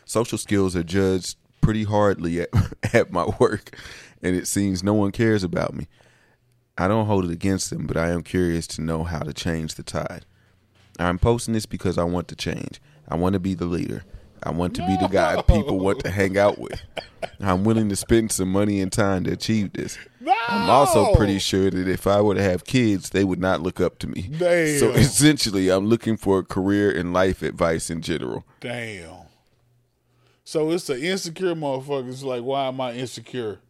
Social 0.05 0.37
skills 0.37 0.77
are 0.77 0.83
judged 0.83 1.39
pretty 1.63 1.85
hardly 1.85 2.43
at, 2.43 2.51
at 2.93 3.11
my 3.11 3.25
work, 3.39 3.77
and 4.23 4.37
it 4.37 4.47
seems 4.47 4.83
no 4.83 4.93
one 4.93 5.13
cares 5.13 5.43
about 5.43 5.75
me. 5.75 5.89
I 6.77 6.89
don't 6.89 7.07
hold 7.07 7.25
it 7.25 7.31
against 7.31 7.71
them, 7.71 7.87
but 7.87 7.97
I 7.97 8.11
am 8.11 8.23
curious 8.23 8.67
to 8.69 8.83
know 8.83 9.05
how 9.05 9.21
to 9.21 9.33
change 9.33 9.75
the 9.75 9.83
tide. 9.83 10.27
I'm 10.99 11.19
posting 11.19 11.55
this 11.55 11.67
because 11.67 11.97
I 11.97 12.05
want 12.05 12.29
to 12.29 12.37
change. 12.37 12.81
I 13.09 13.17
want 13.17 13.33
to 13.33 13.41
be 13.41 13.55
the 13.55 13.65
leader. 13.65 14.05
I 14.45 14.51
want 14.51 14.75
to 14.77 14.87
be 14.87 14.97
the 14.97 15.09
guy 15.09 15.41
people 15.43 15.79
want 15.79 16.01
to 16.01 16.11
hang 16.11 16.37
out 16.37 16.59
with. 16.59 16.81
I'm 17.41 17.65
willing 17.65 17.89
to 17.89 17.97
spend 17.97 18.33
some 18.33 18.51
money 18.51 18.81
and 18.81 18.91
time 18.91 19.25
to 19.25 19.33
achieve 19.33 19.73
this. 19.73 19.99
I'm 20.49 20.69
also 20.69 21.15
pretty 21.15 21.39
sure 21.39 21.71
that 21.71 21.89
if 21.89 22.07
I 22.07 22.21
were 22.21 22.35
to 22.35 22.43
have 22.43 22.65
kids, 22.65 23.11
they 23.11 23.25
would 23.25 23.41
not 23.41 23.61
look 23.61 23.81
up 23.81 23.99
to 24.01 24.07
me. 24.07 24.31
Damn. 24.39 24.79
So 24.79 24.91
essentially, 24.91 25.71
I'm 25.71 25.87
looking 25.87 26.17
for 26.17 26.43
career 26.43 26.91
and 26.91 27.13
life 27.13 27.43
advice 27.43 27.91
in 27.91 28.03
general. 28.03 28.45
Damn. 28.61 29.23
So 30.45 30.71
it's 30.71 30.87
the 30.87 31.01
insecure 31.01 31.55
motherfuckers. 31.55 32.25
Like, 32.25 32.43
why 32.43 32.67
am 32.67 32.81
I 32.81 32.93
insecure? 32.93 33.61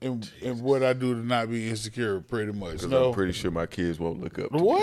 And 0.00 0.28
and 0.44 0.62
what 0.62 0.82
I 0.82 0.94
do 0.94 1.14
to 1.14 1.20
not 1.20 1.50
be 1.50 1.68
insecure, 1.68 2.20
pretty 2.20 2.52
much. 2.52 2.82
No. 2.84 3.08
I'm 3.08 3.14
pretty 3.14 3.32
sure 3.32 3.50
my 3.50 3.66
kids 3.66 4.00
won't 4.00 4.20
look 4.20 4.38
up 4.38 4.50
to 4.50 4.58
me. 4.58 4.82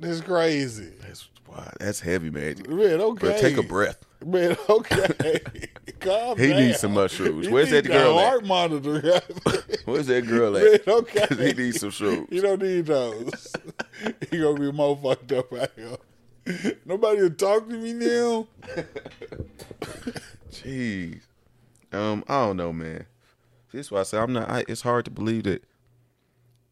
That's 0.00 0.20
crazy. 0.20 0.92
That's, 1.00 1.28
wow, 1.48 1.70
that's 1.80 2.00
heavy, 2.00 2.30
man. 2.30 2.56
Man, 2.68 3.00
okay. 3.00 3.18
Bro, 3.28 3.38
take 3.38 3.56
a 3.56 3.62
breath. 3.62 3.98
Man, 4.24 4.56
okay. 4.68 5.40
Calm 6.00 6.38
He 6.38 6.48
down. 6.48 6.60
needs 6.60 6.78
some 6.80 6.94
mushrooms. 6.94 7.46
He 7.46 7.52
Where's 7.52 7.70
that 7.70 7.84
girl 7.86 8.18
a 8.18 8.22
at? 8.22 8.28
heart 8.28 8.44
monitor. 8.44 9.00
Where's 9.84 10.06
that 10.06 10.26
girl 10.26 10.56
at? 10.56 10.86
Man, 10.86 10.96
okay. 10.96 11.26
he 11.30 11.52
needs 11.54 11.80
some 11.80 11.90
shrooms. 11.90 12.30
You 12.32 12.40
don't 12.42 12.62
need 12.62 12.86
those. 12.86 13.52
he 14.30 14.38
gonna 14.38 14.58
be 14.58 14.70
more 14.72 14.96
fucked 14.96 15.32
up 15.32 15.52
out 15.52 15.70
here. 15.76 16.74
Nobody 16.86 17.22
will 17.22 17.30
talk 17.30 17.68
to 17.68 17.74
me 17.74 17.92
now. 17.92 18.46
Jeez. 20.52 21.20
Um, 21.92 22.24
I 22.28 22.46
don't 22.46 22.56
know, 22.56 22.72
man. 22.72 23.06
This 23.72 23.86
is 23.86 23.90
why 23.90 24.00
I 24.00 24.02
say 24.04 24.18
I'm 24.18 24.32
not. 24.32 24.48
I, 24.48 24.64
it's 24.68 24.82
hard 24.82 25.04
to 25.06 25.10
believe 25.10 25.44
that 25.44 25.62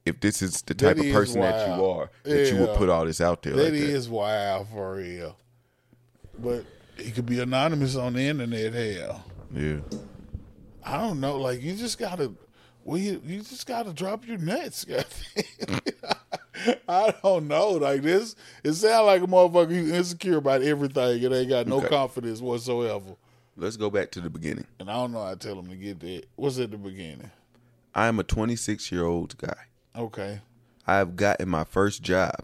if 0.06 0.20
this 0.20 0.40
is 0.40 0.62
the 0.62 0.72
type 0.74 0.96
That 0.96 1.06
of 1.06 1.12
person 1.12 1.40
that 1.42 1.66
you 1.76 1.84
are, 1.84 2.10
that 2.22 2.50
you 2.50 2.58
would 2.58 2.74
put 2.76 2.88
all 2.88 3.04
this 3.04 3.20
out 3.20 3.42
there 3.42 3.54
That 3.54 3.64
like 3.64 3.72
that. 3.72 3.80
is 3.80 4.08
wild 4.08 4.68
for 4.68 4.94
real. 4.94 5.36
But 6.38 6.64
he 6.96 7.10
could 7.10 7.26
be 7.26 7.40
anonymous 7.40 7.96
on 7.96 8.14
the 8.14 8.20
internet. 8.22 8.72
Hell, 8.72 9.24
Yeah. 9.52 9.78
I 10.84 10.98
don't 10.98 11.20
know. 11.20 11.36
Like 11.38 11.62
you 11.62 11.74
just 11.74 11.98
gotta, 11.98 12.32
well, 12.84 12.98
you, 12.98 13.20
you 13.26 13.38
just 13.40 13.66
gotta 13.66 13.92
drop 13.92 14.26
your 14.26 14.38
nuts. 14.38 14.86
I 16.88 17.12
don't 17.22 17.48
know. 17.48 17.70
Like 17.72 18.02
this, 18.02 18.34
it 18.64 18.72
sounds 18.74 19.06
like 19.06 19.22
a 19.22 19.26
motherfucker 19.26 19.70
who's 19.70 19.90
insecure 19.90 20.38
about 20.38 20.62
everything 20.62 21.24
and 21.24 21.34
ain't 21.34 21.48
got 21.48 21.66
no 21.66 21.78
Okay. 21.78 21.88
confidence 21.88 22.40
whatsoever. 22.40 23.16
Let's 23.56 23.76
go 23.76 23.90
back 23.90 24.10
to 24.12 24.20
the 24.20 24.30
beginning. 24.30 24.66
And 24.78 24.90
I 24.90 24.94
don't 24.94 25.12
know. 25.12 25.22
how 25.24 25.32
I 25.32 25.34
tell 25.34 25.58
him 25.58 25.68
to 25.68 25.76
get 25.76 26.00
that. 26.00 26.24
What's 26.36 26.58
at 26.58 26.70
the 26.70 26.76
beginning? 26.76 27.30
I 27.94 28.06
am 28.06 28.18
a 28.18 28.22
26 28.24 28.92
year 28.92 29.04
old 29.04 29.36
guy. 29.38 29.56
Okay, 29.96 30.40
I 30.86 30.96
have 30.96 31.16
gotten 31.16 31.48
my 31.48 31.64
first 31.64 32.02
job, 32.02 32.34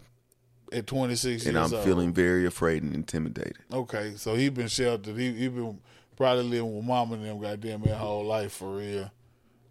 at 0.71 0.87
26 0.87 1.45
and 1.45 1.57
I'm 1.57 1.71
old. 1.73 1.83
feeling 1.83 2.13
very 2.13 2.45
afraid 2.45 2.81
and 2.83 2.93
intimidated. 2.95 3.57
Okay, 3.71 4.13
so 4.17 4.35
he 4.35 4.49
been 4.49 4.67
sheltered. 4.67 5.15
He 5.17 5.31
he 5.33 5.47
been 5.49 5.79
probably 6.17 6.43
living 6.43 6.75
with 6.75 6.85
mama 6.85 7.15
and 7.15 7.25
them 7.25 7.39
goddamn 7.39 7.81
his 7.81 7.93
whole 7.95 8.25
life 8.25 8.53
for 8.53 8.77
real, 8.77 9.11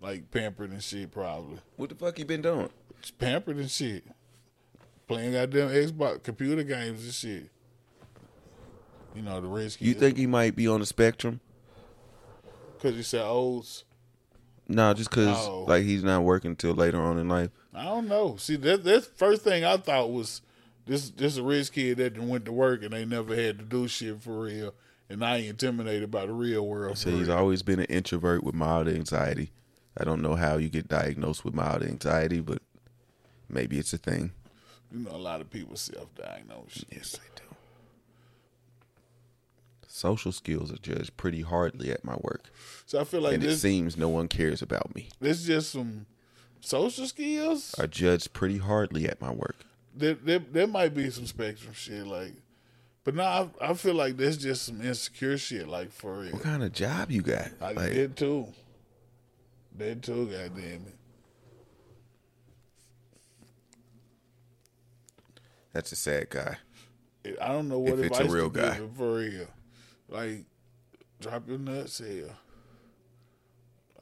like 0.01 0.31
pampered 0.31 0.71
and 0.71 0.83
shit. 0.83 1.11
Probably 1.11 1.59
What 1.77 1.89
the 1.89 1.95
fuck 1.97 2.19
you 2.19 2.25
been 2.25 2.43
doing? 2.43 2.69
Just 3.01 3.19
pampered 3.19 3.57
and 3.57 3.71
shit, 3.71 4.05
playing 5.09 5.33
goddamn 5.33 5.69
Xbox 5.71 6.23
computer 6.23 6.63
games 6.63 7.03
and 7.05 7.13
shit. 7.13 7.51
You 9.15 9.23
know 9.23 9.41
the 9.41 9.49
kids. 9.61 9.81
You 9.81 9.95
think 9.95 10.17
he 10.17 10.27
might 10.27 10.55
be 10.57 10.69
on 10.69 10.81
the 10.81 10.87
spectrum? 10.87 11.41
Because 12.79 12.97
you 12.97 13.03
said 13.03 13.23
olds. 13.23 13.85
No, 14.69 14.95
just 14.95 15.11
because 15.11 15.47
No. 15.49 15.65
like 15.65 15.83
he's 15.83 16.03
not 16.05 16.23
working 16.23 16.57
till 16.57 16.75
later 16.75 17.01
on 17.01 17.19
in 17.19 17.29
life. 17.29 17.51
I 17.75 17.85
don't 17.85 18.09
know. 18.09 18.37
See, 18.37 18.57
that 18.57 18.85
that's 18.85 19.07
first 19.07 19.43
thing 19.43 19.65
I 19.65 19.77
thought 19.79 20.11
was 20.13 20.43
this 20.87 21.11
this 21.11 21.37
a 21.37 21.43
rich 21.43 21.73
kid 21.73 21.99
that 21.99 22.19
went 22.19 22.45
to 22.47 22.53
work 22.53 22.83
and 22.83 22.93
they 22.93 23.05
never 23.05 23.35
had 23.35 23.59
to 23.59 23.65
do 23.65 23.89
shit 23.89 24.21
for 24.23 24.43
real, 24.43 24.75
and 25.09 25.25
I 25.25 25.39
ain't 25.39 25.49
intimidated 25.49 26.11
by 26.11 26.27
the 26.27 26.33
real 26.33 26.67
world. 26.67 26.99
So 26.99 27.11
he's 27.11 27.29
real. 27.29 27.37
always 27.37 27.63
been 27.63 27.79
an 27.81 27.87
introvert 27.87 28.45
with 28.45 28.55
mild 28.55 28.89
anxiety. 28.89 29.53
I 29.97 30.05
don't 30.05 30.23
know 30.23 30.35
how 30.35 30.57
you 30.57 30.69
get 30.69 30.89
diagnosed 30.89 31.45
with 31.45 31.55
mild 31.55 31.83
anxiety, 31.83 32.41
but 32.41 32.63
maybe 33.49 33.79
it's 33.79 33.93
a 33.93 33.99
thing. 33.99 34.33
You 34.91 35.01
know, 35.01 35.11
a 35.11 35.17
lot 35.19 35.41
of 35.41 35.51
people 35.51 35.77
self-diagnose. 35.77 36.85
Yes, 36.91 37.13
they 37.13 37.29
do. 37.37 37.43
Social 39.87 40.33
skills 40.33 40.73
are 40.73 40.79
judged 40.79 41.17
pretty 41.17 41.43
hardly 41.43 41.91
at 41.91 42.05
my 42.05 42.17
work, 42.23 42.45
So 42.87 43.01
I 43.01 43.05
feel 43.05 43.21
like 43.21 43.35
and 43.35 43.45
it 43.45 43.57
seems 43.57 43.97
no 43.97 44.09
one 44.09 44.27
cares 44.29 44.63
about 44.63 44.95
me. 44.95 45.09
this 45.21 45.45
just 45.45 45.71
some 45.71 46.07
social 46.63 47.07
skills. 47.07 47.75
Are 47.79 47.87
judged 47.87 48.33
pretty 48.33 48.59
hardly 48.59 49.07
at 49.09 49.21
my 49.21 49.31
work. 49.31 49.57
There, 49.95 50.15
there, 50.15 50.39
there 50.39 50.67
might 50.67 50.95
be 50.95 51.11
some 51.11 51.27
spectrum 51.27 51.75
shit, 51.75 52.07
like, 52.07 52.33
but 53.05 53.15
now 53.15 53.51
I, 53.61 53.71
I 53.71 53.75
feel 53.75 53.95
like 53.95 54.17
there's 54.17 54.39
just 54.39 54.65
some 54.65 54.81
insecure 54.81 55.37
shit, 55.37 55.69
like 55.69 55.93
for 55.93 56.21
real. 56.21 56.33
What 56.33 56.43
kind 56.43 56.63
of 56.63 56.73
job 56.73 57.11
you 57.11 57.21
got? 57.21 57.49
I 57.61 57.73
Like, 57.73 57.93
did 57.93 58.17
too. 58.17 58.47
Did 59.77 60.03
too, 60.03 60.27
goddamn 60.27 60.87
it. 60.87 60.95
that's 65.73 65.93
a 65.93 65.97
sad 65.97 66.29
guy. 66.31 66.57
I 67.41 67.49
don't 67.49 67.69
know 67.69 67.79
what 67.79 67.99
If 67.99 68.07
it's 68.07 68.19
a 68.19 68.25
real 68.25 68.51
to 68.51 68.55
give 68.61 68.69
guy. 68.69 68.75
him, 68.75 68.91
for 68.97 69.15
real. 69.17 69.47
Like, 70.09 70.45
drop 71.21 71.49
your 71.49 71.59
nuts 71.59 71.99
here. 71.99 72.31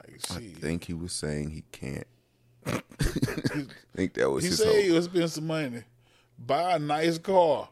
Like, 0.00 0.20
see. 0.26 0.54
I 0.56 0.60
think 0.60 0.84
he 0.84 0.94
was 0.94 1.12
saying 1.12 1.50
he 1.50 1.64
can't. 1.70 2.06
I 2.66 2.82
think 3.96 4.14
that 4.14 4.30
was 4.30 4.44
He 4.44 4.50
his 4.50 4.58
said 4.58 4.66
whole. 4.68 4.76
he 4.82 4.90
would 4.90 5.04
spend 5.04 5.30
some 5.30 5.46
money, 5.46 5.82
buy 6.38 6.76
a 6.76 6.78
nice 6.78 7.18
car, 7.18 7.68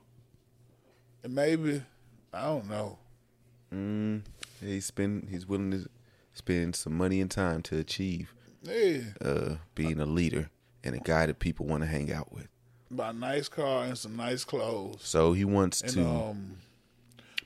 and 1.23 1.35
maybe 1.35 1.83
I 2.33 2.43
don't 2.45 2.69
know. 2.69 2.99
Mm, 3.75 4.23
he's 4.61 4.87
spend. 4.87 5.29
He's 5.31 5.47
willing 5.47 5.71
to 5.73 5.89
spend 6.33 6.75
some 6.77 6.97
money 6.97 7.21
and 7.21 7.31
time 7.31 7.63
to 7.63 7.77
achieve 7.79 8.33
Yeah, 8.63 9.01
uh, 9.21 9.57
being 9.75 10.01
a 10.01 10.07
leader 10.07 10.51
and 10.85 10.95
a 10.95 10.99
guy 11.01 11.27
that 11.27 11.39
people 11.39 11.67
want 11.67 11.83
to 11.83 11.87
hang 11.89 12.13
out 12.13 12.33
with. 12.33 12.49
buy 12.91 13.11
a 13.11 13.13
nice 13.13 13.49
car 13.49 13.85
and 13.85 13.99
some 13.99 14.17
nice 14.17 14.45
clothes, 14.45 15.01
So 15.03 15.33
he 15.35 15.45
wants 15.45 15.83
and 15.83 15.93
to 15.93 16.07
um, 16.07 16.57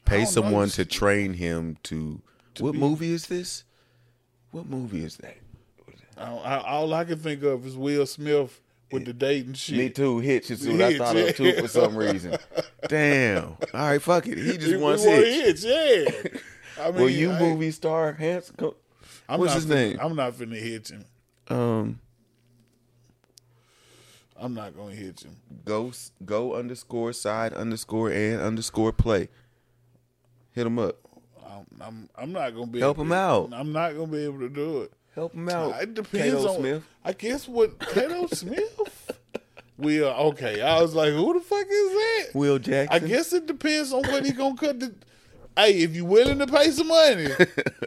pay 0.04 0.18
don't 0.18 0.24
know, 0.24 0.30
someone 0.30 0.68
to 0.70 0.84
train 0.84 1.34
him 1.34 1.76
to. 1.84 2.20
what 2.60 2.72
be- 2.72 2.78
movie 2.78 3.12
is 3.12 3.26
this? 3.26 3.64
What 4.52 4.66
movie 4.66 5.02
is 5.04 5.16
that? 5.18 5.38
I, 6.16 6.22
I, 6.34 6.56
all 6.68 6.92
I 6.94 7.04
can 7.04 7.18
think 7.18 7.42
of 7.42 7.66
is 7.66 7.76
Will 7.76 8.06
Smith 8.06 8.60
with 8.90 9.04
the 9.06 9.12
date 9.12 9.46
and 9.46 9.56
shit. 9.56 9.78
Me 9.78 9.88
too. 9.90 10.18
Hitch 10.18 10.50
is 10.50 10.66
what 10.66 10.80
I 10.82 10.88
Hitch, 10.90 10.98
thought 10.98 11.16
of 11.16 11.36
too 11.36 11.52
for 11.54 11.68
some 11.68 11.96
reason. 11.96 12.36
Damn. 12.88 13.44
All 13.44 13.56
right, 13.72 14.02
fuck 14.02 14.26
it. 14.26 14.36
He 14.38 14.58
just 14.58 14.78
wants 14.80 15.04
want 15.04 15.18
Hitch. 15.24 15.64
yeah. 15.64 16.30
I 16.80 16.90
mean, 16.90 17.00
Well, 17.00 17.08
you 17.08 17.30
I- 17.32 17.38
movie 17.40 17.70
star 17.70 18.12
handsome. 18.12 18.56
co- 18.56 18.76
I'm 19.28 19.40
What's 19.40 19.52
not 19.52 19.56
his 19.62 19.66
finna- 19.66 19.74
name? 19.90 19.98
I'm 20.00 20.16
not 20.16 20.32
finna 20.34 20.60
hit 20.60 20.88
him. 20.90 21.04
Um, 21.48 22.00
I'm 24.36 24.54
not 24.54 24.76
gonna 24.76 24.94
hit 24.94 25.20
him. 25.20 25.36
go 25.64 25.92
go 26.24 26.54
underscore 26.54 27.12
side 27.12 27.52
underscore 27.52 28.10
and 28.10 28.40
underscore 28.40 28.92
play. 28.92 29.28
Hit 30.52 30.66
him 30.66 30.78
up. 30.78 30.96
I'm, 31.46 31.66
I'm, 31.80 32.08
I'm 32.16 32.32
not 32.32 32.50
gonna 32.54 32.66
be 32.66 32.80
Help 32.80 32.98
him 32.98 33.08
to- 33.08 33.14
out. 33.14 33.50
I'm 33.52 33.72
not 33.72 33.92
gonna 33.94 34.06
be 34.08 34.24
able 34.24 34.40
to 34.40 34.48
do 34.48 34.82
it. 34.82 34.92
Help 35.14 35.34
him 35.34 35.48
out. 35.48 35.82
It 35.82 35.94
depends 35.94 36.36
Kato 36.36 36.48
on. 36.48 36.58
Smith. 36.60 36.84
I 37.04 37.12
guess 37.12 37.46
what 37.46 37.78
Kato 37.78 38.26
Smith. 38.32 39.10
Will 39.78 40.08
okay. 40.08 40.60
I 40.62 40.80
was 40.80 40.94
like, 40.94 41.12
who 41.12 41.34
the 41.34 41.40
fuck 41.40 41.66
is 41.68 41.92
that? 41.92 42.26
Will 42.34 42.58
Jackson. 42.58 43.04
I 43.04 43.06
guess 43.06 43.32
it 43.32 43.46
depends 43.46 43.92
on 43.92 44.02
what 44.02 44.24
he 44.24 44.32
gonna 44.32 44.56
cut 44.56 44.78
the. 44.80 44.94
Hey, 45.56 45.80
if 45.82 45.94
you 45.94 46.04
willing 46.04 46.38
to 46.38 46.46
pay 46.46 46.70
some 46.70 46.88
money, 46.88 47.28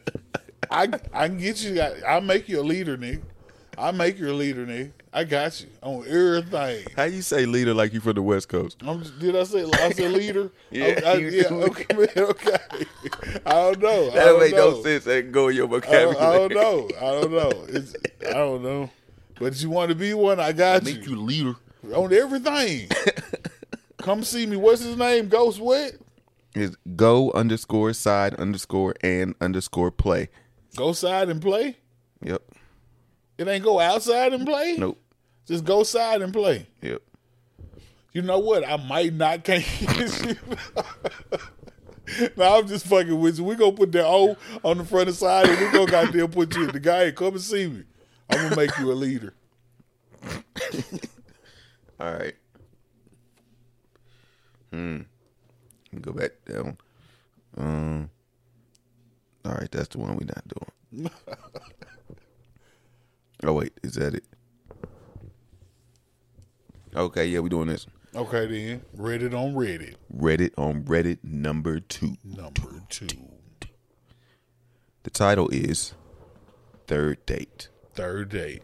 I 0.72 0.88
I 1.14 1.28
can 1.28 1.38
get 1.38 1.64
you. 1.64 1.82
I, 1.82 1.94
I'll 2.08 2.22
make 2.22 2.50
you 2.50 2.60
a 2.60 2.64
leader, 2.64 2.98
nigga. 2.98 3.22
I'll 3.78 3.94
make 3.94 4.20
you 4.20 4.30
a 4.30 4.34
leader, 4.34 4.66
nigga. 4.66 4.92
I 5.14 5.24
got 5.24 5.62
you 5.62 5.68
on 5.82 6.06
everything. 6.08 6.86
How 6.96 7.04
you 7.04 7.22
say 7.22 7.46
leader 7.46 7.74
like 7.74 7.94
you 7.94 8.02
from 8.02 8.14
the 8.14 8.22
West 8.22 8.50
Coast? 8.50 8.78
I'm, 8.86 9.04
did 9.20 9.36
I 9.36 9.44
say 9.44 9.64
I 9.64 9.92
said 9.92 10.12
leader? 10.12 10.52
Yeah, 10.72 11.00
I, 11.06 11.10
I, 11.10 11.16
yeah. 11.16 11.48
Okay, 11.50 11.96
man, 11.96 12.10
okay. 12.18 12.85
I 13.46 13.52
don't 13.54 13.80
know. 13.80 14.08
I 14.12 14.14
That 14.16 14.26
don't 14.26 14.40
make 14.40 14.52
know. 14.56 14.72
no 14.72 14.84
sense. 14.84 15.04
That 15.06 15.32
go 15.32 15.48
in 15.50 15.56
your 15.56 15.68
I 15.68 15.70
don't, 15.70 15.82
vocabulary. 15.82 16.18
I 16.18 16.34
don't 16.38 16.54
know. 16.54 16.90
I 16.98 17.12
don't 17.22 17.32
know. 17.32 17.66
It's, 17.70 17.96
I 18.28 18.34
don't 18.34 18.64
know. 18.64 18.90
But 19.40 19.62
you 19.62 19.70
want 19.70 19.90
to 19.90 19.96
be 19.96 20.14
one? 20.14 20.40
I 20.40 20.52
got 20.52 20.86
you. 20.86 20.96
Make 20.96 21.06
you 21.08 21.16
leader. 21.18 21.56
on 21.94 22.12
everything. 22.14 22.90
Come 24.00 24.24
see 24.24 24.46
me. 24.46 24.56
What's 24.58 24.82
his 24.84 24.98
name? 24.98 25.28
Ghost 25.30 25.60
what? 25.60 25.94
Is 26.56 26.76
go 26.96 27.32
underscore 27.34 27.92
side 27.94 28.34
underscore 28.36 28.96
and 29.02 29.36
underscore 29.42 29.92
play. 29.92 30.30
Go 30.76 30.94
side 30.94 31.30
and 31.30 31.42
play. 31.42 31.78
Yep. 32.24 32.42
It 33.38 33.48
ain't 33.48 33.64
go 33.64 33.80
outside 33.80 34.34
and 34.34 34.46
play. 34.46 34.76
Nope. 34.78 35.00
Just 35.46 35.66
go 35.66 35.84
side 35.84 36.22
and 36.22 36.32
play. 36.32 36.66
Yep. 36.82 37.02
You 38.14 38.22
know 38.22 38.40
what? 38.40 38.66
I 38.66 38.78
might 38.78 39.14
not 39.14 39.44
can't 39.44 39.66
get 42.06 42.20
you. 42.20 42.30
no, 42.38 42.58
I'm 42.60 42.68
just 42.68 42.86
fucking 42.88 43.20
with 43.20 43.38
you. 43.38 43.44
We 43.44 43.56
gonna 43.56 43.72
put 43.72 43.92
the 43.92 44.06
O 44.06 44.38
on 44.64 44.78
the 44.78 44.86
front 44.86 45.10
and 45.10 45.18
side, 45.18 45.50
and 45.50 45.60
we 45.60 45.72
gonna 45.72 45.92
goddamn 45.92 46.30
put 46.30 46.56
you. 46.56 46.72
The 46.72 46.80
guy, 46.80 47.12
come 47.12 47.34
and 47.34 47.42
see 47.42 47.68
me. 47.68 47.84
I'm 48.30 48.44
gonna 48.44 48.56
make 48.56 48.78
you 48.80 48.92
a 48.92 48.94
leader. 48.94 49.34
All 52.00 52.14
right. 52.14 52.36
Hmm. 54.72 55.02
Go 56.02 56.12
back 56.12 56.32
down. 56.46 56.78
Um. 57.58 58.10
All 59.46 59.54
right, 59.54 59.72
that's 59.72 59.90
the 59.90 60.00
one 60.00 60.16
we're 60.18 60.26
not 60.26 60.44
doing. 60.48 61.12
oh 63.44 63.54
wait, 63.54 63.74
is 63.84 63.94
that 63.94 64.16
it? 64.16 64.24
Okay, 66.96 67.28
yeah, 67.28 67.40
we 67.40 67.50
doing 67.50 67.68
this. 67.68 67.86
Okay, 68.16 68.46
then 68.46 68.82
Reddit 68.98 69.34
on 69.34 69.54
Reddit. 69.56 69.96
Reddit 70.16 70.52
on 70.58 70.84
Reddit 70.84 71.18
number 71.24 71.80
two. 71.82 72.16
Number 72.24 72.82
two, 72.90 73.08
The 75.04 75.10
title 75.10 75.50
is 75.50 75.94
Third 76.88 77.26
Date. 77.26 77.68
third 77.94 78.30
date. 78.30 78.62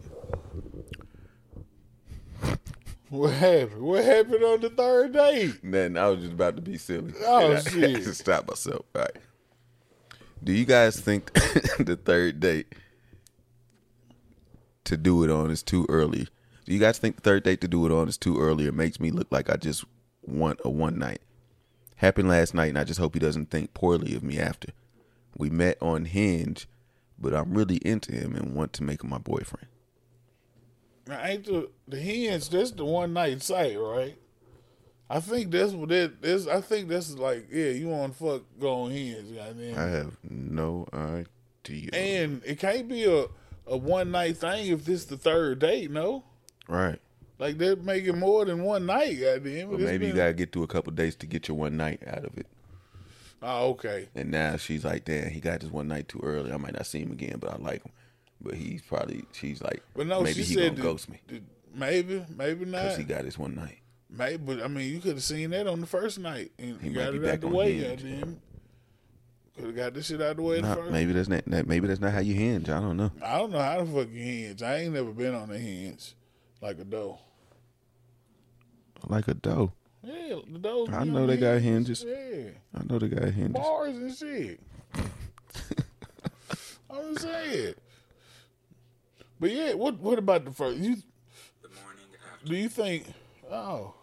What 3.10 3.32
happened? 3.34 3.82
What 3.82 4.04
happened 4.04 4.42
on 4.42 4.60
the 4.62 4.70
third 4.70 5.12
date? 5.12 5.54
Then 5.62 5.98
I 5.98 6.08
was 6.08 6.20
just 6.20 6.32
about 6.32 6.56
to 6.56 6.62
be 6.62 6.78
silly. 6.78 7.12
Oh, 7.26 7.50
And 7.50 7.56
I 7.84 7.88
had 7.90 8.02
to 8.04 8.14
stop 8.14 8.48
myself. 8.48 8.86
All 8.94 9.02
right. 9.02 9.16
Do 10.42 10.52
you 10.52 10.64
guys 10.64 10.98
think 10.98 11.30
the 11.78 11.98
third 12.02 12.40
date 12.40 12.74
to 14.84 14.96
do 14.96 15.22
it 15.24 15.30
on 15.30 15.50
is 15.50 15.62
too 15.62 15.84
early? 15.90 16.28
Do 16.64 16.72
you 16.72 16.78
guys 16.78 16.98
think 16.98 17.16
the 17.16 17.22
third 17.22 17.42
date 17.42 17.60
to 17.62 17.68
do 17.68 17.84
it 17.86 17.92
on 17.92 18.08
is 18.08 18.16
too 18.16 18.40
early? 18.40 18.66
It 18.66 18.74
makes 18.74 19.00
me 19.00 19.10
look 19.10 19.28
like 19.30 19.50
I 19.50 19.56
just 19.56 19.84
want 20.22 20.60
a 20.64 20.70
one 20.70 20.98
night. 20.98 21.20
Happened 21.96 22.28
last 22.28 22.54
night, 22.54 22.68
and 22.68 22.78
I 22.78 22.84
just 22.84 23.00
hope 23.00 23.14
he 23.14 23.20
doesn't 23.20 23.50
think 23.50 23.74
poorly 23.74 24.14
of 24.14 24.22
me 24.22 24.38
after. 24.38 24.68
We 25.36 25.50
met 25.50 25.78
on 25.80 26.04
Hinge, 26.04 26.68
but 27.18 27.34
I'm 27.34 27.54
really 27.54 27.76
into 27.76 28.12
him 28.12 28.34
and 28.34 28.54
want 28.54 28.72
to 28.74 28.82
make 28.82 29.02
him 29.02 29.10
my 29.10 29.18
boyfriend. 29.18 29.68
Now, 31.06 31.24
ain't 31.24 31.46
the 31.46 31.70
the 31.88 31.98
hinge? 31.98 32.48
That's 32.48 32.70
the 32.70 32.84
one 32.84 33.12
night 33.12 33.42
site, 33.42 33.78
right? 33.78 34.16
I 35.10 35.20
think 35.20 35.50
that's 35.50 35.72
what 35.72 35.88
that 35.90 36.12
is. 36.22 36.46
I 36.48 36.60
think 36.60 36.88
that's 36.88 37.14
like, 37.18 37.48
yeah, 37.50 37.70
you 37.70 37.88
want 37.88 38.16
to 38.16 38.18
fuck 38.18 38.42
go 38.60 38.82
on 38.82 38.90
hinge, 38.92 39.34
goddamn. 39.34 39.48
I 39.48 39.52
mean? 39.52 39.78
I 39.78 39.86
have 39.88 40.16
no 40.22 40.88
idea. 40.92 41.90
And 41.92 42.42
it 42.44 42.58
can't 42.58 42.88
be 42.88 43.04
a 43.04 43.26
a 43.66 43.76
one 43.76 44.10
night 44.10 44.38
thing 44.38 44.68
if 44.68 44.84
this 44.84 45.04
the 45.04 45.16
third 45.16 45.58
date, 45.58 45.90
no. 45.90 46.24
Right. 46.78 46.98
Like 47.38 47.58
they're 47.58 47.76
making 47.76 48.18
more 48.18 48.44
than 48.44 48.62
one 48.62 48.86
night, 48.86 49.18
goddamn. 49.20 49.70
But 49.70 49.80
It's 49.80 49.84
maybe 49.84 50.06
you 50.06 50.12
gotta 50.12 50.32
get 50.32 50.52
through 50.52 50.62
a 50.62 50.68
couple 50.68 50.92
days 50.92 51.16
to 51.16 51.26
get 51.26 51.48
your 51.48 51.56
one 51.56 51.76
night 51.76 52.00
out 52.06 52.24
of 52.24 52.36
it. 52.38 52.46
Oh, 53.42 53.70
okay. 53.70 54.08
And 54.14 54.30
now 54.30 54.56
she's 54.56 54.84
like, 54.84 55.04
damn, 55.04 55.28
he 55.28 55.40
got 55.40 55.60
this 55.60 55.70
one 55.70 55.88
night 55.88 56.08
too 56.08 56.20
early. 56.22 56.52
I 56.52 56.56
might 56.58 56.74
not 56.74 56.86
see 56.86 57.00
him 57.00 57.10
again, 57.10 57.38
but 57.40 57.50
I 57.52 57.56
like 57.56 57.82
him. 57.82 57.90
But 58.40 58.54
he's 58.54 58.82
probably, 58.82 59.24
she's 59.32 59.60
like, 59.60 59.82
But 59.96 60.06
no, 60.06 60.20
maybe 60.22 60.34
she 60.42 60.42
he 60.42 60.54
said 60.54 60.62
gonna 60.70 60.76
that- 60.76 60.82
ghost 60.82 61.08
me 61.08 61.20
that 61.28 61.42
Maybe, 61.74 62.22
maybe 62.36 62.64
not. 62.66 62.82
because 62.82 62.96
he 62.98 63.04
got 63.04 63.24
his 63.24 63.38
one 63.38 63.54
night. 63.56 63.78
Maybe, 64.10 64.36
but 64.36 64.62
I 64.62 64.68
mean, 64.68 64.92
you 64.92 65.00
could 65.00 65.12
have 65.14 65.22
seen 65.22 65.50
that 65.50 65.66
on 65.66 65.80
the 65.80 65.86
first 65.86 66.18
night 66.20 66.52
and 66.58 66.78
He 66.80 66.88
you 66.88 66.94
got 66.94 67.14
it 67.14 67.24
out 67.24 67.40
the 67.40 67.48
way, 67.48 67.80
goddamn. 67.80 68.40
Could 69.56 69.64
have 69.66 69.76
got 69.76 69.94
this 69.94 70.06
shit 70.06 70.20
out 70.22 70.36
the 70.36 70.42
way 70.42 70.60
the 70.60 70.68
Nah, 70.68 70.74
first. 70.76 70.92
maybe 70.92 71.12
that's 71.12 71.28
not, 71.28 71.44
that, 71.46 71.66
maybe 71.66 71.86
that's 71.88 72.00
not 72.00 72.12
how 72.12 72.20
you 72.20 72.34
hinge. 72.34 72.68
I 72.68 72.78
don't 72.78 72.96
know. 72.96 73.10
I 73.22 73.38
don't 73.38 73.50
know 73.52 73.58
how 73.58 73.78
the 73.80 73.86
fuck 73.86 73.94
to 73.94 73.98
fucking 74.04 74.16
hinge. 74.22 74.62
I 74.62 74.76
ain't 74.82 74.94
never 74.94 75.10
been 75.12 75.34
on 75.34 75.50
a 75.50 75.58
hinge 75.58 76.14
like 76.62 76.78
a 76.78 76.84
dough. 76.84 77.18
Like 79.08 79.28
a 79.28 79.34
dough. 79.34 79.72
Yeah, 80.04 80.36
the 80.50 80.58
dough. 80.58 80.86
I 80.90 81.04
know 81.04 81.26
they 81.26 81.36
got 81.36 81.60
hinges. 81.60 82.02
hinges. 82.02 82.54
Yeah, 82.74 82.80
I 82.80 82.84
know 82.84 82.98
they 82.98 83.08
got 83.08 83.28
hinges. 83.30 83.52
bars 83.52 83.96
and 83.96 84.14
shit. 84.16 84.60
I'm 86.90 87.16
saying. 87.16 87.74
But 89.40 89.50
yeah, 89.50 89.74
what 89.74 89.98
what 89.98 90.18
about 90.18 90.44
the 90.44 90.50
first? 90.52 90.78
You 90.78 90.96
The 91.62 91.68
morning 91.68 92.04
after. 92.32 92.46
do 92.48 92.56
you 92.56 92.68
think? 92.68 93.06
Oh, 93.50 93.94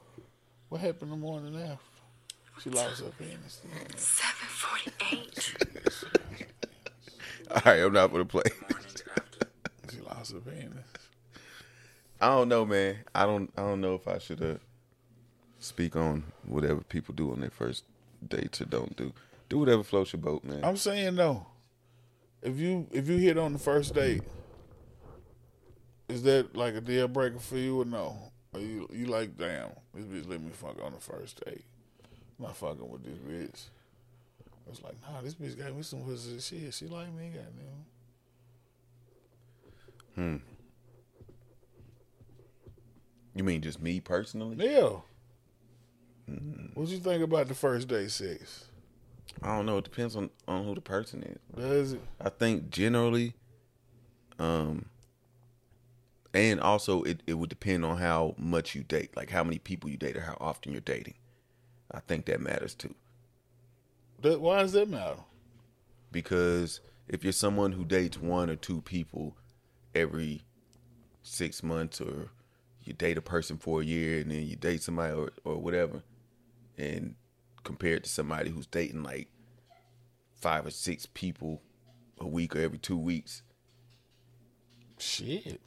what 0.69 0.81
happened 0.81 1.11
the 1.11 1.15
morning 1.17 1.55
after? 1.55 1.77
She 2.61 2.69
lost 2.69 3.01
her 3.01 3.11
penis. 3.17 3.61
748. 3.95 5.45
All 7.51 7.61
right, 7.65 7.79
I'm 7.79 7.93
not 7.93 8.11
gonna 8.11 8.25
play. 8.25 8.43
Morning 8.69 8.87
after. 9.15 9.47
She 9.95 10.01
lost 10.01 10.33
her 10.33 10.39
penis. 10.41 10.85
I 12.21 12.27
don't 12.27 12.49
know, 12.49 12.65
man. 12.65 12.97
I 13.15 13.25
don't. 13.25 13.51
I 13.57 13.61
don't 13.61 13.81
know 13.81 13.95
if 13.95 14.07
I 14.07 14.17
should 14.17 14.41
uh, 14.41 14.55
speak 15.59 15.95
on 15.95 16.23
whatever 16.45 16.81
people 16.81 17.13
do 17.15 17.31
on 17.31 17.39
their 17.41 17.49
first 17.49 17.85
dates 18.27 18.61
or 18.61 18.65
don't 18.65 18.95
do. 18.95 19.13
Do 19.47 19.59
whatever 19.59 19.83
floats 19.83 20.13
your 20.13 20.21
boat, 20.21 20.43
man. 20.43 20.63
I'm 20.63 20.77
saying 20.77 21.15
though, 21.15 21.45
if 22.41 22.57
you 22.57 22.87
if 22.91 23.07
you 23.07 23.17
hit 23.17 23.37
on 23.37 23.53
the 23.53 23.59
first 23.59 23.93
date, 23.93 24.21
is 26.07 26.23
that 26.23 26.55
like 26.55 26.75
a 26.75 26.81
deal 26.81 27.07
breaker 27.07 27.39
for 27.39 27.57
you 27.57 27.81
or 27.81 27.85
no? 27.85 28.17
Or 28.53 28.59
you 28.59 28.87
you 28.91 29.05
like 29.05 29.37
damn 29.37 29.69
this 29.93 30.05
bitch 30.05 30.29
let 30.29 30.41
me 30.41 30.49
fuck 30.51 30.81
on 30.83 30.93
the 30.93 30.99
first 30.99 31.43
date? 31.45 31.63
I'm 32.37 32.45
not 32.45 32.57
fucking 32.57 32.89
with 32.89 33.03
this 33.03 33.17
bitch. 33.17 33.69
It's 34.69 34.83
like 34.83 34.95
nah, 35.01 35.21
this 35.21 35.35
bitch 35.35 35.57
got 35.57 35.75
me 35.75 35.83
some 35.83 36.01
pussy 36.01 36.39
shit. 36.39 36.73
She 36.73 36.87
like 36.87 37.13
me, 37.13 37.31
goddamn. 40.15 40.41
You 43.35 43.43
mean 43.43 43.61
just 43.61 43.81
me 43.81 43.99
personally? 43.99 44.57
Yeah. 44.59 44.97
What 46.73 46.87
do 46.87 46.93
you 46.93 46.99
think 46.99 47.23
about 47.23 47.47
the 47.47 47.55
first 47.55 47.87
date 47.87 48.11
sex? 48.11 48.65
I 49.41 49.55
don't 49.55 49.65
know. 49.65 49.77
It 49.77 49.83
depends 49.85 50.15
on 50.15 50.29
on 50.47 50.65
who 50.65 50.75
the 50.75 50.81
person 50.81 51.23
is. 51.23 51.37
Does 51.55 51.93
it? 51.93 52.01
I 52.19 52.29
think 52.29 52.69
generally, 52.69 53.33
um, 54.37 54.85
and 56.33 56.59
also 56.59 57.03
it, 57.03 57.21
it 57.25 57.35
would 57.35 57.49
depend 57.49 57.85
on 57.85 57.97
how 57.97 58.35
much 58.37 58.75
you 58.75 58.83
date, 58.83 59.15
like 59.15 59.29
how 59.29 59.43
many 59.43 59.59
people 59.59 59.89
you 59.89 59.97
date 59.97 60.17
or 60.17 60.21
how 60.21 60.37
often 60.39 60.71
you're 60.71 60.81
dating. 60.81 61.15
I 61.91 61.99
think 62.01 62.25
that 62.25 62.39
matters 62.41 62.75
too, 62.75 62.93
That, 64.21 64.39
why 64.41 64.61
does 64.61 64.73
that 64.73 64.89
matter? 64.89 65.21
because 66.11 66.81
if 67.07 67.23
you're 67.23 67.33
someone 67.33 67.71
who 67.71 67.83
dates 67.85 68.19
one 68.19 68.49
or 68.49 68.55
two 68.55 68.81
people 68.81 69.35
every 69.95 70.43
six 71.23 71.63
months, 71.63 71.99
or 71.99 72.29
you 72.89 72.93
date 72.93 73.17
a 73.17 73.21
person 73.21 73.57
for 73.57 73.81
a 73.81 73.85
year 73.85 74.19
and 74.19 74.31
then 74.31 74.45
you 74.45 74.55
date 74.55 74.83
somebody 74.83 75.13
or, 75.13 75.31
or 75.45 75.57
whatever, 75.57 76.03
and 76.77 77.15
compared 77.63 78.03
to 78.03 78.09
somebody 78.09 78.49
who's 78.49 78.67
dating 78.67 79.03
like 79.03 79.29
five 80.35 80.65
or 80.65 80.71
six 80.71 81.05
people 81.05 81.61
a 82.19 82.27
week 82.27 82.55
or 82.55 82.59
every 82.59 82.77
two 82.77 82.97
weeks, 82.97 83.43
Shit. 84.99 85.61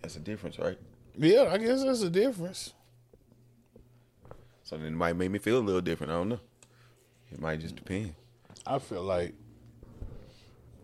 That's 0.00 0.16
a 0.16 0.20
difference, 0.20 0.58
right? 0.58 0.78
Yeah, 1.16 1.48
I 1.50 1.58
guess 1.58 1.82
that's 1.82 2.02
a 2.02 2.10
difference. 2.10 2.72
So 4.62 4.76
then 4.76 4.86
it 4.86 4.92
might 4.92 5.16
make 5.16 5.30
me 5.30 5.40
feel 5.40 5.58
a 5.58 5.60
little 5.60 5.80
different. 5.80 6.12
I 6.12 6.16
don't 6.16 6.28
know. 6.28 6.40
It 7.32 7.40
might 7.40 7.60
just 7.60 7.76
depend. 7.76 8.14
I 8.64 8.78
feel 8.78 9.02
like 9.02 9.34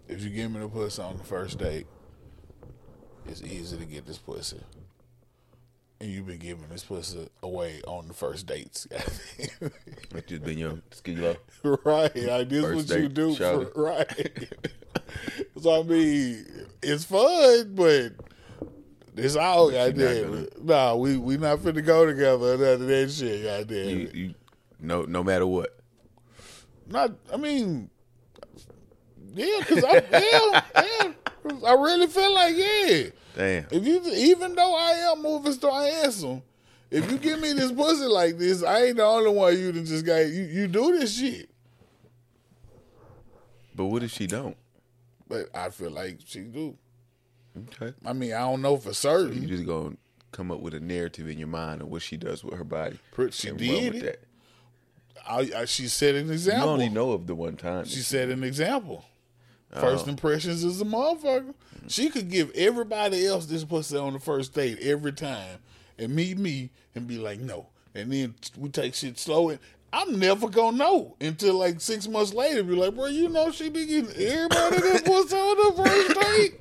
if 0.08 0.22
you 0.22 0.30
give 0.30 0.50
me 0.50 0.60
the 0.60 0.68
pussy 0.68 1.00
on 1.00 1.18
the 1.18 1.24
first 1.24 1.58
date, 1.58 1.86
it's 3.26 3.42
easy 3.42 3.76
to 3.76 3.84
get 3.84 4.06
this 4.06 4.18
pussy. 4.18 4.60
And 5.98 6.10
you've 6.10 6.26
been 6.26 6.38
giving 6.38 6.68
this 6.68 6.84
pussy 6.84 7.28
away 7.42 7.80
on 7.86 8.08
the 8.08 8.14
first 8.14 8.46
dates. 8.46 8.86
It's 10.14 10.28
just 10.28 10.44
been 10.44 10.58
your 10.58 10.78
ski 10.92 11.14
low. 11.16 11.36
right. 11.84 12.14
Like 12.14 12.48
this 12.48 12.62
First 12.64 12.90
what 12.90 13.00
you 13.00 13.08
do 13.08 13.34
for 13.34 13.70
right. 13.76 14.48
so 15.60 15.80
I 15.80 15.82
mean, 15.82 16.46
it's 16.82 17.04
fun, 17.04 17.74
but 17.74 18.12
it's 19.16 19.36
all 19.36 19.70
But 19.70 19.94
goddamn. 19.94 20.48
Nah, 20.62 20.94
we 20.94 21.16
we 21.16 21.36
not 21.36 21.58
finna 21.58 21.84
go 21.84 22.06
together 22.06 22.56
none 22.56 22.82
of 22.82 22.86
that 22.86 23.10
shit, 23.10 23.44
goddamn. 23.44 23.88
You, 23.88 24.10
you, 24.14 24.34
no, 24.80 25.02
no 25.02 25.22
matter 25.24 25.46
what. 25.46 25.78
Not, 26.88 27.12
I 27.32 27.36
mean, 27.36 27.90
yeah, 29.34 29.58
because 29.58 29.84
I, 29.84 30.02
yeah, 30.12 30.62
yeah, 31.02 31.12
I 31.66 31.72
really 31.74 32.06
feel 32.06 32.34
like, 32.34 32.54
yeah. 32.56 33.02
Damn. 33.34 33.66
If 33.70 33.86
you, 33.86 34.02
even 34.14 34.54
though 34.54 34.74
I 34.76 35.12
am 35.12 35.22
moving 35.22 35.52
star 35.52 35.82
handsome, 35.82 36.42
if 36.90 37.10
you 37.10 37.18
give 37.18 37.40
me 37.40 37.52
this 37.52 37.72
pussy 37.72 38.04
like 38.06 38.38
this, 38.38 38.62
I 38.62 38.84
ain't 38.84 38.96
the 38.96 39.04
only 39.04 39.30
one 39.30 39.58
you 39.58 39.72
just 39.72 40.06
got. 40.06 40.18
You, 40.20 40.42
you 40.44 40.66
do 40.68 40.98
this 40.98 41.18
shit, 41.18 41.50
But 43.74 43.86
what 43.86 44.02
if 44.02 44.10
she 44.12 44.26
don't? 44.26 44.56
but 45.28 45.46
I 45.54 45.70
feel 45.70 45.90
like 45.90 46.18
she 46.24 46.40
do. 46.40 46.76
Okay. 47.74 47.92
I 48.04 48.12
mean, 48.12 48.32
I 48.32 48.38
don't 48.40 48.62
know 48.62 48.76
for 48.76 48.92
certain. 48.94 49.42
You 49.42 49.48
just 49.48 49.66
gonna 49.66 49.96
come 50.30 50.52
up 50.52 50.60
with 50.60 50.74
a 50.74 50.80
narrative 50.80 51.28
in 51.28 51.36
your 51.38 51.48
mind 51.48 51.80
of 51.82 51.88
what 51.88 52.02
she 52.02 52.16
does 52.16 52.44
with 52.44 52.54
her 52.54 52.64
body. 52.64 52.98
Pretty- 53.12 53.32
she 53.32 53.50
did 53.50 53.94
with 53.94 54.02
it. 54.04 54.22
I, 55.28 55.50
I, 55.56 55.64
she 55.64 55.88
set 55.88 56.14
an 56.14 56.30
example. 56.30 56.66
You 56.66 56.72
only 56.72 56.88
know 56.88 57.10
of 57.10 57.26
the 57.26 57.34
one 57.34 57.56
time. 57.56 57.84
She 57.86 58.00
set 58.00 58.28
an 58.28 58.44
example. 58.44 59.04
First 59.72 60.06
oh. 60.06 60.10
impressions 60.10 60.64
is 60.64 60.80
a 60.80 60.84
motherfucker. 60.84 61.54
She 61.88 62.08
could 62.08 62.30
give 62.30 62.50
everybody 62.54 63.26
else 63.26 63.46
this 63.46 63.64
pussy 63.64 63.96
on 63.96 64.14
the 64.14 64.20
first 64.20 64.54
date 64.54 64.78
every 64.80 65.12
time 65.12 65.58
and 65.98 66.14
meet 66.14 66.38
me 66.38 66.70
and 66.94 67.06
be 67.06 67.18
like, 67.18 67.40
no. 67.40 67.66
And 67.94 68.12
then 68.12 68.34
we 68.56 68.68
take 68.68 68.94
shit 68.94 69.18
slow. 69.18 69.50
And 69.50 69.58
I'm 69.92 70.18
never 70.18 70.48
gonna 70.48 70.76
know 70.76 71.16
until 71.20 71.54
like 71.54 71.80
six 71.80 72.08
months 72.08 72.34
later. 72.34 72.62
Be 72.62 72.74
like, 72.74 72.94
bro, 72.94 73.06
you 73.06 73.28
know 73.28 73.50
she 73.50 73.68
be 73.68 73.86
getting 73.86 74.10
everybody 74.10 74.76
this 74.80 75.02
pussy 75.02 75.36
on 75.36 75.76
the 75.76 75.82
first 75.82 76.20
date. 76.20 76.60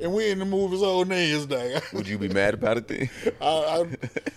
And 0.00 0.12
we 0.12 0.30
in 0.30 0.40
the 0.40 0.44
movies 0.44 0.82
all 0.82 1.04
Wednesday. 1.04 1.80
Would 1.92 2.08
you 2.08 2.18
be 2.18 2.28
mad 2.28 2.54
about 2.54 2.78
it 2.78 2.88
then? 2.88 3.08
I, 3.40 3.46
I, 3.46 3.86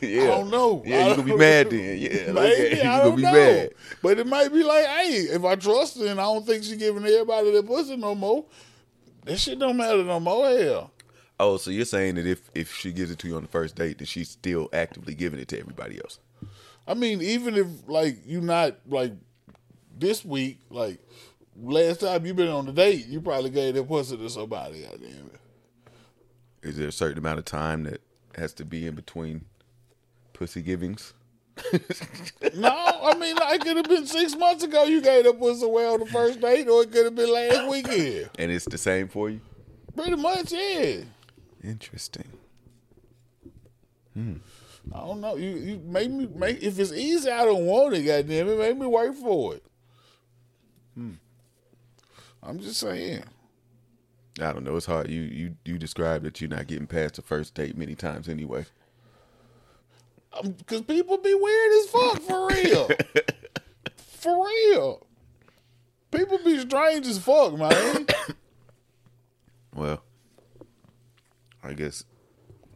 yeah. 0.05 0.21
I 0.23 0.27
don't 0.27 0.51
know. 0.51 0.83
Yeah, 0.85 1.07
you 1.07 1.15
gonna 1.15 1.23
be 1.27 1.35
mad 1.35 1.69
then. 1.71 1.97
Yeah. 1.97 2.31
Maybe 2.31 2.37
okay. 2.37 2.77
You 2.77 2.83
gonna 2.83 3.15
be 3.15 3.21
know, 3.23 3.31
mad. 3.33 3.69
but 4.03 4.19
it 4.19 4.27
might 4.27 4.53
be 4.53 4.63
like, 4.63 4.85
hey, 4.85 5.11
if 5.31 5.43
I 5.43 5.55
trust 5.55 5.97
her 5.99 6.05
and 6.05 6.19
I 6.19 6.23
don't 6.25 6.45
think 6.45 6.63
she 6.63 6.75
giving 6.75 7.03
everybody 7.03 7.51
that 7.51 7.65
pussy 7.65 7.97
no 7.97 8.13
more, 8.13 8.45
that 9.25 9.37
shit 9.39 9.57
don't 9.57 9.77
matter 9.77 10.03
no 10.03 10.19
more. 10.19 10.47
Hell, 10.47 10.91
Oh, 11.39 11.57
so 11.57 11.69
you're 11.69 11.85
saying 11.85 12.15
that 12.15 12.25
if 12.25 12.49
if 12.55 12.73
she 12.73 12.91
gives 12.91 13.11
it 13.11 13.19
to 13.19 13.27
you 13.27 13.35
on 13.35 13.43
the 13.43 13.47
first 13.47 13.75
date, 13.75 13.99
that 13.99 14.07
she's 14.07 14.29
still 14.29 14.69
actively 14.73 15.13
giving 15.13 15.39
it 15.39 15.47
to 15.49 15.59
everybody 15.59 15.97
else? 15.97 16.19
I 16.87 16.93
mean, 16.93 17.21
even 17.21 17.55
if 17.55 17.67
like 17.87 18.17
you 18.25 18.41
not 18.41 18.75
like 18.87 19.13
this 19.97 20.23
week, 20.25 20.59
like 20.69 20.99
last 21.61 21.99
time 22.01 22.25
you 22.25 22.33
been 22.33 22.47
on 22.47 22.65
the 22.65 22.71
date, 22.71 23.05
you 23.07 23.21
probably 23.21 23.49
gave 23.49 23.75
that 23.75 23.87
pussy 23.87 24.17
to 24.17 24.29
somebody. 24.29 24.81
Goddamn 24.81 25.29
it. 25.33 25.39
Is 26.67 26.77
there 26.77 26.89
a 26.89 26.91
certain 26.91 27.17
amount 27.17 27.39
of 27.39 27.45
time 27.45 27.83
that 27.83 28.01
has 28.35 28.53
to 28.55 28.65
be 28.65 28.85
in 28.87 28.95
between 28.95 29.45
pussy 30.33 30.61
givings? 30.61 31.13
No, 32.55 32.69
I 32.69 33.15
mean, 33.17 33.35
like, 33.35 33.55
it 33.55 33.61
could 33.61 33.77
have 33.77 33.87
been 33.87 34.05
six 34.05 34.35
months 34.35 34.63
ago 34.63 34.83
you 34.83 35.01
gave 35.01 35.25
that 35.25 35.39
pussy 35.39 35.65
away 35.65 35.85
on 35.85 35.99
the 35.99 36.05
first 36.07 36.39
date, 36.39 36.67
or 36.67 36.83
it 36.83 36.91
could 36.91 37.05
have 37.05 37.15
been 37.15 37.31
last 37.31 37.67
weekend. 37.67 38.29
And 38.39 38.51
it's 38.51 38.65
the 38.65 38.77
same 38.77 39.07
for 39.07 39.29
you? 39.29 39.41
Pretty 39.95 40.15
much, 40.15 40.51
yeah. 40.51 41.01
Interesting. 41.63 42.25
I 44.93 44.99
don't 44.99 45.21
know. 45.21 45.35
You 45.35 45.49
you 45.49 45.81
make 45.85 46.09
me 46.09 46.27
make 46.33 46.63
if 46.63 46.79
it's 46.79 46.91
easy, 46.91 47.29
I 47.29 47.45
don't 47.45 47.65
want 47.65 47.93
it. 47.93 48.03
Goddamn 48.03 48.49
it, 48.49 48.57
make 48.57 48.77
me 48.77 48.87
work 48.87 49.13
for 49.15 49.55
it. 49.55 49.63
Hmm. 50.95 51.13
I'm 52.41 52.59
just 52.59 52.79
saying. 52.79 53.23
I 54.39 54.51
don't 54.53 54.63
know. 54.63 54.75
It's 54.75 54.85
hard. 54.85 55.09
You 55.09 55.21
you 55.21 55.55
you 55.65 55.77
described 55.77 56.23
that 56.25 56.39
you're 56.39 56.49
not 56.49 56.67
getting 56.67 56.87
past 56.87 57.15
the 57.15 57.21
first 57.21 57.53
date 57.55 57.77
many 57.77 57.95
times 57.95 58.29
anyway. 58.29 58.65
Um, 60.33 60.51
because 60.51 60.81
people 60.81 61.17
be 61.17 61.33
weird 61.33 61.71
as 61.79 61.89
fuck 61.89 62.21
for 62.21 62.47
real. 62.47 62.89
for 63.97 64.45
real. 64.45 65.07
People 66.11 66.39
be 66.43 66.59
strange 66.59 67.07
as 67.07 67.19
fuck, 67.19 67.57
man. 67.57 68.07
Well, 69.75 70.01
I 71.63 71.73
guess 71.73 72.03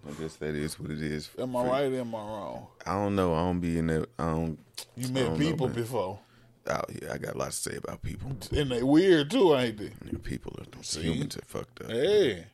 I 0.08 0.12
guess 0.22 0.36
that 0.36 0.54
is 0.54 0.80
what 0.80 0.92
it 0.92 1.02
is. 1.02 1.32
Am 1.40 1.56
I 1.56 1.66
right? 1.66 1.94
Am 1.94 2.14
I 2.14 2.18
wrong? 2.20 2.68
I 2.86 2.94
don't 2.94 3.16
know. 3.16 3.34
I 3.34 3.40
don't 3.40 3.60
be 3.60 3.80
in 3.80 3.88
that. 3.88 4.08
I 4.20 4.26
don't. 4.26 4.60
You 4.96 5.08
met 5.10 5.26
don't 5.26 5.40
people 5.40 5.66
man. 5.66 5.76
before, 5.76 6.20
Oh 6.68 6.82
yeah, 7.02 7.14
I 7.14 7.18
got 7.18 7.36
a 7.36 7.38
lot 7.38 7.52
to 7.52 7.58
say 7.58 7.76
about 7.76 8.02
people. 8.04 8.32
and 8.56 8.72
they 8.72 8.84
weird 8.84 9.32
too, 9.32 9.56
ain't 9.56 9.78
they? 9.78 9.92
People 10.24 10.56
are 10.60 11.00
humans 11.02 11.38
are 11.38 11.42
fucked 11.48 11.82
up. 11.82 11.90
Hey, 11.90 12.46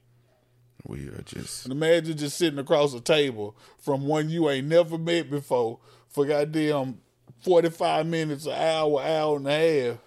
We 0.85 1.07
are 1.09 1.21
just 1.25 1.65
and 1.65 1.73
imagine 1.73 2.17
just 2.17 2.37
sitting 2.37 2.59
across 2.59 2.93
a 2.93 3.01
table 3.01 3.57
from 3.79 4.07
one 4.07 4.29
you 4.29 4.49
ain't 4.49 4.67
never 4.67 4.97
met 4.97 5.29
before 5.29 5.79
for 6.07 6.25
goddamn 6.25 6.99
forty 7.41 7.69
five 7.69 8.05
minutes, 8.05 8.45
an 8.45 8.53
hour, 8.53 9.01
hour 9.01 9.37
and 9.37 9.47
a 9.47 9.51
half. 9.89 9.97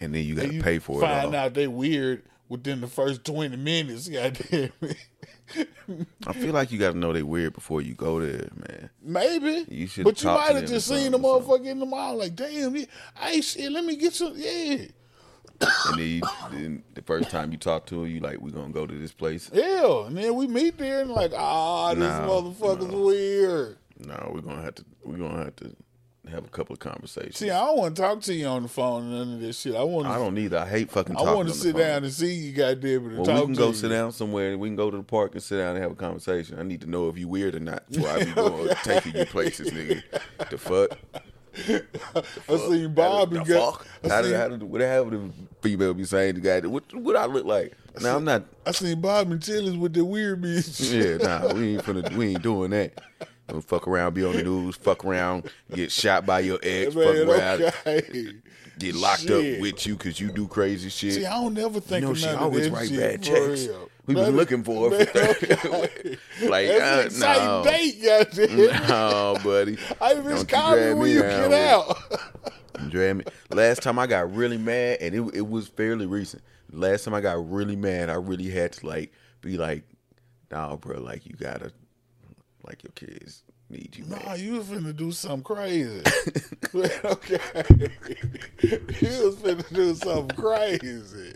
and 0.00 0.14
then 0.14 0.24
you 0.24 0.34
got 0.34 0.50
to 0.50 0.60
pay 0.60 0.78
for 0.80 0.98
it 0.98 1.00
Find 1.06 1.34
out 1.34 1.54
they 1.54 1.68
weird 1.68 2.24
within 2.48 2.80
the 2.80 2.88
first 2.88 3.24
twenty 3.24 3.56
minutes. 3.56 4.08
Goddamn 4.08 4.72
it. 4.80 4.96
I 6.26 6.32
feel 6.32 6.52
like 6.52 6.72
you 6.72 6.78
got 6.78 6.92
to 6.92 6.98
know 6.98 7.12
they 7.12 7.22
weird 7.22 7.52
before 7.52 7.82
you 7.82 7.94
go 7.94 8.20
there, 8.20 8.48
man. 8.54 8.90
Maybe. 9.02 9.66
You 9.68 9.86
should 9.86 10.04
But 10.04 10.22
you 10.22 10.28
might 10.28 10.56
have 10.56 10.66
just 10.66 10.88
seen 10.88 11.12
the 11.12 11.18
motherfucker 11.18 11.66
in 11.66 11.78
the 11.78 11.86
mall 11.86 12.16
like, 12.16 12.34
damn, 12.34 12.74
yeah, 12.74 12.86
hey 13.16 13.40
shit, 13.40 13.70
let 13.70 13.84
me 13.84 13.96
get 13.96 14.14
some 14.14 14.32
yeah. 14.36 14.86
And 15.60 15.98
then, 15.98 16.08
you, 16.08 16.22
then 16.50 16.82
the 16.94 17.02
first 17.02 17.30
time 17.30 17.52
you 17.52 17.58
talk 17.58 17.86
to 17.86 18.02
her, 18.02 18.06
you 18.06 18.20
like, 18.20 18.40
we 18.40 18.50
gonna 18.50 18.72
go 18.72 18.86
to 18.86 18.94
this 18.94 19.12
place. 19.12 19.50
Yeah. 19.52 20.06
And 20.06 20.16
then 20.16 20.34
we 20.34 20.46
meet 20.46 20.78
there 20.78 21.00
and 21.02 21.10
like, 21.10 21.32
ah, 21.34 21.94
this 21.94 21.98
No, 21.98 22.42
motherfucker's 22.42 22.94
weird. 22.94 23.78
No, 23.98 24.32
we're 24.34 24.40
gonna 24.40 24.62
have 24.62 24.74
to. 24.76 24.84
We're 25.04 25.18
gonna 25.18 25.44
have 25.44 25.56
to 25.56 25.76
have 26.30 26.44
a 26.44 26.48
couple 26.48 26.72
of 26.74 26.80
conversations. 26.80 27.36
See, 27.38 27.50
I 27.50 27.64
don't 27.64 27.76
want 27.76 27.96
to 27.96 28.02
talk 28.02 28.20
to 28.22 28.34
you 28.34 28.46
on 28.46 28.62
the 28.62 28.68
phone 28.68 29.02
and 29.02 29.12
none 29.12 29.32
of 29.34 29.40
this 29.40 29.60
shit. 29.60 29.74
I 29.74 29.82
want 29.82 30.06
I 30.06 30.16
don't 30.16 30.36
either. 30.38 30.58
I 30.58 30.66
hate 30.66 30.90
fucking 30.90 31.14
talking 31.14 31.28
I 31.28 31.34
want 31.34 31.48
to 31.48 31.54
sit 31.54 31.76
down 31.76 32.04
and 32.04 32.12
see 32.12 32.32
you 32.34 32.52
goddamn 32.52 33.16
Well, 33.16 33.26
talk 33.26 33.40
we 33.40 33.44
can 33.46 33.54
go 33.54 33.68
you. 33.68 33.74
sit 33.74 33.88
down 33.88 34.12
somewhere. 34.12 34.56
We 34.56 34.68
can 34.68 34.76
go 34.76 34.90
to 34.90 34.96
the 34.96 35.02
park 35.02 35.34
and 35.34 35.42
sit 35.42 35.58
down 35.58 35.74
and 35.74 35.82
have 35.82 35.92
a 35.92 35.96
conversation. 35.96 36.58
I 36.58 36.62
need 36.62 36.80
to 36.82 36.88
know 36.90 37.08
if 37.08 37.18
you 37.18 37.28
weird 37.28 37.54
or 37.54 37.60
not 37.60 37.88
before 37.90 38.08
I 38.10 38.24
be 38.24 38.30
going 38.34 38.74
taking 38.82 39.16
you 39.16 39.26
places, 39.26 39.70
nigga. 39.70 40.02
The 40.50 40.58
fuck? 40.58 40.98
I 42.48 42.56
seen 42.56 42.94
Bobby 42.94 43.38
the 43.38 43.44
got 43.44 43.74
fuck? 43.74 43.86
I 44.04 44.08
How 44.08 44.22
did, 44.22 44.34
how 44.34 44.48
did, 44.48 44.62
what 44.64 44.80
have 44.80 45.10
the 45.10 45.30
female 45.62 45.94
be 45.94 46.04
saying 46.04 46.34
to 46.34 46.40
the 46.40 46.60
guy? 46.60 46.66
What 46.66 46.92
what 46.94 47.14
I 47.14 47.26
look 47.26 47.44
like? 47.44 47.76
Now 48.00 48.16
I'm 48.16 48.24
not. 48.24 48.42
I 48.66 48.72
seen 48.72 49.00
Bob 49.00 49.30
and 49.30 49.40
Chili's 49.40 49.76
with 49.76 49.92
the 49.92 50.04
weird 50.04 50.42
bitch. 50.42 50.90
Yeah, 50.92 51.16
nah, 51.18 51.54
we 51.54 51.74
ain't 51.74 51.84
finna, 51.84 52.12
we 52.16 52.30
ain't 52.30 52.42
doing 52.42 52.70
that. 52.72 53.00
Don't 53.48 53.62
fuck 53.62 53.86
around, 53.86 54.14
be 54.14 54.24
on 54.24 54.36
the 54.36 54.42
news, 54.42 54.76
fuck 54.76 55.04
around, 55.04 55.50
get 55.72 55.92
shot 55.92 56.24
by 56.24 56.40
your 56.40 56.58
ex, 56.62 56.94
fuck 56.94 57.14
around, 57.14 57.62
okay. 57.62 58.32
get 58.78 58.94
locked 58.94 59.22
Shit. 59.22 59.56
up 59.56 59.60
with 59.60 59.86
you 59.86 59.96
because 59.96 60.18
you 60.18 60.32
do 60.32 60.48
crazy 60.48 60.88
shit. 60.88 61.12
See, 61.14 61.26
I 61.26 61.42
don't 61.42 61.58
ever 61.58 61.78
think 61.78 62.02
you 62.02 62.08
know, 62.08 62.14
she 62.14 62.28
always 62.28 62.70
write 62.70 62.88
shit, 62.88 62.98
bad 62.98 63.22
checks. 63.22 63.66
real. 63.66 63.90
We've 64.06 64.16
been 64.16 64.36
looking 64.36 64.62
for 64.62 64.90
her. 64.90 64.96
okay. 65.14 66.18
like, 66.42 66.68
That's 66.68 67.22
uh, 67.22 67.62
no. 67.62 67.64
date, 67.64 68.02
no, 68.88 69.38
buddy. 69.42 69.78
I 70.00 70.14
Don't 70.14 70.28
just 70.28 70.50
you 70.50 70.56
call 70.56 70.76
me 70.76 70.82
drag 70.82 70.96
when 70.96 71.10
you 71.10 71.20
get 71.20 71.52
out. 71.52 71.96
Drag 72.90 73.16
me. 73.16 73.24
Last 73.50 73.82
time 73.82 73.98
I 73.98 74.06
got 74.06 74.34
really 74.34 74.58
mad, 74.58 74.98
and 75.00 75.14
it 75.14 75.36
it 75.36 75.48
was 75.48 75.68
fairly 75.68 76.06
recent. 76.06 76.42
Last 76.70 77.04
time 77.04 77.14
I 77.14 77.20
got 77.22 77.50
really 77.50 77.76
mad, 77.76 78.10
I 78.10 78.14
really 78.14 78.50
had 78.50 78.72
to 78.72 78.86
like 78.86 79.12
be 79.40 79.56
like, 79.56 79.84
"Nah, 80.50 80.76
bro, 80.76 81.00
like 81.00 81.24
you 81.24 81.34
gotta, 81.34 81.72
like 82.66 82.82
your 82.82 82.92
kids 82.92 83.42
need 83.70 83.96
you." 83.96 84.04
Nah, 84.06 84.34
you 84.34 84.54
was 84.54 84.66
finna 84.66 84.96
do 84.96 85.12
something 85.12 85.42
crazy. 85.42 86.00
okay. 87.04 87.38
you 89.00 89.24
was 89.24 89.36
finna 89.36 89.74
do 89.74 89.94
something 89.94 90.36
crazy. 90.36 91.34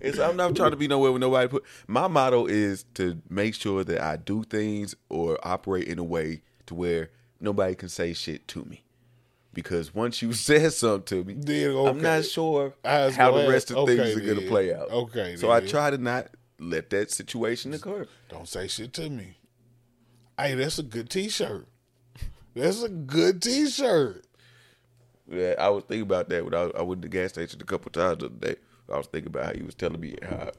It's, 0.00 0.18
I'm 0.18 0.36
not 0.36 0.54
trying 0.54 0.72
to 0.72 0.76
be 0.76 0.86
nowhere 0.88 1.12
with 1.12 1.20
nobody. 1.22 1.48
Put 1.48 1.64
my 1.86 2.08
motto 2.08 2.46
is 2.46 2.84
to 2.94 3.20
make 3.30 3.54
sure 3.54 3.84
that 3.84 4.00
I 4.00 4.16
do 4.16 4.42
things 4.44 4.94
or 5.08 5.38
operate 5.42 5.88
in 5.88 5.98
a 5.98 6.04
way 6.04 6.42
to 6.66 6.74
where 6.74 7.10
nobody 7.40 7.74
can 7.74 7.88
say 7.88 8.12
shit 8.12 8.46
to 8.48 8.64
me. 8.64 8.84
Because 9.54 9.94
once 9.94 10.20
you 10.20 10.32
said 10.34 10.72
something 10.74 11.04
to 11.04 11.24
me, 11.24 11.34
Then, 11.38 11.76
I'm 11.76 12.02
not 12.02 12.24
sure 12.24 12.74
How 12.84 13.08
the 13.10 13.46
rest 13.48 13.70
of 13.70 13.78
act. 13.78 13.86
things 13.88 14.00
Okay, 14.00 14.12
are 14.12 14.20
going 14.20 14.40
to 14.40 14.48
play 14.48 14.74
out. 14.74 14.90
Okay, 14.90 15.36
So 15.36 15.50
I 15.50 15.60
try 15.60 15.90
to 15.90 15.96
not 15.96 16.28
let 16.58 16.90
that 16.90 17.10
situation 17.10 17.72
occur. 17.72 18.06
Don't 18.28 18.48
say 18.48 18.66
shit 18.68 18.92
to 18.94 19.08
me. 19.08 19.36
Hey, 20.38 20.54
that's 20.54 20.78
a 20.78 20.82
good 20.82 21.10
T-shirt. 21.10 21.68
That's 22.54 22.82
a 22.82 22.88
good 22.88 23.40
T-shirt. 23.42 24.24
Yeah, 25.30 25.54
I 25.58 25.68
was 25.70 25.84
thinking 25.84 26.02
about 26.02 26.28
that 26.28 26.44
when 26.44 26.54
I, 26.54 26.70
I 26.78 26.82
went 26.82 27.02
to 27.02 27.08
the 27.08 27.12
gas 27.12 27.30
station 27.30 27.60
a 27.60 27.64
couple 27.64 27.90
times 27.90 28.18
the 28.18 28.26
other 28.26 28.34
day. 28.34 28.56
I 28.92 28.96
was 28.98 29.06
thinking 29.06 29.28
about 29.28 29.46
how 29.46 29.52
he 29.54 29.62
was 29.62 29.74
telling 29.74 30.00
me 30.00 30.16
how 30.22 30.50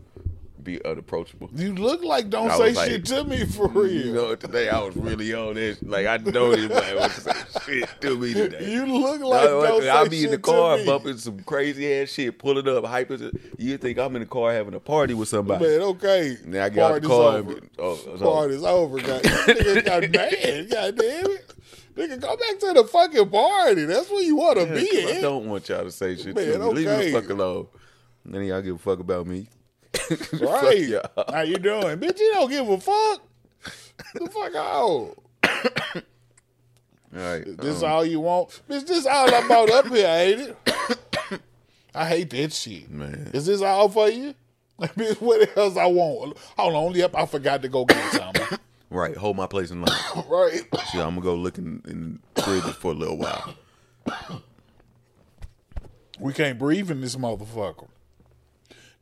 be 0.65 0.83
unapproachable. 0.83 1.49
You 1.55 1.73
look 1.73 2.03
like 2.03 2.29
don't 2.29 2.51
say 2.51 2.73
like, 2.73 2.89
shit 2.89 3.05
to 3.05 3.23
me 3.23 3.45
for 3.45 3.67
real. 3.69 3.87
You 4.07 4.13
know, 4.13 4.35
today 4.35 4.67
I 4.67 4.79
was 4.81 4.97
really 4.97 5.33
on 5.33 5.53
this. 5.53 5.81
Like 5.81 6.07
I 6.07 6.17
know 6.17 6.51
man 6.51 6.69
was 6.69 7.27
shit 7.65 7.89
to 8.01 8.17
me 8.17 8.33
today. 8.33 8.65
You 8.75 8.85
look 8.85 9.21
like 9.21 9.43
No, 9.43 9.61
don't 9.61 9.87
I'll 9.87 10.09
be 10.09 10.25
in 10.25 10.31
the 10.31 10.37
car 10.37 10.77
bumping 10.85 11.17
some 11.17 11.39
crazy 11.43 11.93
ass 11.93 12.09
shit, 12.09 12.37
pulling 12.37 12.67
up, 12.67 12.83
hyping. 12.83 13.31
You 13.57 13.77
think 13.77 13.97
I'm 13.99 14.15
in 14.15 14.23
the 14.23 14.27
car 14.27 14.51
having 14.51 14.73
a 14.73 14.79
party 14.79 15.13
with 15.13 15.29
somebody? 15.29 15.65
Man, 15.65 15.81
okay. 15.81 16.37
Now 16.45 16.65
I 16.65 16.69
get 16.69 16.83
out 16.83 17.01
the 17.01 17.07
Party's 17.07 17.09
car. 17.09 17.37
over. 17.37 17.51
And, 17.53 17.69
oh, 17.79 17.99
over. 18.07 18.25
Party's 18.25 18.63
over. 18.63 19.01
God, 19.01 19.23
nigga 19.23 19.85
got 19.85 20.01
mad. 20.11 20.69
God 20.69 20.97
damn 20.97 21.31
it. 21.31 21.53
Nigga, 21.95 22.19
go 22.19 22.35
back 22.35 22.59
to 22.59 22.73
the 22.73 22.83
fucking 22.83 23.29
party. 23.29 23.85
That's 23.85 24.09
where 24.09 24.23
you 24.23 24.35
want 24.35 24.59
to 24.59 24.65
be 24.65 25.13
I 25.13 25.21
don't 25.21 25.47
want 25.47 25.69
y'all 25.69 25.83
to 25.83 25.91
say 25.91 26.17
shit 26.17 26.35
Man, 26.35 26.53
to 26.53 26.59
me. 26.59 26.65
Leave 26.73 26.85
me 26.87 26.91
okay. 26.91 27.11
the 27.11 27.21
fuck 27.21 27.29
alone. 27.29 27.67
None 28.25 28.41
of 28.41 28.47
y'all 28.47 28.61
give 28.61 28.75
a 28.75 28.79
fuck 28.79 28.99
about 28.99 29.27
me. 29.27 29.47
Fuck 30.39 30.41
Right. 30.41 30.79
y'all. 30.87 31.25
How 31.33 31.41
you 31.41 31.57
doing? 31.57 31.97
Bitch, 31.99 32.19
you 32.19 32.31
don't 32.33 32.49
give 32.49 32.67
a 32.69 32.79
fuck. 32.79 33.21
the 34.15 34.29
fuck 34.29 34.55
out. 34.55 34.61
All 34.63 35.15
right. 37.11 37.43
This 37.57 37.81
um, 37.83 37.91
all 37.91 38.05
you 38.05 38.19
want? 38.19 38.49
Bitch, 38.69 38.85
this 38.87 39.05
all 39.05 39.33
I'm 39.33 39.45
about 39.45 39.69
up 39.71 39.87
here, 39.87 40.07
ain't 40.07 40.41
it? 40.41 41.41
I 41.95 42.07
hate 42.07 42.29
that 42.31 42.51
shit. 42.53 42.89
Man. 42.91 43.31
Is 43.33 43.45
this 43.45 43.61
all 43.61 43.89
for 43.89 44.09
you? 44.09 44.35
Bitch, 44.81 45.21
what 45.21 45.55
else 45.57 45.77
I 45.77 45.85
want? 45.85 46.37
Hold 46.57 46.73
on, 46.75 46.95
yep, 46.95 47.15
I 47.15 47.25
forgot 47.25 47.61
to 47.61 47.69
go 47.69 47.85
get 47.85 48.11
something. 48.13 48.57
right. 48.89 49.15
Hold 49.15 49.37
my 49.37 49.47
place 49.47 49.71
in 49.71 49.81
line. 49.81 49.97
right. 50.29 50.61
Shit, 50.91 51.01
I'm 51.01 51.11
gonna 51.15 51.21
go 51.21 51.35
look 51.35 51.57
in, 51.57 51.81
in 51.87 52.19
the 52.33 52.41
fridge 52.41 52.63
for 52.75 52.91
a 52.91 52.95
little 52.95 53.17
while. 53.17 53.55
We 56.19 56.33
can't 56.33 56.57
breathe 56.59 56.91
in 56.91 57.01
this 57.01 57.15
motherfucker. 57.15 57.87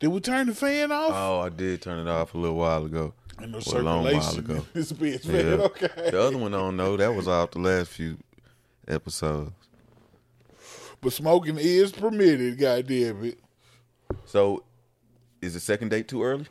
Did 0.03 0.09
we 0.09 0.19
turn 0.19 0.47
the 0.47 0.53
fan 0.53 0.91
off? 0.91 1.11
Oh, 1.13 1.39
I 1.39 1.47
did 1.47 1.81
turn 1.81 2.05
it 2.05 2.11
off 2.11 2.33
a 2.33 2.37
little 2.37 2.57
while 2.57 2.83
ago. 2.85 3.13
and 3.39 3.53
the 3.53 3.71
Or 3.73 3.79
a 3.79 3.83
long 3.83 4.03
while 4.03 4.37
ago. 4.37 4.65
This 4.73 4.91
bitch, 4.91 5.23
Yeah. 5.23 5.31
man. 5.31 5.61
Okay. 5.61 5.87
The 6.11 6.21
other 6.21 6.37
one 6.37 6.53
I 6.53 6.57
don't 6.57 6.75
know. 6.75 6.97
That 6.97 7.15
was 7.15 7.25
off 7.29 7.51
the 7.51 7.59
last 7.59 7.87
few 7.91 8.17
episodes. 8.85 9.53
But 10.99 11.13
smoking 11.13 11.57
is 11.57 11.93
permitted, 11.93 12.57
goddamn 12.57 13.23
it. 13.23 13.39
So, 14.25 14.65
is 15.41 15.53
the 15.53 15.61
second 15.61 15.87
date 15.87 16.09
too 16.09 16.21
early? 16.21 16.47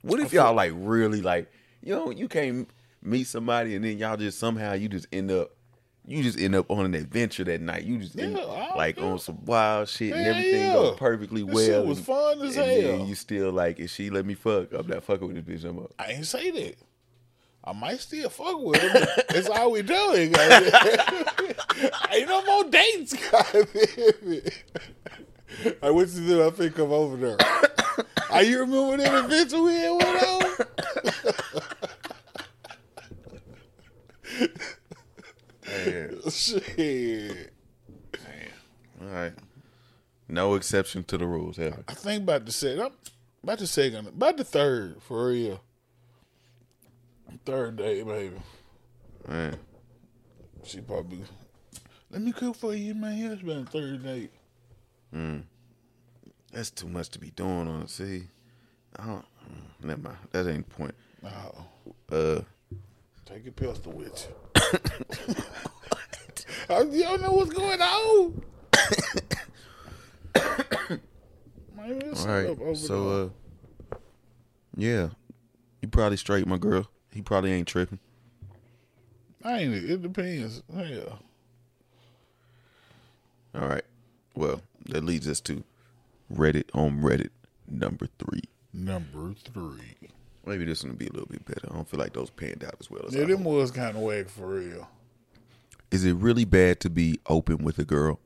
What 0.00 0.20
if 0.20 0.32
y'all 0.32 0.54
like 0.54 0.72
really 0.74 1.20
like 1.20 1.52
you 1.82 1.94
know 1.94 2.10
you 2.10 2.28
can't 2.28 2.66
meet 3.02 3.24
somebody 3.26 3.74
and 3.74 3.84
then 3.84 3.98
y'all 3.98 4.16
just 4.16 4.38
somehow 4.38 4.72
you 4.72 4.88
just 4.88 5.06
end 5.12 5.30
up 5.30 5.50
you 6.08 6.22
just 6.22 6.38
end 6.40 6.54
up 6.54 6.70
on 6.70 6.84
an 6.86 6.94
adventure 6.94 7.44
that 7.44 7.60
night. 7.60 7.84
You 7.84 7.98
just 7.98 8.14
Yeah, 8.14 8.36
I- 8.38 8.74
like 8.76 8.98
on 9.00 9.18
some 9.18 9.44
wild 9.44 9.88
shit 9.88 10.12
and 10.14 10.26
everything 10.26 10.60
yeah. 10.62 10.72
goes 10.72 10.96
perfectly 10.96 11.42
This 11.42 11.54
well. 11.54 11.64
shit 11.66 11.86
was 11.86 11.98
and- 11.98 12.06
fun 12.06 12.42
as 12.42 12.56
and 12.56 12.66
hell. 13.00 13.06
you 13.06 13.14
still 13.14 13.52
like 13.52 13.78
if 13.78 13.90
she 13.90 14.10
let 14.10 14.24
me 14.26 14.34
fuck, 14.34 14.72
I'm 14.72 14.86
not 14.86 15.04
fucking 15.04 15.26
with 15.26 15.44
this 15.44 15.60
bitch 15.60 15.64
no 15.66 15.72
more. 15.72 15.90
I 15.98 16.12
ain't 16.12 16.26
say 16.26 16.50
that. 16.50 16.76
I 17.64 17.72
might 17.72 18.00
still 18.00 18.30
fuck 18.30 18.58
with 18.60 18.80
him. 18.80 18.92
That's 19.28 19.48
all 19.48 19.72
we 19.72 19.82
doing. 19.82 20.32
ain't 22.12 22.28
no 22.28 22.42
more 22.46 22.64
dates, 22.70 23.12
goddamn. 23.30 24.42
I 25.82 25.90
went 25.90 26.08
to 26.10 26.20
do 26.20 26.46
I 26.46 26.50
think 26.50 26.74
come 26.76 26.92
over 26.92 27.16
there. 27.16 27.36
Are 28.30 28.42
you 28.42 28.60
remember 28.60 28.96
that 28.98 29.24
adventure 29.24 29.60
we 29.62 29.74
had 29.74 29.90
went 29.90 30.22
on? 30.22 30.44
Man, 35.68 36.30
Shit. 36.30 37.52
Damn. 38.12 39.08
All 39.08 39.14
right. 39.14 39.32
No 40.28 40.54
exception 40.54 41.04
to 41.04 41.18
the 41.18 41.26
rules 41.26 41.58
ever. 41.58 41.84
I 41.88 41.94
think 41.94 42.22
about 42.22 42.44
the 42.44 42.52
second, 42.52 42.80
I'm 42.80 42.92
about 43.42 43.58
the 43.58 43.66
second, 43.66 44.08
about 44.08 44.36
the 44.36 44.44
third, 44.44 45.02
for 45.02 45.28
real. 45.28 45.60
Third 47.44 47.76
day, 47.76 48.02
baby. 48.02 48.36
Man. 49.26 49.56
She 50.64 50.80
probably, 50.80 51.20
let 52.10 52.20
me 52.20 52.32
cook 52.32 52.56
for 52.56 52.74
you, 52.74 52.94
man. 52.94 53.32
It's 53.32 53.42
been 53.42 53.58
a 53.58 53.64
third 53.64 54.02
date. 54.02 54.30
That's 56.52 56.70
too 56.70 56.88
much 56.88 57.10
to 57.10 57.18
be 57.18 57.30
doing 57.30 57.68
on 57.68 57.86
sea. 57.88 58.24
I 58.98 59.06
don't 59.06 59.24
mm, 59.44 59.84
never 59.84 60.00
mind. 60.00 60.16
That 60.32 60.48
ain't 60.48 60.68
the 60.68 60.74
point. 60.74 60.94
Oh, 61.24 61.64
Uh 62.10 62.40
take 63.24 63.44
your 63.44 63.52
pistol 63.52 63.92
with 63.92 64.28
you. 64.28 64.34
I- 66.70 66.82
you 66.82 67.02
don't 67.02 67.22
know 67.22 67.32
what's 67.32 67.52
going 67.52 67.80
on. 67.80 68.42
Man, 71.76 72.02
all 72.16 72.26
right. 72.26 72.46
up 72.50 72.60
over 72.60 72.74
So 72.74 73.08
uh 73.08 73.28
yeah. 74.76 75.08
You 75.82 75.88
probably 75.88 76.16
straight, 76.16 76.46
my 76.46 76.58
girl. 76.58 76.88
He 77.12 77.22
probably 77.22 77.52
ain't 77.52 77.66
tripping. 77.68 77.98
I 79.44 79.60
ain't 79.60 79.74
it. 79.74 79.90
It 79.90 80.02
depends. 80.02 80.62
Yeah. 80.74 81.14
All 83.54 83.68
right. 83.68 83.84
Well, 84.34 84.60
that 84.86 85.04
leads 85.04 85.26
us 85.28 85.40
to 85.42 85.64
Reddit 86.32 86.64
on 86.74 87.00
Reddit 87.00 87.30
number 87.66 88.08
three. 88.18 88.42
Number 88.72 89.34
three. 89.34 90.10
Maybe 90.48 90.64
this 90.64 90.82
one 90.82 90.92
will 90.92 90.98
be 90.98 91.06
a 91.06 91.12
little 91.12 91.28
bit 91.28 91.44
better. 91.44 91.68
I 91.70 91.74
don't 91.74 91.88
feel 91.88 92.00
like 92.00 92.12
those 92.14 92.30
panned 92.30 92.64
out 92.64 92.74
as 92.80 92.90
well 92.90 93.02
as 93.06 93.14
Yeah, 93.14 93.22
I 93.22 93.26
them 93.26 93.42
hoped. 93.42 93.56
was 93.56 93.70
kind 93.70 93.96
of 93.96 94.02
whack 94.02 94.28
for 94.28 94.48
real. 94.48 94.88
Is 95.90 96.04
it 96.04 96.14
really 96.14 96.44
bad 96.44 96.80
to 96.80 96.90
be 96.90 97.18
open 97.26 97.58
with 97.64 97.78
a 97.78 97.84
girl? 97.84 98.18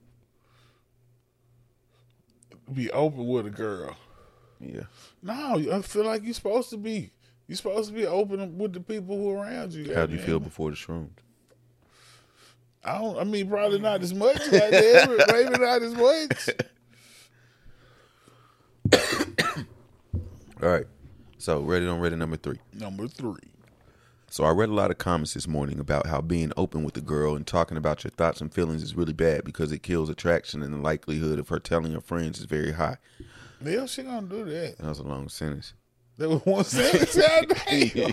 Be 2.73 2.91
open 2.91 3.27
with 3.27 3.47
a 3.47 3.51
girl. 3.51 3.97
Yeah. 4.61 4.83
No, 5.23 5.57
I 5.73 5.83
feel 5.83 6.05
like 6.05 6.23
you're 6.25 6.33
supposed 6.35 6.71
to 6.71 6.77
be. 6.77 7.11
You're 7.49 7.57
supposed 7.57 7.89
to 7.91 7.95
be 7.95 8.07
open 8.07 8.57
with 8.59 8.73
the 8.73 8.81
people 8.81 9.17
who 9.17 9.31
are 9.33 9.45
around 9.45 9.73
you. 9.75 9.93
How 9.95 10.07
do 10.07 10.15
you 10.15 10.21
feel 10.21 10.41
before 10.41 10.71
the 10.71 10.77
shrooms? 10.77 11.11
I 12.85 12.99
don't. 12.99 13.19
I 13.19 13.25
mean, 13.25 13.49
probably 13.49 13.79
not 13.81 14.03
as 14.03 14.15
much. 14.15 14.39
Goddamn, 14.51 15.17
maybe 15.31 15.59
not 15.59 15.83
as 15.83 15.95
much. 15.95 16.49
All 20.63 20.69
right. 20.69 20.87
So 21.43 21.61
Reddit 21.61 21.93
on 21.93 22.01
Reddit 22.01 22.19
number 22.19 22.37
three. 22.37 22.61
Number 22.73 23.09
three. 23.09 23.35
So 24.31 24.45
I 24.45 24.51
read 24.51 24.69
a 24.69 24.75
lot 24.75 24.93
of 24.93 24.99
comments 24.99 25.35
this 25.35 25.49
morning 25.49 25.81
about 25.81 26.07
how 26.07 26.21
being 26.21 26.53
open 26.57 26.85
with 26.85 26.97
a 26.97 27.01
girl 27.01 27.35
and 27.35 27.45
talking 27.45 27.77
about 27.77 28.05
your 28.05 28.13
thoughts 28.13 28.41
and 28.41 28.55
feelings 28.55 28.81
is 28.81 28.95
really 28.95 29.13
bad 29.13 29.43
because 29.43 29.73
it 29.73 29.83
kills 29.83 30.09
attraction 30.09 30.63
and 30.63 30.73
the 30.73 30.79
likelihood 30.79 31.41
of 31.41 31.49
her 31.49 31.59
telling 31.59 31.95
her 31.95 32.01
friends 32.01 32.39
is 32.39 32.45
very 32.45 32.71
high. 32.71 32.99
Yeah, 33.61 33.87
she 33.87 34.05
gonna 34.05 34.29
do 34.29 34.45
that. 34.45 34.79
That 34.79 34.87
was 34.87 35.01
a 35.01 35.03
long 35.03 35.29
sentence. 35.29 35.75
That 36.19 36.29
was 36.29 36.47
one 36.47 36.63
sentence. 36.63 37.17
Goddamn. 37.17 38.13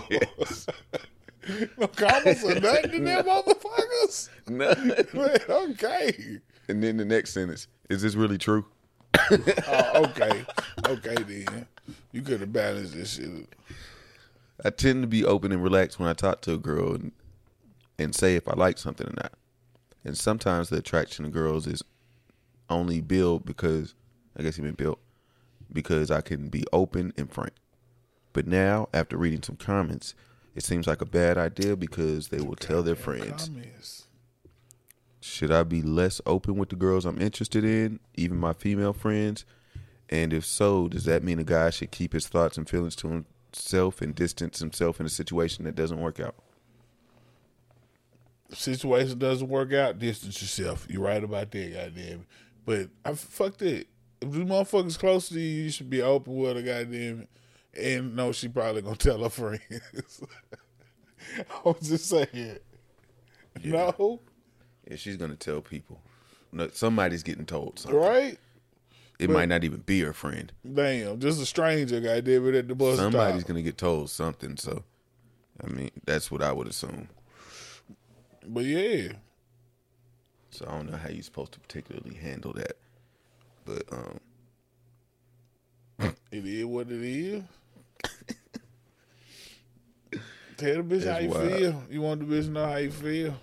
No 1.78 1.86
comments 1.86 2.44
or 2.44 2.54
nothing 2.60 2.92
in 2.92 3.04
there, 3.04 3.22
motherfuckers. 3.22 4.28
Man, 4.48 5.06
okay. 5.48 6.40
and 6.68 6.82
then 6.82 6.96
the 6.96 7.04
next 7.04 7.32
sentence 7.32 7.68
is 7.88 8.02
this 8.02 8.16
really 8.16 8.38
true? 8.38 8.66
Oh, 9.68 10.04
okay. 10.04 10.44
Okay, 10.86 11.14
then. 11.14 11.66
You 12.12 12.22
could 12.22 12.40
have 12.40 12.52
balanced 12.52 12.94
this 12.94 13.14
shit. 13.14 13.54
I 14.64 14.70
tend 14.70 15.02
to 15.02 15.08
be 15.08 15.24
open 15.24 15.52
and 15.52 15.62
relaxed 15.62 15.98
when 15.98 16.08
I 16.08 16.12
talk 16.12 16.42
to 16.42 16.54
a 16.54 16.58
girl 16.58 16.94
and, 16.94 17.12
and 17.98 18.14
say 18.14 18.36
if 18.36 18.48
I 18.48 18.54
like 18.54 18.78
something 18.78 19.06
or 19.06 19.14
not. 19.16 19.32
And 20.04 20.16
sometimes 20.16 20.68
the 20.68 20.78
attraction 20.78 21.24
to 21.24 21.30
girls 21.30 21.66
is 21.66 21.82
only 22.68 23.00
built 23.00 23.44
because 23.44 23.94
I 24.36 24.42
guess 24.42 24.56
he 24.56 24.62
been 24.62 24.74
built 24.74 24.98
because 25.72 26.10
I 26.10 26.20
can 26.20 26.48
be 26.48 26.64
open 26.72 27.12
and 27.16 27.32
frank. 27.32 27.52
But 28.32 28.46
now, 28.46 28.88
after 28.94 29.16
reading 29.16 29.42
some 29.42 29.56
comments, 29.56 30.14
it 30.54 30.64
seems 30.64 30.86
like 30.86 31.00
a 31.00 31.06
bad 31.06 31.36
idea 31.36 31.76
because 31.76 32.28
they 32.28 32.40
will 32.40 32.56
tell 32.56 32.82
their 32.82 32.96
friends. 32.96 33.48
Comments. 33.48 34.06
Should 35.20 35.50
I 35.50 35.64
be 35.64 35.82
less 35.82 36.20
open 36.26 36.56
with 36.56 36.70
the 36.70 36.76
girls 36.76 37.04
I'm 37.04 37.20
interested 37.20 37.64
in, 37.64 38.00
even 38.14 38.38
my 38.38 38.52
female 38.52 38.92
friends? 38.92 39.44
And 40.10 40.32
if 40.32 40.44
so, 40.44 40.88
does 40.88 41.04
that 41.04 41.22
mean 41.22 41.38
a 41.38 41.44
guy 41.44 41.70
should 41.70 41.92
keep 41.92 42.12
his 42.12 42.26
thoughts 42.26 42.58
and 42.58 42.68
feelings 42.68 42.96
to 42.96 43.24
himself 43.52 44.02
and 44.02 44.12
distance 44.14 44.58
himself 44.58 44.98
in 44.98 45.06
a 45.06 45.10
situation 45.10 45.64
that 45.64 45.76
doesn't 45.76 46.00
work 46.00 46.18
out? 46.18 46.34
Situation 48.52 49.18
doesn't 49.18 49.48
work 49.48 49.72
out, 49.72 50.00
distance 50.00 50.42
yourself. 50.42 50.84
You're 50.90 51.02
right 51.02 51.22
about 51.22 51.52
that, 51.52 51.72
goddamn. 51.72 52.26
But 52.66 52.88
I 53.04 53.14
fucked 53.14 53.62
it. 53.62 53.86
If 54.20 54.32
these 54.32 54.44
motherfuckers 54.44 54.98
close 54.98 55.28
to 55.28 55.38
you, 55.40 55.64
you 55.64 55.70
should 55.70 55.88
be 55.88 56.02
open 56.02 56.34
with 56.34 56.56
her, 56.56 56.62
goddamn. 56.62 57.28
And 57.80 58.16
no, 58.16 58.32
she 58.32 58.48
probably 58.48 58.82
gonna 58.82 58.96
tell 58.96 59.22
her 59.22 59.28
friends. 59.30 59.62
I'm 61.64 61.74
just 61.80 62.08
saying. 62.08 62.58
No, 63.64 64.20
Yeah, 64.88 64.96
she's 64.96 65.16
gonna 65.16 65.36
tell 65.36 65.60
people. 65.60 66.00
No, 66.50 66.68
somebody's 66.72 67.22
getting 67.22 67.46
told 67.46 67.78
something. 67.78 68.00
right? 68.00 68.38
It 69.20 69.30
might 69.30 69.48
not 69.48 69.64
even 69.64 69.80
be 69.80 70.00
her 70.00 70.12
friend. 70.12 70.52
Damn, 70.74 71.18
just 71.20 71.40
a 71.40 71.46
stranger, 71.46 72.00
goddamn 72.00 72.48
it, 72.48 72.54
at 72.54 72.68
the 72.68 72.74
bus 72.74 72.96
Somebody's 72.96 73.40
stop. 73.42 73.48
gonna 73.48 73.62
get 73.62 73.78
told 73.78 74.10
something. 74.10 74.56
So 74.56 74.82
I 75.62 75.66
mean, 75.68 75.90
that's 76.06 76.30
what 76.30 76.42
I 76.42 76.52
would 76.52 76.66
assume. 76.66 77.08
But 78.46 78.64
yeah, 78.64 79.12
So 80.50 80.64
I 80.66 80.70
don't 80.72 80.90
know 80.90 80.96
how 80.96 81.10
you're 81.10 81.22
supposed 81.22 81.52
to 81.52 81.60
particularly 81.60 82.14
handle 82.14 82.54
that. 82.54 82.76
But 83.66 83.82
um, 83.92 84.18
it 86.32 86.46
is 86.46 86.64
what 86.64 86.90
it 86.90 87.02
is. 87.02 87.42
Tell 90.56 90.82
the 90.82 90.84
bitch 90.96 91.10
how 91.10 91.18
you 91.18 91.30
wild. 91.30 91.50
feel. 91.52 91.82
You 91.90 92.02
want 92.02 92.20
the 92.20 92.26
bitch 92.34 92.44
to 92.44 92.50
know 92.50 92.66
how 92.66 92.76
you 92.76 92.90
feel. 92.90 93.34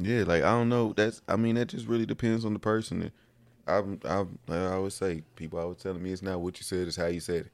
yeah, 0.00 0.22
like 0.24 0.42
I 0.42 0.50
don't 0.50 0.68
know. 0.68 0.92
That's 0.94 1.20
I 1.28 1.36
mean, 1.36 1.56
that 1.56 1.68
just 1.68 1.86
really 1.86 2.06
depends 2.06 2.44
on 2.44 2.52
the 2.52 2.58
person. 2.58 3.10
I'm, 3.68 4.00
I'm, 4.04 4.38
I 4.48 4.66
always 4.72 4.94
say, 4.94 5.22
people 5.36 5.58
always 5.58 5.78
telling 5.78 6.02
me 6.02 6.12
it's 6.12 6.22
not 6.22 6.40
what 6.40 6.58
you 6.58 6.64
said, 6.64 6.86
it's 6.88 6.96
how 6.96 7.06
you 7.06 7.20
said 7.20 7.46
it. 7.46 7.52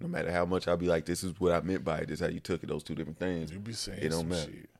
No 0.00 0.08
matter 0.08 0.32
how 0.32 0.46
much 0.46 0.66
I'll 0.66 0.76
be 0.78 0.86
like, 0.86 1.04
this 1.04 1.22
is 1.22 1.38
what 1.38 1.52
I 1.52 1.60
meant 1.60 1.84
by 1.84 1.98
it. 1.98 2.08
This 2.08 2.20
is 2.20 2.26
how 2.26 2.32
you 2.32 2.40
took 2.40 2.62
it. 2.62 2.68
Those 2.68 2.82
two 2.82 2.94
different 2.94 3.18
things. 3.18 3.52
You 3.52 3.58
be 3.58 3.74
saying 3.74 3.98
It 4.00 4.08
don't 4.08 4.20
some 4.20 4.28
matter. 4.30 4.50
shit. 4.50 4.70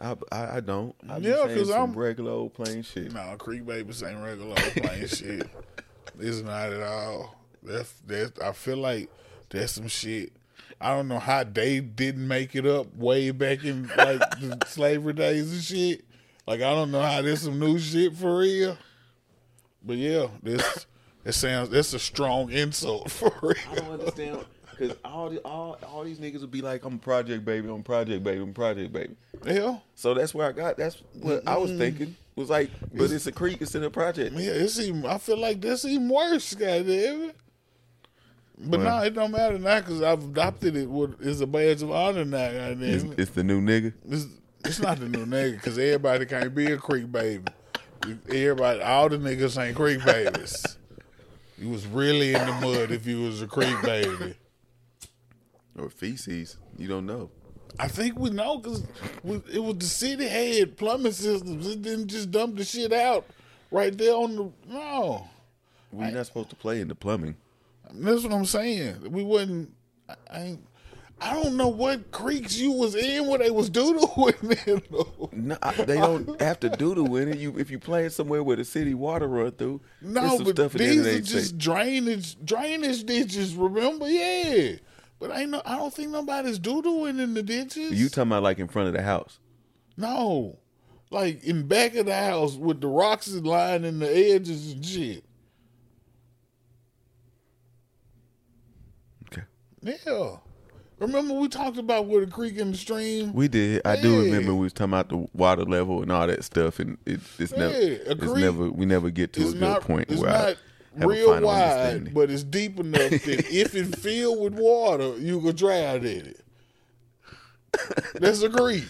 I, 0.00 0.16
I, 0.32 0.56
I 0.56 0.60
don't. 0.60 0.94
I 1.08 1.18
Yeah, 1.18 1.44
saying 1.44 1.58
'cause 1.58 1.68
some 1.68 1.90
I'm- 1.90 1.92
regular 1.98 2.32
old 2.32 2.54
plain 2.54 2.82
shit. 2.82 3.12
No, 3.12 3.36
Creek 3.38 3.64
Babies 3.64 4.02
ain't 4.02 4.18
regular 4.20 4.48
old 4.50 4.56
plain 4.58 5.06
shit. 5.06 5.48
It's 6.18 6.40
not 6.40 6.72
at 6.72 6.82
all. 6.82 7.36
That's 7.62 7.92
that's. 8.04 8.40
I 8.40 8.50
feel 8.52 8.78
like 8.78 9.08
that's 9.50 9.72
some 9.72 9.86
shit. 9.86 10.32
I 10.80 10.94
don't 10.96 11.06
know 11.06 11.20
how 11.20 11.44
they 11.44 11.78
didn't 11.78 12.26
make 12.26 12.56
it 12.56 12.66
up 12.66 12.94
way 12.96 13.30
back 13.30 13.62
in 13.64 13.86
like 13.96 14.18
the 14.40 14.58
slavery 14.66 15.12
days 15.12 15.52
and 15.52 15.62
shit. 15.62 16.04
Like 16.48 16.60
I 16.60 16.74
don't 16.74 16.90
know 16.90 17.00
how 17.00 17.22
there's 17.22 17.42
some 17.42 17.60
new 17.60 17.78
shit 17.78 18.14
for 18.16 18.38
real. 18.38 18.76
But 19.84 19.96
yeah, 19.96 20.28
this 20.42 20.86
it 21.24 21.32
sounds 21.32 21.70
that's 21.70 21.92
a 21.94 21.98
strong 21.98 22.50
insult 22.50 23.10
for 23.10 23.32
real. 23.42 23.54
I 23.70 23.74
don't 23.76 23.90
understand 24.00 24.44
because 24.70 24.96
all 25.04 25.30
the, 25.30 25.38
all 25.40 25.78
all 25.86 26.04
these 26.04 26.18
niggas 26.18 26.40
would 26.40 26.50
be 26.50 26.62
like, 26.62 26.84
"I'm 26.84 26.94
a 26.94 26.98
project 26.98 27.44
baby, 27.44 27.68
I'm 27.68 27.80
a 27.80 27.82
project 27.82 28.22
baby, 28.24 28.42
I'm 28.42 28.50
a 28.50 28.52
project 28.52 28.92
baby." 28.92 29.14
Yeah, 29.46 29.78
So 29.94 30.14
that's 30.14 30.34
where 30.34 30.48
I 30.48 30.52
got. 30.52 30.76
That's 30.76 31.02
what 31.20 31.46
I 31.46 31.56
was 31.58 31.70
thinking. 31.72 32.16
Was 32.36 32.50
like, 32.50 32.70
but 32.92 33.12
it's 33.12 33.26
a 33.28 33.32
creek 33.32 33.60
instead 33.60 33.82
of 33.82 33.88
a 33.88 33.90
project. 33.90 34.34
yeah. 34.34 34.50
It's 34.50 34.80
even. 34.80 35.06
I 35.06 35.18
feel 35.18 35.38
like 35.38 35.60
that's 35.60 35.84
even 35.84 36.08
worse, 36.08 36.52
goddamn 36.54 37.22
it. 37.30 37.36
But 38.58 38.80
Well- 38.80 39.00
no, 39.00 39.04
it 39.06 39.14
don't 39.14 39.30
matter 39.30 39.58
now 39.58 39.80
because 39.80 40.02
I've 40.02 40.24
adopted 40.24 40.76
it. 40.76 40.88
What 40.88 41.10
is 41.20 41.40
a 41.40 41.46
badge 41.46 41.82
of 41.82 41.90
honor 41.92 42.24
now? 42.24 42.50
Goddamn 42.50 42.82
It's, 42.82 43.04
it. 43.04 43.18
it's 43.18 43.30
the 43.32 43.44
new 43.44 43.60
nigga. 43.60 43.92
It's, 44.08 44.26
it's 44.64 44.80
not 44.80 44.98
the 44.98 45.08
new 45.08 45.26
nigga 45.26 45.52
because 45.52 45.78
everybody 45.78 46.26
can't 46.26 46.54
be 46.54 46.66
a 46.72 46.76
creek 46.76 47.10
baby. 47.12 47.44
Everybody, 48.28 48.80
all 48.82 49.08
the 49.08 49.16
niggas 49.18 49.62
ain't 49.62 49.76
creek 49.76 50.04
babies. 50.04 50.76
You 51.58 51.70
was 51.70 51.86
really 51.86 52.34
in 52.34 52.46
the 52.46 52.52
mud 52.54 52.90
if 52.90 53.06
you 53.06 53.22
was 53.22 53.42
a 53.42 53.46
creek 53.46 53.80
baby. 53.82 54.34
or 55.78 55.88
feces. 55.88 56.56
You 56.76 56.88
don't 56.88 57.06
know. 57.06 57.30
I 57.78 57.88
think 57.88 58.18
we 58.18 58.30
know 58.30 58.58
because 58.58 58.84
it 59.52 59.58
was 59.58 59.76
the 59.78 59.84
city 59.86 60.28
had 60.28 60.76
plumbing 60.76 61.12
systems. 61.12 61.66
It 61.66 61.82
didn't 61.82 62.08
just 62.08 62.30
dump 62.30 62.56
the 62.56 62.64
shit 62.64 62.92
out 62.92 63.26
right 63.70 63.96
there 63.96 64.14
on 64.14 64.36
the 64.36 64.52
no. 64.68 65.26
We're 65.90 66.10
not 66.10 66.26
supposed 66.26 66.50
to 66.50 66.56
play 66.56 66.80
in 66.80 66.88
the 66.88 66.94
plumbing. 66.94 67.36
That's 67.92 68.22
what 68.22 68.32
I'm 68.32 68.44
saying. 68.44 69.10
We 69.10 69.22
wasn't. 69.22 69.72
I, 70.08 70.14
I 70.30 70.40
ain't. 70.42 70.66
I 71.20 71.32
don't 71.32 71.56
know 71.56 71.68
what 71.68 72.10
creeks 72.10 72.58
you 72.58 72.72
was 72.72 72.94
in 72.94 73.26
where 73.28 73.38
they 73.38 73.50
was 73.50 73.70
doodling 73.70 74.34
in. 74.66 74.82
though. 74.90 75.30
No, 75.32 75.56
I- 75.62 75.72
they 75.72 75.94
don't 75.96 76.40
have 76.40 76.60
to 76.60 76.68
doodle 76.68 77.16
in 77.16 77.28
it. 77.28 77.38
You 77.38 77.58
if 77.58 77.70
you 77.70 77.78
playing 77.78 78.10
somewhere 78.10 78.42
where 78.42 78.56
the 78.56 78.64
city 78.64 78.94
water 78.94 79.26
run 79.28 79.52
through. 79.52 79.80
No, 80.02 80.38
but 80.38 80.48
stuff 80.56 80.74
in 80.74 80.78
there 80.78 80.90
these 80.90 81.06
are 81.06 81.20
just 81.20 81.56
drainage 81.56 82.36
drainage 82.44 83.04
ditches. 83.04 83.54
Remember, 83.54 84.08
yeah. 84.08 84.76
But 85.20 85.30
ain't 85.36 85.50
no. 85.50 85.62
I 85.64 85.76
don't 85.78 85.94
think 85.94 86.10
nobody's 86.10 86.58
doodling 86.58 87.18
in 87.20 87.32
the 87.34 87.42
ditches. 87.42 87.92
You 87.92 88.08
talking 88.08 88.30
about 88.32 88.42
like 88.42 88.58
in 88.58 88.68
front 88.68 88.88
of 88.88 88.94
the 88.94 89.02
house? 89.02 89.38
no, 89.96 90.58
like 91.10 91.44
in 91.44 91.68
back 91.68 91.94
of 91.94 92.06
the 92.06 92.14
house 92.16 92.56
with 92.56 92.80
the 92.80 92.88
rocks 92.88 93.28
and 93.28 93.46
in 93.86 94.00
the 94.00 94.10
edges 94.34 94.72
and 94.72 94.84
shit. 94.84 95.24
Okay, 99.28 99.42
Yeah. 99.80 100.36
Remember 101.00 101.34
we 101.34 101.48
talked 101.48 101.76
about 101.76 102.06
with 102.06 102.26
the 102.26 102.30
creek 102.30 102.58
and 102.58 102.72
the 102.72 102.78
stream. 102.78 103.32
we 103.32 103.48
did. 103.48 103.82
I 103.84 104.00
do 104.00 104.22
remember 104.24 104.54
we 104.54 104.60
was 104.62 104.72
talking 104.72 104.92
about 104.92 105.08
the 105.08 105.26
water 105.34 105.64
level 105.64 106.02
and 106.02 106.10
all 106.12 106.26
that 106.26 106.44
stuff, 106.44 106.78
and 106.78 106.96
it, 107.04 107.20
it's 107.38 107.52
never, 107.52 107.72
Yeah, 107.72 107.96
a 108.06 108.10
it's 108.12 108.22
never, 108.34 108.70
we 108.70 108.86
never 108.86 109.10
get 109.10 109.32
to 109.34 109.40
a 109.40 109.44
it's 109.44 109.52
good 109.54 109.60
not. 109.60 109.80
point 109.82 110.08
it's 110.10 110.20
where 110.20 110.30
not 110.30 110.40
I 110.40 111.00
have 111.00 111.02
a 111.02 111.06
real 111.08 111.32
final 111.34 111.48
wide, 111.48 112.14
but 112.14 112.30
it's 112.30 112.44
deep 112.44 112.78
enough 112.78 113.10
that 113.10 113.46
if 113.52 113.74
it 113.74 113.96
filled 113.98 114.40
with 114.40 114.54
water, 114.54 115.16
you 115.18 115.40
could 115.40 115.56
drown 115.56 116.04
in 116.04 116.26
it. 116.26 116.40
That's 118.14 118.40
a 118.42 118.48
creek, 118.48 118.84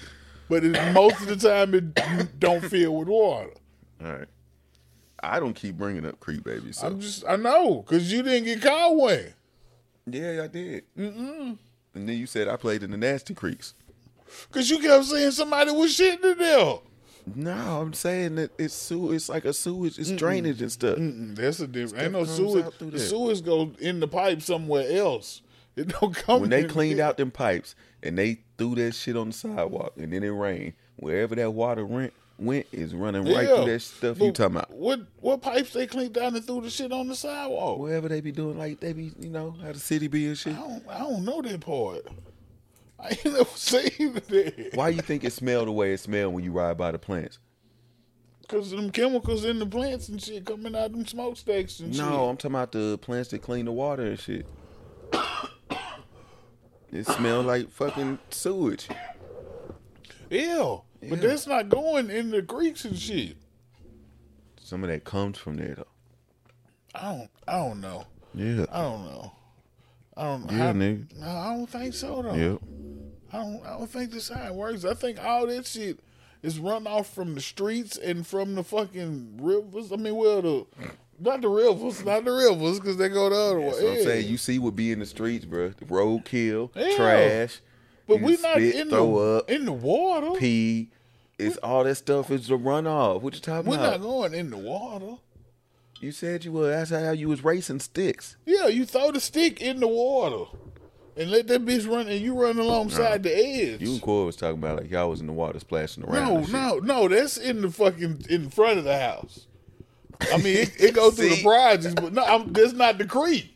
but 0.51 0.63
it, 0.63 0.93
most 0.93 1.23
of 1.23 1.27
the 1.29 1.37
time 1.37 1.73
it 1.75 2.39
don't 2.39 2.63
fill 2.63 2.97
with 2.97 3.09
water. 3.09 3.51
all 4.05 4.13
right, 4.13 4.29
I 5.23 5.41
don't 5.41 5.55
keep 5.55 5.77
bringing 5.79 6.05
up 6.05 6.21
creek 6.21 6.45
babies. 6.45 6.79
So. 6.79 6.87
I'm 6.89 7.01
just, 7.01 7.25
I 7.27 7.37
know, 7.37 7.83
cause 7.83 8.13
you 8.13 8.23
didn't 8.23 8.45
get 8.45 8.61
caught 8.61 8.95
one. 8.95 9.33
yeah, 10.07 10.43
I 10.45 10.47
did. 10.49 10.85
Mm-mm. 10.99 11.57
And 11.95 12.09
then 12.09 12.17
you 12.17 12.27
said 12.27 12.49
I 12.49 12.57
played 12.57 12.83
in 12.83 12.91
the 12.91 12.97
nasty 12.97 13.35
creeks. 13.35 13.75
Cause 14.51 14.69
you 14.69 14.79
kept 14.81 15.05
saying 15.05 15.31
somebody 15.33 15.71
was 15.71 15.97
shitting 15.97 16.25
in 16.25 16.39
there. 16.39 16.79
No, 17.35 17.81
I'm 17.81 17.93
saying 17.95 18.35
that 18.35 18.51
it's 18.59 18.75
sew. 18.75 19.13
It's 19.13 19.29
like 19.29 19.45
a 19.45 19.53
sewage. 19.53 19.99
It's 19.99 20.11
drainage 20.11 20.61
and 20.61 20.71
stuff. 20.71 20.99
Mm, 20.99 21.37
That's 21.37 21.61
a 21.61 21.67
different. 21.67 22.05
Ain't 22.05 22.13
no 22.13 22.25
sewage. 22.25 22.67
The 22.79 22.99
sewage 22.99 23.43
go 23.45 23.73
in 23.79 24.01
the 24.01 24.09
pipe 24.09 24.43
somewhere 24.43 24.91
else. 24.91 25.41
It 25.77 25.89
don't 25.89 26.15
come. 26.15 26.43
When 26.43 26.51
they 26.51 26.65
cleaned 26.65 26.99
there. 26.99 27.07
out 27.07 27.17
them 27.17 27.31
pipes 27.31 27.75
and 28.03 28.19
they 28.19 28.41
threw 28.59 28.75
that 28.77 28.93
shit 28.95 29.17
on 29.17 29.29
the 29.29 29.33
sidewalk 29.33 29.95
and 29.97 30.13
then 30.13 30.23
it 30.23 30.29
rained, 30.29 30.75
wherever 30.97 31.35
that 31.35 31.51
water 31.53 31.85
went, 31.85 32.13
went 32.39 32.67
is 32.73 32.95
running 32.95 33.25
right 33.25 33.47
through 33.47 33.65
that 33.67 33.81
stuff 33.81 34.21
you 34.21 34.33
talking 34.33 34.57
about. 34.57 34.71
What 34.71 35.01
what 35.21 35.41
pipes 35.41 35.73
they 35.73 35.87
clean 35.87 36.13
down 36.13 36.35
and 36.35 36.45
threw 36.45 36.61
the 36.61 36.71
shit 36.71 36.93
on 36.93 37.09
the 37.09 37.15
sidewalk? 37.15 37.79
Whatever 37.79 38.09
they 38.09 38.21
be 38.21 38.33
doing, 38.33 38.59
like 38.59 38.81
they 38.81 38.93
be, 38.93 39.13
you 39.19 39.31
know, 39.31 39.55
how 39.63 39.73
the 39.73 39.79
city 39.79 40.09
be 40.09 40.27
and 40.27 40.39
shit. 40.39 40.55
I 40.55 40.61
don't 40.61 40.89
I 40.89 40.99
don't 40.99 41.25
know 41.25 41.43
that 41.43 41.61
part. 41.61 42.07
I 42.99 43.09
ain't 43.09 43.25
never 43.25 43.45
seen 43.55 44.15
that. 44.15 44.71
Why 44.75 44.89
you 44.89 45.01
think 45.01 45.25
it 45.25 45.33
smell 45.33 45.65
the 45.65 45.73
way 45.73 45.93
it 45.93 46.01
smell 46.01 46.31
when 46.31 46.45
you 46.45 46.53
ride 46.53 46.77
by 46.77 46.93
the 46.93 46.99
plants? 46.99 47.39
Cause 48.49 48.71
them 48.71 48.91
chemicals 48.91 49.45
in 49.47 49.59
the 49.59 49.67
plants 49.67 50.09
and 50.11 50.21
shit 50.23 50.45
coming 50.45 50.77
out 50.77 50.87
of 50.87 50.93
them 50.93 51.07
smokestacks 51.07 51.81
and 51.81 51.95
shit. 51.95 52.05
No, 52.05 52.29
I'm 52.29 52.37
talking 52.37 52.55
about 52.55 52.73
the 52.73 52.99
plants 53.01 53.31
that 53.31 53.41
clean 53.41 53.65
the 53.65 53.73
water 53.73 54.05
and 54.05 54.19
shit. 54.19 54.47
It 56.93 57.07
smell 57.07 57.43
like 57.43 57.71
fucking 57.71 58.21
sewage. 58.31 58.89
shit. 60.31 60.85
Ew. 61.05 61.11
But 61.11 61.21
Yeah. 61.23 61.29
that's 61.29 61.47
not 61.47 61.69
going 61.69 62.11
in 62.11 62.31
the 62.31 62.43
creeks 62.43 62.85
and 62.85 62.99
shit. 62.99 63.37
Some 64.61 64.83
of 64.83 64.91
that 64.91 65.05
comes 65.05 65.39
from 65.39 65.57
there 65.57 65.75
though. 65.77 65.87
I 66.95 67.13
don't 67.13 67.31
I 67.47 67.53
don't 67.59 67.81
know. 67.81 68.07
Yeah. 68.35 68.67
I 68.73 68.83
don't 68.83 69.05
know. 69.05 69.33
I 70.17 70.25
don't 70.25 70.51
Yeah, 70.53 70.71
I, 70.71 70.73
nigga. 70.73 71.17
No, 71.19 71.27
I 71.27 71.55
don't 71.55 71.67
think 71.71 71.95
so 71.95 72.23
though. 72.23 72.35
Yep. 72.35 72.59
I 73.33 73.37
don't. 73.39 73.67
I 73.67 73.79
don't 73.79 73.91
think 73.91 74.13
that's 74.13 74.29
how 74.29 74.47
it 74.47 74.55
works. 74.55 74.85
I 74.85 74.95
think 74.95 75.23
all 75.23 75.47
that 75.49 75.67
shit 75.67 75.99
is 76.43 76.59
run 76.59 76.87
off 76.87 77.13
from 77.13 77.35
the 77.35 77.41
streets 77.41 77.97
and 77.97 78.25
from 78.27 78.55
the 78.55 78.63
fucking 78.63 79.39
rivers. 79.41 79.91
I 79.93 79.97
mean, 79.97 80.15
well, 80.15 80.41
the 80.43 80.67
not 81.19 81.41
the 81.41 81.49
rivers, 81.49 82.05
not 82.05 82.25
the 82.25 82.31
rivers, 82.33 82.79
because 82.79 82.97
they 82.97 83.09
go 83.09 83.31
the 83.31 83.37
other 83.37 83.61
way. 83.61 83.69
I'm 83.69 84.05
saying. 84.05 84.29
You 84.29 84.37
see 84.37 84.59
what 84.61 84.77
be 84.77 84.93
in 84.93 85.01
the 85.01 85.07
streets, 85.07 85.45
bro. 85.45 85.71
The 85.71 85.85
roadkill, 85.87 86.71
Yeah. 86.77 86.97
trash. 86.97 87.61
But 88.07 88.21
you 88.21 88.27
we 88.27 88.37
not 88.39 88.61
in 88.61 88.89
the 88.89 89.03
up, 89.03 89.51
in 89.51 89.65
the 89.65 89.73
water. 89.73 90.39
pee. 90.39 90.91
It's 91.39 91.57
all 91.59 91.85
that 91.85 91.97
stuff 91.97 92.31
is 92.31 92.49
the 92.49 92.57
runoff. 92.57 93.21
What 93.21 93.35
you 93.35 93.41
talking 93.41 93.73
about? 93.73 93.81
We're 93.81 93.91
not 93.91 94.01
going 94.01 94.35
in 94.35 94.51
the 94.51 94.57
water. 94.57 95.17
You 96.01 96.13
said 96.13 96.45
you 96.45 96.53
were. 96.53 96.69
That's 96.69 96.91
how 96.91 97.11
you 97.11 97.29
was 97.29 97.43
racing 97.43 97.81
sticks. 97.81 98.37
Yeah, 98.47 98.67
you 98.67 98.85
throw 98.85 99.11
the 99.11 99.21
stick 99.21 99.61
in 99.61 99.81
the 99.81 99.89
water 99.89 100.45
and 101.17 101.31
let 101.31 101.47
that 101.49 101.65
bitch 101.65 101.89
run, 101.89 102.09
and 102.09 102.21
you 102.21 102.35
run 102.35 102.59
alongside 102.59 103.23
the 103.23 103.35
edge. 103.35 103.81
You 103.81 103.93
and 103.93 104.03
Corey 104.03 104.27
was 104.27 104.37
talking 104.37 104.59
about 104.59 104.83
like 104.83 104.91
y'all 104.91 105.11
was 105.11 105.21
in 105.21 105.27
the 105.27 105.33
water 105.33 105.59
splashing 105.59 106.05
around. 106.05 106.53
No, 106.53 106.79
no, 106.79 106.79
no. 106.79 107.09
That's 107.09 107.37
in 107.37 107.63
the 107.63 107.71
fucking 107.71 108.27
in 108.29 108.51
front 108.51 108.79
of 108.79 108.85
the 108.85 108.99
house. 108.99 109.47
I 110.33 110.37
mean, 110.39 110.59
it, 110.59 110.81
it 110.81 110.95
goes 110.95 111.17
through 111.17 111.31
the 111.31 111.43
projects, 111.43 111.95
but 111.95 112.13
no, 112.13 112.23
I'm, 112.23 112.53
that's 112.53 112.73
not 112.73 112.99
the 112.99 113.07
creek. 113.07 113.51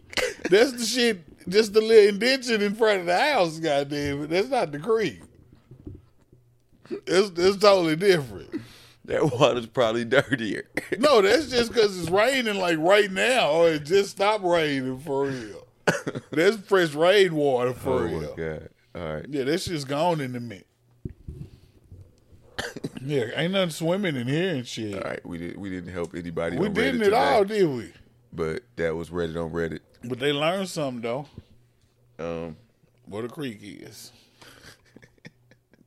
That's 0.48 0.72
the 0.72 0.84
shit. 0.84 1.20
Just 1.48 1.72
the 1.72 1.80
little 1.80 2.08
indention 2.08 2.62
in 2.62 2.74
front 2.74 3.00
of 3.00 3.06
the 3.06 3.18
house. 3.18 3.58
Goddamn 3.58 4.24
it, 4.24 4.30
that's 4.30 4.48
not 4.48 4.72
the 4.72 4.78
creek. 4.78 5.20
It's 7.06 7.30
it's 7.38 7.56
totally 7.58 7.96
different. 7.96 8.62
That 9.04 9.24
water's 9.32 9.66
probably 9.66 10.04
dirtier. 10.04 10.68
No, 10.98 11.22
that's 11.22 11.48
just 11.50 11.72
because 11.72 11.98
it's 11.98 12.10
raining 12.10 12.56
like 12.56 12.78
right 12.78 13.10
now, 13.10 13.50
or 13.50 13.70
it 13.70 13.84
just 13.84 14.10
stopped 14.10 14.44
raining 14.44 14.98
for 15.00 15.26
real. 15.26 15.66
That's 16.30 16.56
fresh 16.58 16.94
rain 16.94 17.34
water 17.34 17.72
for 17.72 18.04
oh 18.04 18.08
my 18.08 18.18
real. 18.18 18.34
god! 18.34 18.68
All 18.94 19.14
right. 19.14 19.26
Yeah, 19.28 19.44
that's 19.44 19.64
shit's 19.64 19.84
gone 19.84 20.20
in 20.20 20.32
the 20.32 20.40
minute. 20.40 20.66
yeah, 23.02 23.24
ain't 23.34 23.52
nothing 23.52 23.70
swimming 23.70 24.16
in 24.16 24.26
here 24.26 24.54
and 24.56 24.66
shit. 24.66 24.94
All 24.94 25.00
right. 25.00 25.24
We 25.24 25.38
did. 25.38 25.56
We 25.56 25.70
didn't 25.70 25.92
help 25.92 26.14
anybody. 26.14 26.58
We 26.58 26.68
didn't 26.68 27.02
at 27.02 27.12
all, 27.12 27.44
did 27.44 27.68
we? 27.68 27.92
But 28.32 28.62
that 28.76 28.94
was 28.94 29.10
Reddit 29.10 29.42
on 29.42 29.50
Reddit. 29.52 29.80
But 30.04 30.18
they 30.18 30.32
learned 30.32 30.68
something 30.68 31.00
though. 31.02 31.26
Um, 32.18 32.56
What 33.06 33.24
a 33.24 33.28
creek 33.28 33.58
is. 33.62 34.12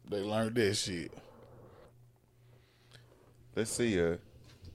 They 0.10 0.20
learned 0.20 0.56
that 0.56 0.76
shit. 0.76 1.14
Let's 3.56 3.72
see. 3.72 3.98
Uh, 4.02 4.18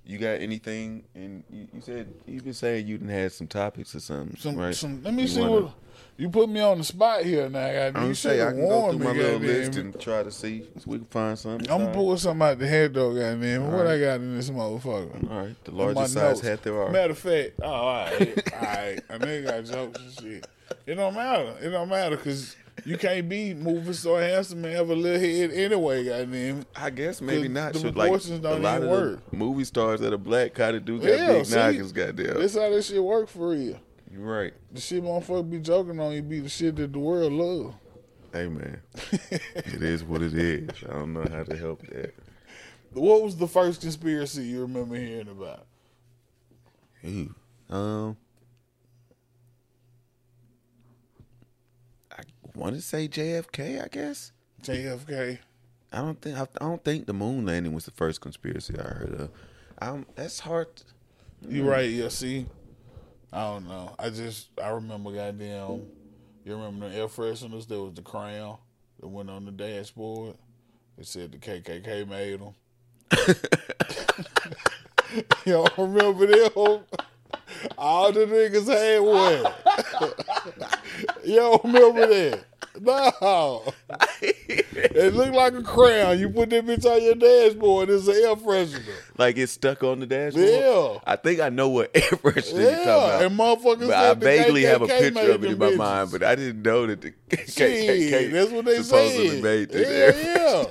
you 0.07 0.19
got 0.19 0.41
anything? 0.41 1.03
And 1.15 1.43
you, 1.51 1.67
you 1.75 1.81
said 1.81 2.09
you've 2.27 2.45
been 2.45 2.55
saying 2.55 2.87
you 2.87 2.99
didn't 2.99 3.11
have 3.15 3.33
some 3.33 3.47
topics 3.47 3.95
or 3.95 4.01
something, 4.01 4.37
Some, 4.39 4.57
right? 4.57 4.75
some. 4.75 5.03
Let 5.03 5.15
me 5.15 5.23
You 5.23 5.29
see 5.29 5.41
wanna- 5.41 5.53
what 5.63 5.73
you 6.19 6.31
put 6.31 6.49
me 6.49 6.61
on 6.61 6.79
the 6.79 6.85
spot 6.85 7.25
here. 7.25 7.49
Now. 7.49 7.91
I'm 7.95 8.09
you 8.09 8.15
say 8.15 8.41
I 8.43 8.51
can 8.53 8.61
go 8.67 8.91
through 8.91 9.01
my 9.01 9.13
little 9.13 9.39
list 9.41 9.77
and 9.79 9.99
try 10.01 10.23
to 10.23 10.31
see 10.31 10.67
if 10.75 10.87
we 10.87 10.99
can 10.99 11.07
find 11.07 11.39
something. 11.39 11.71
I'm 11.71 11.79
gonna 11.83 11.93
pull 11.95 12.17
something 12.17 12.47
out 12.47 12.59
the 12.59 12.67
head 12.67 12.95
though, 12.95 13.15
goddamn. 13.15 13.71
What 13.71 13.85
right. 13.85 13.95
I 13.95 14.01
got 14.01 14.15
in 14.21 14.35
this 14.37 14.49
motherfucker? 14.49 15.31
All 15.31 15.39
right, 15.45 15.65
the 15.65 15.73
largest 15.73 16.15
size 16.15 16.23
notes. 16.37 16.41
hat 16.41 16.63
there 16.63 16.81
are. 16.83 16.91
Matter 16.91 17.13
of 17.13 17.19
fact, 17.19 17.53
oh, 17.63 17.67
all 17.67 18.05
right, 18.05 18.53
all 18.55 18.61
right. 18.63 19.01
I 19.11 19.19
know 19.19 19.33
you 19.33 19.43
got 19.43 19.65
jokes 19.65 20.01
and 20.01 20.13
shit. 20.13 20.47
It 20.87 20.95
don't 20.95 21.15
matter. 21.15 21.55
It 21.61 21.69
don't 21.71 21.89
matter 21.89 22.17
because 22.17 22.57
you 22.87 22.97
can't 22.97 23.29
be 23.29 23.53
moving 23.53 23.93
so 23.93 24.17
handsome 24.17 24.65
and 24.65 24.75
have 24.75 24.89
a 24.89 24.95
little 24.95 25.21
head 25.21 25.51
anyway, 25.53 26.05
goddamn. 26.05 26.65
I 26.75 26.91
guess 26.91 27.21
maybe 27.21 27.49
not. 27.49 27.73
the 27.73 27.81
Should, 27.81 27.97
like 27.97 28.07
proportions 28.09 28.39
a 28.39 28.43
don't 28.43 28.63
lot 28.63 28.79
even 28.79 28.89
of 28.89 28.99
work. 28.99 29.33
movie 29.33 29.65
stars 29.65 30.01
that 30.01 30.13
are 30.13 30.19
black 30.19 30.55
kind 30.55 30.77
of 30.77 30.85
do 30.85 30.99
got 30.99 31.09
Yeah, 31.09 31.33
big 31.33 31.47
see? 31.47 31.57
noggins. 31.57 31.93
Goddamn, 31.93 32.41
That's 32.41 32.55
how 32.55 32.71
this 32.71 32.89
shit 32.89 33.03
work 33.03 33.29
for 33.29 33.51
real. 33.51 33.79
you're 34.11 34.23
right. 34.23 34.55
The 34.73 34.81
shit 34.81 35.03
motherfucker 35.03 35.51
be 35.51 35.59
joking 35.59 35.99
on 36.01 36.13
you 36.13 36.23
be 36.23 36.41
the 36.41 36.49
shit 36.49 36.77
that 36.77 36.93
the 36.93 36.99
world 36.99 37.33
love. 37.33 37.75
Hey 38.33 38.49
man, 38.49 38.81
it 39.31 39.83
is 39.83 40.05
what 40.05 40.23
it 40.23 40.35
is. 40.35 40.69
I 40.89 40.93
don't 40.93 41.13
know 41.15 41.25
how 41.31 41.43
to 41.45 41.57
help 41.57 41.81
that. 41.89 42.15
What 42.93 43.23
was 43.23 43.37
the 43.37 43.47
first 43.49 43.81
conspiracy 43.83 44.45
you 44.45 44.61
remember 44.63 44.95
hearing 44.97 45.29
about? 45.29 45.67
Ooh, 47.05 47.35
um, 47.71 48.17
I 52.13 52.23
want 52.57 52.75
to 52.75 52.81
say 52.83 53.09
JFK. 53.09 53.85
I 53.85 53.89
guess. 53.89 54.33
JFK. 54.63 55.39
I 55.93 55.99
don't 55.99 56.21
think 56.21 56.37
I, 56.39 56.47
don't 56.59 56.83
think 56.83 57.07
the 57.07 57.13
moon 57.13 57.47
landing 57.47 57.73
was 57.73 57.85
the 57.85 57.93
first 57.93 58.21
conspiracy 58.21 58.75
I 58.79 58.83
heard 58.83 59.15
of. 59.21 59.31
Um, 59.81 60.07
that's 60.15 60.41
hard. 60.41 60.69
You 61.49 61.69
right, 61.69 61.89
yeah, 61.89 62.09
see? 62.09 62.47
I 63.33 63.43
don't 63.43 63.69
know. 63.69 63.95
I 63.99 64.11
just 64.11 64.49
I 64.63 64.69
remember 64.71 65.13
goddamn 65.13 65.87
you 66.47 66.55
remember 66.55 66.89
the 66.89 66.95
air 66.95 67.09
fresheners? 67.09 67.67
There 67.67 67.81
was 67.81 67.95
the 67.95 68.03
crown 68.03 68.59
that 69.01 69.09
went 69.09 69.29
on 69.29 69.45
the 69.47 69.51
dashboard. 69.51 70.37
It 70.97 71.05
said 71.05 71.33
the 71.33 71.39
KKK 71.39 72.09
made 72.09 72.41
them. 72.41 72.55
don't 75.45 75.79
remember 75.79 76.27
them? 76.27 76.85
All 77.79 78.13
the 78.13 78.21
niggas 78.27 78.69
had 78.69 79.01
one. 79.01 79.53
you 81.25 81.37
don't 81.37 81.65
remember 81.65 82.07
that? 82.07 82.45
No. 82.79 83.73
it 84.21 85.15
looked 85.15 85.35
like 85.35 85.55
a 85.55 85.63
crown. 85.63 86.19
You 86.19 86.29
put 86.29 86.51
that 86.51 86.67
bitch 86.67 86.85
on 86.85 87.03
your 87.03 87.15
dashboard. 87.15 87.89
It's 87.89 88.07
an 88.07 88.15
air 88.17 88.37
freshener. 88.37 88.83
Like 89.17 89.39
it's 89.39 89.53
stuck 89.53 89.83
on 89.83 90.01
the 90.01 90.07
dashboard. 90.07 90.47
Yeah. 90.47 90.99
I 91.07 91.17
think 91.17 91.41
I 91.41 91.49
know 91.49 91.71
what 91.71 91.91
air 91.95 92.03
freshener 92.03 92.61
you're 92.61 92.71
talking 92.73 92.85
Yeah, 92.87 93.17
about. 93.17 93.23
and 93.23 93.39
motherfuckers 93.39 93.87
But 93.89 93.95
I 93.97 94.15
vaguely 94.15 94.65
have 94.65 94.83
a 94.83 94.87
picture 94.89 95.31
of 95.33 95.45
it 95.45 95.53
in 95.53 95.59
my 95.59 95.71
mind, 95.75 96.11
but 96.13 96.23
I 96.23 96.35
didn't 96.35 96.63
know 96.63 96.87
that 96.87 97.01
the 97.01 97.13
KKK 97.31 98.33
that's 98.33 98.51
what 98.51 98.65
they 98.67 98.83
supposedly 98.83 99.29
said. 99.31 99.43
made 99.43 99.69
this 99.71 99.89
yeah, 99.89 100.33
air 100.35 100.37
yeah. 100.37 100.65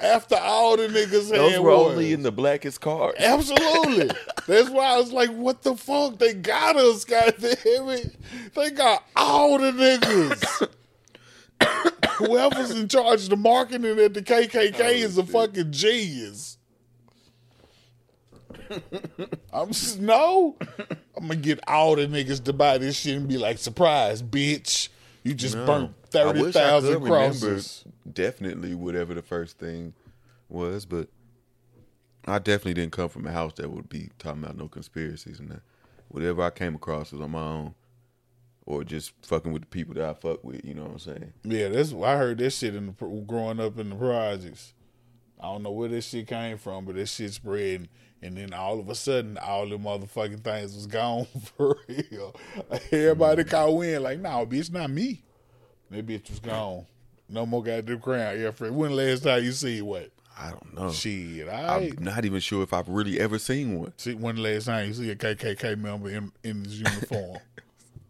After 0.00 0.36
all 0.36 0.76
the 0.76 0.88
niggas 0.88 1.30
had 1.30 1.38
Those 1.40 1.58
were 1.58 1.70
only 1.70 2.12
in 2.12 2.22
the 2.22 2.32
blackest 2.32 2.80
cars. 2.80 3.14
Absolutely. 3.18 4.10
That's 4.46 4.70
why 4.70 4.94
I 4.94 4.96
was 4.98 5.12
like, 5.12 5.30
what 5.30 5.62
the 5.62 5.76
fuck? 5.76 6.18
They 6.18 6.34
got 6.34 6.76
us, 6.76 7.04
it. 7.08 8.16
They 8.54 8.70
got 8.70 9.04
all 9.16 9.58
the 9.58 9.72
niggas. 9.72 10.68
Whoever's 12.16 12.70
in 12.70 12.88
charge 12.88 13.24
of 13.24 13.30
the 13.30 13.36
marketing 13.36 13.98
at 13.98 14.14
the 14.14 14.22
KKK 14.22 14.80
Oh, 14.80 14.88
is 14.88 15.18
a 15.18 15.24
fucking 15.24 15.72
genius. 15.72 16.58
I'm 19.52 19.68
just, 19.68 20.00
no. 20.00 20.56
I'm 21.16 21.28
gonna 21.28 21.36
get 21.36 21.60
all 21.68 21.96
the 21.96 22.06
niggas 22.06 22.44
to 22.44 22.52
buy 22.52 22.78
this 22.78 22.96
shit 22.96 23.16
and 23.16 23.28
be 23.28 23.36
like, 23.38 23.58
surprise, 23.58 24.22
bitch. 24.22 24.88
You 25.24 25.34
just 25.34 25.56
No. 25.56 25.66
burnt 25.66 25.90
wish 26.36 26.54
30,000 26.54 27.04
crosses. 27.04 27.84
Definitely 28.10 28.74
whatever 28.74 29.14
the 29.14 29.22
first 29.22 29.58
thing 29.58 29.94
was, 30.48 30.86
but 30.86 31.08
I 32.26 32.38
definitely 32.38 32.74
didn't 32.74 32.92
come 32.92 33.08
from 33.08 33.26
a 33.26 33.32
house 33.32 33.54
that 33.54 33.70
would 33.70 33.88
be 33.88 34.10
talking 34.18 34.44
about 34.44 34.56
no 34.56 34.68
conspiracies 34.68 35.40
and 35.40 35.50
that. 35.50 35.62
Whatever 36.08 36.42
I 36.42 36.50
came 36.50 36.74
across 36.74 37.12
was 37.12 37.20
on 37.22 37.30
my 37.30 37.40
own, 37.40 37.74
or 38.66 38.84
just 38.84 39.12
fucking 39.22 39.52
with 39.52 39.62
the 39.62 39.68
people 39.68 39.94
that 39.94 40.04
I 40.04 40.12
fuck 40.14 40.44
with. 40.44 40.64
You 40.64 40.74
know 40.74 40.82
what 40.82 40.92
I'm 40.92 40.98
saying? 40.98 41.32
Yeah, 41.44 41.68
that's 41.68 41.92
I 41.92 42.16
heard 42.16 42.38
this 42.38 42.58
shit 42.58 42.74
in 42.74 42.86
the 42.86 43.22
growing 43.26 43.60
up 43.60 43.78
in 43.78 43.90
the 43.90 43.96
projects. 43.96 44.74
I 45.40 45.46
don't 45.46 45.62
know 45.62 45.72
where 45.72 45.88
this 45.88 46.08
shit 46.08 46.28
came 46.28 46.58
from, 46.58 46.84
but 46.84 46.94
this 46.94 47.12
shit 47.12 47.32
spread, 47.32 47.88
and 48.20 48.36
then 48.36 48.52
all 48.52 48.78
of 48.78 48.88
a 48.88 48.94
sudden, 48.94 49.38
all 49.38 49.68
the 49.68 49.76
motherfucking 49.76 50.44
things 50.44 50.74
was 50.74 50.86
gone 50.86 51.26
for 51.56 51.78
real. 51.88 52.36
Everybody 52.92 53.42
mm-hmm. 53.42 53.50
caught 53.50 53.74
wind, 53.74 54.04
like, 54.04 54.20
"Nah, 54.20 54.44
bitch, 54.44 54.70
not 54.70 54.90
me." 54.90 55.22
That 55.90 56.06
bitch 56.06 56.30
was 56.30 56.38
gone. 56.38 56.86
No 57.32 57.46
more 57.46 57.62
goddamn 57.62 58.00
crown. 58.00 58.38
Yeah, 58.38 58.50
friend. 58.50 58.76
When 58.76 58.94
last 58.94 59.24
time 59.24 59.42
you 59.42 59.52
see 59.52 59.80
what? 59.80 60.10
I 60.38 60.50
don't 60.50 60.74
know. 60.74 60.90
Shit, 60.92 61.48
I'm 61.48 61.92
not 62.00 62.24
even 62.24 62.40
sure 62.40 62.62
if 62.62 62.72
I've 62.72 62.88
really 62.88 63.18
ever 63.20 63.38
seen 63.38 63.78
one. 63.78 63.92
see. 63.96 64.14
When 64.14 64.36
last 64.36 64.66
time 64.66 64.88
you 64.88 64.94
see 64.94 65.10
a 65.10 65.16
KKK 65.16 65.78
member 65.78 66.10
in 66.10 66.30
in 66.44 66.64
his 66.64 66.78
uniform? 66.80 67.38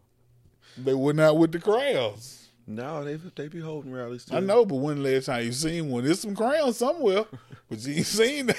they 0.77 0.93
went 0.93 1.19
out 1.21 1.37
with 1.37 1.51
the 1.53 1.59
crowns. 1.59 2.49
No, 2.67 3.03
they 3.03 3.15
they 3.35 3.47
be 3.47 3.59
holding 3.59 3.91
rallies 3.91 4.25
too. 4.25 4.35
I 4.35 4.39
know, 4.41 4.65
but 4.65 4.75
when 4.75 5.03
last 5.03 5.25
time 5.25 5.45
you 5.45 5.51
seen 5.51 5.89
one? 5.89 6.03
There's 6.03 6.19
some 6.21 6.35
crowns 6.35 6.77
somewhere, 6.77 7.25
but 7.69 7.79
you 7.85 7.95
ain't 7.95 8.05
seen 8.05 8.45
them. 8.47 8.55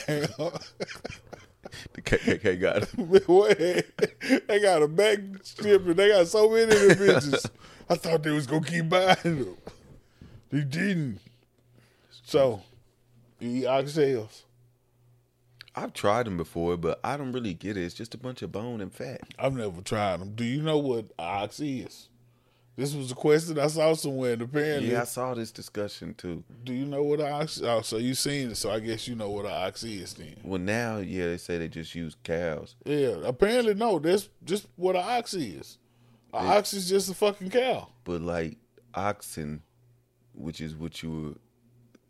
the 1.93 2.03
KKK 2.03 2.61
got 2.61 2.83
it. 3.61 4.47
They 4.47 4.61
got 4.61 4.83
a 4.83 4.89
back 4.89 5.19
strip 5.43 5.87
and 5.87 5.97
they 5.97 6.09
got 6.09 6.27
so 6.29 6.49
many 6.51 6.65
of 6.65 6.71
them 6.71 6.91
bitches. 6.99 7.51
I 7.89 7.95
thought 7.97 8.23
they 8.23 8.31
was 8.31 8.47
gonna 8.47 8.65
keep 8.65 8.89
buying 8.89 9.17
them. 9.23 9.57
They 10.51 10.61
didn't. 10.63 11.21
So, 12.25 12.63
you 13.41 13.63
eat 13.63 13.65
oxtails. 13.65 14.43
I've 15.77 15.93
tried 15.93 16.27
them 16.27 16.37
before, 16.37 16.77
but 16.77 17.01
I 17.03 17.17
don't 17.17 17.33
really 17.33 17.55
get 17.55 17.77
it. 17.77 17.83
It's 17.83 17.95
just 17.95 18.15
a 18.15 18.19
bunch 18.19 18.43
of 18.43 18.53
bone 18.53 18.81
and 18.81 18.93
fat. 18.93 19.23
I've 19.39 19.55
never 19.55 19.81
tried 19.83 20.21
them. 20.21 20.35
Do 20.35 20.45
you 20.45 20.63
know 20.63 20.79
what 20.79 21.07
ox 21.19 21.59
is? 21.59 22.09
This 22.77 22.95
was 22.95 23.11
a 23.13 23.15
question 23.15 23.59
I 23.59 23.67
saw 23.69 23.93
somewhere. 23.95 24.33
And 24.35 24.43
apparently, 24.43 24.93
Yeah, 24.93 25.03
I 25.03 25.05
saw 25.05 25.35
this 25.35 25.51
discussion 25.51 26.15
too. 26.15 26.43
do 26.65 26.73
you 26.73 26.85
know 26.87 27.03
what 27.03 27.21
ox? 27.21 27.61
Oh, 27.63 27.83
so 27.83 27.97
you 27.99 28.15
seen 28.15 28.51
it? 28.51 28.57
So 28.57 28.71
I 28.71 28.81
guess 28.81 29.07
you 29.09 29.15
know 29.17 29.31
what 29.31 29.47
an 29.47 29.53
ox 29.53 29.83
is 29.85 30.15
then. 30.15 30.37
Well, 30.45 30.61
now, 30.61 30.99
yeah, 30.99 31.27
they 31.27 31.37
say 31.37 31.59
they 31.59 31.69
just 31.69 31.95
use 31.95 32.17
cows. 32.23 32.75
Yeah, 32.85 33.17
apparently 33.25 33.75
no. 33.75 33.99
That's 33.99 34.29
just 34.45 34.67
what 34.77 34.95
an 34.97 35.03
ox 35.05 35.35
is. 35.35 35.79
An 36.33 36.47
ox 36.47 36.73
is 36.73 36.89
just 36.89 37.11
a 37.11 37.15
fucking 37.15 37.51
cow. 37.51 37.89
But 38.05 38.23
like 38.23 38.57
oxen, 38.95 39.63
which 40.35 40.61
is 40.61 40.75
what 40.75 41.03
you 41.03 41.11
would 41.11 41.39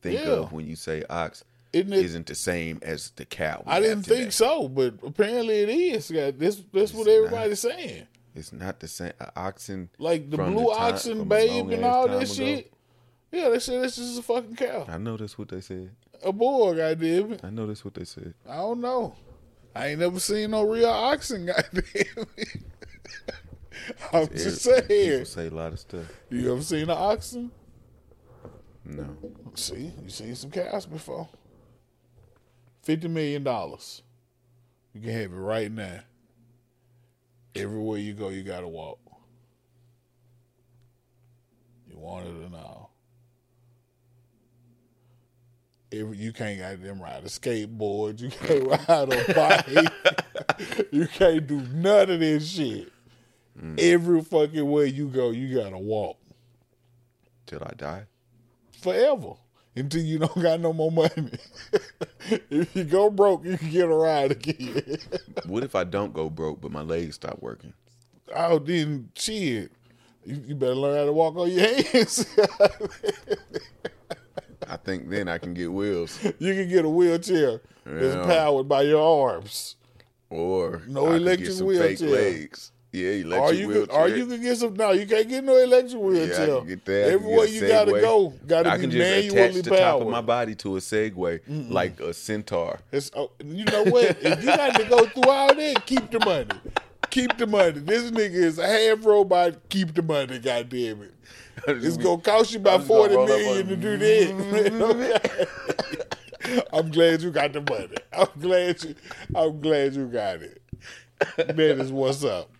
think 0.02 0.20
Yeah. 0.20 0.32
of 0.32 0.52
when 0.52 0.66
you 0.66 0.76
say 0.76 1.02
ox, 1.08 1.44
Isn't 1.72 1.92
it? 1.92 2.04
isn't 2.04 2.26
the 2.26 2.34
same 2.34 2.78
as 2.82 3.10
the 3.16 3.24
cow. 3.24 3.62
I 3.66 3.80
didn't 3.80 4.04
think 4.04 4.32
so, 4.32 4.68
but 4.68 4.94
apparently 5.04 5.60
it 5.60 5.68
is. 5.68 6.08
This 6.08 6.62
that's 6.72 6.92
what 6.92 7.06
It's 7.06 7.16
everybody's 7.16 7.60
saying. 7.60 8.06
It's 8.34 8.52
not 8.52 8.80
the 8.80 8.88
same. 8.88 9.12
A 9.20 9.30
oxen, 9.36 9.90
Like 9.98 10.28
the 10.30 10.36
blue 10.38 10.72
time- 10.72 10.94
oxen, 10.94 11.28
babe, 11.28 11.70
and 11.70 11.84
all 11.84 12.08
that 12.08 12.16
ago. 12.16 12.24
shit. 12.24 12.72
Yeah, 13.30 13.48
they 13.50 13.58
said 13.60 13.82
this 13.82 13.98
is 13.98 14.18
a 14.18 14.22
fucking 14.22 14.56
cow. 14.56 14.86
I 14.88 14.98
know 14.98 15.16
that's 15.16 15.36
what 15.38 15.48
they 15.48 15.60
said. 15.60 15.90
A 16.22 16.32
boy, 16.32 16.74
goddamn 16.76 17.32
it. 17.32 17.40
I 17.44 17.50
know 17.50 17.66
that's 17.66 17.84
what 17.84 17.94
they 17.94 18.04
said. 18.04 18.34
I 18.48 18.56
don't 18.56 18.80
know. 18.80 19.14
I 19.74 19.88
ain't 19.88 20.00
never 20.00 20.20
seen 20.20 20.52
no 20.52 20.62
real 20.62 20.88
oxen, 20.88 21.46
goddamn 21.46 21.82
it. 21.94 22.08
I'm 24.12 24.28
just 24.28 24.64
People 24.64 24.86
saying. 24.88 25.24
say 25.24 25.46
a 25.48 25.50
lot 25.50 25.72
of 25.72 25.80
stuff. 25.80 26.06
You 26.30 26.52
ever 26.52 26.62
seen 26.62 26.82
an 26.84 26.90
oxen? 26.90 27.50
No, 28.86 29.16
See, 29.54 29.92
you 30.02 30.10
seen 30.10 30.34
some 30.34 30.50
cows 30.50 30.84
before. 30.84 31.28
Fifty 32.82 33.08
million 33.08 33.42
dollars. 33.42 34.02
You 34.92 35.00
can 35.00 35.10
have 35.10 35.32
it 35.32 35.36
right 35.36 35.72
now. 35.72 36.00
Everywhere 37.54 37.98
you 37.98 38.12
go, 38.12 38.28
you 38.28 38.42
gotta 38.42 38.68
walk. 38.68 38.98
You 41.90 41.98
want 41.98 42.26
it 42.26 42.46
or 42.46 42.50
not? 42.50 42.90
Every 45.90 46.16
you 46.18 46.32
can't 46.32 46.58
goddamn 46.58 47.00
ride 47.00 47.24
a 47.24 47.28
skateboard. 47.28 48.20
You 48.20 48.30
can't 48.30 48.64
ride 48.88 49.12
a 49.12 49.34
bike. 49.34 50.88
you 50.92 51.06
can't 51.06 51.46
do 51.46 51.60
none 51.72 52.10
of 52.10 52.20
this 52.20 52.50
shit. 52.50 52.92
Mm. 53.58 53.80
Every 53.80 54.20
fucking 54.20 54.68
way 54.68 54.88
you 54.88 55.08
go, 55.08 55.30
you 55.30 55.54
gotta 55.54 55.78
walk 55.78 56.18
till 57.46 57.62
I 57.62 57.72
die. 57.76 58.06
Forever 58.84 59.32
until 59.74 60.02
you 60.02 60.18
don't 60.18 60.40
got 60.40 60.60
no 60.60 60.72
more 60.72 60.92
money. 60.92 61.30
if 62.50 62.76
you 62.76 62.84
go 62.84 63.10
broke, 63.10 63.44
you 63.44 63.58
can 63.58 63.70
get 63.70 63.84
a 63.86 63.94
ride 63.94 64.30
again. 64.32 64.98
What 65.46 65.64
if 65.64 65.74
I 65.74 65.84
don't 65.84 66.12
go 66.14 66.30
broke, 66.30 66.60
but 66.60 66.70
my 66.70 66.82
legs 66.82 67.16
stop 67.16 67.42
working? 67.42 67.72
oh, 68.34 68.58
then 68.58 69.10
shit. 69.14 69.72
You, 70.24 70.42
you 70.46 70.54
better 70.54 70.74
learn 70.74 70.96
how 70.98 71.04
to 71.04 71.12
walk 71.12 71.36
on 71.36 71.50
your 71.50 71.66
hands. 71.66 72.26
I 74.66 74.76
think 74.78 75.10
then 75.10 75.28
I 75.28 75.36
can 75.36 75.52
get 75.52 75.70
wheels. 75.70 76.18
You 76.38 76.54
can 76.54 76.68
get 76.68 76.86
a 76.86 76.88
wheelchair 76.88 77.60
that's 77.84 78.26
powered 78.26 78.68
by 78.68 78.82
your 78.82 79.02
arms. 79.02 79.76
Or 80.30 80.82
No 80.86 81.08
I 81.08 81.16
electric 81.16 81.48
get 81.48 81.56
some 81.56 81.68
fake 81.68 82.00
wheelchair. 82.00 82.48
Yeah, 82.94 83.10
electric 83.10 83.42
Or 83.42 83.52
you 83.52 83.66
wheelchair. 83.66 83.86
could, 83.86 83.92
or 83.92 84.08
you 84.08 84.26
could 84.26 84.40
get 84.40 84.56
some. 84.56 84.74
No, 84.74 84.92
you 84.92 85.04
can't 85.04 85.28
get 85.28 85.42
no 85.42 85.56
electric 85.56 85.94
yeah, 85.94 85.98
wheelchair. 85.98 86.46
Can 86.58 86.66
get 86.68 86.84
that. 86.84 87.10
Everywhere 87.10 87.46
you 87.46 87.66
gotta 87.66 87.90
go, 87.90 88.32
gotta 88.46 88.70
I 88.70 88.76
be 88.76 88.82
can 88.82 88.90
just 88.92 88.98
manually 89.00 89.48
attach 89.48 89.64
the 89.64 89.76
top 89.76 90.02
of 90.02 90.08
my 90.08 90.20
body 90.20 90.54
to 90.54 90.76
a 90.76 90.78
Segway 90.78 91.40
like 91.70 91.98
a 91.98 92.14
centaur. 92.14 92.78
It's, 92.92 93.10
oh, 93.16 93.32
you 93.44 93.64
know 93.64 93.82
what? 93.86 94.16
if 94.20 94.44
you 94.44 94.46
got 94.46 94.76
to 94.76 94.84
go 94.84 95.06
through 95.06 95.28
all 95.28 95.52
that, 95.52 95.86
keep 95.86 96.08
the 96.12 96.20
money. 96.20 96.50
Keep 97.10 97.36
the 97.36 97.48
money. 97.48 97.80
This 97.80 98.08
nigga 98.12 98.32
is 98.32 98.60
a 98.60 98.66
half 98.66 99.04
robot. 99.04 99.68
Keep 99.70 99.94
the 99.94 100.02
money. 100.02 100.38
Goddamn 100.38 101.02
it. 101.02 101.14
It's 101.66 101.96
gonna 101.96 102.20
cost 102.20 102.52
you 102.52 102.60
about 102.60 102.84
forty 102.84 103.16
million 103.16 103.62
on- 103.62 103.68
to 103.68 103.76
do 103.76 103.96
that. 103.96 105.48
I'm 106.72 106.90
glad 106.90 107.22
you 107.22 107.30
got 107.32 107.52
the 107.52 107.60
money. 107.60 107.96
I'm 108.12 108.28
glad 108.40 108.84
you. 108.84 108.94
I'm 109.34 109.60
glad 109.60 109.94
you 109.94 110.06
got 110.06 110.42
it. 110.42 110.62
That 111.36 111.58
is 111.58 111.90
what's 111.90 112.22
up. 112.22 112.50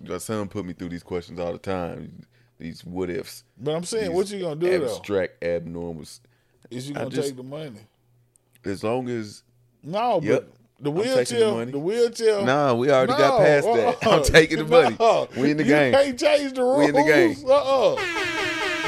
My 0.00 0.18
son 0.18 0.48
put 0.48 0.64
me 0.64 0.72
through 0.72 0.90
these 0.90 1.02
questions 1.02 1.38
all 1.40 1.52
the 1.52 1.58
time. 1.58 2.22
These 2.58 2.84
what 2.84 3.10
ifs. 3.10 3.44
But 3.60 3.74
I'm 3.74 3.84
saying, 3.84 4.12
what 4.12 4.30
you 4.30 4.40
gonna 4.40 4.56
do 4.56 4.84
Abstract 4.84 5.40
abnormals. 5.42 6.20
though? 6.70 6.76
Is 6.76 6.88
you 6.88 6.94
gonna 6.94 7.10
just- 7.10 7.28
take 7.28 7.36
the 7.36 7.42
money? 7.42 7.80
As 8.64 8.82
long 8.84 9.08
as 9.08 9.42
No, 9.82 10.20
Yep. 10.20 10.22
but 10.22 10.52
the 10.80 10.90
I'm 10.90 10.96
the 10.96 11.02
wheelchair, 11.02 11.52
money. 11.52 11.70
the 11.72 11.78
wheelchair. 11.78 12.42
Nah, 12.44 12.74
we 12.74 12.90
already 12.90 13.12
got 13.12 13.38
past 13.38 13.66
that. 13.66 14.04
Uh-uh. 14.04 14.16
I'm 14.16 14.22
taking 14.24 14.58
the 14.58 14.64
money. 14.66 14.96
We 15.40 15.50
in 15.52 15.56
the 15.56 15.62
you 15.64 15.70
game. 15.70 15.92
can't 15.92 16.18
change 16.18 16.52
the 16.54 16.62
rules. 16.62 16.78
We 16.78 16.84
in 16.88 16.94
the 16.94 17.02
game. 17.04 17.36
Uh-uh. 17.48 17.96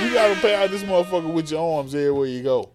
You 0.04 0.14
gotta 0.14 0.40
pay 0.40 0.54
out 0.54 0.70
this 0.70 0.82
motherfucker 0.82 1.32
with 1.32 1.50
your 1.50 1.78
arms 1.78 1.94
everywhere 1.94 2.26
you 2.26 2.42
go. 2.42 2.70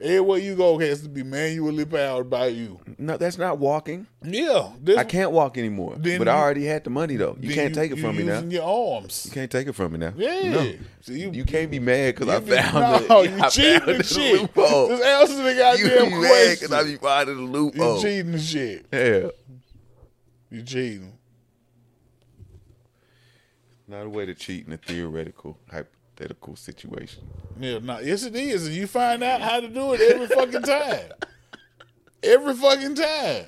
Everywhere 0.00 0.38
you 0.38 0.56
go 0.56 0.76
has 0.78 1.02
to 1.02 1.08
be 1.08 1.22
manually 1.22 1.84
powered 1.84 2.28
by 2.28 2.48
you. 2.48 2.80
no, 2.98 3.16
that's 3.16 3.38
not 3.38 3.58
walking. 3.58 4.06
Yeah, 4.24 4.72
this, 4.80 4.98
I 4.98 5.04
can't 5.04 5.30
walk 5.30 5.56
anymore. 5.56 5.96
But 5.96 6.26
I 6.26 6.36
already 6.36 6.64
had 6.66 6.82
the 6.84 6.90
money 6.90 7.16
though. 7.16 7.36
You 7.40 7.54
can't 7.54 7.74
take 7.74 7.92
it 7.92 7.98
you 7.98 8.02
from 8.02 8.16
me 8.16 8.24
now. 8.24 8.34
using 8.34 8.50
Your 8.50 8.96
arms. 8.96 9.24
You 9.26 9.30
can't 9.30 9.50
take 9.50 9.68
it 9.68 9.72
from 9.74 9.92
me 9.92 9.98
now. 9.98 10.12
Yeah. 10.16 10.50
No. 10.50 10.74
So 11.00 11.12
you, 11.12 11.30
You 11.30 11.44
can't 11.44 11.70
be 11.70 11.78
mad 11.78 12.16
because 12.16 12.28
I 12.28 12.38
you 12.38 12.56
found 12.60 13.08
no, 13.08 13.22
the, 13.22 13.30
you 13.30 13.38
I 13.42 13.48
cheating 13.48 13.98
the 13.98 14.02
shit. 14.02 14.40
loophole. 14.40 14.88
Just 14.88 15.02
answer 15.04 15.42
the 15.42 15.52
You 15.78 15.88
goddamn 15.88 16.10
be 16.10 16.16
mad 16.20 16.58
because 16.58 16.72
I 16.72 16.84
be 16.84 16.96
finding 16.96 17.52
the 17.52 17.58
You 17.74 18.02
cheating 18.02 18.32
and 18.32 18.42
shit. 18.42 18.86
Yeah. 18.92 19.28
You 20.50 20.62
cheating. 20.62 21.12
Not 23.86 24.06
a 24.06 24.08
way 24.08 24.26
to 24.26 24.34
cheat 24.34 24.66
in 24.66 24.72
a 24.72 24.76
theoretical, 24.76 25.58
hypothetical 26.14 26.56
situation. 26.56 27.24
Yeah, 27.58 27.78
no, 27.82 27.98
yes 28.00 28.24
it 28.24 28.34
is, 28.36 28.66
and 28.66 28.74
you 28.74 28.86
find 28.86 29.22
out 29.22 29.40
how 29.40 29.60
to 29.60 29.68
do 29.68 29.92
it 29.94 30.00
every 30.00 30.26
fucking 30.28 30.62
time. 30.62 31.12
Every 32.22 32.54
fucking 32.54 32.94
time. 32.94 33.46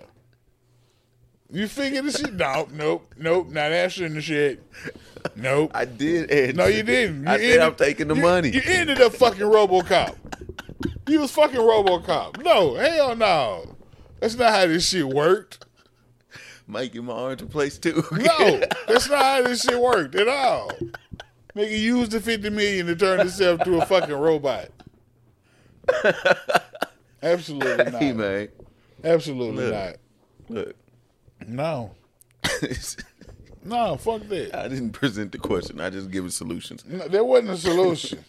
You 1.50 1.68
figure 1.68 2.02
this 2.02 2.18
shit? 2.18 2.34
Nope, 2.34 2.70
nope, 2.72 3.14
nope. 3.16 3.48
Not 3.50 3.70
answering 3.72 4.14
the 4.14 4.20
shit. 4.20 4.62
Nope. 5.36 5.70
I 5.74 5.84
did 5.84 6.30
answer. 6.30 6.52
no, 6.54 6.66
you 6.66 6.82
didn't. 6.82 7.22
You 7.22 7.28
I 7.30 7.38
said 7.38 7.60
I'm 7.60 7.74
taking 7.76 8.08
the 8.08 8.16
you- 8.16 8.22
money. 8.22 8.50
You 8.50 8.60
ended 8.64 9.00
up 9.00 9.12
fucking 9.14 9.40
RoboCop. 9.42 10.16
You 11.08 11.20
was 11.20 11.30
fucking 11.30 11.56
RoboCop. 11.60 12.42
No, 12.44 12.74
hell 12.74 13.14
no. 13.14 13.76
That's 14.20 14.34
not 14.36 14.52
how 14.52 14.66
this 14.66 14.88
shit 14.88 15.06
worked. 15.06 15.64
Might 16.66 16.92
get 16.92 17.04
my 17.04 17.12
arm 17.12 17.36
to 17.36 17.46
place 17.46 17.78
too. 17.78 18.02
No, 18.10 18.60
that's 18.88 19.08
not 19.08 19.22
how 19.22 19.42
this 19.42 19.62
shit 19.62 19.78
worked 19.80 20.16
at 20.16 20.26
all. 20.26 20.72
Nigga 21.56 21.78
used 21.78 22.12
the 22.12 22.20
50 22.20 22.50
million 22.50 22.86
to 22.86 22.94
turn 22.94 23.18
himself 23.18 23.62
to 23.64 23.80
a 23.80 23.86
fucking 23.86 24.14
robot. 24.14 24.68
Absolutely 27.22 27.84
not. 27.90 28.02
hey 28.02 28.12
man, 28.12 28.48
Absolutely 29.02 29.64
Look. 29.64 29.74
not. 29.74 29.96
look. 30.48 30.76
No. 31.46 31.94
No, 33.64 33.96
fuck 33.96 34.22
that. 34.28 34.54
I 34.54 34.68
didn't 34.68 34.92
present 34.92 35.32
the 35.32 35.38
question. 35.38 35.80
I 35.80 35.90
just 35.90 36.08
give 36.12 36.24
it 36.24 36.32
solutions. 36.32 36.84
No, 36.86 37.08
there 37.08 37.24
wasn't 37.24 37.50
a 37.50 37.56
solution. 37.56 38.24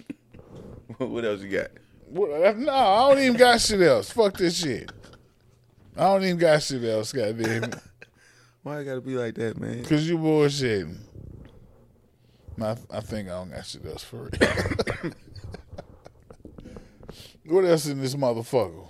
what 0.97 1.23
else 1.23 1.41
you 1.41 1.49
got? 1.49 1.67
What- 2.09 2.57
no, 2.57 2.71
I 2.73 3.07
don't 3.13 3.21
even 3.23 3.37
got 3.37 3.61
shit 3.61 3.81
else. 3.81 4.09
Fuck 4.09 4.37
this 4.37 4.57
shit. 4.57 4.91
I 5.95 6.05
don't 6.05 6.23
even 6.23 6.37
got 6.37 6.63
shit 6.63 6.83
else, 6.83 7.13
goddamn 7.13 7.65
it. 7.65 7.75
Why 8.63 8.79
I 8.79 8.83
gotta 8.83 8.99
be 8.99 9.13
like 9.13 9.35
that, 9.35 9.59
man? 9.59 9.85
Cause 9.85 10.07
you 10.09 10.17
bullshitting. 10.17 10.97
I, 12.61 12.75
I 12.89 12.99
think 13.01 13.29
I 13.29 13.33
don't 13.33 13.51
got 13.51 13.65
shit 13.65 13.85
else 13.85 14.03
for 14.03 14.29
it. 14.33 15.13
what 17.45 17.65
else 17.65 17.85
in 17.85 18.01
this 18.01 18.15
motherfucker? 18.15 18.89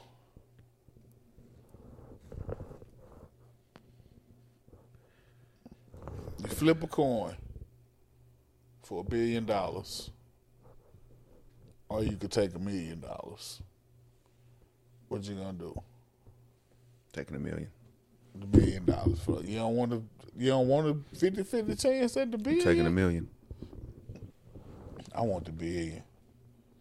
You 6.40 6.48
flip 6.48 6.82
a 6.82 6.88
coin 6.88 7.36
for 8.84 9.02
a 9.02 9.04
billion 9.04 9.46
dollars, 9.46 10.12
or 11.90 12.04
you 12.04 12.16
could 12.16 12.32
take 12.32 12.56
a 12.56 12.60
million 12.60 13.02
dollars. 13.02 13.62
What 15.10 15.24
you 15.24 15.36
gonna 15.36 15.54
do? 15.54 15.78
Taking 17.12 17.36
a 17.36 17.40
million. 17.40 17.70
The 18.36 18.46
billion 18.46 18.86
dollars 18.86 19.20
for 19.20 19.42
you 19.44 19.58
don't 19.58 19.76
want 19.76 19.92
to. 19.92 20.04
You 20.38 20.50
don't 20.50 20.68
want 20.68 20.88
a 20.88 20.94
50-50 21.16 21.82
chance 21.82 22.16
at 22.16 22.32
the 22.32 22.38
billion. 22.38 22.64
Taking 22.64 22.86
a 22.86 22.92
million. 22.92 23.28
I 25.18 25.22
want 25.22 25.46
the 25.46 25.52
billion. 25.52 26.04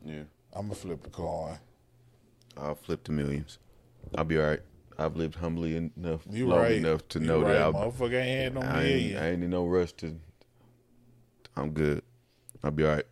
Yeah. 0.05 0.23
I'm 0.53 0.67
gonna 0.67 0.75
flip 0.75 1.03
the 1.03 1.09
coin. 1.11 1.59
I'll 2.57 2.75
flip 2.75 3.03
the 3.05 3.13
millions. 3.13 3.59
I'll 4.15 4.25
be 4.25 4.39
all 4.39 4.47
right. 4.47 4.61
I've 4.99 5.17
lived 5.17 5.35
humbly 5.37 5.77
enough, 5.77 6.21
You 6.31 6.47
long 6.49 6.61
right. 6.61 6.73
enough 6.73 7.07
to 7.09 7.19
You 7.19 7.27
know 7.27 7.41
right. 7.43 7.53
that 7.55 7.63
I'll, 7.63 7.73
motherfucker 7.73 8.15
ain't 8.23 8.55
had 8.55 8.55
no 8.55 8.61
I, 8.61 8.83
ain't, 8.83 9.03
million. 9.03 9.17
I 9.23 9.31
ain't 9.33 9.45
in 9.45 9.51
no 9.51 9.67
rush 9.67 9.93
to. 9.95 10.15
I'm 11.57 11.71
good. 11.71 12.03
I'll 12.63 12.71
be 12.71 12.85
all 12.85 12.95
right. 12.95 13.05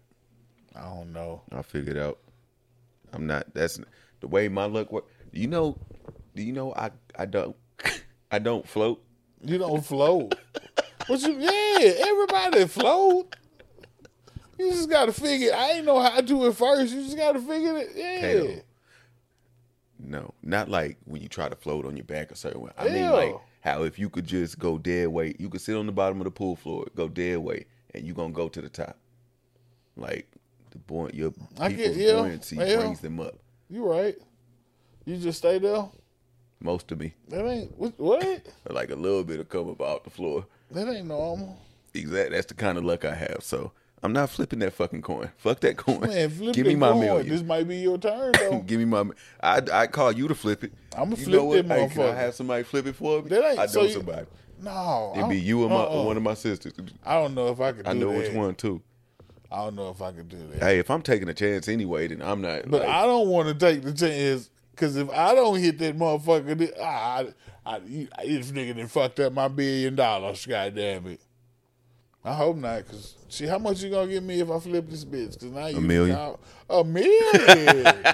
I 0.76 0.82
don't 0.82 1.12
know. 1.12 1.42
I'll 1.52 1.62
figure 1.62 1.92
it 1.92 1.98
out. 1.98 2.18
I'm 3.12 3.26
not. 3.26 3.52
That's 3.54 3.80
the 4.20 4.28
way 4.28 4.48
my 4.48 4.66
luck 4.66 4.92
works. 4.92 5.10
You 5.32 5.48
know. 5.48 5.78
Do 6.34 6.42
you 6.42 6.52
know 6.52 6.74
I 6.74 6.90
I 7.18 7.24
don't 7.26 7.56
I 8.30 8.38
don't 8.40 8.66
float. 8.68 9.02
You 9.42 9.56
don't 9.58 9.84
float. 9.84 10.34
what 11.06 11.20
you? 11.22 11.34
Yeah, 11.38 11.92
everybody 12.08 12.66
float. 12.66 13.36
You 14.58 14.70
just 14.70 14.88
gotta 14.90 15.12
figure. 15.12 15.48
It. 15.48 15.54
I 15.54 15.72
ain't 15.72 15.86
know 15.86 16.00
how 16.00 16.16
to 16.16 16.22
do 16.22 16.46
it 16.46 16.54
first. 16.56 16.92
You 16.94 17.02
just 17.02 17.16
gotta 17.16 17.40
figure 17.40 17.76
it. 17.78 17.90
Yeah. 17.94 18.20
Kato. 18.20 18.62
No, 19.98 20.34
not 20.42 20.68
like 20.68 20.98
when 21.04 21.22
you 21.22 21.28
try 21.28 21.48
to 21.48 21.56
float 21.56 21.86
on 21.86 21.96
your 21.96 22.04
back 22.04 22.30
a 22.30 22.36
certain 22.36 22.60
way. 22.60 22.70
I 22.76 22.88
mean 22.88 23.10
like 23.10 23.34
how 23.60 23.84
if 23.84 23.98
you 23.98 24.10
could 24.10 24.26
just 24.26 24.58
go 24.58 24.76
dead 24.76 25.08
weight, 25.08 25.40
you 25.40 25.48
could 25.48 25.60
sit 25.60 25.76
on 25.76 25.86
the 25.86 25.92
bottom 25.92 26.20
of 26.20 26.24
the 26.24 26.30
pool 26.30 26.56
floor, 26.56 26.86
go 26.94 27.08
dead 27.08 27.38
weight, 27.38 27.66
and 27.94 28.04
you 28.06 28.12
gonna 28.12 28.32
go 28.32 28.48
to 28.48 28.60
the 28.60 28.68
top. 28.68 28.98
Like 29.96 30.28
the 30.70 30.78
buoy, 30.78 31.10
your 31.14 31.32
I 31.58 31.70
get- 31.72 31.94
yeah, 31.94 32.14
buoyancy 32.14 32.56
yeah. 32.56 32.76
brings 32.76 33.00
them 33.00 33.20
up. 33.20 33.38
You 33.70 33.86
right. 33.90 34.16
You 35.06 35.16
just 35.16 35.38
stay 35.38 35.58
there. 35.58 35.88
Most 36.60 36.90
of 36.92 36.98
me, 36.98 37.14
That 37.28 37.46
ain't 37.46 37.76
what. 37.78 37.98
what? 37.98 38.46
like 38.70 38.90
a 38.90 38.94
little 38.96 39.22
bit 39.24 39.38
of 39.40 39.48
come 39.48 39.68
up 39.70 39.80
off 39.80 40.04
the 40.04 40.10
floor. 40.10 40.46
That 40.70 40.88
ain't 40.88 41.06
normal. 41.06 41.58
Exact. 41.92 42.30
That's 42.32 42.46
the 42.46 42.54
kind 42.54 42.78
of 42.78 42.84
luck 42.84 43.04
I 43.04 43.14
have. 43.14 43.38
So 43.42 43.72
I'm 44.04 44.12
not 44.12 44.28
flipping 44.30 44.58
that 44.60 44.72
fucking 44.74 45.02
coin. 45.02 45.30
Fuck 45.38 45.60
that 45.60 45.76
coin. 45.78 46.00
Man, 46.00 46.28
flip 46.30 46.54
Give 46.54 46.66
me 46.66 46.76
my 46.76 46.90
coin. 46.92 47.00
million. 47.00 47.28
This 47.28 47.42
might 47.42 47.66
be 47.66 47.76
your 47.78 47.98
turn 47.98 48.32
though. 48.38 48.60
Give 48.60 48.78
me 48.78 48.84
my. 48.84 49.04
I 49.42 49.60
I 49.72 49.86
call 49.86 50.12
you 50.12 50.28
to 50.28 50.34
flip 50.34 50.62
it. 50.62 50.72
I'ma 50.96 51.10
You 51.10 51.16
flip 51.24 51.28
know 51.36 51.44
what? 51.44 51.66
that 51.68 51.78
Hey, 51.80 51.88
can 51.88 52.00
I 52.00 52.04
motherfucker. 52.04 52.16
have 52.16 52.34
somebody 52.34 52.62
flip 52.64 52.86
it 52.86 52.94
for 52.96 53.22
me? 53.22 53.28
That 53.30 53.44
ain't- 53.44 53.58
I 53.58 53.62
know 53.62 53.66
so 53.66 53.82
you- 53.82 53.90
somebody. 53.92 54.26
no, 54.62 55.12
It'd 55.16 55.28
be 55.30 55.40
you 55.40 55.62
and 55.62 55.70
my 55.70 55.76
uh-uh. 55.80 56.02
one 56.04 56.16
of 56.18 56.22
my 56.22 56.34
sisters. 56.34 56.74
I 57.04 57.14
don't 57.14 57.34
know 57.34 57.48
if 57.48 57.60
I 57.60 57.72
could. 57.72 57.88
I 57.88 57.94
know 57.94 58.12
that. 58.12 58.18
which 58.18 58.32
one 58.32 58.54
too. 58.54 58.80
I 59.50 59.64
don't 59.64 59.76
know 59.76 59.88
if 59.90 60.02
I 60.02 60.12
could 60.12 60.28
do 60.28 60.36
that. 60.52 60.62
Hey, 60.62 60.78
if 60.78 60.90
I'm 60.90 61.00
taking 61.02 61.28
a 61.28 61.34
chance 61.34 61.68
anyway, 61.68 62.08
then 62.08 62.20
I'm 62.22 62.40
not. 62.42 62.68
But 62.70 62.80
like, 62.82 62.88
I 62.90 63.06
don't 63.06 63.28
want 63.28 63.48
to 63.48 63.54
take 63.54 63.82
the 63.82 63.92
chance 63.92 64.50
because 64.72 64.96
if 64.96 65.08
I 65.10 65.34
don't 65.34 65.58
hit 65.60 65.78
that 65.78 65.96
motherfucker, 65.96 66.72
ah, 66.80 66.84
I, 66.84 67.20
I, 67.64 67.76
I, 68.18 68.26
this 68.26 68.50
nigga 68.50 68.76
done 68.76 68.88
fucked 68.88 69.20
up 69.20 69.32
my 69.32 69.48
billion 69.48 69.94
dollars. 69.94 70.44
God 70.44 70.74
damn 70.74 71.06
it. 71.06 71.20
I 72.24 72.32
hope 72.34 72.56
not, 72.56 72.86
cause 72.88 73.14
see 73.28 73.46
how 73.46 73.58
much 73.58 73.82
you 73.82 73.90
gonna 73.90 74.08
give 74.10 74.22
me 74.22 74.40
if 74.40 74.50
I 74.50 74.58
flip 74.58 74.88
this 74.88 75.04
bitch? 75.04 75.38
Cause 75.38 75.50
now 75.50 75.66
you 75.66 75.76
a 75.76 75.80
million. 75.80 76.16
now- 76.16 76.38
a 76.70 76.82
million. 76.82 78.04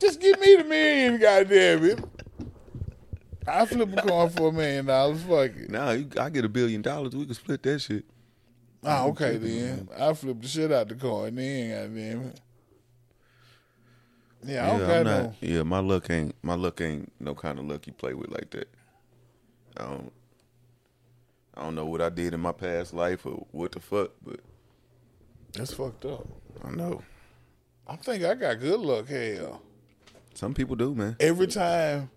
Just 0.00 0.20
give 0.20 0.40
me 0.40 0.56
the 0.56 0.64
million, 0.64 1.20
goddamn 1.20 1.84
it. 1.84 2.04
I 3.46 3.64
flip 3.66 3.96
a 3.96 4.02
coin 4.02 4.30
for 4.30 4.48
a 4.48 4.52
million 4.52 4.86
dollars. 4.86 5.22
Fuck 5.22 5.56
it. 5.56 5.70
nah, 5.70 5.92
you, 5.92 6.08
I 6.18 6.30
get 6.30 6.44
a 6.44 6.48
billion 6.48 6.82
dollars. 6.82 7.14
We 7.14 7.24
can 7.26 7.34
split 7.34 7.62
that 7.62 7.78
shit. 7.80 8.04
Ah, 8.82 9.04
okay 9.06 9.36
then. 9.36 9.88
I 9.98 10.12
flip 10.14 10.40
the 10.42 10.48
shit 10.48 10.72
out 10.72 10.88
the 10.88 10.94
coin 10.96 11.34
then, 11.36 11.70
goddamn 11.70 12.22
it. 12.28 12.40
Yeah, 14.46 14.64
I 14.66 14.78
don't 14.78 14.88
yeah, 14.88 15.02
no. 15.02 15.34
Yeah, 15.40 15.62
my 15.62 15.78
luck 15.78 16.10
ain't. 16.10 16.34
My 16.42 16.54
luck 16.54 16.80
ain't 16.80 17.10
no 17.20 17.34
kind 17.34 17.58
of 17.58 17.66
luck 17.66 17.86
you 17.86 17.92
play 17.92 18.12
with 18.14 18.30
like 18.30 18.50
that. 18.50 18.68
I 19.76 19.82
don't. 19.84 20.12
I 21.56 21.62
don't 21.62 21.74
know 21.74 21.86
what 21.86 22.00
I 22.02 22.08
did 22.08 22.34
in 22.34 22.40
my 22.40 22.52
past 22.52 22.92
life 22.94 23.24
or 23.26 23.46
what 23.52 23.72
the 23.72 23.80
fuck, 23.80 24.10
but 24.24 24.40
That's 25.52 25.72
fucked 25.74 26.04
up. 26.04 26.26
I 26.64 26.70
know. 26.70 27.02
I 27.86 27.96
think 27.96 28.24
I 28.24 28.34
got 28.34 28.60
good 28.60 28.80
luck. 28.80 29.06
Hell, 29.08 29.60
Some 30.34 30.54
people 30.54 30.74
do, 30.74 30.94
man. 30.94 31.16
every 31.20 31.46
time 31.46 32.10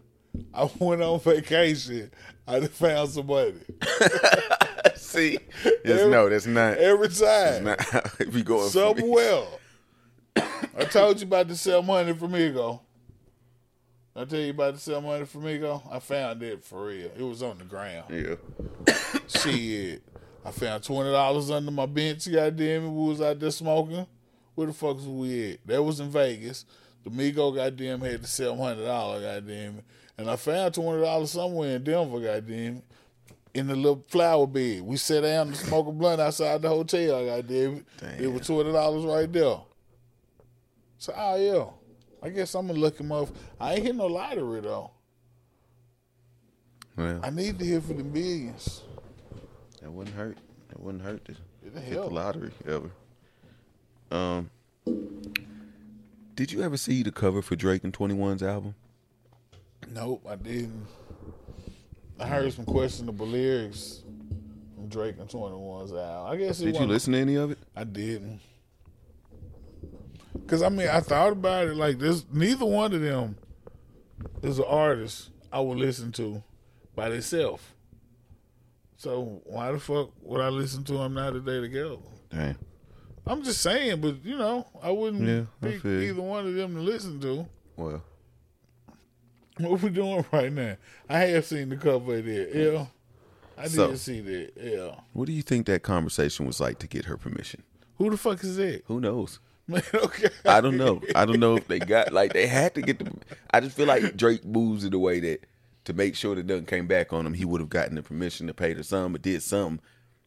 I 0.53 0.69
went 0.80 1.01
on 1.01 1.19
vacation, 1.19 2.09
I 2.47 2.61
found 2.68 3.09
somebody. 3.09 3.55
See, 4.95 5.38
yes, 5.85 6.07
no, 6.09 6.30
that's 6.30 6.45
not. 6.47 6.77
Every 6.77 7.09
time, 7.09 7.65
Not 7.65 7.80
it 8.19 8.31
be 8.34 8.43
going. 8.43 8.69
somewhere. 8.69 9.45
I 10.35 10.85
told 10.85 11.19
you 11.19 11.27
about 11.27 11.47
the 11.47 11.55
sell 11.55 11.81
money 11.84 12.14
from 12.14 12.35
Ego. 12.35 12.81
I 14.18 14.26
tell 14.26 14.39
you 14.39 14.49
about 14.49 14.73
the 14.73 14.80
sell 14.80 14.99
money 14.99 15.26
from 15.26 15.48
Ego. 15.48 15.84
I 15.91 15.99
found 15.99 16.41
it 16.41 16.64
for 16.64 16.88
real. 16.88 17.11
It 17.15 17.22
was 17.22 17.44
on 17.44 17.60
the 17.60 17.65
ground. 17.65 18.06
Yeah. 18.10 18.35
Shit. 19.27 20.02
I 20.44 20.49
found 20.49 20.84
twenty 20.84 21.11
dollars 21.11 21.52
under 21.52 21.69
my 21.69 21.85
bench, 21.85 22.31
goddamn 22.31 22.85
it. 22.85 22.89
We 22.89 23.10
was 23.10 23.22
out 23.22 23.39
there 23.39 23.52
smoking. 23.52 24.07
Where 24.56 24.65
the 24.68 24.73
fuck 24.73 24.95
was 24.95 25.06
we 25.06 25.52
at? 25.52 25.68
That 25.68 25.84
was 25.84 25.99
in 25.99 26.10
Vegas. 26.10 26.65
The 27.03 27.11
Migo 27.11 27.56
goddamn 27.56 28.02
had 28.02 28.23
to 28.23 28.27
sell 28.27 28.57
hundred 28.57 28.85
dollars, 28.85 29.22
goddamn 29.22 29.77
it. 29.77 29.84
And 30.18 30.31
I 30.31 30.35
found 30.35 30.73
twenty 30.73 31.03
dollars 31.03 31.31
somewhere 31.31 31.76
in 31.76 31.84
Denver, 31.84 32.19
goddamn 32.19 32.77
it. 32.77 32.84
In 33.53 33.68
the 33.68 33.76
little 33.76 34.03
flower 34.07 34.48
bed. 34.48 34.81
We 34.81 34.98
sat 34.98 35.22
down 35.22 35.49
to 35.49 35.56
smoke 35.56 35.88
a 35.88 35.91
blunt 35.91 36.22
outside 36.22 36.61
the 36.64 36.69
hotel, 36.69 37.23
goddamn 37.23 37.85
it. 38.02 38.22
It 38.22 38.27
was 38.27 38.48
twenty 38.48 38.72
dollars 38.72 39.06
right 39.06 39.31
there. 39.31 39.60
So 40.98 41.14
oh 41.15 41.35
yeah. 41.35 41.65
I 42.22 42.30
guess 42.30 42.56
I'm 42.56 42.68
gonna 42.68 42.80
look 42.80 42.99
him 42.99 43.11
up. 43.11 43.30
I 43.60 43.76
ain't 43.76 43.84
hit 43.84 43.95
no 43.95 44.07
lottery 44.07 44.61
though. 44.61 44.91
Well, 46.95 47.19
I 47.23 47.30
need 47.30 47.60
to 47.60 47.65
hit 47.65 47.84
for 47.84 47.94
the 47.94 48.03
millions. 48.03 48.81
that 49.81 49.91
wouldn't 49.91 50.15
hurt. 50.15 50.38
That 50.69 50.80
wouldn't 50.80 51.03
hurt 51.03 51.23
to 51.26 51.35
hit 51.80 51.94
the 51.95 52.02
lottery 52.02 52.52
ever. 52.68 52.89
Um, 54.10 54.49
did 56.35 56.52
you 56.52 56.64
ever 56.64 56.77
see 56.77 57.03
the 57.03 57.11
cover 57.11 57.41
for 57.41 57.56
Drake 57.56 57.84
and 57.84 57.94
21's 57.94 58.41
album? 58.41 58.76
Nope, 59.91 60.26
I 60.27 60.35
didn't. 60.35 60.88
I 62.19 62.27
heard 62.27 62.52
some 62.53 62.65
questionable 62.65 63.27
lyrics 63.27 64.02
from 64.76 64.88
Drake 64.88 65.15
and 65.19 65.30
21's 65.30 65.94
album. 65.94 66.31
I 66.31 66.35
guess 66.35 66.60
it 66.61 66.65
Did 66.65 66.80
you 66.80 66.85
listen 66.88 67.14
to 67.14 67.19
any 67.19 67.35
of 67.35 67.52
it? 67.52 67.60
I 67.76 67.84
didn't. 67.84 68.39
Cause 70.45 70.61
I 70.61 70.69
mean, 70.69 70.88
I 70.88 70.99
thought 70.99 71.31
about 71.34 71.68
it 71.68 71.76
like 71.76 71.99
this. 71.99 72.26
Neither 72.31 72.65
one 72.65 72.93
of 72.93 73.01
them 73.01 73.35
is 74.43 74.59
an 74.59 74.65
artist 74.68 75.30
I 75.51 75.59
would 75.59 75.77
listen 75.77 76.11
to 76.14 76.43
by 76.95 77.09
themselves. 77.09 77.64
So 78.97 79.41
why 79.45 79.72
the 79.72 79.80
fuck 79.80 80.09
would 80.22 80.41
I 80.41 80.49
listen 80.49 80.84
to 80.85 80.93
them 80.93 81.14
now 81.15 81.31
they 81.31 81.61
together? 81.61 81.97
Damn. 82.30 82.57
I'm 83.26 83.43
just 83.43 83.61
saying, 83.61 84.01
but 84.01 84.23
you 84.23 84.38
know, 84.38 84.65
I 84.81 84.91
wouldn't 84.91 85.23
Yeah, 85.27 85.43
I 85.61 85.72
pick 85.73 85.84
you. 85.84 85.99
either 85.99 86.22
one 86.22 86.47
of 86.47 86.53
them 86.53 86.76
to 86.76 86.81
listen 86.81 87.19
to. 87.22 87.45
Well, 87.76 88.03
What 89.59 89.81
we 89.81 89.89
doing 89.89 90.26
right 90.31 90.51
now? 90.51 90.77
I 91.09 91.19
have 91.19 91.45
seen 91.45 91.69
the 91.69 91.77
cover 91.77 92.18
of 92.18 92.26
that. 92.26 92.51
Yeah, 92.53 92.85
I 93.57 93.68
So- 93.68 93.89
did 93.89 93.99
see 93.99 94.22
that. 94.22 94.51
Yeah. 94.55 94.99
what 95.14 95.26
do 95.26 95.34
you 95.34 95.41
think 95.41 95.65
that 95.68 95.84
conversation 95.84 96.45
was 96.45 96.59
like 96.59 96.80
to 96.80 96.88
get 96.88 97.05
her 97.05 97.18
permission? 97.18 97.64
Who 97.97 98.09
the 98.09 98.18
fuck 98.18 98.43
is 98.43 98.55
that? 98.57 98.84
Who 98.85 98.99
knows? 99.01 99.39
Man, 99.68 99.84
okay. 99.94 100.30
I 100.45 100.61
don't 100.61 100.77
know. 100.77 101.02
I 101.15 101.26
don't 101.26 101.39
know 101.39 101.57
if 101.57 101.68
they 101.68 101.80
got 101.80 102.14
like 102.14 102.34
they 102.34 102.48
had 102.48 102.73
to 102.76 102.81
get 102.81 102.99
the. 102.99 103.11
I 103.52 103.60
just 103.60 103.76
feel 103.76 103.88
like 103.88 104.15
Drake 104.15 104.45
moves 104.45 104.84
in 104.84 104.94
a 104.94 104.99
way 104.99 105.19
that 105.19 105.45
to 105.85 105.94
make 105.94 106.15
sure 106.15 106.35
that 106.35 106.45
nothing 106.45 106.65
came 106.65 106.88
back 106.88 107.14
on 107.14 107.26
him, 107.26 107.34
he 107.34 107.45
would 107.45 107.61
have 107.61 107.69
gotten 107.69 107.95
the 107.95 108.03
permission 108.03 108.48
to 108.48 108.53
pay 108.53 108.73
the 108.73 108.84
sum 108.84 109.15
or 109.15 109.18
did 109.18 109.41
something. 109.44 109.80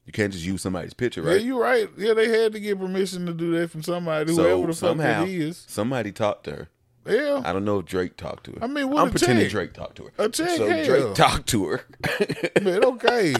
You 0.06 0.12
can't 0.12 0.32
just 0.32 0.44
use 0.44 0.62
somebody's 0.62 0.94
picture, 0.94 1.22
right? 1.22 1.40
Yeah, 1.40 1.46
you're 1.46 1.60
right. 1.60 1.88
Yeah, 1.96 2.14
they 2.14 2.28
had 2.28 2.52
to 2.54 2.60
get 2.60 2.78
permission 2.78 3.26
to 3.26 3.32
do 3.32 3.52
that 3.58 3.70
from 3.70 3.82
somebody, 3.82 4.34
so 4.34 4.42
whoever 4.42 4.62
the 4.62 4.66
fuck 4.68 4.76
somehow 4.76 5.20
that 5.20 5.28
is. 5.28 5.64
somebody 5.68 6.12
talked 6.12 6.44
to 6.44 6.50
her. 6.52 6.68
Yeah. 7.06 7.42
I 7.44 7.52
don't 7.52 7.64
know 7.64 7.78
if 7.78 7.86
Drake 7.86 8.16
talked 8.16 8.44
to 8.44 8.52
her. 8.52 8.58
I 8.62 8.66
mean, 8.66 8.90
what 8.90 9.02
I'm 9.02 9.10
pretending 9.10 9.44
check. 9.44 9.52
Drake 9.52 9.72
talked 9.72 9.96
to 9.96 10.04
her. 10.04 10.12
A 10.18 10.28
check, 10.28 10.50
so 10.56 10.68
hell. 10.68 10.84
Drake 10.84 11.14
talked 11.14 11.48
to 11.50 11.66
her, 11.66 11.84
Man, 12.62 12.84
okay. 12.84 13.34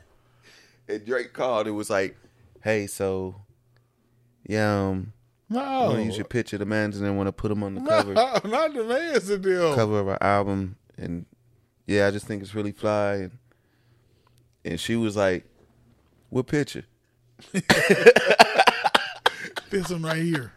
and 0.88 1.04
Drake 1.04 1.32
called. 1.32 1.66
It 1.66 1.72
was 1.72 1.90
like, 1.90 2.16
"Hey, 2.62 2.86
so 2.86 3.36
yeah, 4.48 4.88
um, 4.88 5.12
No. 5.48 5.60
want 5.84 5.96
to 5.96 6.02
use 6.04 6.16
your 6.16 6.26
picture, 6.26 6.58
the 6.58 6.64
man's, 6.66 6.96
and 6.96 7.04
then 7.06 7.16
want 7.16 7.26
to 7.28 7.32
put 7.32 7.50
him 7.50 7.62
on 7.62 7.74
the 7.74 7.80
cover." 7.82 8.14
No, 8.14 8.32
not 8.44 8.74
the 8.74 8.84
man's 8.84 9.26
the 9.26 9.38
deal. 9.38 9.74
cover 9.74 9.98
of 10.00 10.08
our 10.08 10.22
album 10.22 10.76
and 10.98 11.26
yeah, 11.86 12.06
I 12.06 12.10
just 12.10 12.26
think 12.26 12.42
it's 12.42 12.54
really 12.54 12.72
fly 12.72 13.14
and 13.14 13.38
and 14.64 14.80
she 14.80 14.96
was 14.96 15.16
like, 15.16 15.44
What 16.30 16.46
picture? 16.46 16.84
This 19.68 19.90
one 19.90 20.02
right 20.02 20.22
here. 20.22 20.52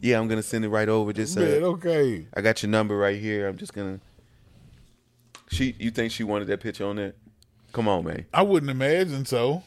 Yeah, 0.00 0.18
I'm 0.18 0.26
gonna 0.26 0.42
send 0.42 0.64
it 0.64 0.68
right 0.70 0.88
over. 0.88 1.12
Just 1.12 1.36
Man, 1.36 1.62
uh, 1.62 1.66
okay. 1.66 2.26
I 2.34 2.40
got 2.40 2.62
your 2.62 2.70
number 2.70 2.96
right 2.96 3.20
here. 3.20 3.46
I'm 3.48 3.56
just 3.56 3.74
gonna 3.74 4.00
She 5.50 5.76
you 5.78 5.90
think 5.90 6.10
she 6.10 6.24
wanted 6.24 6.46
that 6.48 6.60
picture 6.60 6.86
on 6.86 6.96
there? 6.96 7.12
Come 7.72 7.88
on, 7.88 8.04
man. 8.04 8.26
I 8.32 8.42
wouldn't 8.42 8.70
imagine 8.70 9.24
so. 9.26 9.62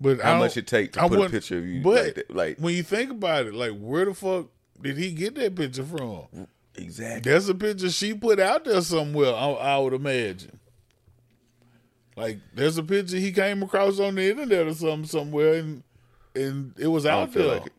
But 0.00 0.20
How 0.20 0.38
much 0.38 0.56
it 0.56 0.66
take 0.66 0.92
to 0.92 1.02
I 1.02 1.08
put 1.08 1.26
a 1.26 1.28
picture 1.30 1.58
of 1.58 1.66
you 1.66 1.82
But 1.82 2.04
like 2.04 2.14
that? 2.14 2.34
Like 2.34 2.58
when 2.58 2.74
you 2.74 2.82
think 2.82 3.10
about 3.10 3.46
it, 3.46 3.54
like 3.54 3.78
where 3.78 4.06
the 4.06 4.14
fuck 4.14 4.46
did 4.80 4.96
he 4.96 5.12
get 5.12 5.34
that 5.34 5.54
picture 5.54 5.84
from? 5.84 6.46
exactly. 6.74 7.30
That's 7.30 7.48
a 7.48 7.54
picture 7.54 7.90
she 7.90 8.14
put 8.14 8.40
out 8.40 8.64
there 8.64 8.80
somewhere. 8.80 9.34
I, 9.34 9.50
I 9.50 9.78
would 9.78 9.92
imagine. 9.92 10.58
Like 12.16 12.38
there's 12.54 12.78
a 12.78 12.82
picture 12.82 13.18
he 13.18 13.30
came 13.32 13.62
across 13.62 14.00
on 14.00 14.14
the 14.14 14.30
internet 14.30 14.66
or 14.66 14.74
something 14.74 15.06
somewhere, 15.06 15.54
and 15.54 15.82
and 16.34 16.74
it 16.78 16.88
was 16.88 17.04
out 17.06 17.32
there. 17.32 17.46
like. 17.46 17.72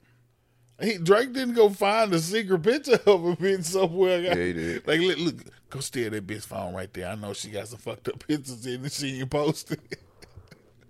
He 0.80 0.98
Drake 0.98 1.32
didn't 1.32 1.54
go 1.54 1.70
find 1.70 2.12
a 2.12 2.18
secret 2.18 2.64
picture 2.64 2.94
of 3.06 3.24
a 3.24 3.36
bitch 3.36 3.66
somewhere. 3.66 4.20
Yeah, 4.20 4.34
he 4.34 4.54
did. 4.54 4.88
Like 4.88 5.00
look, 5.00 5.18
look, 5.20 5.36
go 5.70 5.80
steal 5.80 6.10
that 6.10 6.26
bitch 6.26 6.44
phone 6.46 6.74
right 6.74 6.92
there. 6.92 7.08
I 7.08 7.14
know 7.14 7.34
she 7.34 7.50
got 7.50 7.68
some 7.68 7.78
fucked 7.78 8.08
up 8.08 8.28
pictures 8.28 8.66
in 8.66 8.84
it. 8.86 8.92
She 8.92 9.20
ain't 9.20 9.30
posted. 9.30 9.80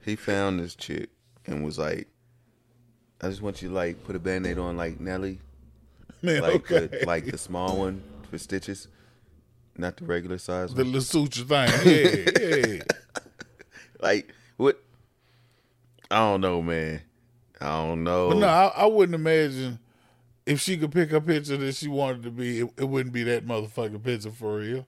He 0.06 0.16
found 0.16 0.62
this 0.62 0.76
chick 0.76 1.10
and 1.46 1.64
was 1.64 1.78
like, 1.78 2.08
I 3.22 3.30
just 3.30 3.42
want 3.42 3.62
you 3.62 3.70
to 3.70 3.74
like 3.76 4.04
put 4.04 4.16
a 4.16 4.20
band-aid 4.20 4.58
on 4.58 4.78
like 4.78 5.00
Nelly. 5.00 5.40
Man, 6.22 6.42
Like 6.42 6.72
okay. 6.72 6.88
the 6.88 7.06
like 7.06 7.26
the 7.26 7.38
small 7.38 7.78
one 7.78 8.04
for 8.30 8.38
stitches. 8.38 8.88
Not 9.78 9.98
the 9.98 10.06
regular 10.06 10.38
size 10.38 10.74
the 10.74 10.84
one. 10.84 10.92
little 10.94 11.02
suture 11.02 11.44
thing. 11.44 11.70
Yeah, 11.86 12.66
yeah. 12.76 12.84
Like 14.02 14.34
what? 14.58 14.82
I 16.10 16.18
don't 16.18 16.42
know, 16.42 16.62
man. 16.62 17.02
I 17.60 17.68
don't 17.86 18.04
know. 18.04 18.30
But 18.30 18.38
no, 18.38 18.48
I, 18.48 18.68
I 18.76 18.86
wouldn't 18.88 19.16
imagine 19.16 19.80
if 20.46 20.60
she 20.60 20.76
could 20.78 20.92
pick 20.92 21.12
a 21.12 21.22
picture 21.22 21.56
that 21.58 21.76
she 21.76 21.88
wanted 21.88 22.24
to 22.24 22.32
be, 22.32 22.62
it, 22.62 22.74
it 22.78 22.84
wouldn't 22.90 23.14
be 23.14 23.24
that 23.24 23.46
motherfucking 23.46 24.04
picture 24.04 24.32
for 24.32 24.58
real. 24.58 24.88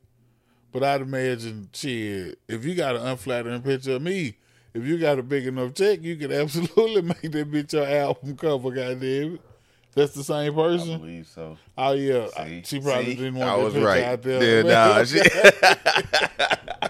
But 0.71 0.84
I'd 0.84 1.01
imagine, 1.01 1.69
shit, 1.71 2.39
if 2.47 2.65
you 2.65 2.73
got 2.73 2.95
an 2.95 3.03
unflattering 3.05 3.61
picture 3.61 3.93
of 3.97 4.01
me, 4.01 4.38
if 4.74 4.84
you 4.86 4.98
got 4.98 5.20
a 5.20 5.24
big 5.24 5.48
enough 5.48 5.74
check, 5.74 6.02
you 6.02 6.16
could 6.16 6.32
absolutely 6.41 7.02
make 7.02 7.22
that 7.22 7.52
bitch 7.52 7.74
your 7.74 7.86
album 7.88 8.36
cover, 8.38 8.72
goddamn 8.72 9.34
it. 9.34 9.41
That's 9.95 10.14
the 10.14 10.24
same 10.24 10.54
person. 10.56 10.95
I 10.95 10.98
believe 10.98 11.28
so. 11.28 11.58
Oh 11.78 11.91
yeah, 11.91 12.28
See? 12.36 12.64
she 12.66 12.80
probably 12.80 13.06
See? 13.06 13.16
didn't 13.16 13.36
want 13.36 13.50
I 13.52 13.58
that 13.58 13.64
was 13.64 13.74
picture 13.74 13.88
right. 13.88 14.04
out 14.04 14.22
there. 14.24 14.66
Yeah, 14.66 14.72
nah, 16.82 16.90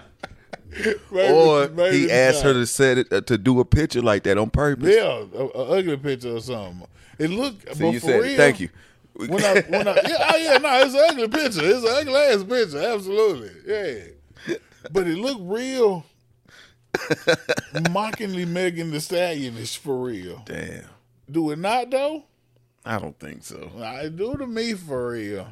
Maybe- 1.12 1.32
or 1.32 1.68
maybe 1.68 1.98
he 1.98 2.10
asked 2.10 2.42
not. 2.44 2.54
her 2.54 2.60
to 2.60 2.66
set 2.66 2.98
it 2.98 3.12
uh, 3.12 3.20
to 3.20 3.38
do 3.38 3.60
a 3.60 3.64
picture 3.64 4.02
like 4.02 4.24
that 4.24 4.38
on 4.38 4.50
purpose. 4.50 4.92
Yeah, 4.94 5.24
a, 5.34 5.44
a 5.44 5.78
ugly 5.78 5.96
picture 5.98 6.34
or 6.34 6.40
something. 6.40 6.86
It 7.18 7.30
looked. 7.30 7.76
See, 7.76 7.90
you 7.90 8.00
said 8.00 8.22
real. 8.22 8.36
Thank 8.36 8.60
you. 8.60 8.70
When 9.14 9.32
I, 9.44 9.60
when 9.68 9.86
I, 9.86 9.94
yeah, 10.08 10.30
oh 10.32 10.36
yeah, 10.36 10.58
no, 10.58 10.80
it's 10.84 10.94
an 10.94 11.00
ugly 11.08 11.28
picture. 11.28 11.60
It's 11.62 11.84
an 11.84 11.94
ugly 11.94 12.14
ass 12.16 12.42
picture, 12.42 12.80
absolutely, 12.92 13.50
yeah. 13.66 14.56
But 14.90 15.06
it 15.06 15.16
looked 15.16 15.42
real, 15.44 16.04
mockingly 17.90 18.44
Megan 18.44 18.90
Thee 18.90 19.00
Stallion 19.00 19.56
is 19.56 19.74
for 19.74 19.96
real. 20.04 20.42
Damn, 20.46 20.84
Do 21.30 21.50
it 21.50 21.58
not 21.58 21.90
though? 21.90 22.24
I 22.84 22.98
don't 22.98 23.18
think 23.18 23.42
so. 23.44 23.70
I 23.82 24.08
do 24.08 24.36
to 24.36 24.46
me 24.46 24.74
for 24.74 25.10
real. 25.10 25.48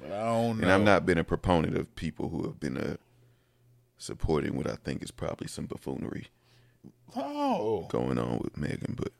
But 0.00 0.12
I 0.12 0.24
don't 0.24 0.58
know. 0.58 0.62
And 0.64 0.72
I've 0.72 0.82
not 0.82 1.06
been 1.06 1.18
a 1.18 1.24
proponent 1.24 1.76
of 1.76 1.94
people 1.94 2.28
who 2.28 2.42
have 2.44 2.58
been 2.58 2.76
uh, 2.76 2.96
supporting 3.96 4.56
what 4.56 4.68
I 4.68 4.74
think 4.76 5.02
is 5.02 5.10
probably 5.10 5.46
some 5.48 5.66
buffoonery 5.66 6.28
Oh, 7.16 7.86
going 7.88 8.18
on 8.18 8.38
with 8.38 8.56
Megan, 8.56 8.94
but 8.96 9.12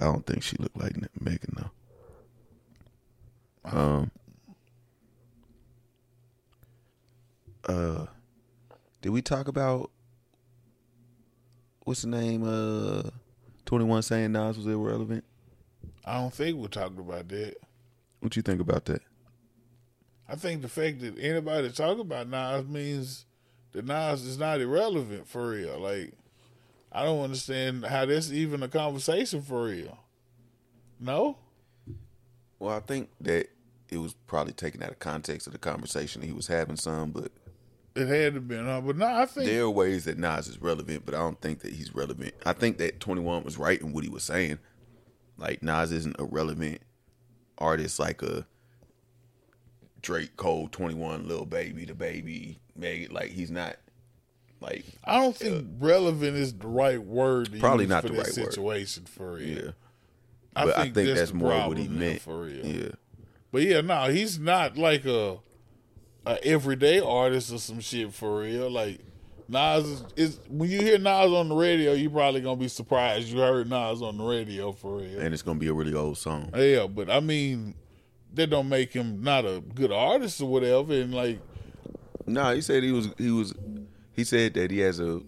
I 0.00 0.04
don't 0.04 0.26
think 0.26 0.42
she 0.42 0.56
looked 0.58 0.76
like 0.76 0.94
Megan 1.20 1.56
though. 1.56 1.70
Um. 3.64 4.10
Uh, 7.64 8.06
did 9.02 9.10
we 9.10 9.20
talk 9.20 9.48
about 9.48 9.90
what's 11.84 12.02
the 12.02 12.08
name? 12.08 12.42
Uh, 12.44 13.10
Twenty 13.66 13.84
One 13.84 14.02
saying 14.02 14.32
Nas 14.32 14.56
was 14.56 14.66
irrelevant. 14.66 15.24
I 16.04 16.14
don't 16.18 16.32
think 16.32 16.56
we're 16.56 16.68
talking 16.68 16.98
about 16.98 17.28
that. 17.28 17.56
What 18.20 18.34
you 18.36 18.42
think 18.42 18.60
about 18.60 18.86
that? 18.86 19.02
I 20.28 20.36
think 20.36 20.62
the 20.62 20.68
fact 20.68 21.00
that 21.00 21.18
anybody 21.18 21.70
talk 21.70 21.98
about 21.98 22.28
Nas 22.28 22.66
means 22.66 23.26
that 23.72 23.84
Nas 23.84 24.22
is 24.24 24.38
not 24.38 24.60
irrelevant 24.60 25.28
for 25.28 25.50
real. 25.50 25.78
Like, 25.78 26.12
I 26.90 27.04
don't 27.04 27.22
understand 27.22 27.84
how 27.84 28.06
that's 28.06 28.32
even 28.32 28.62
a 28.62 28.68
conversation 28.68 29.42
for 29.42 29.64
real. 29.64 29.98
No, 31.00 31.36
Well, 32.60 32.76
I 32.76 32.80
think 32.80 33.10
that 33.20 33.48
it 33.90 33.98
was 33.98 34.14
probably 34.28 34.52
taken 34.52 34.82
out 34.82 34.90
of 34.90 35.00
context 35.00 35.48
of 35.48 35.52
the 35.52 35.58
conversation 35.58 36.22
he 36.22 36.32
was 36.32 36.46
having 36.46 36.76
some, 36.76 37.10
but 37.10 37.32
it 37.94 38.08
had 38.08 38.34
to 38.34 38.40
be. 38.40 38.56
Huh? 38.56 38.80
But 38.80 38.96
no, 38.96 39.06
I 39.06 39.26
think 39.26 39.46
there 39.46 39.62
are 39.64 39.70
ways 39.70 40.04
that 40.04 40.18
Nas 40.18 40.48
is 40.48 40.60
relevant, 40.60 41.04
but 41.04 41.14
I 41.14 41.18
don't 41.18 41.40
think 41.40 41.60
that 41.60 41.72
he's 41.72 41.94
relevant. 41.94 42.34
I 42.44 42.52
think 42.52 42.78
that 42.78 43.00
21 43.00 43.44
was 43.44 43.58
right 43.58 43.80
in 43.80 43.92
what 43.92 44.04
he 44.04 44.10
was 44.10 44.24
saying. 44.24 44.58
Like 45.36 45.62
Nas 45.62 45.92
isn't 45.92 46.16
a 46.18 46.24
relevant 46.24 46.80
artist 47.58 47.98
like 47.98 48.22
a 48.22 48.46
Drake, 50.00 50.36
Cole, 50.36 50.68
21, 50.68 51.28
Lil 51.28 51.46
Baby, 51.46 51.86
DaBaby, 51.86 52.56
Meg. 52.76 53.12
Like 53.12 53.30
he's 53.30 53.50
not 53.50 53.76
like 54.60 54.84
I 55.04 55.20
don't 55.20 55.36
think 55.36 55.64
uh, 55.64 55.84
relevant 55.84 56.36
is 56.36 56.54
the 56.54 56.68
right 56.68 57.02
word. 57.02 57.58
Probably 57.60 57.86
not 57.86 58.04
the 58.04 58.10
right 58.10 58.18
word. 58.18 58.32
situation 58.32 59.04
for 59.04 59.34
real. 59.34 59.48
yeah. 59.48 59.70
I 60.54 60.64
but 60.66 60.76
think, 60.76 60.78
I 60.78 60.82
think 60.82 60.94
that's, 60.94 61.20
that's, 61.20 61.32
more 61.32 61.68
what 61.68 61.78
he 61.78 61.88
meant 61.88 62.20
for 62.20 62.42
real. 62.42 62.66
Yeah. 62.66 62.88
But 63.50 63.62
yeah, 63.62 63.80
no, 63.80 64.08
he's 64.10 64.38
not 64.38 64.76
like 64.76 65.04
a, 65.04 65.38
a 66.26 66.44
everyday 66.44 67.00
artist 67.00 67.52
or 67.52 67.58
some 67.58 67.80
shit 67.80 68.12
for 68.12 68.40
real. 68.40 68.70
Like 68.70 69.00
Nas 69.48 69.84
is, 69.84 70.04
is 70.16 70.40
when 70.48 70.70
you 70.70 70.80
hear 70.80 70.98
Nas 70.98 71.30
on 71.32 71.48
the 71.48 71.54
radio, 71.54 71.92
you 71.92 72.10
probably 72.10 72.40
gonna 72.40 72.56
be 72.56 72.68
surprised 72.68 73.28
you 73.28 73.38
heard 73.40 73.68
Nas 73.68 74.02
on 74.02 74.18
the 74.18 74.24
radio 74.24 74.72
for 74.72 74.98
real. 74.98 75.20
And 75.20 75.32
it's 75.34 75.42
gonna 75.42 75.58
be 75.58 75.68
a 75.68 75.74
really 75.74 75.94
old 75.94 76.18
song. 76.18 76.50
yeah, 76.56 76.86
but 76.86 77.10
I 77.10 77.20
mean, 77.20 77.74
that 78.34 78.48
don't 78.50 78.68
make 78.68 78.92
him 78.92 79.22
not 79.22 79.44
a 79.44 79.62
good 79.74 79.92
artist 79.92 80.40
or 80.40 80.46
whatever. 80.48 80.92
And 80.94 81.12
like, 81.14 81.40
No, 82.26 82.54
he 82.54 82.60
said 82.60 82.82
he 82.82 82.92
was 82.92 83.08
he 83.18 83.30
was 83.30 83.52
he 84.14 84.24
said 84.24 84.54
that 84.54 84.70
he 84.70 84.78
has 84.80 85.00
a 85.00 85.20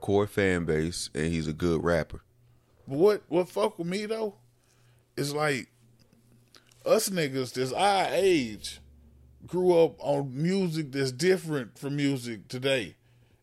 core 0.00 0.26
fan 0.26 0.64
base 0.64 1.10
and 1.14 1.26
he's 1.32 1.46
a 1.48 1.52
good 1.52 1.82
rapper. 1.82 2.22
But 2.86 2.98
what 2.98 3.22
what 3.28 3.48
fuck 3.48 3.78
with 3.78 3.86
me 3.86 4.06
though 4.06 4.34
It's 5.16 5.32
like 5.32 5.68
us 6.86 7.08
niggas 7.10 7.52
that's 7.54 7.72
our 7.72 8.06
age 8.10 8.80
grew 9.46 9.78
up 9.82 9.94
on 9.98 10.30
music 10.34 10.92
that's 10.92 11.12
different 11.12 11.78
from 11.78 11.96
music 11.96 12.48
today. 12.48 12.96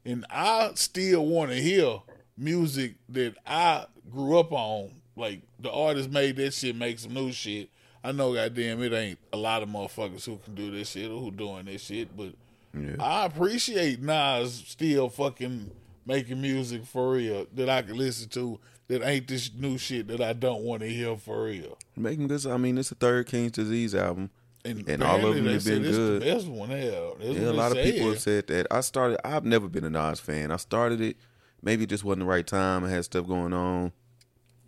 And 0.06 0.26
I 0.30 0.72
still 0.76 1.26
want 1.26 1.52
to 1.52 1.58
hear 1.62 2.00
music 2.38 2.96
that 3.10 3.36
I 3.46 3.86
grew 4.12 4.38
up 4.40 4.52
on. 4.52 4.92
Like 5.16 5.42
the 5.60 5.72
artist 5.72 6.10
made 6.12 6.36
that 6.38 6.54
shit, 6.54 6.76
make 6.76 7.00
some 7.00 7.14
new 7.14 7.32
shit. 7.32 7.70
I 8.04 8.12
know 8.12 8.34
goddamn 8.34 8.84
it 8.84 8.94
ain't 8.94 9.18
a 9.34 9.38
lot 9.38 9.64
of 9.64 9.70
motherfuckers 9.70 10.26
who 10.26 10.38
can 10.38 10.54
do 10.54 10.70
this 10.70 10.90
shit 10.90 11.10
or 11.10 11.20
who 11.20 11.32
doing 11.32 11.66
this 11.66 11.82
shit, 11.84 12.16
but 12.16 12.34
Yeah. 12.78 12.98
I 13.00 13.26
appreciate 13.26 14.02
Nas 14.02 14.54
still 14.68 15.10
fucking 15.10 15.72
making 16.06 16.42
music 16.42 16.86
for 16.86 17.14
real 17.14 17.48
that 17.56 17.70
I 17.70 17.82
can 17.82 17.98
listen 17.98 18.30
to 18.30 18.60
that 18.90 19.02
ain't 19.02 19.28
this 19.28 19.50
new 19.58 19.78
shit 19.80 20.08
that 20.10 20.22
I 20.22 20.34
don't 20.34 20.62
want 20.62 20.82
to 20.82 20.88
hear 20.90 21.16
for 21.18 21.46
real. 21.46 21.78
Making 21.96 22.28
this 22.28 22.46
I 22.46 22.58
mean 22.58 22.78
it's 22.78 22.92
a 22.92 22.96
third 22.96 23.26
King's 23.28 23.54
Disease 23.54 23.96
album. 23.96 24.30
And, 24.66 24.90
And 24.90 25.04
all 25.04 25.24
of 25.26 25.36
them 25.36 25.46
have 25.46 25.64
been 25.64 25.84
good. 25.84 26.22
The 26.22 26.26
best 26.26 26.48
one, 26.48 26.70
hell. 26.70 27.16
That's 27.20 27.38
Yeah, 27.38 27.50
a 27.50 27.52
lot 27.52 27.72
of 27.72 27.78
people 27.78 28.10
have 28.10 28.20
said. 28.20 28.48
that. 28.48 28.68
I 28.72 28.82
started 28.82 29.20
I've 29.26 29.46
never 29.46 29.68
been 29.70 29.86
a 29.86 29.90
Nas 29.90 30.20
fan. 30.20 30.52
I 30.52 30.58
started 30.58 31.02
it, 31.02 31.18
maybe 31.62 31.84
it 31.84 31.90
just 31.90 32.04
wasn't 32.04 32.22
the 32.22 32.26
right 32.26 32.46
time. 32.46 32.84
I 32.84 32.90
had 32.90 33.06
stuff 33.06 33.28
going 33.28 33.54
on. 33.54 33.92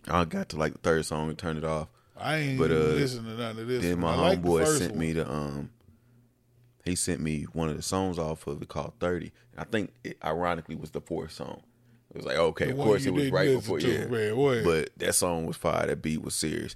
I 0.07 0.23
got 0.25 0.49
to 0.49 0.57
like 0.57 0.73
the 0.73 0.79
third 0.79 1.05
song 1.05 1.29
and 1.29 1.37
turned 1.37 1.57
it 1.57 1.63
off. 1.65 1.89
I 2.19 2.37
ain't 2.37 2.59
but, 2.59 2.71
even 2.71 2.81
uh, 2.81 2.85
listening 2.95 3.35
to 3.37 3.41
none 3.41 3.59
of 3.59 3.67
this. 3.67 3.83
Then 3.83 3.99
my 3.99 4.15
like 4.15 4.41
homeboy 4.41 4.65
sent 4.77 4.91
one. 4.91 4.99
me 4.99 5.13
the 5.13 5.29
um 5.29 5.69
he 6.83 6.95
sent 6.95 7.19
me 7.19 7.43
one 7.53 7.69
of 7.69 7.75
the 7.75 7.83
songs 7.83 8.17
off 8.17 8.47
of 8.47 8.61
it 8.61 8.69
called 8.69 8.93
30. 8.99 9.31
I 9.57 9.65
think 9.65 9.93
it 10.03 10.17
ironically 10.23 10.75
was 10.75 10.91
the 10.91 11.01
fourth 11.01 11.31
song. 11.33 11.61
It 12.11 12.17
was 12.17 12.25
like, 12.25 12.37
okay, 12.37 12.67
The 12.67 12.71
of 12.71 12.77
course 12.77 13.05
it 13.05 13.13
was 13.13 13.29
right 13.29 13.53
before 13.55 13.79
to, 13.79 13.87
yeah. 13.91 14.05
man. 14.05 14.63
But 14.63 14.91
that 14.97 15.13
song 15.13 15.45
was 15.45 15.57
fire, 15.57 15.87
that 15.87 16.01
beat 16.01 16.21
was 16.21 16.33
serious. 16.35 16.75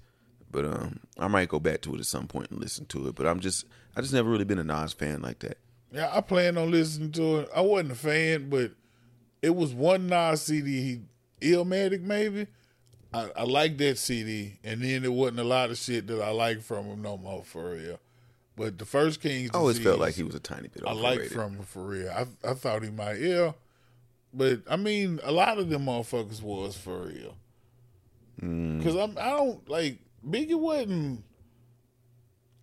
But 0.51 0.65
um 0.65 0.99
I 1.17 1.27
might 1.27 1.49
go 1.49 1.59
back 1.59 1.81
to 1.81 1.95
it 1.95 1.99
at 1.99 2.05
some 2.05 2.27
point 2.27 2.51
and 2.51 2.59
listen 2.59 2.85
to 2.87 3.07
it. 3.07 3.15
But 3.15 3.27
I'm 3.27 3.39
just 3.39 3.65
I 3.95 4.01
just 4.01 4.13
never 4.13 4.29
really 4.29 4.45
been 4.45 4.59
a 4.59 4.63
Nas 4.63 4.93
fan 4.93 5.21
like 5.21 5.39
that. 5.39 5.57
Yeah, 5.91 6.09
I 6.11 6.21
plan 6.21 6.57
on 6.57 6.71
listening 6.71 7.11
to 7.13 7.39
it. 7.39 7.49
I 7.55 7.61
wasn't 7.61 7.91
a 7.91 7.95
fan, 7.95 8.49
but 8.49 8.71
it 9.41 9.55
was 9.55 9.73
one 9.73 10.07
Nas 10.07 10.41
CD, 10.41 11.01
he, 11.41 11.51
Illmatic 11.53 12.01
maybe. 12.01 12.47
I, 13.13 13.29
I 13.35 13.43
like 13.43 13.77
that 13.79 13.97
CD, 13.97 14.57
and 14.63 14.81
then 14.81 15.01
there 15.01 15.11
wasn't 15.11 15.39
a 15.39 15.43
lot 15.43 15.69
of 15.69 15.77
shit 15.77 16.07
that 16.07 16.21
I 16.21 16.29
like 16.29 16.61
from 16.61 16.85
him 16.85 17.01
no 17.01 17.17
more 17.17 17.43
for 17.43 17.71
real. 17.71 17.99
But 18.55 18.77
the 18.77 18.85
first 18.85 19.21
King's 19.21 19.51
I 19.53 19.57
always 19.57 19.79
felt 19.79 19.99
like 19.99 20.15
he 20.15 20.23
was 20.23 20.35
a 20.35 20.39
tiny 20.39 20.67
bit 20.67 20.83
I 20.85 20.91
overrated. 20.91 21.21
like 21.23 21.31
from 21.31 21.55
him 21.55 21.63
for 21.63 21.83
real. 21.83 22.09
I 22.09 22.25
I 22.47 22.53
thought 22.53 22.83
he 22.83 22.89
might, 22.89 23.19
yeah. 23.19 23.53
But 24.33 24.61
I 24.69 24.77
mean, 24.77 25.19
a 25.23 25.31
lot 25.31 25.57
of 25.57 25.69
them 25.69 25.85
motherfuckers 25.85 26.41
was 26.41 26.77
for 26.77 27.07
real. 27.07 27.35
Mm. 28.41 28.77
Because 28.77 28.95
I'm 28.95 29.17
I 29.17 29.31
don't 29.31 29.67
like 29.69 29.97
Biggie 30.27 30.59
wasn't 30.59 31.23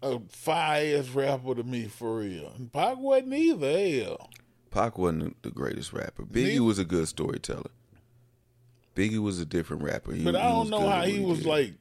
a 0.02 0.20
fire 0.28 0.98
ass 0.98 1.09
rapper 1.10 1.55
to 1.56 1.62
me 1.64 1.85
for 1.86 2.18
real. 2.18 2.52
And 2.56 2.72
Pac 2.72 2.98
wasn't 2.98 3.35
either. 3.35 4.05
Hell. 4.05 4.30
Pac 4.70 4.97
wasn't 4.98 5.43
the 5.43 5.51
greatest 5.51 5.93
rapper. 5.93 6.22
Biggie 6.24 6.60
was 6.60 6.78
a 6.78 6.85
good 6.85 7.09
storyteller. 7.09 7.70
Biggie 8.94 9.22
was 9.22 9.40
a 9.40 9.47
different 9.47 9.82
rapper. 9.82 10.12
He, 10.12 10.24
But 10.24 10.36
I 10.36 10.43
don't 10.48 10.70
know 10.70 10.80
how 10.80 11.01
what 11.01 11.09
he 11.09 11.20
was 11.20 11.39
did. 11.39 11.47
like 11.47 11.74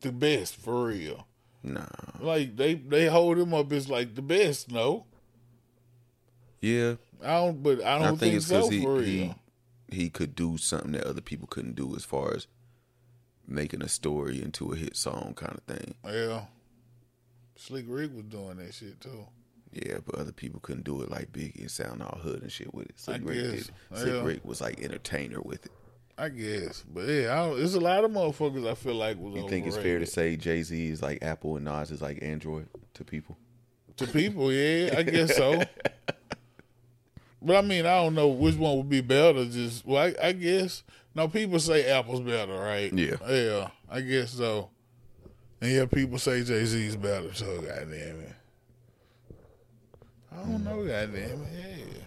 the 0.00 0.12
best 0.12 0.56
for 0.56 0.86
real. 0.86 1.26
Nah. 1.62 1.86
Like 2.20 2.56
they 2.56 2.74
they 2.74 3.06
hold 3.06 3.38
him 3.38 3.52
up 3.54 3.72
as 3.72 3.88
like 3.88 4.14
the 4.14 4.22
best. 4.22 4.70
No, 4.70 5.04
Yeah, 6.60 6.94
I 7.22 7.34
don't. 7.38 7.62
But 7.62 7.82
I 7.84 7.96
I, 7.96 7.98
don't 7.98 8.08
think, 8.18 8.20
think, 8.20 8.34
it's 8.36 8.46
so 8.46 8.68
because 8.68 8.70
he, 8.70 8.82
for 8.82 8.94
real. 8.94 9.34
he 9.88 9.96
he 9.96 10.10
could 10.10 10.34
do 10.34 10.58
something 10.58 10.92
that 10.92 11.04
other 11.04 11.20
people 11.20 11.46
couldn't 11.48 11.74
do 11.76 11.94
as 11.96 12.04
far 12.04 12.34
as 12.34 12.46
making 13.46 13.82
a 13.82 13.88
story 13.88 14.42
into 14.42 14.72
a 14.72 14.76
hit 14.76 14.96
song 14.96 15.32
kind 15.36 15.54
of 15.56 15.62
thing. 15.76 15.94
yeah, 16.04 16.42
Slick 17.56 17.84
Rick 17.88 18.14
was 18.14 18.24
doing 18.24 18.56
that 18.56 18.74
shit 18.74 19.00
too. 19.00 19.26
Yeah, 19.72 19.98
but 20.06 20.14
other 20.16 20.32
people 20.32 20.60
couldn't 20.60 20.84
do 20.84 21.02
it 21.02 21.10
like 21.10 21.32
Biggie 21.32 21.60
and 21.60 21.70
sound 21.70 22.02
all 22.02 22.18
hood 22.22 22.40
and 22.42 22.50
shit 22.50 22.72
with 22.72 22.86
it. 22.88 22.98
Slick 22.98 23.22
I 23.22 23.24
Rick 23.24 23.36
did. 23.38 23.52
guess. 23.52 23.60
it. 23.68 23.98
Slick 23.98 24.14
Yeah. 24.14 24.22
Rick 24.24 24.44
was 24.44 24.60
like 24.60 24.80
entertainer 24.80 25.40
with 25.40 25.66
it. 25.66 25.72
I 26.18 26.30
guess, 26.30 26.82
but 26.88 27.06
yeah, 27.06 27.32
I 27.32 27.46
don't, 27.46 27.58
there's 27.58 27.74
a 27.74 27.80
lot 27.80 28.02
of 28.02 28.10
motherfuckers 28.10 28.66
I 28.66 28.74
feel 28.74 28.94
like 28.94 29.18
was. 29.18 29.34
You 29.34 29.46
think 29.50 29.66
it's 29.66 29.76
fair 29.76 29.98
to 29.98 30.06
say 30.06 30.34
Jay 30.36 30.62
Z 30.62 30.88
is 30.88 31.02
like 31.02 31.22
Apple 31.22 31.56
and 31.56 31.66
Nas 31.66 31.90
is 31.90 32.00
like 32.00 32.20
Android 32.22 32.68
to 32.94 33.04
people? 33.04 33.36
to 33.98 34.06
people? 34.06 34.50
Yeah, 34.52 34.94
I 34.98 35.02
guess 35.02 35.36
so. 35.36 35.62
But 37.42 37.56
I 37.56 37.60
mean, 37.60 37.86
I 37.86 38.02
don't 38.02 38.14
know 38.14 38.28
which 38.28 38.56
one 38.56 38.76
would 38.78 38.88
be 38.88 39.02
better. 39.02 39.44
Just 39.44 39.86
well, 39.86 40.02
I, 40.02 40.14
I 40.28 40.32
guess 40.32 40.82
no. 41.16 41.28
People 41.28 41.58
say 41.58 41.90
Apple's 41.90 42.20
better, 42.20 42.54
right? 42.54 42.92
Yeah. 42.92 43.16
yeah, 43.28 43.68
I 43.90 44.00
guess 44.02 44.32
so. 44.32 44.70
And 45.60 45.72
yeah, 45.72 45.86
people 45.86 46.18
say 46.18 46.44
Jay 46.44 46.64
Z's 46.64 46.96
better. 46.96 47.34
So 47.34 47.60
goddamn 47.60 48.20
it, 48.20 48.34
I 50.30 50.36
don't 50.36 50.62
know. 50.64 50.82
Hmm. 50.82 50.88
Goddamn 50.88 51.12
it, 51.14 51.38
yeah. 51.52 52.02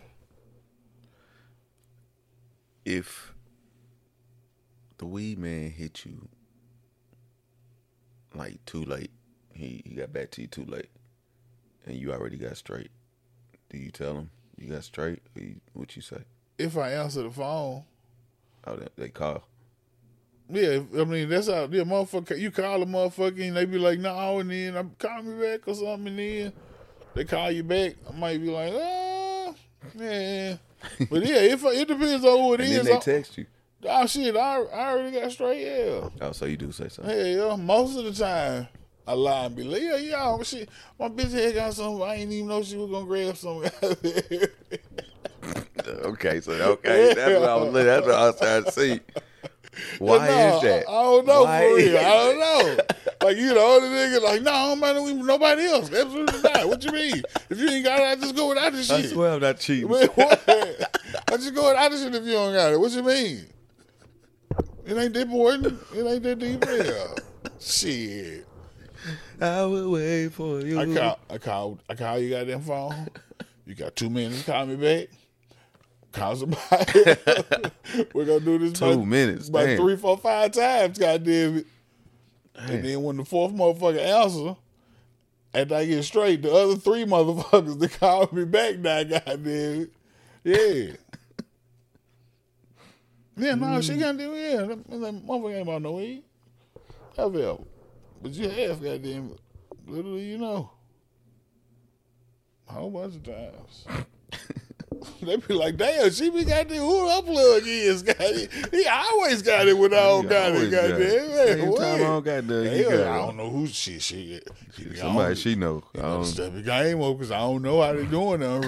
if 2.89 3.33
the 4.97 5.05
weed 5.05 5.37
man 5.37 5.69
hit 5.69 6.05
you 6.05 6.27
like 8.33 8.63
too 8.65 8.83
late, 8.83 9.11
he, 9.53 9.81
he 9.85 9.95
got 9.95 10.11
back 10.11 10.31
to 10.31 10.41
you 10.41 10.47
too 10.47 10.65
late, 10.65 10.89
and 11.85 11.95
you 11.95 12.11
already 12.11 12.37
got 12.37 12.57
straight, 12.57 12.89
do 13.69 13.77
you 13.77 13.91
tell 13.91 14.15
him 14.15 14.29
you 14.57 14.67
got 14.67 14.83
straight? 14.83 15.21
Or 15.35 15.41
you, 15.41 15.61
what 15.73 15.95
you 15.95 16.01
say? 16.01 16.23
If 16.57 16.77
I 16.77 16.91
answer 16.91 17.23
the 17.23 17.31
phone, 17.31 17.83
Oh, 18.65 18.75
they, 18.75 18.87
they 18.97 19.09
call. 19.09 19.43
yeah. 20.49 20.79
I 20.97 21.03
mean, 21.05 21.29
that's 21.29 21.47
how 21.47 21.63
yeah, 21.71 21.83
motherfucker. 21.83 22.37
You 22.39 22.51
call 22.51 22.81
a 22.81 22.85
motherfucker 22.85 23.47
and 23.47 23.55
they 23.57 23.65
be 23.65 23.77
like, 23.79 23.99
"No," 23.99 24.39
and 24.39 24.51
then 24.51 24.75
I'm 24.75 24.91
call 24.99 25.21
me 25.23 25.41
back 25.41 25.67
or 25.67 25.73
something, 25.75 26.07
and 26.07 26.19
then 26.19 26.53
they 27.15 27.25
call 27.25 27.51
you 27.51 27.63
back. 27.63 27.95
I 28.09 28.15
might 28.17 28.39
be 28.41 28.49
like, 28.51 28.73
"Ah, 28.75 29.53
yeah." 29.95 30.57
But 31.09 31.25
yeah, 31.25 31.39
if 31.39 31.63
it 31.65 31.87
depends 31.89 32.23
on 32.25 32.37
who 32.39 32.53
it 32.53 32.61
And 32.61 32.69
is. 32.69 32.75
then 32.85 32.85
they 32.85 32.99
text 32.99 33.37
you. 33.37 33.45
Oh 33.85 34.05
shit! 34.07 34.35
I, 34.35 34.61
I 34.61 34.91
already 34.91 35.11
got 35.19 35.31
straight. 35.31 35.61
Yeah, 35.65 36.09
Oh, 36.21 36.31
so 36.31 36.45
you 36.45 36.57
do 36.57 36.71
say 36.71 36.87
something. 36.89 37.13
hell 37.13 37.27
yeah. 37.49 37.55
Most 37.57 37.97
of 37.97 38.05
the 38.05 38.11
time, 38.13 38.67
I 39.07 39.13
lie 39.13 39.45
and 39.45 39.55
be 39.55 39.63
like, 39.63 39.81
yeah, 39.81 39.97
yeah, 39.97 40.43
shit. 40.43 40.69
My 40.99 41.09
bitch 41.09 41.31
head 41.31 41.55
got 41.55 41.73
something. 41.73 42.01
I 42.01 42.15
ain't 42.15 42.31
even 42.31 42.47
know 42.47 42.61
she 42.63 42.77
was 42.77 42.89
gonna 42.91 43.05
grab 43.05 43.35
something. 43.37 43.71
Okay, 45.89 46.41
so 46.41 46.51
okay, 46.53 47.13
that's 47.13 47.39
what 47.39 47.49
I 47.49 47.55
was. 47.55 47.73
That's 47.73 48.05
what 48.05 48.15
I 48.15 48.25
was 48.27 48.37
trying 48.39 48.63
to 48.63 48.71
see. 48.71 48.99
Why 49.99 50.27
No, 50.27 50.55
is 50.57 50.61
that? 50.63 50.89
I, 50.89 50.91
I 50.91 51.03
don't 51.03 51.25
know 51.27 51.43
Why 51.43 51.61
for 51.61 51.75
real. 51.75 51.97
I 51.97 52.01
don't 52.01 52.39
know. 52.39 52.83
like 53.23 53.37
you 53.37 53.53
know, 53.53 53.79
the 53.79 53.87
nigga 53.87 54.21
like, 54.21 54.41
no, 54.41 54.51
I 54.51 54.67
don't 54.67 54.79
mind 54.79 55.03
with 55.03 55.25
nobody 55.25 55.65
else. 55.67 55.91
Absolutely 55.93 56.41
not. 56.41 56.67
What 56.67 56.83
you 56.83 56.91
mean? 56.91 57.23
If 57.49 57.57
you 57.59 57.69
ain't 57.69 57.85
got 57.85 57.99
it, 57.99 58.03
I 58.07 58.15
just 58.15 58.35
go 58.35 58.49
without 58.49 58.73
the 58.73 58.79
I 58.79 58.81
shit. 58.81 59.11
swear 59.11 59.33
I'm 59.33 59.39
not 59.41 59.59
cheating. 59.59 59.89
Man, 59.91 60.07
what? 60.07 60.41
I 60.47 61.37
just 61.37 61.53
go 61.55 61.69
without 61.69 61.91
the 61.91 61.97
shit 61.97 62.13
if 62.15 62.25
you 62.25 62.33
don't 62.33 62.53
got 62.53 62.73
it. 62.73 62.79
What 62.79 62.91
you 62.91 63.03
mean? 63.03 63.45
It 64.85 64.97
ain't 64.97 65.13
that 65.13 65.21
important. 65.21 65.79
It 65.95 66.03
ain't 66.05 66.23
that 66.23 66.39
deep. 66.39 66.65
Yeah. 66.67 67.51
Shit. 67.59 68.45
I 69.39 69.63
will 69.63 69.91
wait 69.91 70.29
for 70.29 70.59
you. 70.59 70.79
I 70.79 70.93
call, 70.93 71.19
I 71.29 71.37
call, 71.37 71.79
I 71.89 71.95
call 71.95 72.19
you 72.19 72.31
goddamn 72.31 72.61
phone. 72.61 73.07
You 73.65 73.75
got 73.75 73.95
two 73.95 74.09
minutes. 74.09 74.43
Call 74.43 74.65
me 74.65 74.75
back. 74.75 75.09
Call 76.19 76.35
somebody. 76.35 76.61
We're 78.13 78.25
gonna 78.25 78.39
do 78.41 78.57
this 78.57 78.73
Two 78.77 78.85
about, 78.91 79.05
minutes, 79.05 79.47
about 79.47 79.65
damn. 79.65 79.77
three, 79.77 79.95
four, 79.95 80.17
five 80.17 80.51
times. 80.51 80.97
Goddamn 80.97 81.59
it. 81.59 81.67
And 82.55 82.83
then 82.83 83.03
when 83.03 83.15
the 83.15 83.23
fourth 83.23 83.53
motherfucker 83.53 83.99
answer, 83.99 84.57
after 85.53 85.75
I 85.75 85.85
get 85.85 86.03
straight, 86.03 86.41
the 86.41 86.53
other 86.53 86.75
three 86.75 87.05
motherfuckers 87.05 87.79
they 87.79 87.87
call 87.87 88.27
me 88.33 88.43
back 88.43 88.79
now, 88.79 89.03
goddamn. 89.03 89.89
Yeah. 90.43 90.91
Yeah, 93.37 93.55
no, 93.55 93.79
she 93.79 93.93
mm. 93.93 93.99
got 94.01 94.17
do 94.17 94.33
yeah. 94.35 94.57
That, 94.57 94.89
that 94.89 95.25
motherfucker 95.25 95.53
ain't 95.53 95.61
about 95.61 95.81
no 95.81 95.93
weed. 95.93 96.23
Ever. 97.17 97.59
But 98.21 98.31
you 98.33 98.49
have 98.49 98.83
goddamn 98.83 99.37
little 99.87 100.15
do 100.15 100.19
you 100.19 100.37
know. 100.37 100.69
A 102.67 102.73
whole 102.73 102.91
bunch 102.91 103.15
of 103.15 103.23
times. 103.23 103.87
they 105.21 105.35
be 105.37 105.53
like, 105.53 105.77
damn, 105.77 106.09
she 106.11 106.29
be 106.29 106.43
got 106.43 106.67
the 106.67 106.75
who 106.75 107.07
her 107.09 107.21
plug 107.21 107.63
is. 107.65 108.03
Goddamn. 108.03 108.47
He 108.71 108.85
always 108.87 109.41
got 109.41 109.67
it 109.67 109.77
when 109.77 109.93
I 109.93 109.97
don't 109.97 110.23
He 110.23 110.29
got 110.29 110.49
it. 110.51 110.55
always 110.55 110.69
got 110.71 110.85
it. 110.85 111.59
Same 111.59 111.75
time 111.75 111.95
I 111.95 111.97
don't 111.99 112.25
got 112.25 112.47
the- 112.47 112.69
he 112.69 112.81
Hell, 112.83 112.91
got. 112.91 113.07
I 113.07 113.17
don't 113.17 113.37
know 113.37 113.49
who 113.49 113.67
she 113.67 113.99
she. 113.99 114.39
she 114.75 114.95
Somebody 114.95 115.35
she 115.35 115.55
know. 115.55 115.83
I 115.95 116.01
don't- 116.01 116.25
step 116.25 116.53
the 116.53 116.61
game 116.61 117.01
up 117.01 117.17
because 117.17 117.31
I 117.31 117.39
don't 117.39 117.61
know 117.61 117.81
how 117.81 117.93
they 117.93 118.05
doing 118.05 118.39
now. 118.41 118.61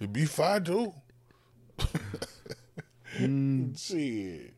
It 0.00 0.12
be 0.12 0.24
fine 0.24 0.64
too. 0.64 0.92
Hmm. 3.16 3.74
Shit. 3.76 4.54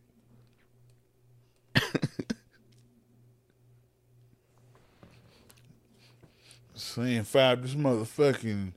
Saying 6.75 7.25
five, 7.25 7.63
this 7.63 7.75
motherfucking 7.75 8.73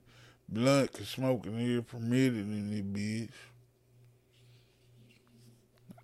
blunt 0.48 0.92
can 0.92 1.04
smoking 1.04 1.58
here 1.58 1.82
permitted 1.82 2.34
in 2.36 2.70
this 2.70 2.80
bitch. 2.80 3.30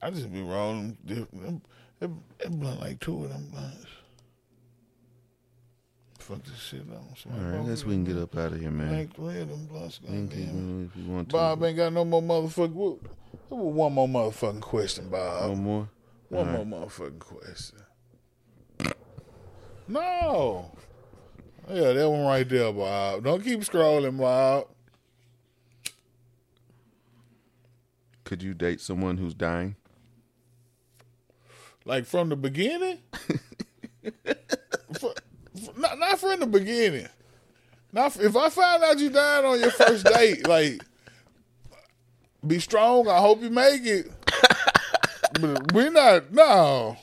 I 0.02 0.10
just 0.10 0.32
be 0.32 0.42
rolling 0.42 0.96
different. 1.04 1.64
That, 2.00 2.10
that 2.38 2.50
blunt 2.50 2.80
like 2.80 3.00
two 3.00 3.24
of 3.24 3.30
them 3.30 3.48
blunts. 3.50 3.86
Fuck 6.18 6.42
this 6.44 6.58
shit. 6.58 6.82
Smoke 6.86 7.34
All 7.34 7.44
right, 7.44 7.58
both 7.58 7.68
let's 7.68 7.84
we 7.84 7.94
can 7.94 8.04
get 8.04 8.16
up 8.16 8.36
out 8.36 8.52
of 8.52 8.60
here, 8.60 8.70
man. 8.70 8.94
Ain't 8.94 9.16
go 9.16 9.28
ahead 9.28 9.48
and 9.48 9.68
blunts. 9.68 9.98
Goddamn. 9.98 10.90
if 10.90 11.02
you 11.02 11.10
want 11.12 11.28
to. 11.28 11.32
Bob 11.34 11.62
ain't 11.64 11.76
got 11.76 11.92
no 11.92 12.04
more 12.04 12.22
motherfucking. 12.22 12.72
What, 12.72 12.98
one 13.50 13.92
more 13.92 14.08
motherfucking 14.08 14.60
question, 14.62 15.10
Bob? 15.10 15.50
One 15.50 15.62
more. 15.62 15.88
one 16.30 16.48
All 16.48 16.64
more 16.64 16.80
motherfucking 16.80 17.18
question. 17.18 17.78
No. 19.86 20.70
Oh, 21.66 21.74
yeah, 21.74 21.92
that 21.92 22.10
one 22.10 22.24
right 22.26 22.48
there, 22.48 22.72
Bob. 22.72 23.24
Don't 23.24 23.42
keep 23.42 23.60
scrolling, 23.60 24.18
Bob. 24.18 24.68
Could 28.24 28.42
you 28.42 28.54
date 28.54 28.80
someone 28.80 29.16
who's 29.18 29.34
dying? 29.34 29.76
Like 31.84 32.06
from 32.06 32.28
the 32.30 32.36
beginning? 32.36 32.98
For- 34.98 35.14
for- 35.62 35.78
not, 35.78 35.98
not 35.98 36.18
from 36.18 36.40
the 36.40 36.46
beginning. 36.46 37.08
Not 37.92 38.16
if 38.18 38.34
I 38.36 38.48
find 38.48 38.82
out 38.82 38.98
you 38.98 39.10
died 39.10 39.44
on 39.44 39.60
your 39.60 39.70
first 39.70 40.04
date, 40.14 40.46
like 40.48 40.82
be 42.46 42.58
strong. 42.58 43.08
I 43.08 43.18
hope 43.20 43.40
you 43.42 43.50
make 43.50 43.82
it. 43.86 44.10
but 45.40 45.72
we're 45.72 45.90
not 45.90 46.32
no. 46.32 46.96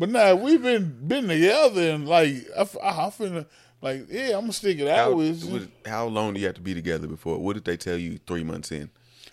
But 0.00 0.08
now 0.08 0.34
we've 0.34 0.62
been 0.62 1.06
been 1.06 1.28
together 1.28 1.90
and 1.90 2.08
like 2.08 2.30
I 2.56 2.64
finna 2.64 3.44
like 3.82 4.06
yeah 4.08 4.28
I'm 4.28 4.44
gonna 4.44 4.54
stick 4.54 4.78
it 4.78 4.88
How, 4.88 5.10
out 5.10 5.16
with 5.16 5.44
you. 5.44 5.68
how 5.84 6.06
long 6.06 6.32
do 6.32 6.40
you 6.40 6.46
have 6.46 6.54
to 6.54 6.62
be 6.62 6.72
together 6.72 7.06
before? 7.06 7.36
What 7.36 7.52
did 7.52 7.66
they 7.66 7.76
tell 7.76 7.98
you 7.98 8.18
three 8.26 8.42
months 8.42 8.72
in? 8.72 8.88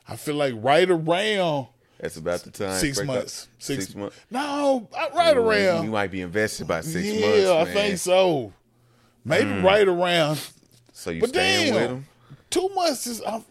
I 0.09 0.17
feel 0.17 0.35
like 0.35 0.53
right 0.57 0.89
around 0.91 1.67
That's 2.01 2.17
about 2.17 2.41
the 2.41 2.51
time. 2.51 2.77
six 2.79 3.01
months. 3.01 3.47
Six, 3.59 3.95
months. 3.95 4.17
No, 4.29 4.89
I- 4.93 5.09
right 5.15 5.37
around. 5.37 5.85
You 5.85 5.91
might 5.91 6.11
be 6.11 6.19
invested 6.19 6.67
by 6.67 6.81
six 6.81 7.07
yeah, 7.07 7.21
months. 7.21 7.43
Yeah, 7.43 7.53
I 7.53 7.65
think 7.73 7.97
so. 7.97 8.51
Maybe 9.23 9.49
mm. 9.49 9.63
right 9.63 9.87
around. 9.87 10.37
So 10.91 11.11
you 11.11 11.21
But 11.21 11.29
staying 11.29 11.73
damn, 11.73 11.81
with 11.81 11.91
him? 11.91 12.07
two 12.49 12.69
months 12.75 13.07
is 13.07 13.21
I'm, 13.25 13.45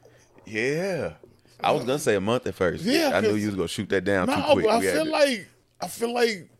Yeah. 0.44 1.14
I 1.60 1.72
was 1.72 1.84
gonna 1.84 1.98
say 1.98 2.14
a 2.14 2.20
month 2.20 2.46
at 2.46 2.54
first. 2.54 2.84
Yeah, 2.84 3.12
I 3.14 3.22
knew 3.22 3.36
you 3.36 3.46
was 3.46 3.54
gonna 3.54 3.68
shoot 3.68 3.88
that 3.88 4.04
down 4.04 4.26
too 4.26 4.36
no, 4.36 4.52
quick. 4.52 4.66
but 4.66 4.70
I 4.74 4.78
We 4.80 4.86
feel 4.86 5.06
like 5.10 5.48
I 5.80 5.88
feel 5.88 6.12
like 6.12 6.50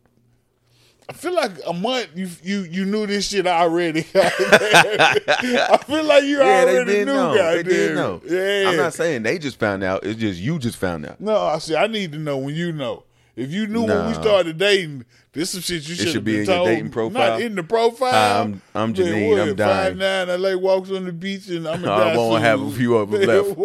I 1.09 1.13
feel 1.13 1.35
like 1.35 1.53
a 1.67 1.73
month 1.73 2.09
you 2.17 2.29
you 2.43 2.63
you 2.63 2.85
knew 2.85 3.07
this 3.07 3.29
shit 3.29 3.47
already. 3.47 4.05
I 4.15 5.79
feel 5.87 6.03
like 6.05 6.25
you 6.25 6.39
yeah, 6.39 6.65
they 6.65 6.77
already 6.77 6.93
did 6.93 7.07
knew. 7.07 7.15
know. 7.15 7.35
They 7.35 7.63
did 7.63 7.95
know. 7.95 8.21
Yeah, 8.27 8.71
I'm 8.71 8.77
not 8.77 8.93
saying 8.95 9.23
they 9.23 9.39
just 9.39 9.59
found 9.59 9.85
out. 9.85 10.05
It's 10.05 10.19
just 10.19 10.41
you 10.41 10.59
just 10.59 10.77
found 10.79 11.07
out. 11.07 11.21
no. 11.21 11.37
I 11.41 11.59
see. 11.59 11.77
I 11.77 11.87
need 11.87 12.13
to 12.13 12.19
know 12.19 12.39
when 12.39 12.55
you 12.55 12.73
know. 12.73 13.05
If 13.37 13.53
you 13.53 13.67
knew 13.67 13.85
when 13.85 14.07
we 14.09 14.15
started 14.15 14.57
dating, 14.57 15.05
this 15.33 15.51
some 15.51 15.61
shit 15.61 15.87
you 15.87 15.95
should 15.95 16.09
should 16.09 16.25
be 16.25 16.41
in 16.41 16.47
your 16.47 16.55
told. 16.57 16.69
dating 16.69 16.89
profile? 16.91 17.31
Not 17.33 17.43
in 17.43 17.55
the 17.55 17.63
profile. 17.63 18.11
Hi, 18.13 18.39
I'm- 18.39 18.63
I'm 18.75 18.95
Janine, 18.95 19.29
what, 19.31 19.41
I'm 19.41 19.55
dying. 19.55 19.85
Five 19.91 19.97
nine. 19.99 20.31
I 20.31 20.37
like 20.37 20.59
walks 20.59 20.91
on 20.91 21.05
the 21.05 21.13
beach 21.13 21.47
and 21.49 21.69
I'm. 21.69 21.85
I 21.89 22.17
won't 22.17 22.43
have 22.43 22.63
a 22.63 22.71
few 22.71 22.97
of 22.97 23.11
them 23.11 23.21
left. 23.27 23.57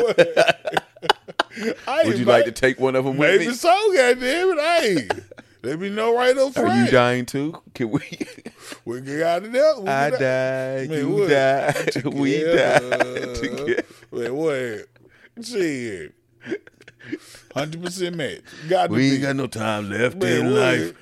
Would 2.05 2.19
you 2.19 2.25
like 2.25 2.45
to 2.45 2.51
take 2.51 2.79
one 2.79 2.95
of 2.95 3.05
them 3.05 3.17
with 3.17 3.31
me? 3.31 3.37
Maybe 3.45 3.53
so, 3.55 3.69
goddamn 3.95 4.49
it. 4.51 4.59
Hey, 4.59 5.07
let 5.63 5.79
me 5.79 5.89
know 5.89 6.15
right 6.15 6.37
up 6.37 6.53
front. 6.53 6.69
Are 6.69 6.85
you 6.85 6.91
dying 6.91 7.25
too? 7.25 7.61
Can 7.73 7.91
we? 7.91 8.01
We 8.85 9.01
get 9.01 9.21
out 9.21 9.43
of 9.43 9.51
there. 9.51 9.79
We 9.79 9.87
I 9.89 10.09
died. 10.11 10.89
Man, 10.89 10.99
you 10.99 11.09
what? 11.09 11.29
died. 11.29 12.05
we 12.05 12.37
Together. 12.39 12.89
died 12.89 13.35
together. 13.35 13.83
Man, 14.11 14.35
what? 14.35 14.87
Shit. 15.45 16.13
Hundred 17.53 17.83
percent 17.83 18.15
match. 18.15 18.39
Got 18.69 18.89
We 18.91 18.97
be. 18.97 19.11
ain't 19.15 19.21
got 19.23 19.35
no 19.35 19.47
time 19.47 19.89
left 19.89 20.15
Man, 20.15 20.45
in 20.45 20.51
what? 20.51 20.61
life. 20.61 20.93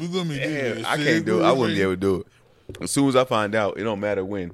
We 0.00 0.08
gonna 0.08 0.28
be 0.28 0.34
Yeah, 0.36 0.74
this 0.74 0.84
I 0.86 0.96
shit. 0.96 1.06
can't 1.06 1.26
do 1.26 1.40
it. 1.40 1.44
I 1.44 1.52
wouldn't 1.52 1.76
be 1.76 1.82
able 1.82 1.92
to 1.92 1.96
do 1.96 2.16
it. 2.20 2.26
As 2.82 2.90
soon 2.90 3.08
as 3.08 3.16
I 3.16 3.24
find 3.24 3.54
out, 3.54 3.78
it 3.78 3.84
don't 3.84 4.00
matter 4.00 4.24
when. 4.24 4.50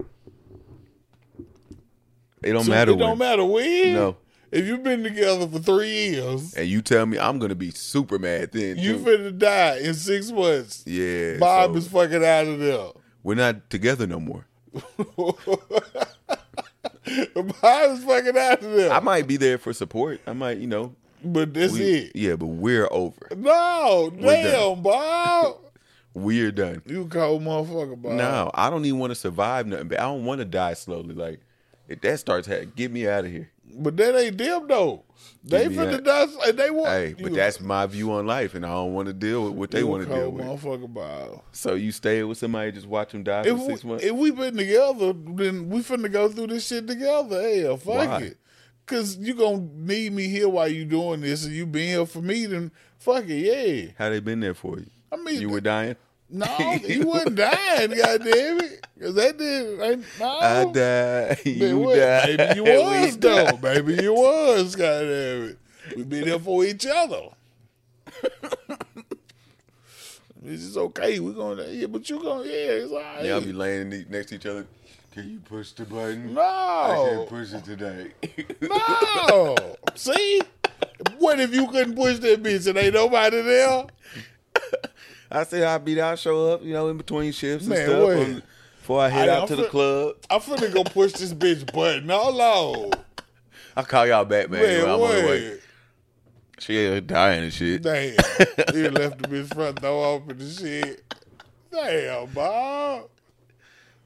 It 2.42 2.52
don't 2.52 2.64
So 2.64 2.70
matter 2.70 2.90
It 2.92 2.96
when. 2.96 3.06
don't 3.08 3.18
matter 3.18 3.44
when. 3.44 3.94
No. 3.94 4.16
If 4.50 4.66
you've 4.66 4.82
been 4.82 5.02
together 5.02 5.46
for 5.46 5.58
three 5.58 6.08
years, 6.10 6.54
And 6.54 6.66
you 6.68 6.80
tell 6.82 7.04
me 7.06 7.18
I'm 7.18 7.38
gonna 7.38 7.54
be 7.54 7.70
super 7.70 8.18
mad 8.18 8.50
then. 8.52 8.78
you 8.78 8.94
too. 8.98 9.04
finna 9.04 9.38
die 9.38 9.78
in 9.78 9.94
six 9.94 10.30
months. 10.30 10.84
yeah. 10.86 11.36
Bob 11.38 11.72
so 11.72 11.76
is 11.78 11.88
fucking 11.88 12.24
out 12.24 12.46
of 12.46 12.58
there. 12.58 12.88
we're 13.22 13.34
not 13.34 13.68
together 13.70 14.06
no 14.06 14.18
more. 14.20 14.46
Bob 17.34 17.90
is 17.90 18.04
fucking 18.04 18.36
out 18.36 18.62
of 18.62 18.72
there. 18.72 18.92
I 18.92 19.00
might 19.00 19.26
be 19.26 19.36
there 19.36 19.58
for 19.58 19.72
support. 19.72 20.20
I 20.26 20.32
might, 20.32 20.58
you 20.58 20.66
know. 20.66 20.94
but 21.24 21.52
that's 21.54 21.72
we- 21.72 21.80
it. 21.82 22.12
Yeah, 22.16 22.36
but 22.36 22.46
we're 22.46 22.88
over. 22.90 23.28
No, 23.36 24.12
We're 24.14 24.42
damn, 24.42 24.82
Bob. 24.82 25.56
We're 26.14 26.50
done. 26.50 26.82
You 26.84 27.06
cold 27.06 27.42
motherfucker, 27.42 28.00
Bob. 28.00 28.12
No, 28.12 28.50
I 28.52 28.70
don't 28.70 28.84
even 28.84 28.98
want 28.98 29.12
to 29.12 29.14
survive 29.14 29.66
nothing. 29.68 29.86
But 29.88 30.00
I 30.00 30.04
don't 30.04 30.24
want 30.24 30.40
to 30.40 30.44
die 30.44 30.74
slowly. 30.74 31.14
Like 31.14 31.40
if 31.86 32.00
that 32.00 32.18
starts, 32.18 32.48
get 32.74 32.90
me 32.90 33.06
out 33.06 33.24
of 33.24 33.30
here. 33.30 33.50
But 33.76 33.96
that 33.96 34.16
ain't 34.18 34.38
them 34.38 34.66
though. 34.68 35.04
They 35.44 35.64
Give 35.64 35.72
me 35.72 35.78
finna 35.78 36.04
die. 36.04 36.26
and 36.48 36.58
They 36.58 36.70
want. 36.70 36.88
Hey, 36.90 37.14
but 37.20 37.32
that's 37.34 37.60
my 37.60 37.86
view 37.86 38.12
on 38.12 38.26
life, 38.26 38.54
and 38.54 38.64
I 38.66 38.70
don't 38.70 38.92
want 38.94 39.06
to 39.06 39.12
deal 39.12 39.44
with 39.44 39.52
what 39.54 39.70
they 39.70 39.82
want 39.84 40.06
to 40.08 40.14
deal 40.14 40.30
with. 40.30 40.44
Motherfucker, 40.44 40.92
Bob. 40.92 41.42
So 41.52 41.74
you 41.74 41.92
stay 41.92 42.22
with 42.24 42.38
somebody, 42.38 42.72
just 42.72 42.86
watch 42.86 43.12
them 43.12 43.22
die 43.24 43.42
for 43.44 43.48
If 43.50 43.60
six 43.62 43.84
we, 43.84 43.90
months. 43.90 44.04
if 44.04 44.12
we 44.14 44.30
been 44.30 44.56
together, 44.56 45.12
then 45.14 45.68
we 45.68 45.80
finna 45.80 46.10
go 46.10 46.28
through 46.28 46.48
this 46.48 46.66
shit 46.66 46.86
together. 46.86 47.40
Hell, 47.60 47.76
fuck 47.76 47.94
Why? 48.08 48.18
it. 48.22 48.38
Cause 48.86 49.16
you 49.18 49.34
gonna 49.34 49.68
need 49.74 50.12
me 50.14 50.28
here 50.28 50.48
while 50.48 50.68
you 50.68 50.84
doing 50.86 51.20
this, 51.20 51.44
and 51.44 51.54
you 51.54 51.66
been 51.66 51.88
here 51.88 52.06
for 52.06 52.22
me. 52.22 52.46
Then 52.46 52.70
fuck 52.98 53.24
it, 53.28 53.34
yeah. 53.34 53.90
How 53.98 54.08
they 54.10 54.20
been 54.20 54.40
there 54.40 54.54
for 54.54 54.78
you? 54.78 54.86
I 55.12 55.16
mean, 55.16 55.40
You 55.40 55.50
were 55.50 55.60
dying. 55.60 55.96
No, 56.30 56.78
you 56.86 57.06
wasn't 57.06 57.36
dying, 57.36 57.90
goddamn 57.90 58.60
it. 58.60 58.86
Cause 59.00 59.14
that 59.14 59.38
did, 59.38 59.80
ain't, 59.80 60.04
no. 60.18 60.28
I 60.28 60.64
died. 60.72 61.38
You 61.46 61.78
what? 61.78 61.96
died. 61.96 62.36
Maybe 62.38 62.56
you 62.56 62.64
We 62.64 62.70
was 62.78 63.16
though. 63.18 63.44
died. 63.46 63.62
Maybe 63.62 64.02
you 64.02 64.12
was. 64.14 64.74
Goddamn 64.76 65.48
it. 65.50 65.58
We 65.96 66.02
been 66.04 66.24
here 66.24 66.38
for 66.38 66.64
each 66.64 66.86
other. 66.86 67.28
This 70.40 70.60
is 70.62 70.76
okay. 70.78 71.18
We're 71.20 71.32
gonna 71.32 71.66
yeah, 71.68 71.86
but 71.88 72.08
you 72.08 72.22
gonna 72.22 72.44
yeah, 72.44 72.52
it's 72.54 72.92
all 72.92 72.98
right. 73.00 73.24
Y'all 73.24 73.40
be 73.40 73.52
laying 73.52 73.90
ne- 73.90 74.06
next 74.08 74.28
to 74.28 74.36
each 74.36 74.46
other. 74.46 74.66
Can 75.12 75.30
you 75.30 75.40
push 75.40 75.72
the 75.72 75.84
button? 75.84 76.32
no, 76.32 76.40
I 76.40 76.94
can't 77.10 77.28
push 77.28 77.52
it 77.52 77.64
today. 77.64 78.12
no. 78.62 79.56
See, 79.94 80.40
what 81.18 81.40
if 81.40 81.52
you 81.52 81.66
couldn't 81.66 81.96
push 81.96 82.18
that 82.20 82.42
bitch 82.42 82.66
and 82.66 82.78
ain't 82.78 82.94
nobody 82.94 83.42
there? 83.42 83.86
I 85.30 85.44
said 85.44 85.62
I'll 85.64 85.78
be 85.78 85.94
there. 85.94 86.04
I'll 86.06 86.16
show 86.16 86.52
up, 86.52 86.62
you 86.64 86.72
know, 86.72 86.88
in 86.88 86.96
between 86.96 87.32
shifts 87.32 87.66
and 87.66 87.74
Man, 87.74 87.86
stuff 87.86 88.08
wait. 88.08 88.18
on- 88.34 88.42
before 88.80 89.00
I 89.02 89.08
head 89.10 89.28
I- 89.28 89.36
out 89.36 89.42
I'm 89.42 89.48
to 89.48 89.56
the 89.56 89.62
fin- 89.62 89.70
club. 89.70 90.14
I'm 90.30 90.40
finna 90.40 90.72
go 90.72 90.84
push 90.84 91.12
this 91.12 91.34
bitch 91.34 91.70
button. 91.72 92.08
Hold 92.08 92.40
on, 92.40 93.00
I'll 93.76 93.84
call 93.84 94.06
y'all 94.06 94.24
back, 94.24 94.50
man. 94.50 94.62
man. 94.62 94.84
I'm 94.84 94.90
on 94.90 94.98
the 95.00 95.06
way. 95.22 95.26
wait. 95.50 95.60
She 96.60 96.76
ain't 96.78 97.06
dying 97.06 97.44
and 97.44 97.52
shit. 97.52 97.82
Damn, 97.82 98.16
he 98.72 98.88
left 98.88 99.22
the 99.22 99.28
bitch 99.28 99.54
front 99.54 99.80
door 99.80 100.06
open 100.16 100.40
and 100.40 100.52
shit. 100.52 101.04
Damn, 101.70 102.26
Bob. 102.30 103.04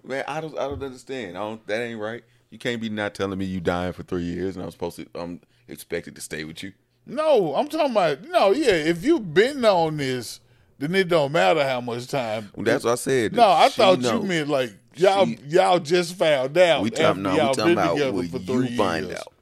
Man, 0.04 0.24
I 0.28 0.40
don't, 0.40 0.58
I 0.58 0.62
don't 0.68 0.82
understand. 0.82 1.38
I 1.38 1.40
don't. 1.40 1.66
That 1.66 1.80
ain't 1.80 1.98
right. 2.00 2.22
You 2.50 2.58
can't 2.58 2.80
be 2.80 2.90
not 2.90 3.14
telling 3.14 3.38
me 3.38 3.46
you 3.46 3.60
dying 3.60 3.92
for 3.94 4.02
three 4.02 4.24
years 4.24 4.56
and 4.56 4.64
I'm 4.64 4.70
supposed 4.70 4.96
to. 4.96 5.06
I'm 5.14 5.40
expected 5.68 6.14
to 6.16 6.20
stay 6.20 6.44
with 6.44 6.62
you. 6.62 6.72
No, 7.06 7.54
I'm 7.54 7.68
talking 7.68 7.92
about 7.92 8.22
no. 8.24 8.50
Yeah, 8.50 8.72
if 8.72 9.02
you've 9.04 9.32
been 9.32 9.64
on 9.64 9.96
this, 9.96 10.40
then 10.82 10.94
it 10.94 11.08
don't 11.08 11.32
matter 11.32 11.64
how 11.66 11.80
much 11.80 12.06
time. 12.08 12.50
That's 12.56 12.84
what 12.84 12.92
I 12.92 12.96
said. 12.96 13.32
No, 13.34 13.48
I 13.50 13.68
thought 13.68 14.00
know. 14.00 14.20
you 14.20 14.26
meant 14.28 14.48
like 14.48 14.72
y'all 14.96 15.26
She- 15.26 15.38
y'all 15.46 15.78
just 15.78 16.16
found 16.16 16.56
out. 16.58 16.82
We 16.82 16.90
talking, 16.90 17.22
no, 17.22 17.34
y'all 17.34 17.54
talking 17.54 17.74
been 17.74 17.78
about 17.84 17.94
together 17.94 18.22
for 18.28 18.38
you 18.38 18.46
three 18.46 18.76
find 18.76 19.06
years. 19.06 19.18
out. 19.18 19.32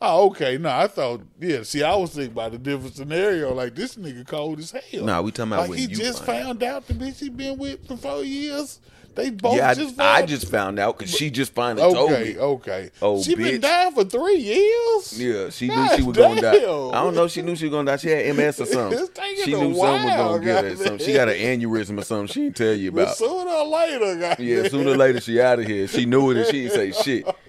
Oh, 0.00 0.26
okay. 0.26 0.58
No, 0.58 0.68
I 0.70 0.86
thought 0.86 1.22
yeah. 1.40 1.62
See, 1.62 1.82
I 1.82 1.94
was 1.96 2.10
thinking 2.14 2.32
about 2.32 2.52
a 2.52 2.58
different 2.58 2.94
scenario. 2.94 3.54
Like 3.54 3.74
this 3.74 3.96
nigga 3.96 4.26
cold 4.26 4.58
as 4.58 4.70
hell. 4.72 5.04
Nah, 5.04 5.22
we 5.22 5.30
talking 5.30 5.52
about 5.52 5.60
like 5.62 5.70
when 5.70 5.78
he 5.78 5.86
you 5.86 5.96
just 5.96 6.24
found 6.24 6.62
out 6.62 6.86
the 6.86 6.94
bitch 6.94 7.20
he 7.20 7.30
been 7.30 7.56
with 7.58 7.86
for 7.88 7.96
four 7.96 8.22
years. 8.22 8.80
They 9.14 9.30
both 9.30 9.56
Yeah, 9.56 9.72
just 9.74 10.00
I, 10.00 10.16
I 10.18 10.26
just 10.26 10.50
found 10.50 10.78
out 10.78 10.98
because 10.98 11.12
she 11.14 11.30
just 11.30 11.52
finally 11.54 11.92
told 11.92 12.10
me. 12.10 12.36
okay. 12.36 12.90
Oh, 13.00 13.22
she 13.22 13.34
been 13.34 13.56
bitch. 13.56 13.60
dying 13.60 13.92
for 13.92 14.04
three 14.04 14.36
years. 14.38 15.20
Yeah, 15.20 15.50
she 15.50 15.68
knew 15.68 15.88
she 15.96 16.02
was 16.02 16.16
gonna 16.16 16.40
die. 16.40 16.54
I 16.56 16.58
don't 16.60 17.14
know. 17.14 17.28
She 17.28 17.42
knew 17.42 17.54
she 17.56 17.66
was 17.66 17.72
gonna 17.72 17.90
die. 17.92 17.96
She 17.98 18.08
had 18.10 18.34
MS 18.36 18.60
or 18.60 18.66
something. 18.66 19.06
She 19.44 19.50
knew 19.54 19.74
something 19.74 19.74
was 19.74 19.78
gonna 19.78 20.44
get 20.44 20.64
her. 20.64 20.76
Something. 20.76 20.98
She 21.06 21.12
got 21.12 21.28
an 21.28 21.34
aneurysm 21.36 21.98
or 21.98 22.02
something. 22.02 22.26
She 22.28 22.40
didn't 22.44 22.56
tell 22.56 22.72
you 22.74 22.90
But 22.92 23.02
about. 23.02 23.16
sooner 23.16 23.50
or 23.50 23.66
later, 23.66 24.16
guys. 24.20 24.38
Yeah, 24.38 24.68
sooner 24.68 24.90
or 24.90 24.96
later 24.96 25.20
she 25.20 25.40
out 25.40 25.58
of 25.60 25.66
here. 25.66 25.86
She 25.88 26.06
knew 26.06 26.30
it 26.30 26.36
and 26.38 26.46
she 26.46 26.68
didn't 26.68 26.72
say 26.94 27.02
shit. 27.02 27.26
okay. 27.26 27.40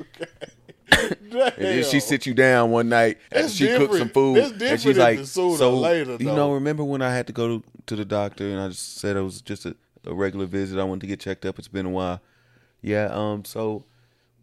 And 1.31 1.51
then 1.57 1.83
she 1.83 1.99
sit 1.99 2.25
you 2.25 2.33
down 2.33 2.71
one 2.71 2.87
night 2.89 3.17
and 3.31 3.49
she 3.49 3.67
cooked 3.67 3.95
some 3.95 4.09
food, 4.09 4.37
and 4.61 4.79
she's 4.79 4.97
like, 4.97 5.25
sooner 5.25 5.47
or 5.53 5.57
"So 5.57 5.77
later, 5.77 6.15
you 6.19 6.25
know, 6.27 6.53
remember 6.53 6.83
when 6.83 7.01
I 7.01 7.13
had 7.13 7.27
to 7.27 7.33
go 7.33 7.57
to, 7.59 7.63
to 7.87 7.95
the 7.95 8.05
doctor 8.05 8.47
and 8.49 8.59
I 8.59 8.69
just 8.69 8.99
said 8.99 9.17
it 9.17 9.21
was 9.21 9.41
just 9.41 9.65
a, 9.65 9.75
a 10.05 10.13
regular 10.13 10.45
visit. 10.45 10.79
I 10.79 10.83
wanted 10.83 11.01
to 11.01 11.07
get 11.07 11.19
checked 11.19 11.45
up. 11.45 11.57
It's 11.59 11.67
been 11.67 11.85
a 11.85 11.89
while. 11.89 12.21
Yeah. 12.81 13.09
Um. 13.11 13.45
So 13.45 13.83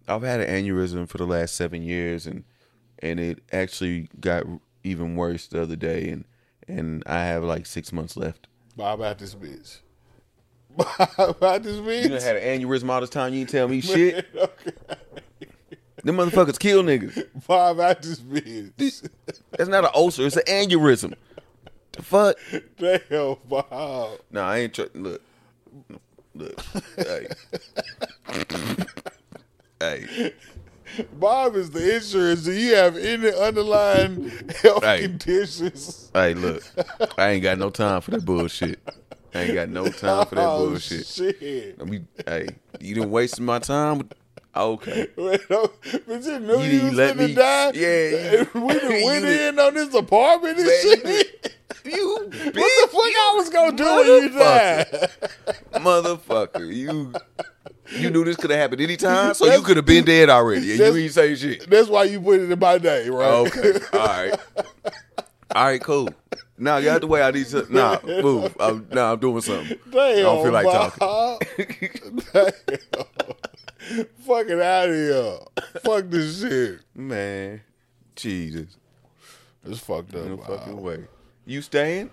I've 0.09 0.23
had 0.23 0.41
an 0.41 0.49
aneurysm 0.65 1.09
for 1.09 1.19
the 1.19 1.27
last 1.27 1.55
seven 1.55 1.83
years, 1.83 2.27
and 2.27 2.45
and 3.01 3.19
it 3.21 3.41
actually 3.53 4.09
got 4.21 4.45
even 4.85 5.17
worse 5.17 5.47
the 5.47 5.63
other 5.63 5.77
day, 5.77 6.09
and 6.11 6.25
and 6.69 7.03
I 7.07 7.25
have 7.25 7.45
like 7.45 7.67
six 7.67 7.93
months 7.93 8.17
left. 8.17 8.47
Bye 8.77 8.93
about 8.93 9.19
this 9.19 9.35
bitch. 9.35 9.79
Bye 10.77 11.07
about 11.19 11.63
this 11.63 11.77
bitch. 11.77 12.05
You 12.05 12.09
done 12.09 12.23
had 12.23 12.37
an 12.37 12.61
aneurysm 12.61 12.89
all 12.89 13.01
this 13.01 13.11
time. 13.11 13.35
You 13.35 13.41
ain't 13.41 13.51
tell 13.51 13.69
me 13.69 13.81
shit. 13.83 14.27
okay. 14.35 14.73
Them 16.05 16.17
motherfuckers 16.17 16.59
kill 16.59 16.83
niggas. 16.83 17.27
Bye 17.47 17.71
about 17.71 18.03
this 18.03 18.19
bitch. 18.19 19.09
That's 19.51 19.69
not 19.69 19.85
an 19.85 19.91
ulcer. 19.95 20.27
It's 20.27 20.37
an 20.37 20.43
aneurysm. 20.49 21.15
The 21.93 22.03
fuck? 22.03 22.37
Damn, 22.79 23.37
Bob. 23.49 24.19
No, 24.31 24.43
I 24.43 24.59
ain't 24.61 24.75
try- 24.75 24.87
look. 24.95 25.21
Look. 26.35 26.61
Hey. 26.97 27.27
hey. 29.81 30.33
Bob 31.15 31.57
is 31.57 31.71
the 31.71 31.97
insurance. 31.97 32.43
Do 32.45 32.53
you 32.53 32.75
have 32.75 32.97
any 32.97 33.31
underlying 33.33 34.31
health 34.63 34.85
Hey. 34.85 35.03
conditions? 35.03 36.11
Hey, 36.15 36.35
look. 36.35 36.63
I 37.19 37.31
ain't 37.31 37.43
got 37.43 37.59
no 37.59 37.71
time 37.71 38.01
for 38.03 38.11
that 38.13 38.25
bullshit. 38.25 38.79
I 39.35 39.43
ain't 39.45 39.55
got 39.55 39.69
no 39.71 39.85
time 39.89 40.27
for 40.27 40.35
that 40.35 40.45
Oh, 40.47 40.69
bullshit. 40.69 41.07
Shit. 41.07 41.77
I 41.81 41.85
mean, 41.85 42.07
hey, 42.27 42.49
you 42.81 42.95
done 42.95 43.11
wasting 43.11 43.45
my 43.45 43.59
time. 43.59 43.99
with- 43.99 44.13
Okay. 44.55 45.09
Wait, 45.17 45.41
oh, 45.49 45.73
no, 45.93 45.99
but 46.07 46.23
you 46.25 46.39
knew 46.41 46.59
You 46.59 46.65
you, 46.65 46.71
didn't 46.73 46.89
was 46.91 46.95
let 46.99 47.17
me- 47.17 47.35
die. 47.35 47.71
Yeah, 47.73 48.45
we 48.53 48.79
done 48.79 49.03
went 49.05 49.25
in 49.25 49.59
on 49.59 49.73
this 49.73 49.95
apartment 49.95 50.59
and 50.59 50.67
Man, 50.67 50.83
shit. 50.83 51.52
You 51.85 52.29
bitch. 52.31 52.55
What 52.55 52.55
the 52.55 52.89
fuck 52.89 53.03
I 53.05 53.33
was 53.37 53.49
gonna 53.51 53.77
do 53.77 53.85
when 53.85 54.07
you 54.07 54.31
Motherfucker. 54.31 54.91
died? 54.91 55.11
Motherfucker. 55.83 56.75
You 56.75 57.13
you 57.91 58.11
knew 58.11 58.25
this 58.25 58.37
could 58.37 58.51
have 58.51 58.61
happened 58.61 58.81
anytime, 58.81 59.35
so 59.35 59.47
you 59.53 59.63
could 59.63 59.77
have 59.77 59.87
been 59.87 60.05
dead 60.05 60.31
already. 60.31 60.71
And 60.73 60.79
you 60.81 60.97
ain't 60.97 61.13
say 61.13 61.35
shit. 61.35 61.69
That's 61.69 61.89
why 61.89 62.05
you 62.05 62.21
put 62.21 62.41
it 62.41 62.51
in 62.51 62.59
my 62.59 62.79
name, 62.79 63.13
right? 63.13 63.29
Okay. 63.31 63.73
All 63.93 63.99
right. 64.07 64.35
All 65.55 65.65
right, 65.67 65.81
cool. 65.83 66.09
Now 66.57 66.77
you 66.79 66.89
have 66.89 67.01
to 67.03 67.07
wait. 67.07 67.23
I 67.23 67.31
need 67.33 67.47
to 67.49 67.67
nah 67.73 67.99
move. 68.05 68.57
I'm, 68.61 68.87
nah, 68.93 69.13
I'm 69.13 69.19
doing 69.19 69.41
something. 69.43 69.77
Damn, 69.91 70.01
I 70.19 70.23
don't 70.23 70.43
feel 70.45 70.53
like 70.53 70.65
Bob. 70.65 70.93
talking. 70.95 71.91
Damn. 72.33 72.53
Fucking 74.27 74.61
out 74.61 74.89
of 74.89 74.95
here. 74.95 75.39
Fuck 75.83 76.05
this 76.09 76.41
shit. 76.41 76.81
Man, 76.95 77.61
Jesus, 78.15 78.77
It's 79.65 79.81
fucked 79.81 80.15
up. 80.15 80.25
no 80.25 80.37
fucking 80.37 80.81
way. 80.81 81.05
You 81.45 81.63
staying? 81.63 82.11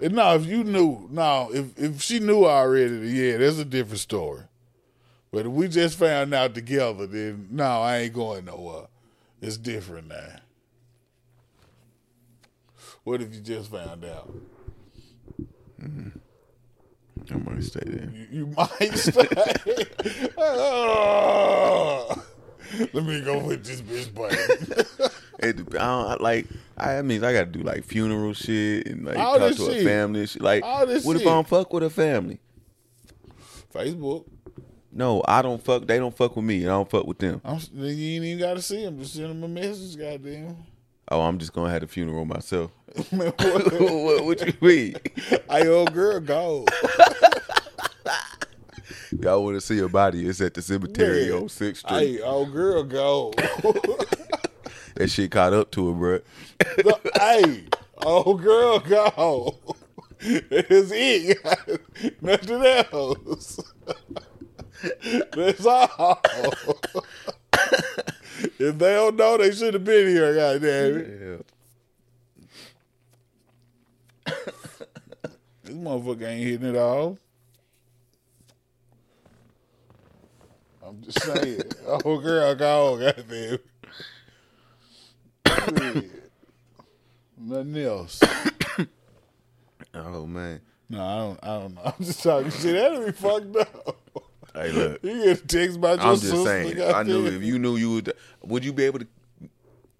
And 0.00 0.14
no, 0.14 0.34
if 0.34 0.46
you 0.46 0.64
knew, 0.64 1.08
no, 1.10 1.50
if 1.52 1.78
if 1.78 2.00
she 2.00 2.20
knew 2.20 2.46
already, 2.46 3.10
yeah, 3.10 3.36
that's 3.36 3.58
a 3.58 3.64
different 3.64 4.00
story. 4.00 4.42
But 5.30 5.46
if 5.46 5.52
we 5.52 5.68
just 5.68 5.98
found 5.98 6.32
out 6.34 6.54
together, 6.54 7.06
then 7.06 7.48
no, 7.50 7.82
I 7.82 7.98
ain't 7.98 8.14
going 8.14 8.46
nowhere. 8.46 8.86
It's 9.40 9.56
different 9.56 10.08
now. 10.08 10.36
What 13.04 13.22
if 13.22 13.34
you 13.34 13.40
just 13.40 13.70
found 13.70 14.04
out? 14.04 14.34
Mm-hmm. 15.82 16.08
I 17.32 17.36
might 17.38 17.62
stay 17.62 17.80
there. 17.84 18.10
You, 18.12 18.26
you 18.30 18.46
might 18.46 18.96
stay. 18.96 19.28
Oh. 20.38 22.24
let 22.92 23.04
me 23.04 23.20
go 23.20 23.38
with 23.44 23.64
this 23.64 23.80
bitch 23.82 24.14
button. 24.14 25.10
It, 25.42 25.58
I 25.74 25.78
don't 25.78 26.20
like. 26.20 26.46
I 26.76 27.00
mean, 27.00 27.24
I 27.24 27.32
got 27.32 27.50
to 27.50 27.58
do 27.58 27.60
like 27.60 27.82
funeral 27.84 28.34
shit 28.34 28.86
and 28.86 29.06
like 29.06 29.16
All 29.16 29.38
talk 29.38 29.56
to 29.56 29.70
a 29.70 29.82
family. 29.82 30.26
Shit. 30.26 30.42
Like, 30.42 30.62
All 30.62 30.84
this 30.86 31.02
what 31.02 31.16
if. 31.16 31.22
I 31.22 31.30
don't 31.30 31.48
fuck 31.48 31.72
with 31.72 31.82
a 31.82 31.88
family? 31.88 32.40
Facebook. 33.72 34.26
No, 34.92 35.22
I 35.26 35.40
don't 35.40 35.64
fuck. 35.64 35.86
They 35.86 35.96
don't 35.98 36.14
fuck 36.14 36.36
with 36.36 36.44
me, 36.44 36.56
and 36.64 36.66
I 36.66 36.74
don't 36.74 36.90
fuck 36.90 37.06
with 37.06 37.16
them. 37.20 37.40
I'm, 37.42 37.58
you 37.72 37.86
ain't 37.86 38.24
even 38.26 38.38
got 38.38 38.54
to 38.54 38.60
see 38.60 38.84
them. 38.84 38.98
Just 38.98 39.14
send 39.14 39.30
them 39.30 39.42
a 39.42 39.48
message, 39.48 39.96
goddamn. 39.98 40.58
Oh, 41.10 41.22
I'm 41.22 41.38
just 41.38 41.54
gonna 41.54 41.70
have 41.70 41.80
the 41.80 41.86
funeral 41.86 42.26
myself. 42.26 42.70
Man, 43.10 43.32
what- 43.38 43.72
what, 43.80 44.24
what 44.26 44.46
you 44.46 44.52
mean? 44.60 44.96
I 45.48 45.66
old 45.68 45.94
girl 45.94 46.20
go. 46.20 46.66
Y'all 49.20 49.44
want 49.44 49.56
to 49.56 49.60
see 49.60 49.78
a 49.78 49.88
body? 49.88 50.26
It's 50.26 50.40
at 50.40 50.54
the 50.54 50.62
cemetery 50.62 51.30
Man, 51.30 51.42
on 51.42 51.48
Sixth 51.48 51.84
Street. 51.86 51.98
Hey, 51.98 52.20
old 52.20 52.52
girl 52.52 52.82
go. 52.84 53.32
That 55.00 55.08
shit 55.08 55.30
caught 55.30 55.54
up 55.54 55.70
to 55.70 55.88
her, 55.88 55.94
bro. 55.94 56.18
hey, 57.16 57.64
old 58.02 58.42
girl 58.42 58.80
go. 58.80 59.56
That's 60.20 60.90
it. 60.92 61.38
Nothing 62.22 62.62
else. 62.62 63.60
That's 65.32 65.64
all. 65.64 66.20
if 68.58 68.78
they 68.78 68.94
don't 68.94 69.16
know, 69.16 69.38
they 69.38 69.52
should 69.52 69.72
have 69.72 69.84
been 69.84 70.08
here. 70.08 70.34
Goddamn 70.34 70.96
it. 70.98 71.44
Yeah. 74.26 74.34
This 75.62 75.74
motherfucker 75.76 76.28
ain't 76.28 76.44
hitting 76.44 76.68
it 76.68 76.76
all. 76.76 77.16
I'm 80.90 81.02
just 81.02 81.22
saying. 81.22 81.62
oh, 81.86 82.18
girl, 82.18 82.54
go, 82.56 82.98
goddamn. 82.98 83.58
Shit. 85.46 86.10
Nothing 87.38 87.76
else. 87.78 88.20
Oh 89.94 90.26
man. 90.26 90.60
No, 90.88 91.02
I 91.02 91.16
don't. 91.16 91.38
I 91.42 91.58
don't 91.60 91.74
know. 91.74 91.82
I'm 91.98 92.04
just 92.04 92.22
talking 92.22 92.50
shit. 92.50 92.74
That'd 92.74 93.06
be 93.06 93.12
fucked 93.12 93.56
up. 93.56 93.96
Hey, 94.54 94.72
look. 94.72 95.00
You 95.04 95.24
get 95.24 95.40
a 95.42 95.46
text 95.46 95.76
about 95.76 95.98
your 96.00 96.08
I'm 96.08 96.14
just 96.14 96.26
sister. 96.30 96.44
saying. 96.44 96.82
I 96.94 97.02
knew 97.02 97.26
if 97.26 97.42
you 97.42 97.58
knew 97.58 97.76
you 97.76 97.90
would. 97.94 98.12
Would 98.42 98.64
you 98.64 98.72
be 98.72 98.84
able 98.84 98.98
to? 99.00 99.06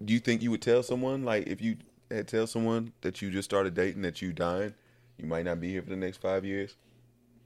Do 0.03 0.13
you 0.13 0.19
think 0.19 0.41
you 0.41 0.51
would 0.51 0.61
tell 0.61 0.83
someone 0.83 1.23
like 1.23 1.47
if 1.47 1.61
you 1.61 1.77
had 2.09 2.27
tell 2.27 2.47
someone 2.47 2.91
that 3.01 3.21
you 3.21 3.31
just 3.31 3.49
started 3.49 3.73
dating 3.73 4.01
that 4.03 4.21
you 4.21 4.33
dying, 4.33 4.73
you 5.17 5.25
might 5.25 5.45
not 5.45 5.59
be 5.61 5.69
here 5.71 5.81
for 5.81 5.89
the 5.89 5.95
next 5.95 6.17
five 6.17 6.43
years? 6.45 6.75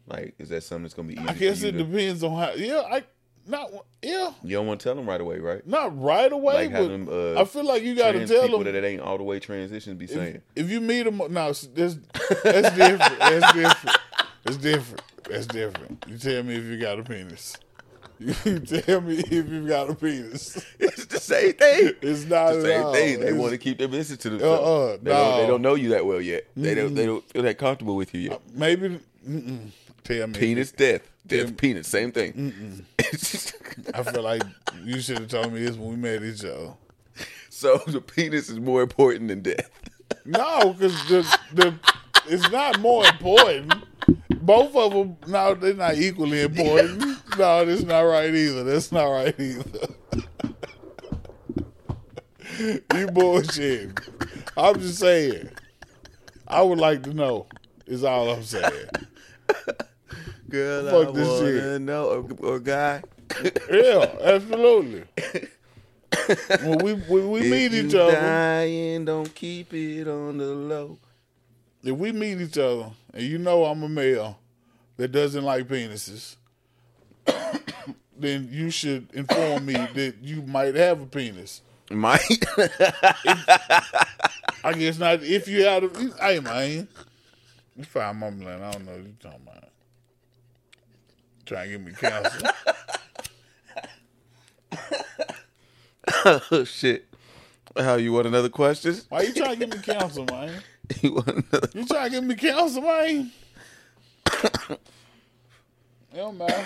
Like, 0.08 0.36
is 0.38 0.50
that 0.50 0.64
something 0.64 0.84
that's 0.84 0.94
gonna 0.94 1.08
be 1.10 1.16
easy? 1.16 1.28
I 1.28 1.34
guess 1.34 1.64
it 1.64 1.72
to- 1.74 1.84
depends 1.84 2.24
on 2.24 2.38
how. 2.38 2.52
Yeah, 2.54 2.82
I 2.92 3.04
not. 3.48 3.70
Yeah, 4.02 4.34
You 4.44 4.58
don't 4.58 4.68
want 4.68 4.80
to 4.80 4.84
tell 4.84 4.96
them 4.96 5.08
right 5.08 5.20
away, 5.22 5.40
right? 5.40 5.66
not 5.68 6.00
right 6.00 6.32
away. 6.32 6.68
Like 6.68 6.72
but 6.72 6.88
them. 6.88 7.10
Uh, 7.10 7.42
I 7.42 7.46
feel 7.46 7.66
like 7.66 7.84
you 7.84 7.96
got 7.96 8.12
to 8.14 8.28
tell 8.28 8.44
people 8.44 8.60
them. 8.64 8.74
that 8.74 8.76
it 8.76 8.84
ain't 8.88 9.02
all 9.02 9.18
the 9.18 9.24
way 9.24 9.40
transition. 9.40 9.98
Be 9.98 10.08
saying. 10.08 10.42
If 10.56 10.70
you 10.70 10.82
meet 10.82 11.04
them, 11.04 11.18
no, 11.18 11.28
that's 11.28 11.62
that's 11.68 11.96
different. 11.96 12.44
That's 12.44 13.54
different. 13.54 13.98
That's 14.44 14.58
different. 14.58 15.02
That's 15.30 15.48
different. 15.48 16.06
You 16.08 16.18
tell 16.18 16.44
me 16.44 16.56
if 16.56 16.64
you 16.66 16.78
got 16.80 17.00
a 17.00 17.04
penis. 17.04 17.58
You 18.18 18.60
tell 18.60 19.02
me 19.02 19.16
if 19.18 19.50
you 19.50 19.68
got 19.68 19.90
a 19.90 19.96
penis. 19.96 20.56
it's 20.80 21.06
the 21.08 21.20
same 21.20 21.52
thing. 21.52 21.92
It's 22.02 22.24
not 22.24 22.54
the 22.54 22.62
same 22.62 22.94
thing. 22.94 23.20
They 23.20 23.26
It's- 23.28 23.34
want 23.34 23.52
to 23.52 23.58
keep 23.58 23.78
their 23.78 23.90
business 23.90 24.20
to 24.20 24.30
themselves. 24.30 24.62
Uh-uh, 24.66 24.98
they, 25.04 25.12
don't, 25.12 25.38
they 25.42 25.48
don't 25.48 25.62
know 25.62 25.76
you 25.76 25.90
that 25.90 26.06
well 26.06 26.22
yet. 26.22 26.46
They 26.56 26.76
don't. 26.76 26.96
They 26.96 27.06
don't 27.06 27.28
feel 27.32 27.44
that 27.44 27.58
comfortable 27.58 27.98
with 27.98 28.14
you 28.14 28.22
yet. 28.30 28.42
Maybe. 28.54 29.02
Mm-mm. 29.28 29.70
Penis, 30.06 30.72
it- 30.72 30.77
death, 30.77 31.02
death, 31.27 31.57
penis, 31.57 31.88
same 31.88 32.11
thing. 32.11 32.86
I 33.94 34.03
feel 34.03 34.22
like 34.23 34.44
you 34.84 35.02
should 35.02 35.19
have 35.19 35.27
told 35.27 35.52
me 35.53 35.64
this 35.65 35.76
when 35.76 35.90
we 35.90 35.95
met 35.95 36.23
each 36.23 36.44
other. 36.45 36.73
so 37.49 37.77
the 37.88 38.02
penis 38.02 38.49
is 38.49 38.60
more 38.60 38.82
important 38.82 39.27
than 39.30 39.41
death. 39.41 39.69
No, 40.26 40.73
because 40.73 40.94
the 41.07 41.40
the 41.53 41.73
it's 42.27 42.49
not 42.52 42.80
more 42.80 43.06
important. 43.06 43.73
Both 44.41 44.76
of 44.76 44.94
them, 44.94 45.18
no, 45.27 45.56
they're 45.56 45.73
not 45.73 45.95
equally 45.95 46.41
important. 46.41 47.03
No, 47.38 47.65
that's 47.65 47.84
not 47.84 47.99
right 48.02 48.34
either. 48.34 48.64
That's 48.64 48.94
not 48.94 49.07
right 49.07 49.38
either. 49.38 49.88
you 52.95 53.07
bullshit. 53.07 53.99
I'm 54.56 54.80
just 54.80 54.99
saying. 54.99 55.49
I 56.48 56.61
would 56.61 56.77
like 56.80 57.03
to 57.03 57.14
know. 57.14 57.48
Is 57.88 58.06
all 58.06 58.30
I'm 58.30 58.44
saying. 58.44 58.86
Girl, 60.56 60.86
Fuck 60.90 61.10
I 61.10 61.11
this 61.19 61.27
wanna 61.27 61.52
shit. 61.73 61.82
know, 61.82 62.06
or, 62.41 62.48
or 62.53 62.60
guy. 62.60 63.03
yeah, 63.72 64.15
absolutely. 64.22 65.03
when 66.64 66.77
we 66.80 66.94
when 66.94 67.32
we 67.32 67.40
If 67.41 67.52
meet 67.52 67.72
you 67.73 67.88
each 67.88 67.95
other, 67.95 68.11
dying, 68.14 69.03
don't 69.06 69.34
keep 69.36 69.73
it 69.73 70.07
on 70.07 70.38
the 70.38 70.45
low. 70.45 70.98
if 71.84 71.91
we 71.98 72.11
meet 72.14 72.40
each 72.40 72.57
other, 72.57 72.91
and 73.14 73.23
you 73.23 73.38
know 73.38 73.65
I'm 73.65 73.84
a 73.84 73.90
male 73.90 74.40
that 74.95 75.11
doesn't 75.11 75.44
like 75.44 75.68
penises, 75.68 76.38
then 78.18 78.48
you 78.49 78.69
should 78.69 79.10
inform 79.14 79.65
me 79.65 79.73
that 79.94 80.15
you 80.22 80.41
might 80.44 80.76
have 80.76 81.02
a 81.02 81.06
penis. 81.06 81.61
Mike, 81.91 82.45
I 84.64 84.73
guess 84.77 84.98
not. 84.98 85.22
If 85.22 85.48
you 85.48 85.68
out 85.68 85.84
of, 85.84 85.95
hey 86.19 86.40
man, 86.40 86.88
it's 87.77 87.88
fine, 87.90 88.15
mumbling. 88.18 88.61
I 88.61 88.72
don't 88.72 88.86
know 88.86 88.94
what 88.94 89.02
you 89.03 89.14
talking 89.19 89.40
about. 89.44 89.64
Trying 91.46 91.66
to 91.66 91.72
give 91.78 91.82
me 91.86 91.92
counsel. 91.94 92.50
oh 96.52 96.64
shit. 96.64 97.06
How 97.78 97.96
you 97.96 98.14
want 98.14 98.28
another 98.28 98.50
question? 98.50 98.96
Why 99.10 99.22
you 99.24 99.34
trying 99.34 99.60
to 99.60 99.66
give 99.66 99.78
me 99.78 99.82
counsel, 99.84 100.26
man? 100.26 100.62
You 101.02 101.14
want 101.14 101.28
another? 101.28 101.70
You 101.74 101.86
trying 101.88 102.12
to 102.12 102.18
give 102.18 102.24
me 102.24 102.36
counsel, 102.36 102.84
man? 102.84 103.32
Yo, 106.14 106.32
man. 106.32 106.66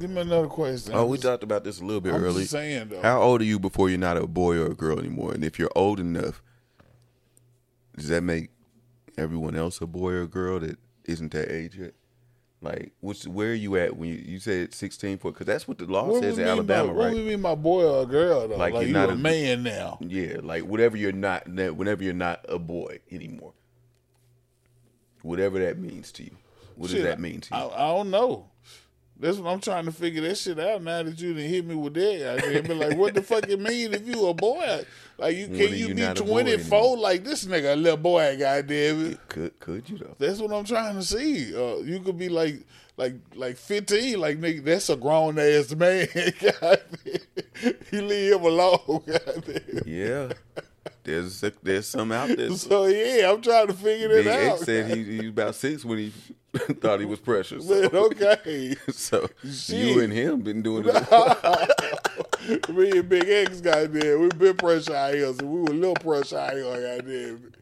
Give 0.00 0.10
me 0.10 0.22
another 0.22 0.48
question. 0.48 0.92
Oh, 0.94 1.06
we 1.06 1.18
talked 1.18 1.44
about 1.44 1.62
this 1.62 1.80
a 1.80 1.84
little 1.84 2.00
bit 2.00 2.14
I'm 2.14 2.24
early. 2.24 2.40
just 2.40 2.50
saying 2.50 2.88
though. 2.88 3.00
How 3.00 3.22
old 3.22 3.40
are 3.40 3.44
you 3.44 3.60
before 3.60 3.88
you're 3.88 3.98
not 3.98 4.16
a 4.16 4.26
boy 4.26 4.56
or 4.56 4.66
a 4.66 4.74
girl 4.74 4.98
anymore? 4.98 5.32
And 5.32 5.44
if 5.44 5.56
you're 5.58 5.70
old 5.76 6.00
enough, 6.00 6.42
does 7.96 8.08
that 8.08 8.22
make 8.22 8.50
everyone 9.16 9.54
else 9.54 9.80
a 9.80 9.86
boy 9.86 10.10
or 10.12 10.22
a 10.22 10.26
girl 10.26 10.58
that 10.60 10.78
isn't 11.04 11.30
that 11.32 11.50
age 11.52 11.76
yet? 11.76 11.94
Like, 12.62 12.92
which 13.00 13.24
where 13.26 13.50
are 13.50 13.54
you 13.54 13.76
at 13.76 13.96
when 13.96 14.08
you 14.10 14.14
you 14.24 14.38
said 14.38 14.72
16 14.72 15.18
for? 15.18 15.32
Because 15.32 15.46
that's 15.46 15.66
what 15.66 15.78
the 15.78 15.84
law 15.86 16.04
what 16.06 16.22
says 16.22 16.38
in 16.38 16.46
Alabama, 16.46 16.88
by, 16.90 16.94
What 16.94 17.04
right? 17.06 17.16
you 17.16 17.24
mean 17.24 17.40
my 17.40 17.56
boy 17.56 17.84
or 17.84 18.04
a 18.04 18.06
girl 18.06 18.46
though? 18.46 18.56
Like 18.56 18.72
Like, 18.72 18.82
you're 18.82 18.88
you 18.88 18.92
not 18.92 19.08
a 19.10 19.14
a- 19.14 19.16
man 19.16 19.64
now. 19.64 19.98
Yeah, 20.00 20.36
like 20.42 20.62
whatever 20.62 20.96
you're 20.96 21.10
not, 21.10 21.48
whenever 21.48 22.04
you're 22.04 22.14
not 22.14 22.46
a 22.48 22.60
boy 22.60 23.00
anymore, 23.10 23.52
whatever 25.22 25.58
that 25.58 25.78
means 25.78 26.12
to 26.12 26.22
you. 26.24 26.36
What 26.76 26.90
Shit, 26.90 26.98
does 26.98 27.06
that 27.06 27.20
mean 27.20 27.40
to 27.40 27.54
you? 27.54 27.60
I, 27.60 27.66
I 27.74 27.96
don't 27.96 28.10
know. 28.10 28.48
That's 29.22 29.38
what 29.38 29.52
I'm 29.52 29.60
trying 29.60 29.84
to 29.84 29.92
figure 29.92 30.20
that 30.22 30.36
shit 30.36 30.58
out 30.58 30.82
now 30.82 31.04
that 31.04 31.16
you 31.20 31.32
done 31.32 31.44
hit 31.44 31.64
me 31.64 31.76
with 31.76 31.94
that. 31.94 32.44
I 32.44 32.60
be 32.60 32.74
like, 32.74 32.96
what 32.96 33.14
the 33.14 33.22
fuck 33.22 33.48
it 33.48 33.60
mean 33.60 33.94
if 33.94 34.04
you 34.04 34.26
a 34.26 34.34
boy? 34.34 34.84
Like 35.16 35.36
you 35.36 35.46
can 35.46 35.58
you 35.58 35.68
you 35.68 35.94
be 35.94 36.02
not 36.02 36.18
a 36.18 36.24
24 36.24 36.96
like 36.98 37.22
this 37.22 37.44
nigga 37.44 37.74
a 37.74 37.76
little 37.76 37.96
boy, 37.96 38.36
goddamn 38.36 39.12
it. 39.12 39.28
could 39.28 39.60
could 39.60 39.88
you 39.88 39.98
though? 39.98 40.16
That's 40.18 40.40
what 40.40 40.52
I'm 40.52 40.64
trying 40.64 40.96
to 40.96 41.04
see. 41.04 41.54
Uh, 41.54 41.76
you 41.82 42.00
could 42.00 42.18
be 42.18 42.28
like 42.28 42.66
like 42.96 43.14
like 43.36 43.58
15, 43.58 44.18
like 44.18 44.40
nigga, 44.40 44.64
that's 44.64 44.90
a 44.90 44.96
grown 44.96 45.38
ass 45.38 45.72
man. 45.72 46.08
you 47.92 48.02
leave 48.02 48.34
him 48.34 48.42
alone. 48.42 49.02
Goddamn. 49.06 49.82
Yeah, 49.86 50.32
there's 51.04 51.40
there's 51.62 51.86
some 51.86 52.12
out 52.12 52.28
there. 52.36 52.50
So 52.52 52.86
yeah, 52.86 53.30
I'm 53.30 53.40
trying 53.40 53.66
to 53.68 53.72
figure 53.72 54.08
Big 54.08 54.24
that 54.26 54.34
out. 54.34 54.40
Big 54.40 54.52
X 54.52 54.64
said 54.64 54.96
he, 54.96 55.04
he 55.04 55.18
was 55.18 55.28
about 55.28 55.54
six 55.54 55.84
when 55.84 55.98
he 55.98 56.12
thought 56.74 57.00
he 57.00 57.06
was 57.06 57.18
precious. 57.18 57.66
So, 57.66 57.82
okay. 57.92 58.76
so 58.90 59.28
Shit. 59.44 59.68
you 59.96 60.00
and 60.02 60.12
him 60.12 60.40
been 60.40 60.62
doing 60.62 60.84
it. 60.86 62.68
Me 62.70 62.90
and 62.90 63.08
Big 63.08 63.28
X 63.28 63.60
got 63.60 63.92
there. 63.92 64.18
We 64.18 64.28
been 64.30 64.56
pressure 64.56 64.94
out 64.94 65.14
here, 65.14 65.32
so 65.32 65.46
we 65.46 65.60
were 65.60 65.70
a 65.70 65.74
little 65.74 65.94
pressure 65.94 66.38
out 66.38 66.52
here, 66.52 66.96
goddamn. 66.96 67.52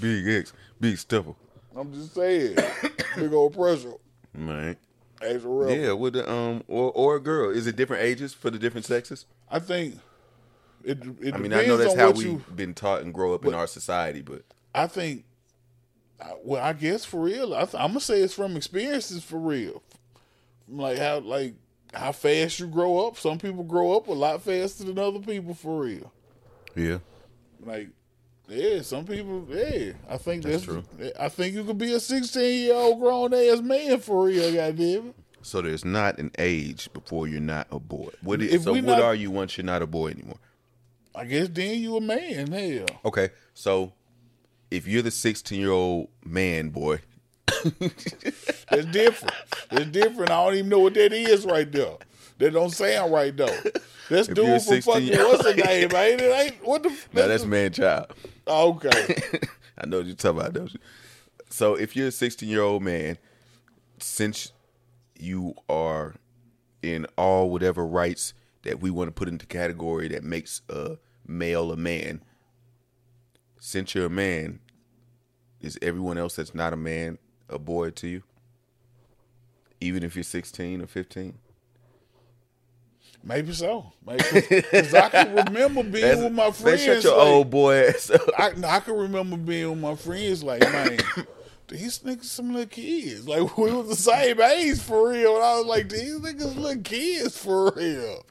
Big 0.00 0.28
X, 0.28 0.52
big 0.80 0.96
stuffer, 0.96 1.34
I'm 1.76 1.92
just 1.92 2.14
saying. 2.14 2.56
Big 3.16 3.32
old 3.32 3.54
pressure. 3.54 3.94
man. 4.32 4.76
Extra 5.20 5.50
real. 5.50 5.70
Yeah, 5.76 5.92
with 5.92 6.12
the 6.12 6.30
um 6.30 6.62
or 6.68 6.92
or 6.92 7.16
a 7.16 7.20
girl. 7.20 7.50
Is 7.50 7.66
it 7.66 7.74
different 7.74 8.04
ages 8.04 8.32
for 8.32 8.50
the 8.50 8.58
different 8.58 8.86
sexes? 8.86 9.26
I 9.50 9.58
think 9.58 9.96
it 10.88 10.98
it 11.20 11.34
I 11.34 11.38
mean, 11.38 11.52
I 11.52 11.64
know 11.66 11.76
that's 11.76 11.94
how 11.94 12.10
we've 12.10 12.26
you 12.26 12.44
been 12.54 12.74
taught 12.74 13.02
and 13.02 13.12
grow 13.14 13.34
up 13.34 13.44
in 13.44 13.54
our 13.54 13.66
society, 13.66 14.22
but 14.22 14.42
I 14.74 14.86
think 14.86 15.24
well, 16.42 16.62
I 16.62 16.72
guess 16.72 17.04
for 17.04 17.20
real, 17.20 17.54
I 17.54 17.64
th- 17.64 17.74
I'm 17.74 17.88
gonna 17.90 18.00
say 18.00 18.20
it's 18.20 18.34
from 18.34 18.56
experiences 18.56 19.22
for 19.22 19.38
real. 19.38 19.82
Like 20.68 20.98
how 20.98 21.18
like 21.20 21.54
how 21.94 22.12
fast 22.12 22.58
you 22.60 22.66
grow 22.66 23.06
up. 23.06 23.16
Some 23.16 23.38
people 23.38 23.64
grow 23.64 23.96
up 23.96 24.08
a 24.08 24.12
lot 24.12 24.42
faster 24.42 24.84
than 24.84 24.98
other 24.98 25.20
people 25.20 25.54
for 25.54 25.80
real. 25.84 26.12
yeah, 26.76 26.98
Like, 27.64 27.88
yeah, 28.46 28.82
some 28.82 29.06
people, 29.06 29.46
yeah. 29.48 29.92
I 30.08 30.18
think 30.18 30.42
that's, 30.42 30.64
That's 30.66 30.86
true. 30.98 31.10
I 31.18 31.30
think 31.30 31.54
you 31.54 31.64
could 31.64 31.78
be 31.78 31.94
a 31.94 32.00
16 32.00 32.64
year 32.64 32.74
old 32.74 33.00
grown 33.00 33.32
ass 33.32 33.60
man 33.62 34.00
for 34.00 34.24
real, 34.26 34.52
goddamn 34.52 35.08
it. 35.08 35.14
So 35.40 35.62
there's 35.62 35.84
not 35.84 36.18
an 36.18 36.30
age 36.38 36.92
before 36.92 37.26
you're 37.26 37.40
not 37.40 37.68
a 37.70 37.78
boy. 37.78 38.10
What 38.22 38.42
is, 38.42 38.52
If 38.52 38.62
so 38.64 38.72
what 38.72 38.84
not- 38.84 39.00
are 39.00 39.14
you 39.14 39.30
once 39.30 39.56
you're 39.56 39.64
not 39.64 39.80
a 39.80 39.86
boy 39.86 40.08
anymore? 40.08 40.36
I 41.18 41.24
guess 41.24 41.48
then 41.48 41.78
you 41.80 41.96
a 41.96 42.00
man, 42.00 42.52
hell. 42.52 42.86
Okay, 43.04 43.30
so 43.52 43.92
if 44.70 44.86
you're 44.86 45.02
the 45.02 45.10
16 45.10 45.60
year 45.60 45.72
old 45.72 46.08
man 46.24 46.68
boy, 46.68 47.00
That's 48.70 48.86
different. 48.92 49.34
That's 49.70 49.86
different. 49.86 50.30
I 50.30 50.44
don't 50.44 50.54
even 50.54 50.68
know 50.68 50.80
what 50.80 50.94
that 50.94 51.12
is 51.12 51.44
right 51.44 51.70
there. 51.70 51.96
That 52.38 52.52
don't 52.52 52.70
sound 52.70 53.12
right 53.12 53.36
though. 53.36 53.46
That's 54.08 54.28
If 54.28 54.34
dude 54.34 54.62
from 54.62 54.80
fucking 54.80 55.18
what's 55.18 55.44
the 55.44 55.54
name, 55.66 55.88
man? 55.92 56.20
It 56.20 56.22
ain't 56.22 56.66
what 56.66 56.82
the 56.82 56.90
f- 56.90 57.08
now 57.12 57.26
that's 57.26 57.44
man 57.44 57.72
child. 57.72 58.12
Okay. 58.46 59.16
I 59.78 59.86
know 59.86 59.98
what 59.98 60.06
you're 60.06 60.14
talking 60.14 60.40
about, 60.40 60.52
don't 60.52 60.72
you? 60.72 60.80
So 61.50 61.74
if 61.74 61.96
you're 61.96 62.08
a 62.08 62.12
16 62.12 62.48
year 62.48 62.62
old 62.62 62.82
man, 62.82 63.18
since 63.98 64.52
you 65.18 65.54
are 65.68 66.14
in 66.82 67.06
all 67.16 67.50
whatever 67.50 67.84
rights 67.84 68.34
that 68.62 68.80
we 68.80 68.90
want 68.90 69.08
to 69.08 69.12
put 69.12 69.28
into 69.28 69.46
category 69.46 70.08
that 70.08 70.22
makes 70.22 70.62
a 70.68 70.96
male 71.28 71.70
a 71.70 71.76
man, 71.76 72.22
since 73.60 73.94
you're 73.94 74.06
a 74.06 74.10
man, 74.10 74.58
is 75.60 75.78
everyone 75.82 76.18
else 76.18 76.36
that's 76.36 76.54
not 76.54 76.72
a 76.72 76.76
man 76.76 77.18
a 77.48 77.58
boy 77.58 77.90
to 77.90 78.08
you? 78.08 78.22
Even 79.80 80.02
if 80.02 80.16
you're 80.16 80.24
16 80.24 80.82
or 80.82 80.86
15? 80.86 81.38
Maybe 83.22 83.52
so. 83.52 83.92
Maybe 84.06 84.22
because 84.48 84.94
I 84.94 85.08
can 85.08 85.34
remember 85.34 85.82
being 85.82 86.24
with 86.24 86.32
my 86.32 86.50
friends. 86.50 86.82
shut 86.84 87.04
your 87.04 87.16
like- 87.18 87.26
old 87.26 87.50
boy. 87.50 87.92
I, 88.38 88.52
I 88.64 88.80
can 88.80 88.96
remember 88.96 89.36
being 89.36 89.70
with 89.70 89.78
my 89.78 89.94
friends 89.96 90.42
like, 90.42 90.60
man, 90.60 90.98
these 91.68 91.98
niggas 92.00 92.24
some 92.24 92.52
little 92.52 92.68
kids. 92.68 93.28
Like 93.28 93.56
we 93.58 93.72
was 93.72 93.88
the 93.88 93.96
same 93.96 94.40
age 94.40 94.80
for 94.80 95.10
real. 95.10 95.34
And 95.36 95.44
I 95.44 95.56
was 95.58 95.66
like, 95.66 95.88
these 95.88 96.18
niggas 96.18 96.56
little 96.56 96.82
kids 96.82 97.36
for 97.36 97.72
real. 97.72 98.24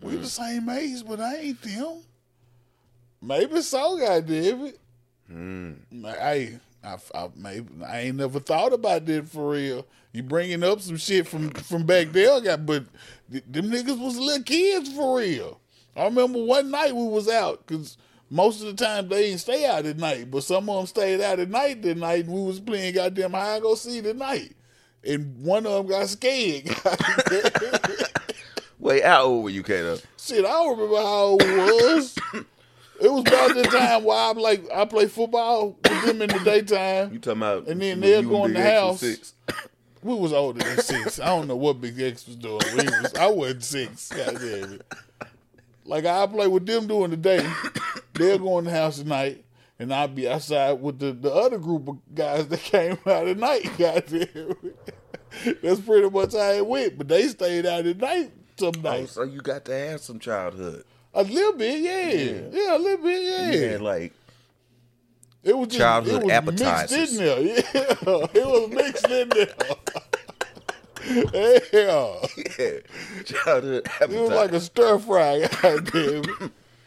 We 0.00 0.16
the 0.16 0.26
same 0.26 0.68
age, 0.68 1.04
but 1.06 1.20
I 1.20 1.36
ain't 1.36 1.62
them. 1.62 1.98
Maybe 3.22 3.62
so, 3.62 3.98
goddamn 3.98 4.66
it. 4.66 4.80
Hmm. 5.28 5.72
Hey, 6.02 6.58
I, 6.82 6.96
I, 7.14 7.28
maybe, 7.36 7.68
I 7.86 8.00
ain't 8.00 8.16
never 8.16 8.40
thought 8.40 8.72
about 8.72 9.06
that 9.06 9.28
for 9.28 9.50
real. 9.50 9.86
You 10.12 10.24
bringing 10.24 10.64
up 10.64 10.80
some 10.80 10.96
shit 10.96 11.28
from 11.28 11.50
from 11.50 11.86
back 11.86 12.08
there, 12.08 12.40
got 12.40 12.66
but 12.66 12.84
th- 13.30 13.44
them 13.48 13.70
niggas 13.70 13.98
was 13.98 14.18
little 14.18 14.42
kids 14.42 14.92
for 14.92 15.18
real. 15.18 15.60
I 15.96 16.04
remember 16.04 16.42
one 16.42 16.70
night 16.70 16.94
we 16.94 17.06
was 17.06 17.28
out 17.28 17.64
because 17.66 17.96
most 18.28 18.60
of 18.60 18.76
the 18.76 18.84
time 18.84 19.08
they 19.08 19.28
didn't 19.28 19.40
stay 19.40 19.64
out 19.66 19.86
at 19.86 19.98
night, 19.98 20.30
but 20.30 20.42
some 20.42 20.68
of 20.68 20.76
them 20.76 20.86
stayed 20.86 21.20
out 21.20 21.38
at 21.38 21.48
night 21.48 21.80
that 21.82 21.96
night. 21.96 22.24
And 22.24 22.34
we 22.34 22.42
was 22.42 22.60
playing 22.60 22.94
goddamn 22.94 23.34
and 23.34 23.62
go 23.62 23.76
see 23.76 24.02
tonight, 24.02 24.56
and 25.04 25.38
one 25.42 25.64
of 25.64 25.72
them 25.72 25.86
got 25.86 26.08
scared. 26.08 26.64
Wait, 28.80 29.04
how 29.04 29.22
old 29.22 29.44
were 29.44 29.50
you, 29.50 29.62
Kato? 29.62 29.98
Shit, 30.18 30.44
I 30.44 30.48
don't 30.48 30.76
remember 30.76 30.96
how 30.96 31.24
old 31.24 31.42
it 31.42 31.56
was. 31.56 32.18
It 33.02 33.10
was 33.12 33.22
about 33.22 33.54
the 33.56 33.62
time 33.64 34.04
where 34.04 34.16
I'm 34.30 34.36
like 34.38 34.70
I 34.72 34.84
play 34.84 35.06
football 35.08 35.76
with 35.82 36.04
them 36.06 36.22
in 36.22 36.28
the 36.28 36.38
daytime. 36.44 37.12
You 37.12 37.18
talking 37.18 37.42
about 37.42 37.66
And 37.66 37.82
then 37.82 38.00
they'll 38.00 38.22
you 38.22 38.28
go 38.28 38.44
in 38.44 38.54
the 38.54 38.62
house. 38.62 39.00
six? 39.00 39.34
We 40.02 40.14
was 40.14 40.32
older 40.32 40.62
than 40.64 40.78
six. 40.78 41.18
I 41.20 41.26
don't 41.26 41.48
know 41.48 41.56
what 41.56 41.80
Big 41.80 42.00
X 42.00 42.26
was 42.26 42.36
doing. 42.36 42.60
We 42.76 42.84
was, 42.84 43.14
I 43.14 43.26
wasn't 43.26 43.64
six. 43.64 44.08
God 44.12 44.34
damn 44.38 44.72
it. 44.74 44.82
Like 45.84 46.04
I 46.04 46.26
play 46.26 46.46
with 46.46 46.64
them 46.66 46.86
during 46.86 47.10
the 47.10 47.16
day. 47.16 47.48
They'll 48.14 48.38
go 48.38 48.58
in 48.58 48.66
the 48.66 48.70
house 48.70 49.00
at 49.00 49.06
night, 49.06 49.44
and 49.78 49.92
I'll 49.92 50.06
be 50.08 50.28
outside 50.28 50.80
with 50.80 50.98
the, 50.98 51.12
the 51.12 51.32
other 51.32 51.58
group 51.58 51.88
of 51.88 51.98
guys 52.14 52.46
that 52.48 52.60
came 52.60 52.98
out 53.06 53.26
at 53.26 53.36
night. 53.36 53.68
God 53.78 54.04
damn 54.08 54.28
it. 54.62 55.60
That's 55.62 55.80
pretty 55.80 56.08
much 56.10 56.34
how 56.34 56.50
it 56.52 56.66
went. 56.66 56.98
But 56.98 57.08
they 57.08 57.26
stayed 57.28 57.66
out 57.66 57.86
at 57.86 57.96
night 57.98 58.32
some 58.58 58.74
Oh, 58.84 59.06
so 59.06 59.22
you 59.24 59.40
got 59.40 59.64
to 59.66 59.72
have 59.72 60.00
some 60.00 60.18
childhood. 60.18 60.84
A 61.14 61.22
little 61.22 61.52
bit, 61.54 61.80
yeah. 61.80 62.40
Yeah, 62.50 62.76
a 62.76 62.78
little 62.78 63.04
bit, 63.04 63.22
yeah. 63.22 63.50
You 63.52 63.68
had 63.72 63.80
like 63.82 64.12
It 65.42 65.56
was 65.56 65.68
just, 65.68 65.78
Childhood 65.80 66.22
it 66.22 66.24
was 66.24 66.32
appetizers. 66.32 66.98
mixed 66.98 67.12
in 67.12 67.18
there. 67.18 67.40
Yeah, 67.40 67.62
it 68.34 68.46
was 68.46 68.70
mixed 68.70 69.08
in 69.10 69.28
there. 69.28 69.54
yeah, 71.04 72.26
yeah, 72.58 72.78
childhood 73.24 73.86
it 74.00 74.08
was 74.10 74.30
like 74.30 74.52
a 74.52 74.60
stir 74.60 74.98
fry. 74.98 75.48
Goddamn. 75.62 76.22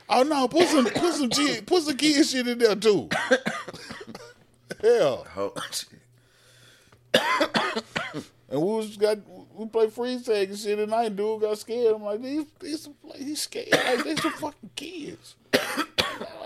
Oh 0.07 0.23
no, 0.23 0.47
put 0.47 0.67
some 0.69 0.85
put 0.85 1.13
some 1.13 1.29
cheese, 1.29 1.61
put 1.61 1.83
some 1.83 1.97
kid 1.97 2.25
shit 2.25 2.47
in 2.47 2.57
there 2.57 2.75
too. 2.75 3.09
Hell. 4.81 5.27
Oh, 5.35 5.53
And 8.49 8.61
we 8.61 8.67
was 8.67 8.95
got 8.97 9.17
we 9.57 9.65
play 9.67 9.89
freeze 9.89 10.23
tag 10.25 10.49
and 10.49 10.57
shit, 10.57 10.79
and 10.79 10.93
I 10.93 11.09
dude 11.09 11.41
got 11.41 11.57
scared. 11.57 11.95
I'm 11.95 12.03
like, 12.03 12.21
these 12.21 12.45
these 12.59 12.89
like, 13.03 13.19
he's 13.19 13.41
scared. 13.41 13.71
Like 13.71 14.03
they 14.03 14.15
some 14.15 14.31
fucking 14.33 14.69
kids. 14.75 15.35
I'm 15.53 15.59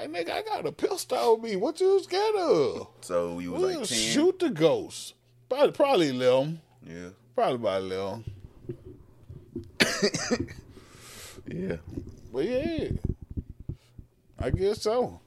like 0.11 0.27
nigga, 0.27 0.31
I 0.31 0.41
got 0.43 0.65
a 0.65 0.71
pistol 0.71 1.17
on 1.17 1.41
me. 1.41 1.55
What 1.55 1.79
you 1.79 1.99
scared 2.01 2.35
of? 2.35 2.87
so 3.01 3.39
you 3.39 3.51
was 3.51 3.61
We'll 3.61 3.79
like 3.79 3.87
10? 3.87 3.97
shoot 3.97 4.39
the 4.39 4.49
ghost. 4.49 5.13
Probably 5.49 5.71
probably 5.71 6.09
eleven. 6.09 6.61
Yeah. 6.85 7.09
Probably 7.35 7.55
about 7.55 7.81
eleven. 7.83 8.23
Yeah. 11.51 11.77
But 12.31 12.45
yeah, 12.45 12.89
I 14.37 14.51
guess 14.51 14.83
so. 14.83 15.19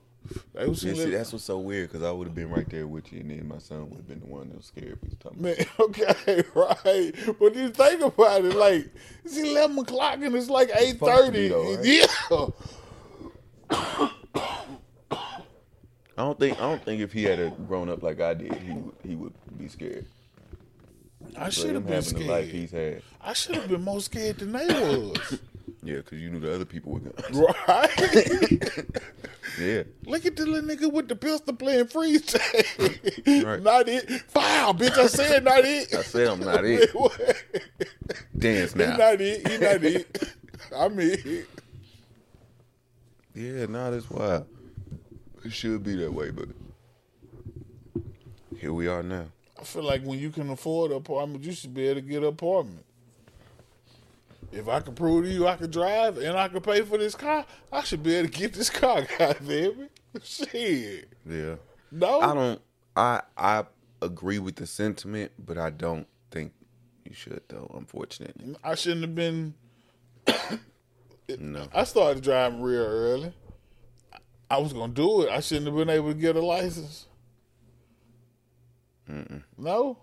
Yeah, 0.55 0.73
see, 0.75 0.93
that's 1.11 1.33
what's 1.33 1.45
so 1.45 1.59
weird 1.59 1.91
because 1.91 2.07
I 2.07 2.11
would 2.11 2.27
have 2.27 2.35
been 2.35 2.51
right 2.51 2.69
there 2.69 2.87
with 2.87 3.13
you, 3.13 3.21
and 3.21 3.31
then 3.31 3.49
my 3.49 3.59
son 3.59 3.89
would 3.91 3.97
have 3.97 4.09
been 4.09 4.21
the 4.21 4.27
one 4.27 4.49
that 4.49 4.57
was 4.57 4.67
scared. 4.67 4.99
We 5.03 5.09
was 5.09 5.19
talking 5.19 5.43
Man, 5.43 5.57
okay, 5.81 6.45
right. 6.55 7.13
But 7.39 7.55
you 7.55 7.71
think 7.71 8.03
about 8.03 8.45
it, 8.45 8.55
like 8.55 8.89
it's 9.25 9.37
eleven 9.37 9.79
o'clock 9.79 10.15
and 10.23 10.35
it's 10.35 10.51
like 10.51 10.71
eight 10.77 10.99
thirty. 10.99 11.51
right? 11.51 11.79
Yeah. 11.83 12.07
I 16.19 16.25
don't 16.25 16.39
think 16.39 16.59
I 16.59 16.63
don't 16.63 16.85
think 16.85 17.01
if 17.01 17.13
he 17.13 17.25
had 17.25 17.41
a 17.41 17.51
grown 17.51 17.89
up 17.89 18.03
like 18.03 18.21
I 18.21 18.35
did, 18.35 18.55
he 18.55 18.73
would 18.73 18.95
he 19.07 19.15
would 19.17 19.33
be 19.59 19.69
scared. 19.69 20.07
I 21.37 21.49
should 21.51 21.75
have 21.75 21.87
been 21.87 21.95
having 21.95 22.15
the 22.19 22.27
life 22.27 22.49
scared. 22.49 22.61
he's 22.61 22.71
had. 22.71 23.03
I 23.21 23.33
should 23.33 23.55
have 23.57 23.69
been 23.69 23.83
more 23.83 24.01
scared 24.01 24.39
than 24.39 24.53
they 24.53 24.67
was. 24.67 25.39
Yeah, 25.85 25.97
because 25.97 26.21
you 26.21 26.31
knew 26.31 26.39
the 26.39 26.55
other 26.55 26.65
people 26.65 26.93
were 26.93 27.01
gonna. 27.01 27.47
right? 27.67 28.87
Yeah, 29.61 29.83
Look 30.07 30.25
at 30.25 30.37
the 30.37 30.47
little 30.47 30.67
nigga 30.69 30.91
with 30.91 31.09
the 31.09 31.17
pistol 31.17 31.55
playing 31.55 31.89
freeze 31.89 32.23
tag. 32.27 32.65
Right. 33.45 33.61
Not 33.63 33.87
it. 33.87 34.09
Foul, 34.29 34.73
bitch. 34.73 34.97
I 34.97 35.09
said 35.09 35.45
not 35.45 35.59
it. 35.65 35.93
I 35.95 36.01
said 36.03 36.29
I'm 36.29 36.41
not 36.41 36.65
it. 36.65 36.91
Dance 38.39 38.73
he 38.73 38.79
now. 38.79 38.97
not 38.97 39.21
it. 39.21 39.47
He 39.47 39.59
not 39.59 39.85
it. 39.85 40.35
I 40.75 40.89
mean, 40.89 41.45
Yeah, 43.35 43.67
nah, 43.67 43.91
that's 43.91 44.09
wild. 44.09 44.47
It 45.45 45.53
should 45.53 45.83
be 45.83 45.97
that 45.97 46.15
way, 46.15 46.31
but 46.31 46.49
here 48.59 48.73
we 48.73 48.87
are 48.89 49.03
now. 49.03 49.27
I 49.61 49.65
feel 49.65 49.83
like 49.83 50.03
when 50.03 50.19
you 50.19 50.31
can 50.31 50.49
afford 50.51 50.93
an 50.93 50.99
apartment, 50.99 51.45
you 51.45 51.53
should 51.53 51.75
be 51.75 51.89
able 51.89 52.01
to 52.01 52.07
get 52.07 52.23
an 52.23 52.29
apartment. 52.29 52.85
If 54.53 54.69
I 54.69 54.81
can 54.81 54.95
prove 54.95 55.25
to 55.25 55.31
you 55.31 55.49
I 55.49 55.57
can 55.57 55.71
drive 55.71 56.19
and 56.19 56.37
I 56.37 56.49
can 56.49 56.61
pay 56.61 56.83
for 56.83 56.99
this 56.99 57.15
car, 57.15 57.47
I 57.73 57.83
should 57.83 58.03
be 58.03 58.15
able 58.15 58.29
to 58.29 58.39
get 58.39 58.53
this 58.53 58.69
car, 58.71 59.07
it. 59.19 59.91
Shit. 60.23 61.09
Yeah, 61.29 61.55
No. 61.91 62.21
I 62.21 62.35
don't. 62.35 62.61
I 62.95 63.23
I 63.37 63.65
agree 64.03 64.39
with 64.39 64.57
the 64.57 64.67
sentiment, 64.67 65.33
but 65.39 65.57
I 65.57 65.71
don't 65.71 66.07
think 66.31 66.53
you 67.05 67.15
should 67.15 67.41
though. 67.49 67.71
Unfortunately, 67.75 68.55
I 68.63 68.75
shouldn't 68.75 69.03
have 69.03 69.15
been. 69.15 69.55
no. 71.39 71.67
I 71.75 71.85
started 71.85 72.23
driving 72.23 72.61
real 72.61 72.83
early. 72.83 73.33
I 74.51 74.59
was 74.59 74.75
gonna 74.75 74.93
do 74.93 75.23
it. 75.23 75.31
I 75.31 75.41
shouldn't 75.41 75.67
have 75.67 75.77
been 75.77 75.89
able 75.89 76.09
to 76.13 76.19
get 76.19 76.37
a 76.37 76.45
license. 76.45 77.07
No. 79.57 79.99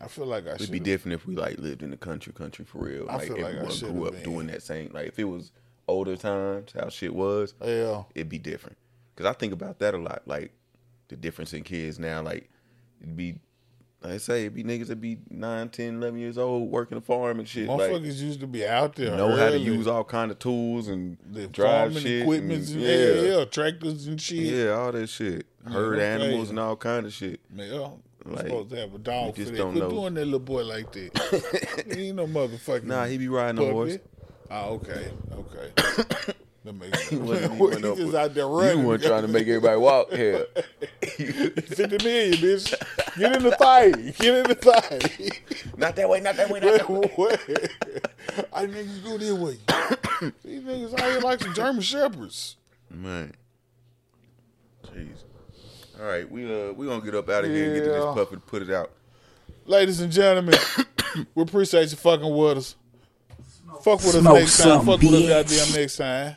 I 0.00 0.08
feel 0.08 0.26
like 0.26 0.46
I 0.46 0.52
It'd 0.54 0.70
be 0.70 0.80
different 0.80 1.14
if 1.14 1.26
we 1.26 1.36
like 1.36 1.58
lived 1.58 1.82
in 1.82 1.90
the 1.90 1.96
country, 1.96 2.32
country 2.32 2.64
for 2.64 2.78
real. 2.78 3.06
I 3.08 3.16
Like 3.16 3.26
feel 3.28 3.36
like 3.36 3.44
I 3.54 3.58
everyone 3.58 3.78
grew 3.92 4.06
up 4.06 4.12
been. 4.14 4.22
doing 4.22 4.46
that 4.48 4.62
same. 4.62 4.90
Like 4.92 5.06
if 5.08 5.18
it 5.18 5.24
was 5.24 5.52
older 5.86 6.16
times, 6.16 6.72
how 6.72 6.88
shit 6.88 7.14
was, 7.14 7.54
Yeah. 7.64 8.04
it'd 8.14 8.28
be 8.28 8.38
different. 8.38 8.76
Because 9.14 9.30
I 9.30 9.32
think 9.34 9.52
about 9.52 9.78
that 9.78 9.94
a 9.94 9.98
lot. 9.98 10.22
Like 10.26 10.52
the 11.08 11.16
difference 11.16 11.52
in 11.52 11.62
kids 11.62 11.98
now. 11.98 12.22
Like 12.22 12.50
it'd 13.00 13.16
be, 13.16 13.38
like 14.02 14.14
I 14.14 14.16
say, 14.18 14.40
it'd 14.42 14.54
be 14.54 14.64
niggas 14.64 14.88
that 14.88 15.00
be 15.00 15.18
9, 15.30 15.68
10, 15.68 15.96
11 15.96 16.18
years 16.18 16.36
old 16.36 16.70
working 16.70 16.98
a 16.98 17.00
farm 17.00 17.38
and 17.38 17.48
shit. 17.48 17.68
Like 17.68 17.90
Motherfuckers 17.92 18.20
used 18.20 18.40
to 18.40 18.46
be 18.46 18.66
out 18.66 18.96
there. 18.96 19.16
know 19.16 19.34
how 19.36 19.50
to 19.50 19.58
use 19.58 19.86
all 19.86 20.04
kind 20.04 20.30
of 20.30 20.38
tools 20.38 20.88
and 20.88 21.16
the 21.30 21.46
drive 21.46 21.96
shit. 21.98 22.22
equipment 22.22 22.68
and, 22.70 22.82
and- 22.82 22.82
yeah. 22.82 23.36
yeah, 23.38 23.44
tractors 23.44 24.06
and 24.08 24.20
shit. 24.20 24.38
yeah, 24.40 24.70
all 24.70 24.90
that 24.92 25.06
shit. 25.08 25.46
Herd 25.70 25.94
okay. 25.96 26.06
animals 26.06 26.50
and 26.50 26.58
all 26.58 26.76
kind 26.76 27.06
of 27.06 27.12
shit. 27.14 27.40
Yeah, 27.54 27.90
Like, 28.26 28.46
supposed 28.46 28.70
to 28.70 28.76
have 28.76 28.94
a 28.94 28.98
dog 28.98 29.34
for 29.36 29.42
that. 29.42 29.56
don't 29.56 29.72
Quit 29.72 29.84
know. 29.84 29.90
doing 29.90 30.14
that 30.14 30.24
little 30.24 30.38
boy 30.40 30.64
like 30.64 30.90
that. 30.92 31.84
he 31.94 32.02
ain't 32.08 32.16
no 32.16 32.26
motherfucking. 32.26 32.84
Nah, 32.84 33.04
he 33.04 33.18
be 33.18 33.28
riding 33.28 33.60
a 33.66 33.70
horse. 33.70 33.98
puppy. 33.98 34.04
Oh, 34.50 34.74
okay, 34.74 35.10
okay. 35.32 35.72
that 36.64 36.72
makes 36.72 36.98
sense. 37.08 37.10
He 37.10 37.16
wasn't- 37.18 37.50
he 37.52 37.56
he 37.56 37.62
wasn't 37.62 37.84
up 37.84 37.96
just 37.96 38.06
with- 38.06 38.14
out 38.14 38.34
there 38.34 38.46
running. 38.48 38.78
You 38.80 38.86
weren't 38.86 39.02
trying 39.02 39.22
to 39.22 39.28
make 39.28 39.46
everybody 39.46 39.76
walk 39.78 40.10
here. 40.12 40.46
50 41.02 42.04
million, 42.04 42.34
bitch. 42.38 42.74
Get 43.18 43.36
in 43.36 43.42
the 43.42 43.52
fight. 43.58 44.16
Get 44.18 44.34
in 44.34 44.44
the 44.48 44.54
fight. 44.56 45.42
not 45.76 45.94
that 45.96 46.08
way, 46.08 46.20
not 46.20 46.36
that 46.36 46.48
way, 46.48 46.60
not 46.60 46.78
that 46.78 46.88
way. 46.88 47.12
Wait. 47.18 48.48
I 48.54 48.66
niggas 48.66 49.04
go 49.04 49.18
this 49.18 49.32
way. 49.32 49.58
These 50.44 50.62
niggas 50.62 50.94
out 50.98 51.10
here 51.10 51.20
like 51.20 51.40
some 51.42 51.52
German 51.54 51.82
shepherds. 51.82 52.56
Man. 52.90 53.34
Jeez. 54.86 55.23
All 56.04 56.10
right, 56.10 56.30
we 56.30 56.44
uh 56.44 56.72
we 56.74 56.86
gonna 56.86 57.02
get 57.02 57.14
up 57.14 57.30
out 57.30 57.44
of 57.46 57.50
here 57.50 57.64
and 57.64 57.74
get 57.76 57.80
to 57.84 57.88
this 57.92 58.04
Yeah. 58.04 58.12
puff 58.14 58.32
and 58.32 58.44
put 58.46 58.60
it 58.60 58.68
out. 58.70 58.90
Ladies 59.64 60.00
and 60.00 60.12
gentlemen, 60.12 60.54
we 61.34 61.42
appreciate 61.42 61.90
you 61.90 61.96
fucking 61.96 62.36
with 62.36 62.58
us. 62.58 62.76
Fuck 63.82 64.00
with 64.00 64.08
us 64.16 64.20
Smoke 64.20 64.34
next 64.34 64.58
time. 64.58 64.66
some, 64.66 64.86
Fuck 64.86 65.00
with 65.00 65.14
us 65.14 65.22
bitch. 65.22 65.28
goddamn 65.28 65.80
next 65.80 65.96
time. 65.96 66.36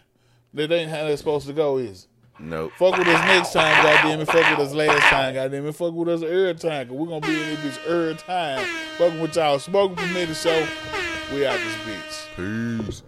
That 0.54 0.72
ain't 0.72 0.90
how 0.90 1.04
that's 1.06 1.20
supposed 1.20 1.48
to 1.48 1.54
go, 1.54 1.80
is 1.80 2.04
it? 2.04 2.08
Nope. 2.40 2.72
Fuck 2.78 2.98
with 2.98 3.08
us 3.10 3.26
next 3.26 3.52
time, 3.52 3.84
goddamn 3.84 4.22
it. 4.22 4.26
Fuck 4.28 4.58
with 4.58 4.68
us 4.68 4.74
last 4.74 5.02
time, 5.10 5.34
goddamn 5.34 5.66
it. 5.68 5.76
Fuck 5.76 5.94
with 5.94 6.08
us 6.08 6.22
every 6.24 6.54
time, 6.56 6.88
cause 6.88 6.96
we're 6.96 7.08
gonna 7.08 7.28
be 7.28 7.34
in 7.34 7.50
this 7.62 7.78
bitch 7.78 7.88
every 7.88 8.16
time. 8.16 8.66
Fucking 8.98 9.20
with 9.20 9.36
y'all. 9.36 9.60
Smoking 9.60 9.98
Permitted 9.98 10.38
Show. 10.38 10.66
We 11.34 11.46
out 11.46 11.60
this 11.60 11.76
bitch. 11.84 12.86
Peace. 12.86 13.04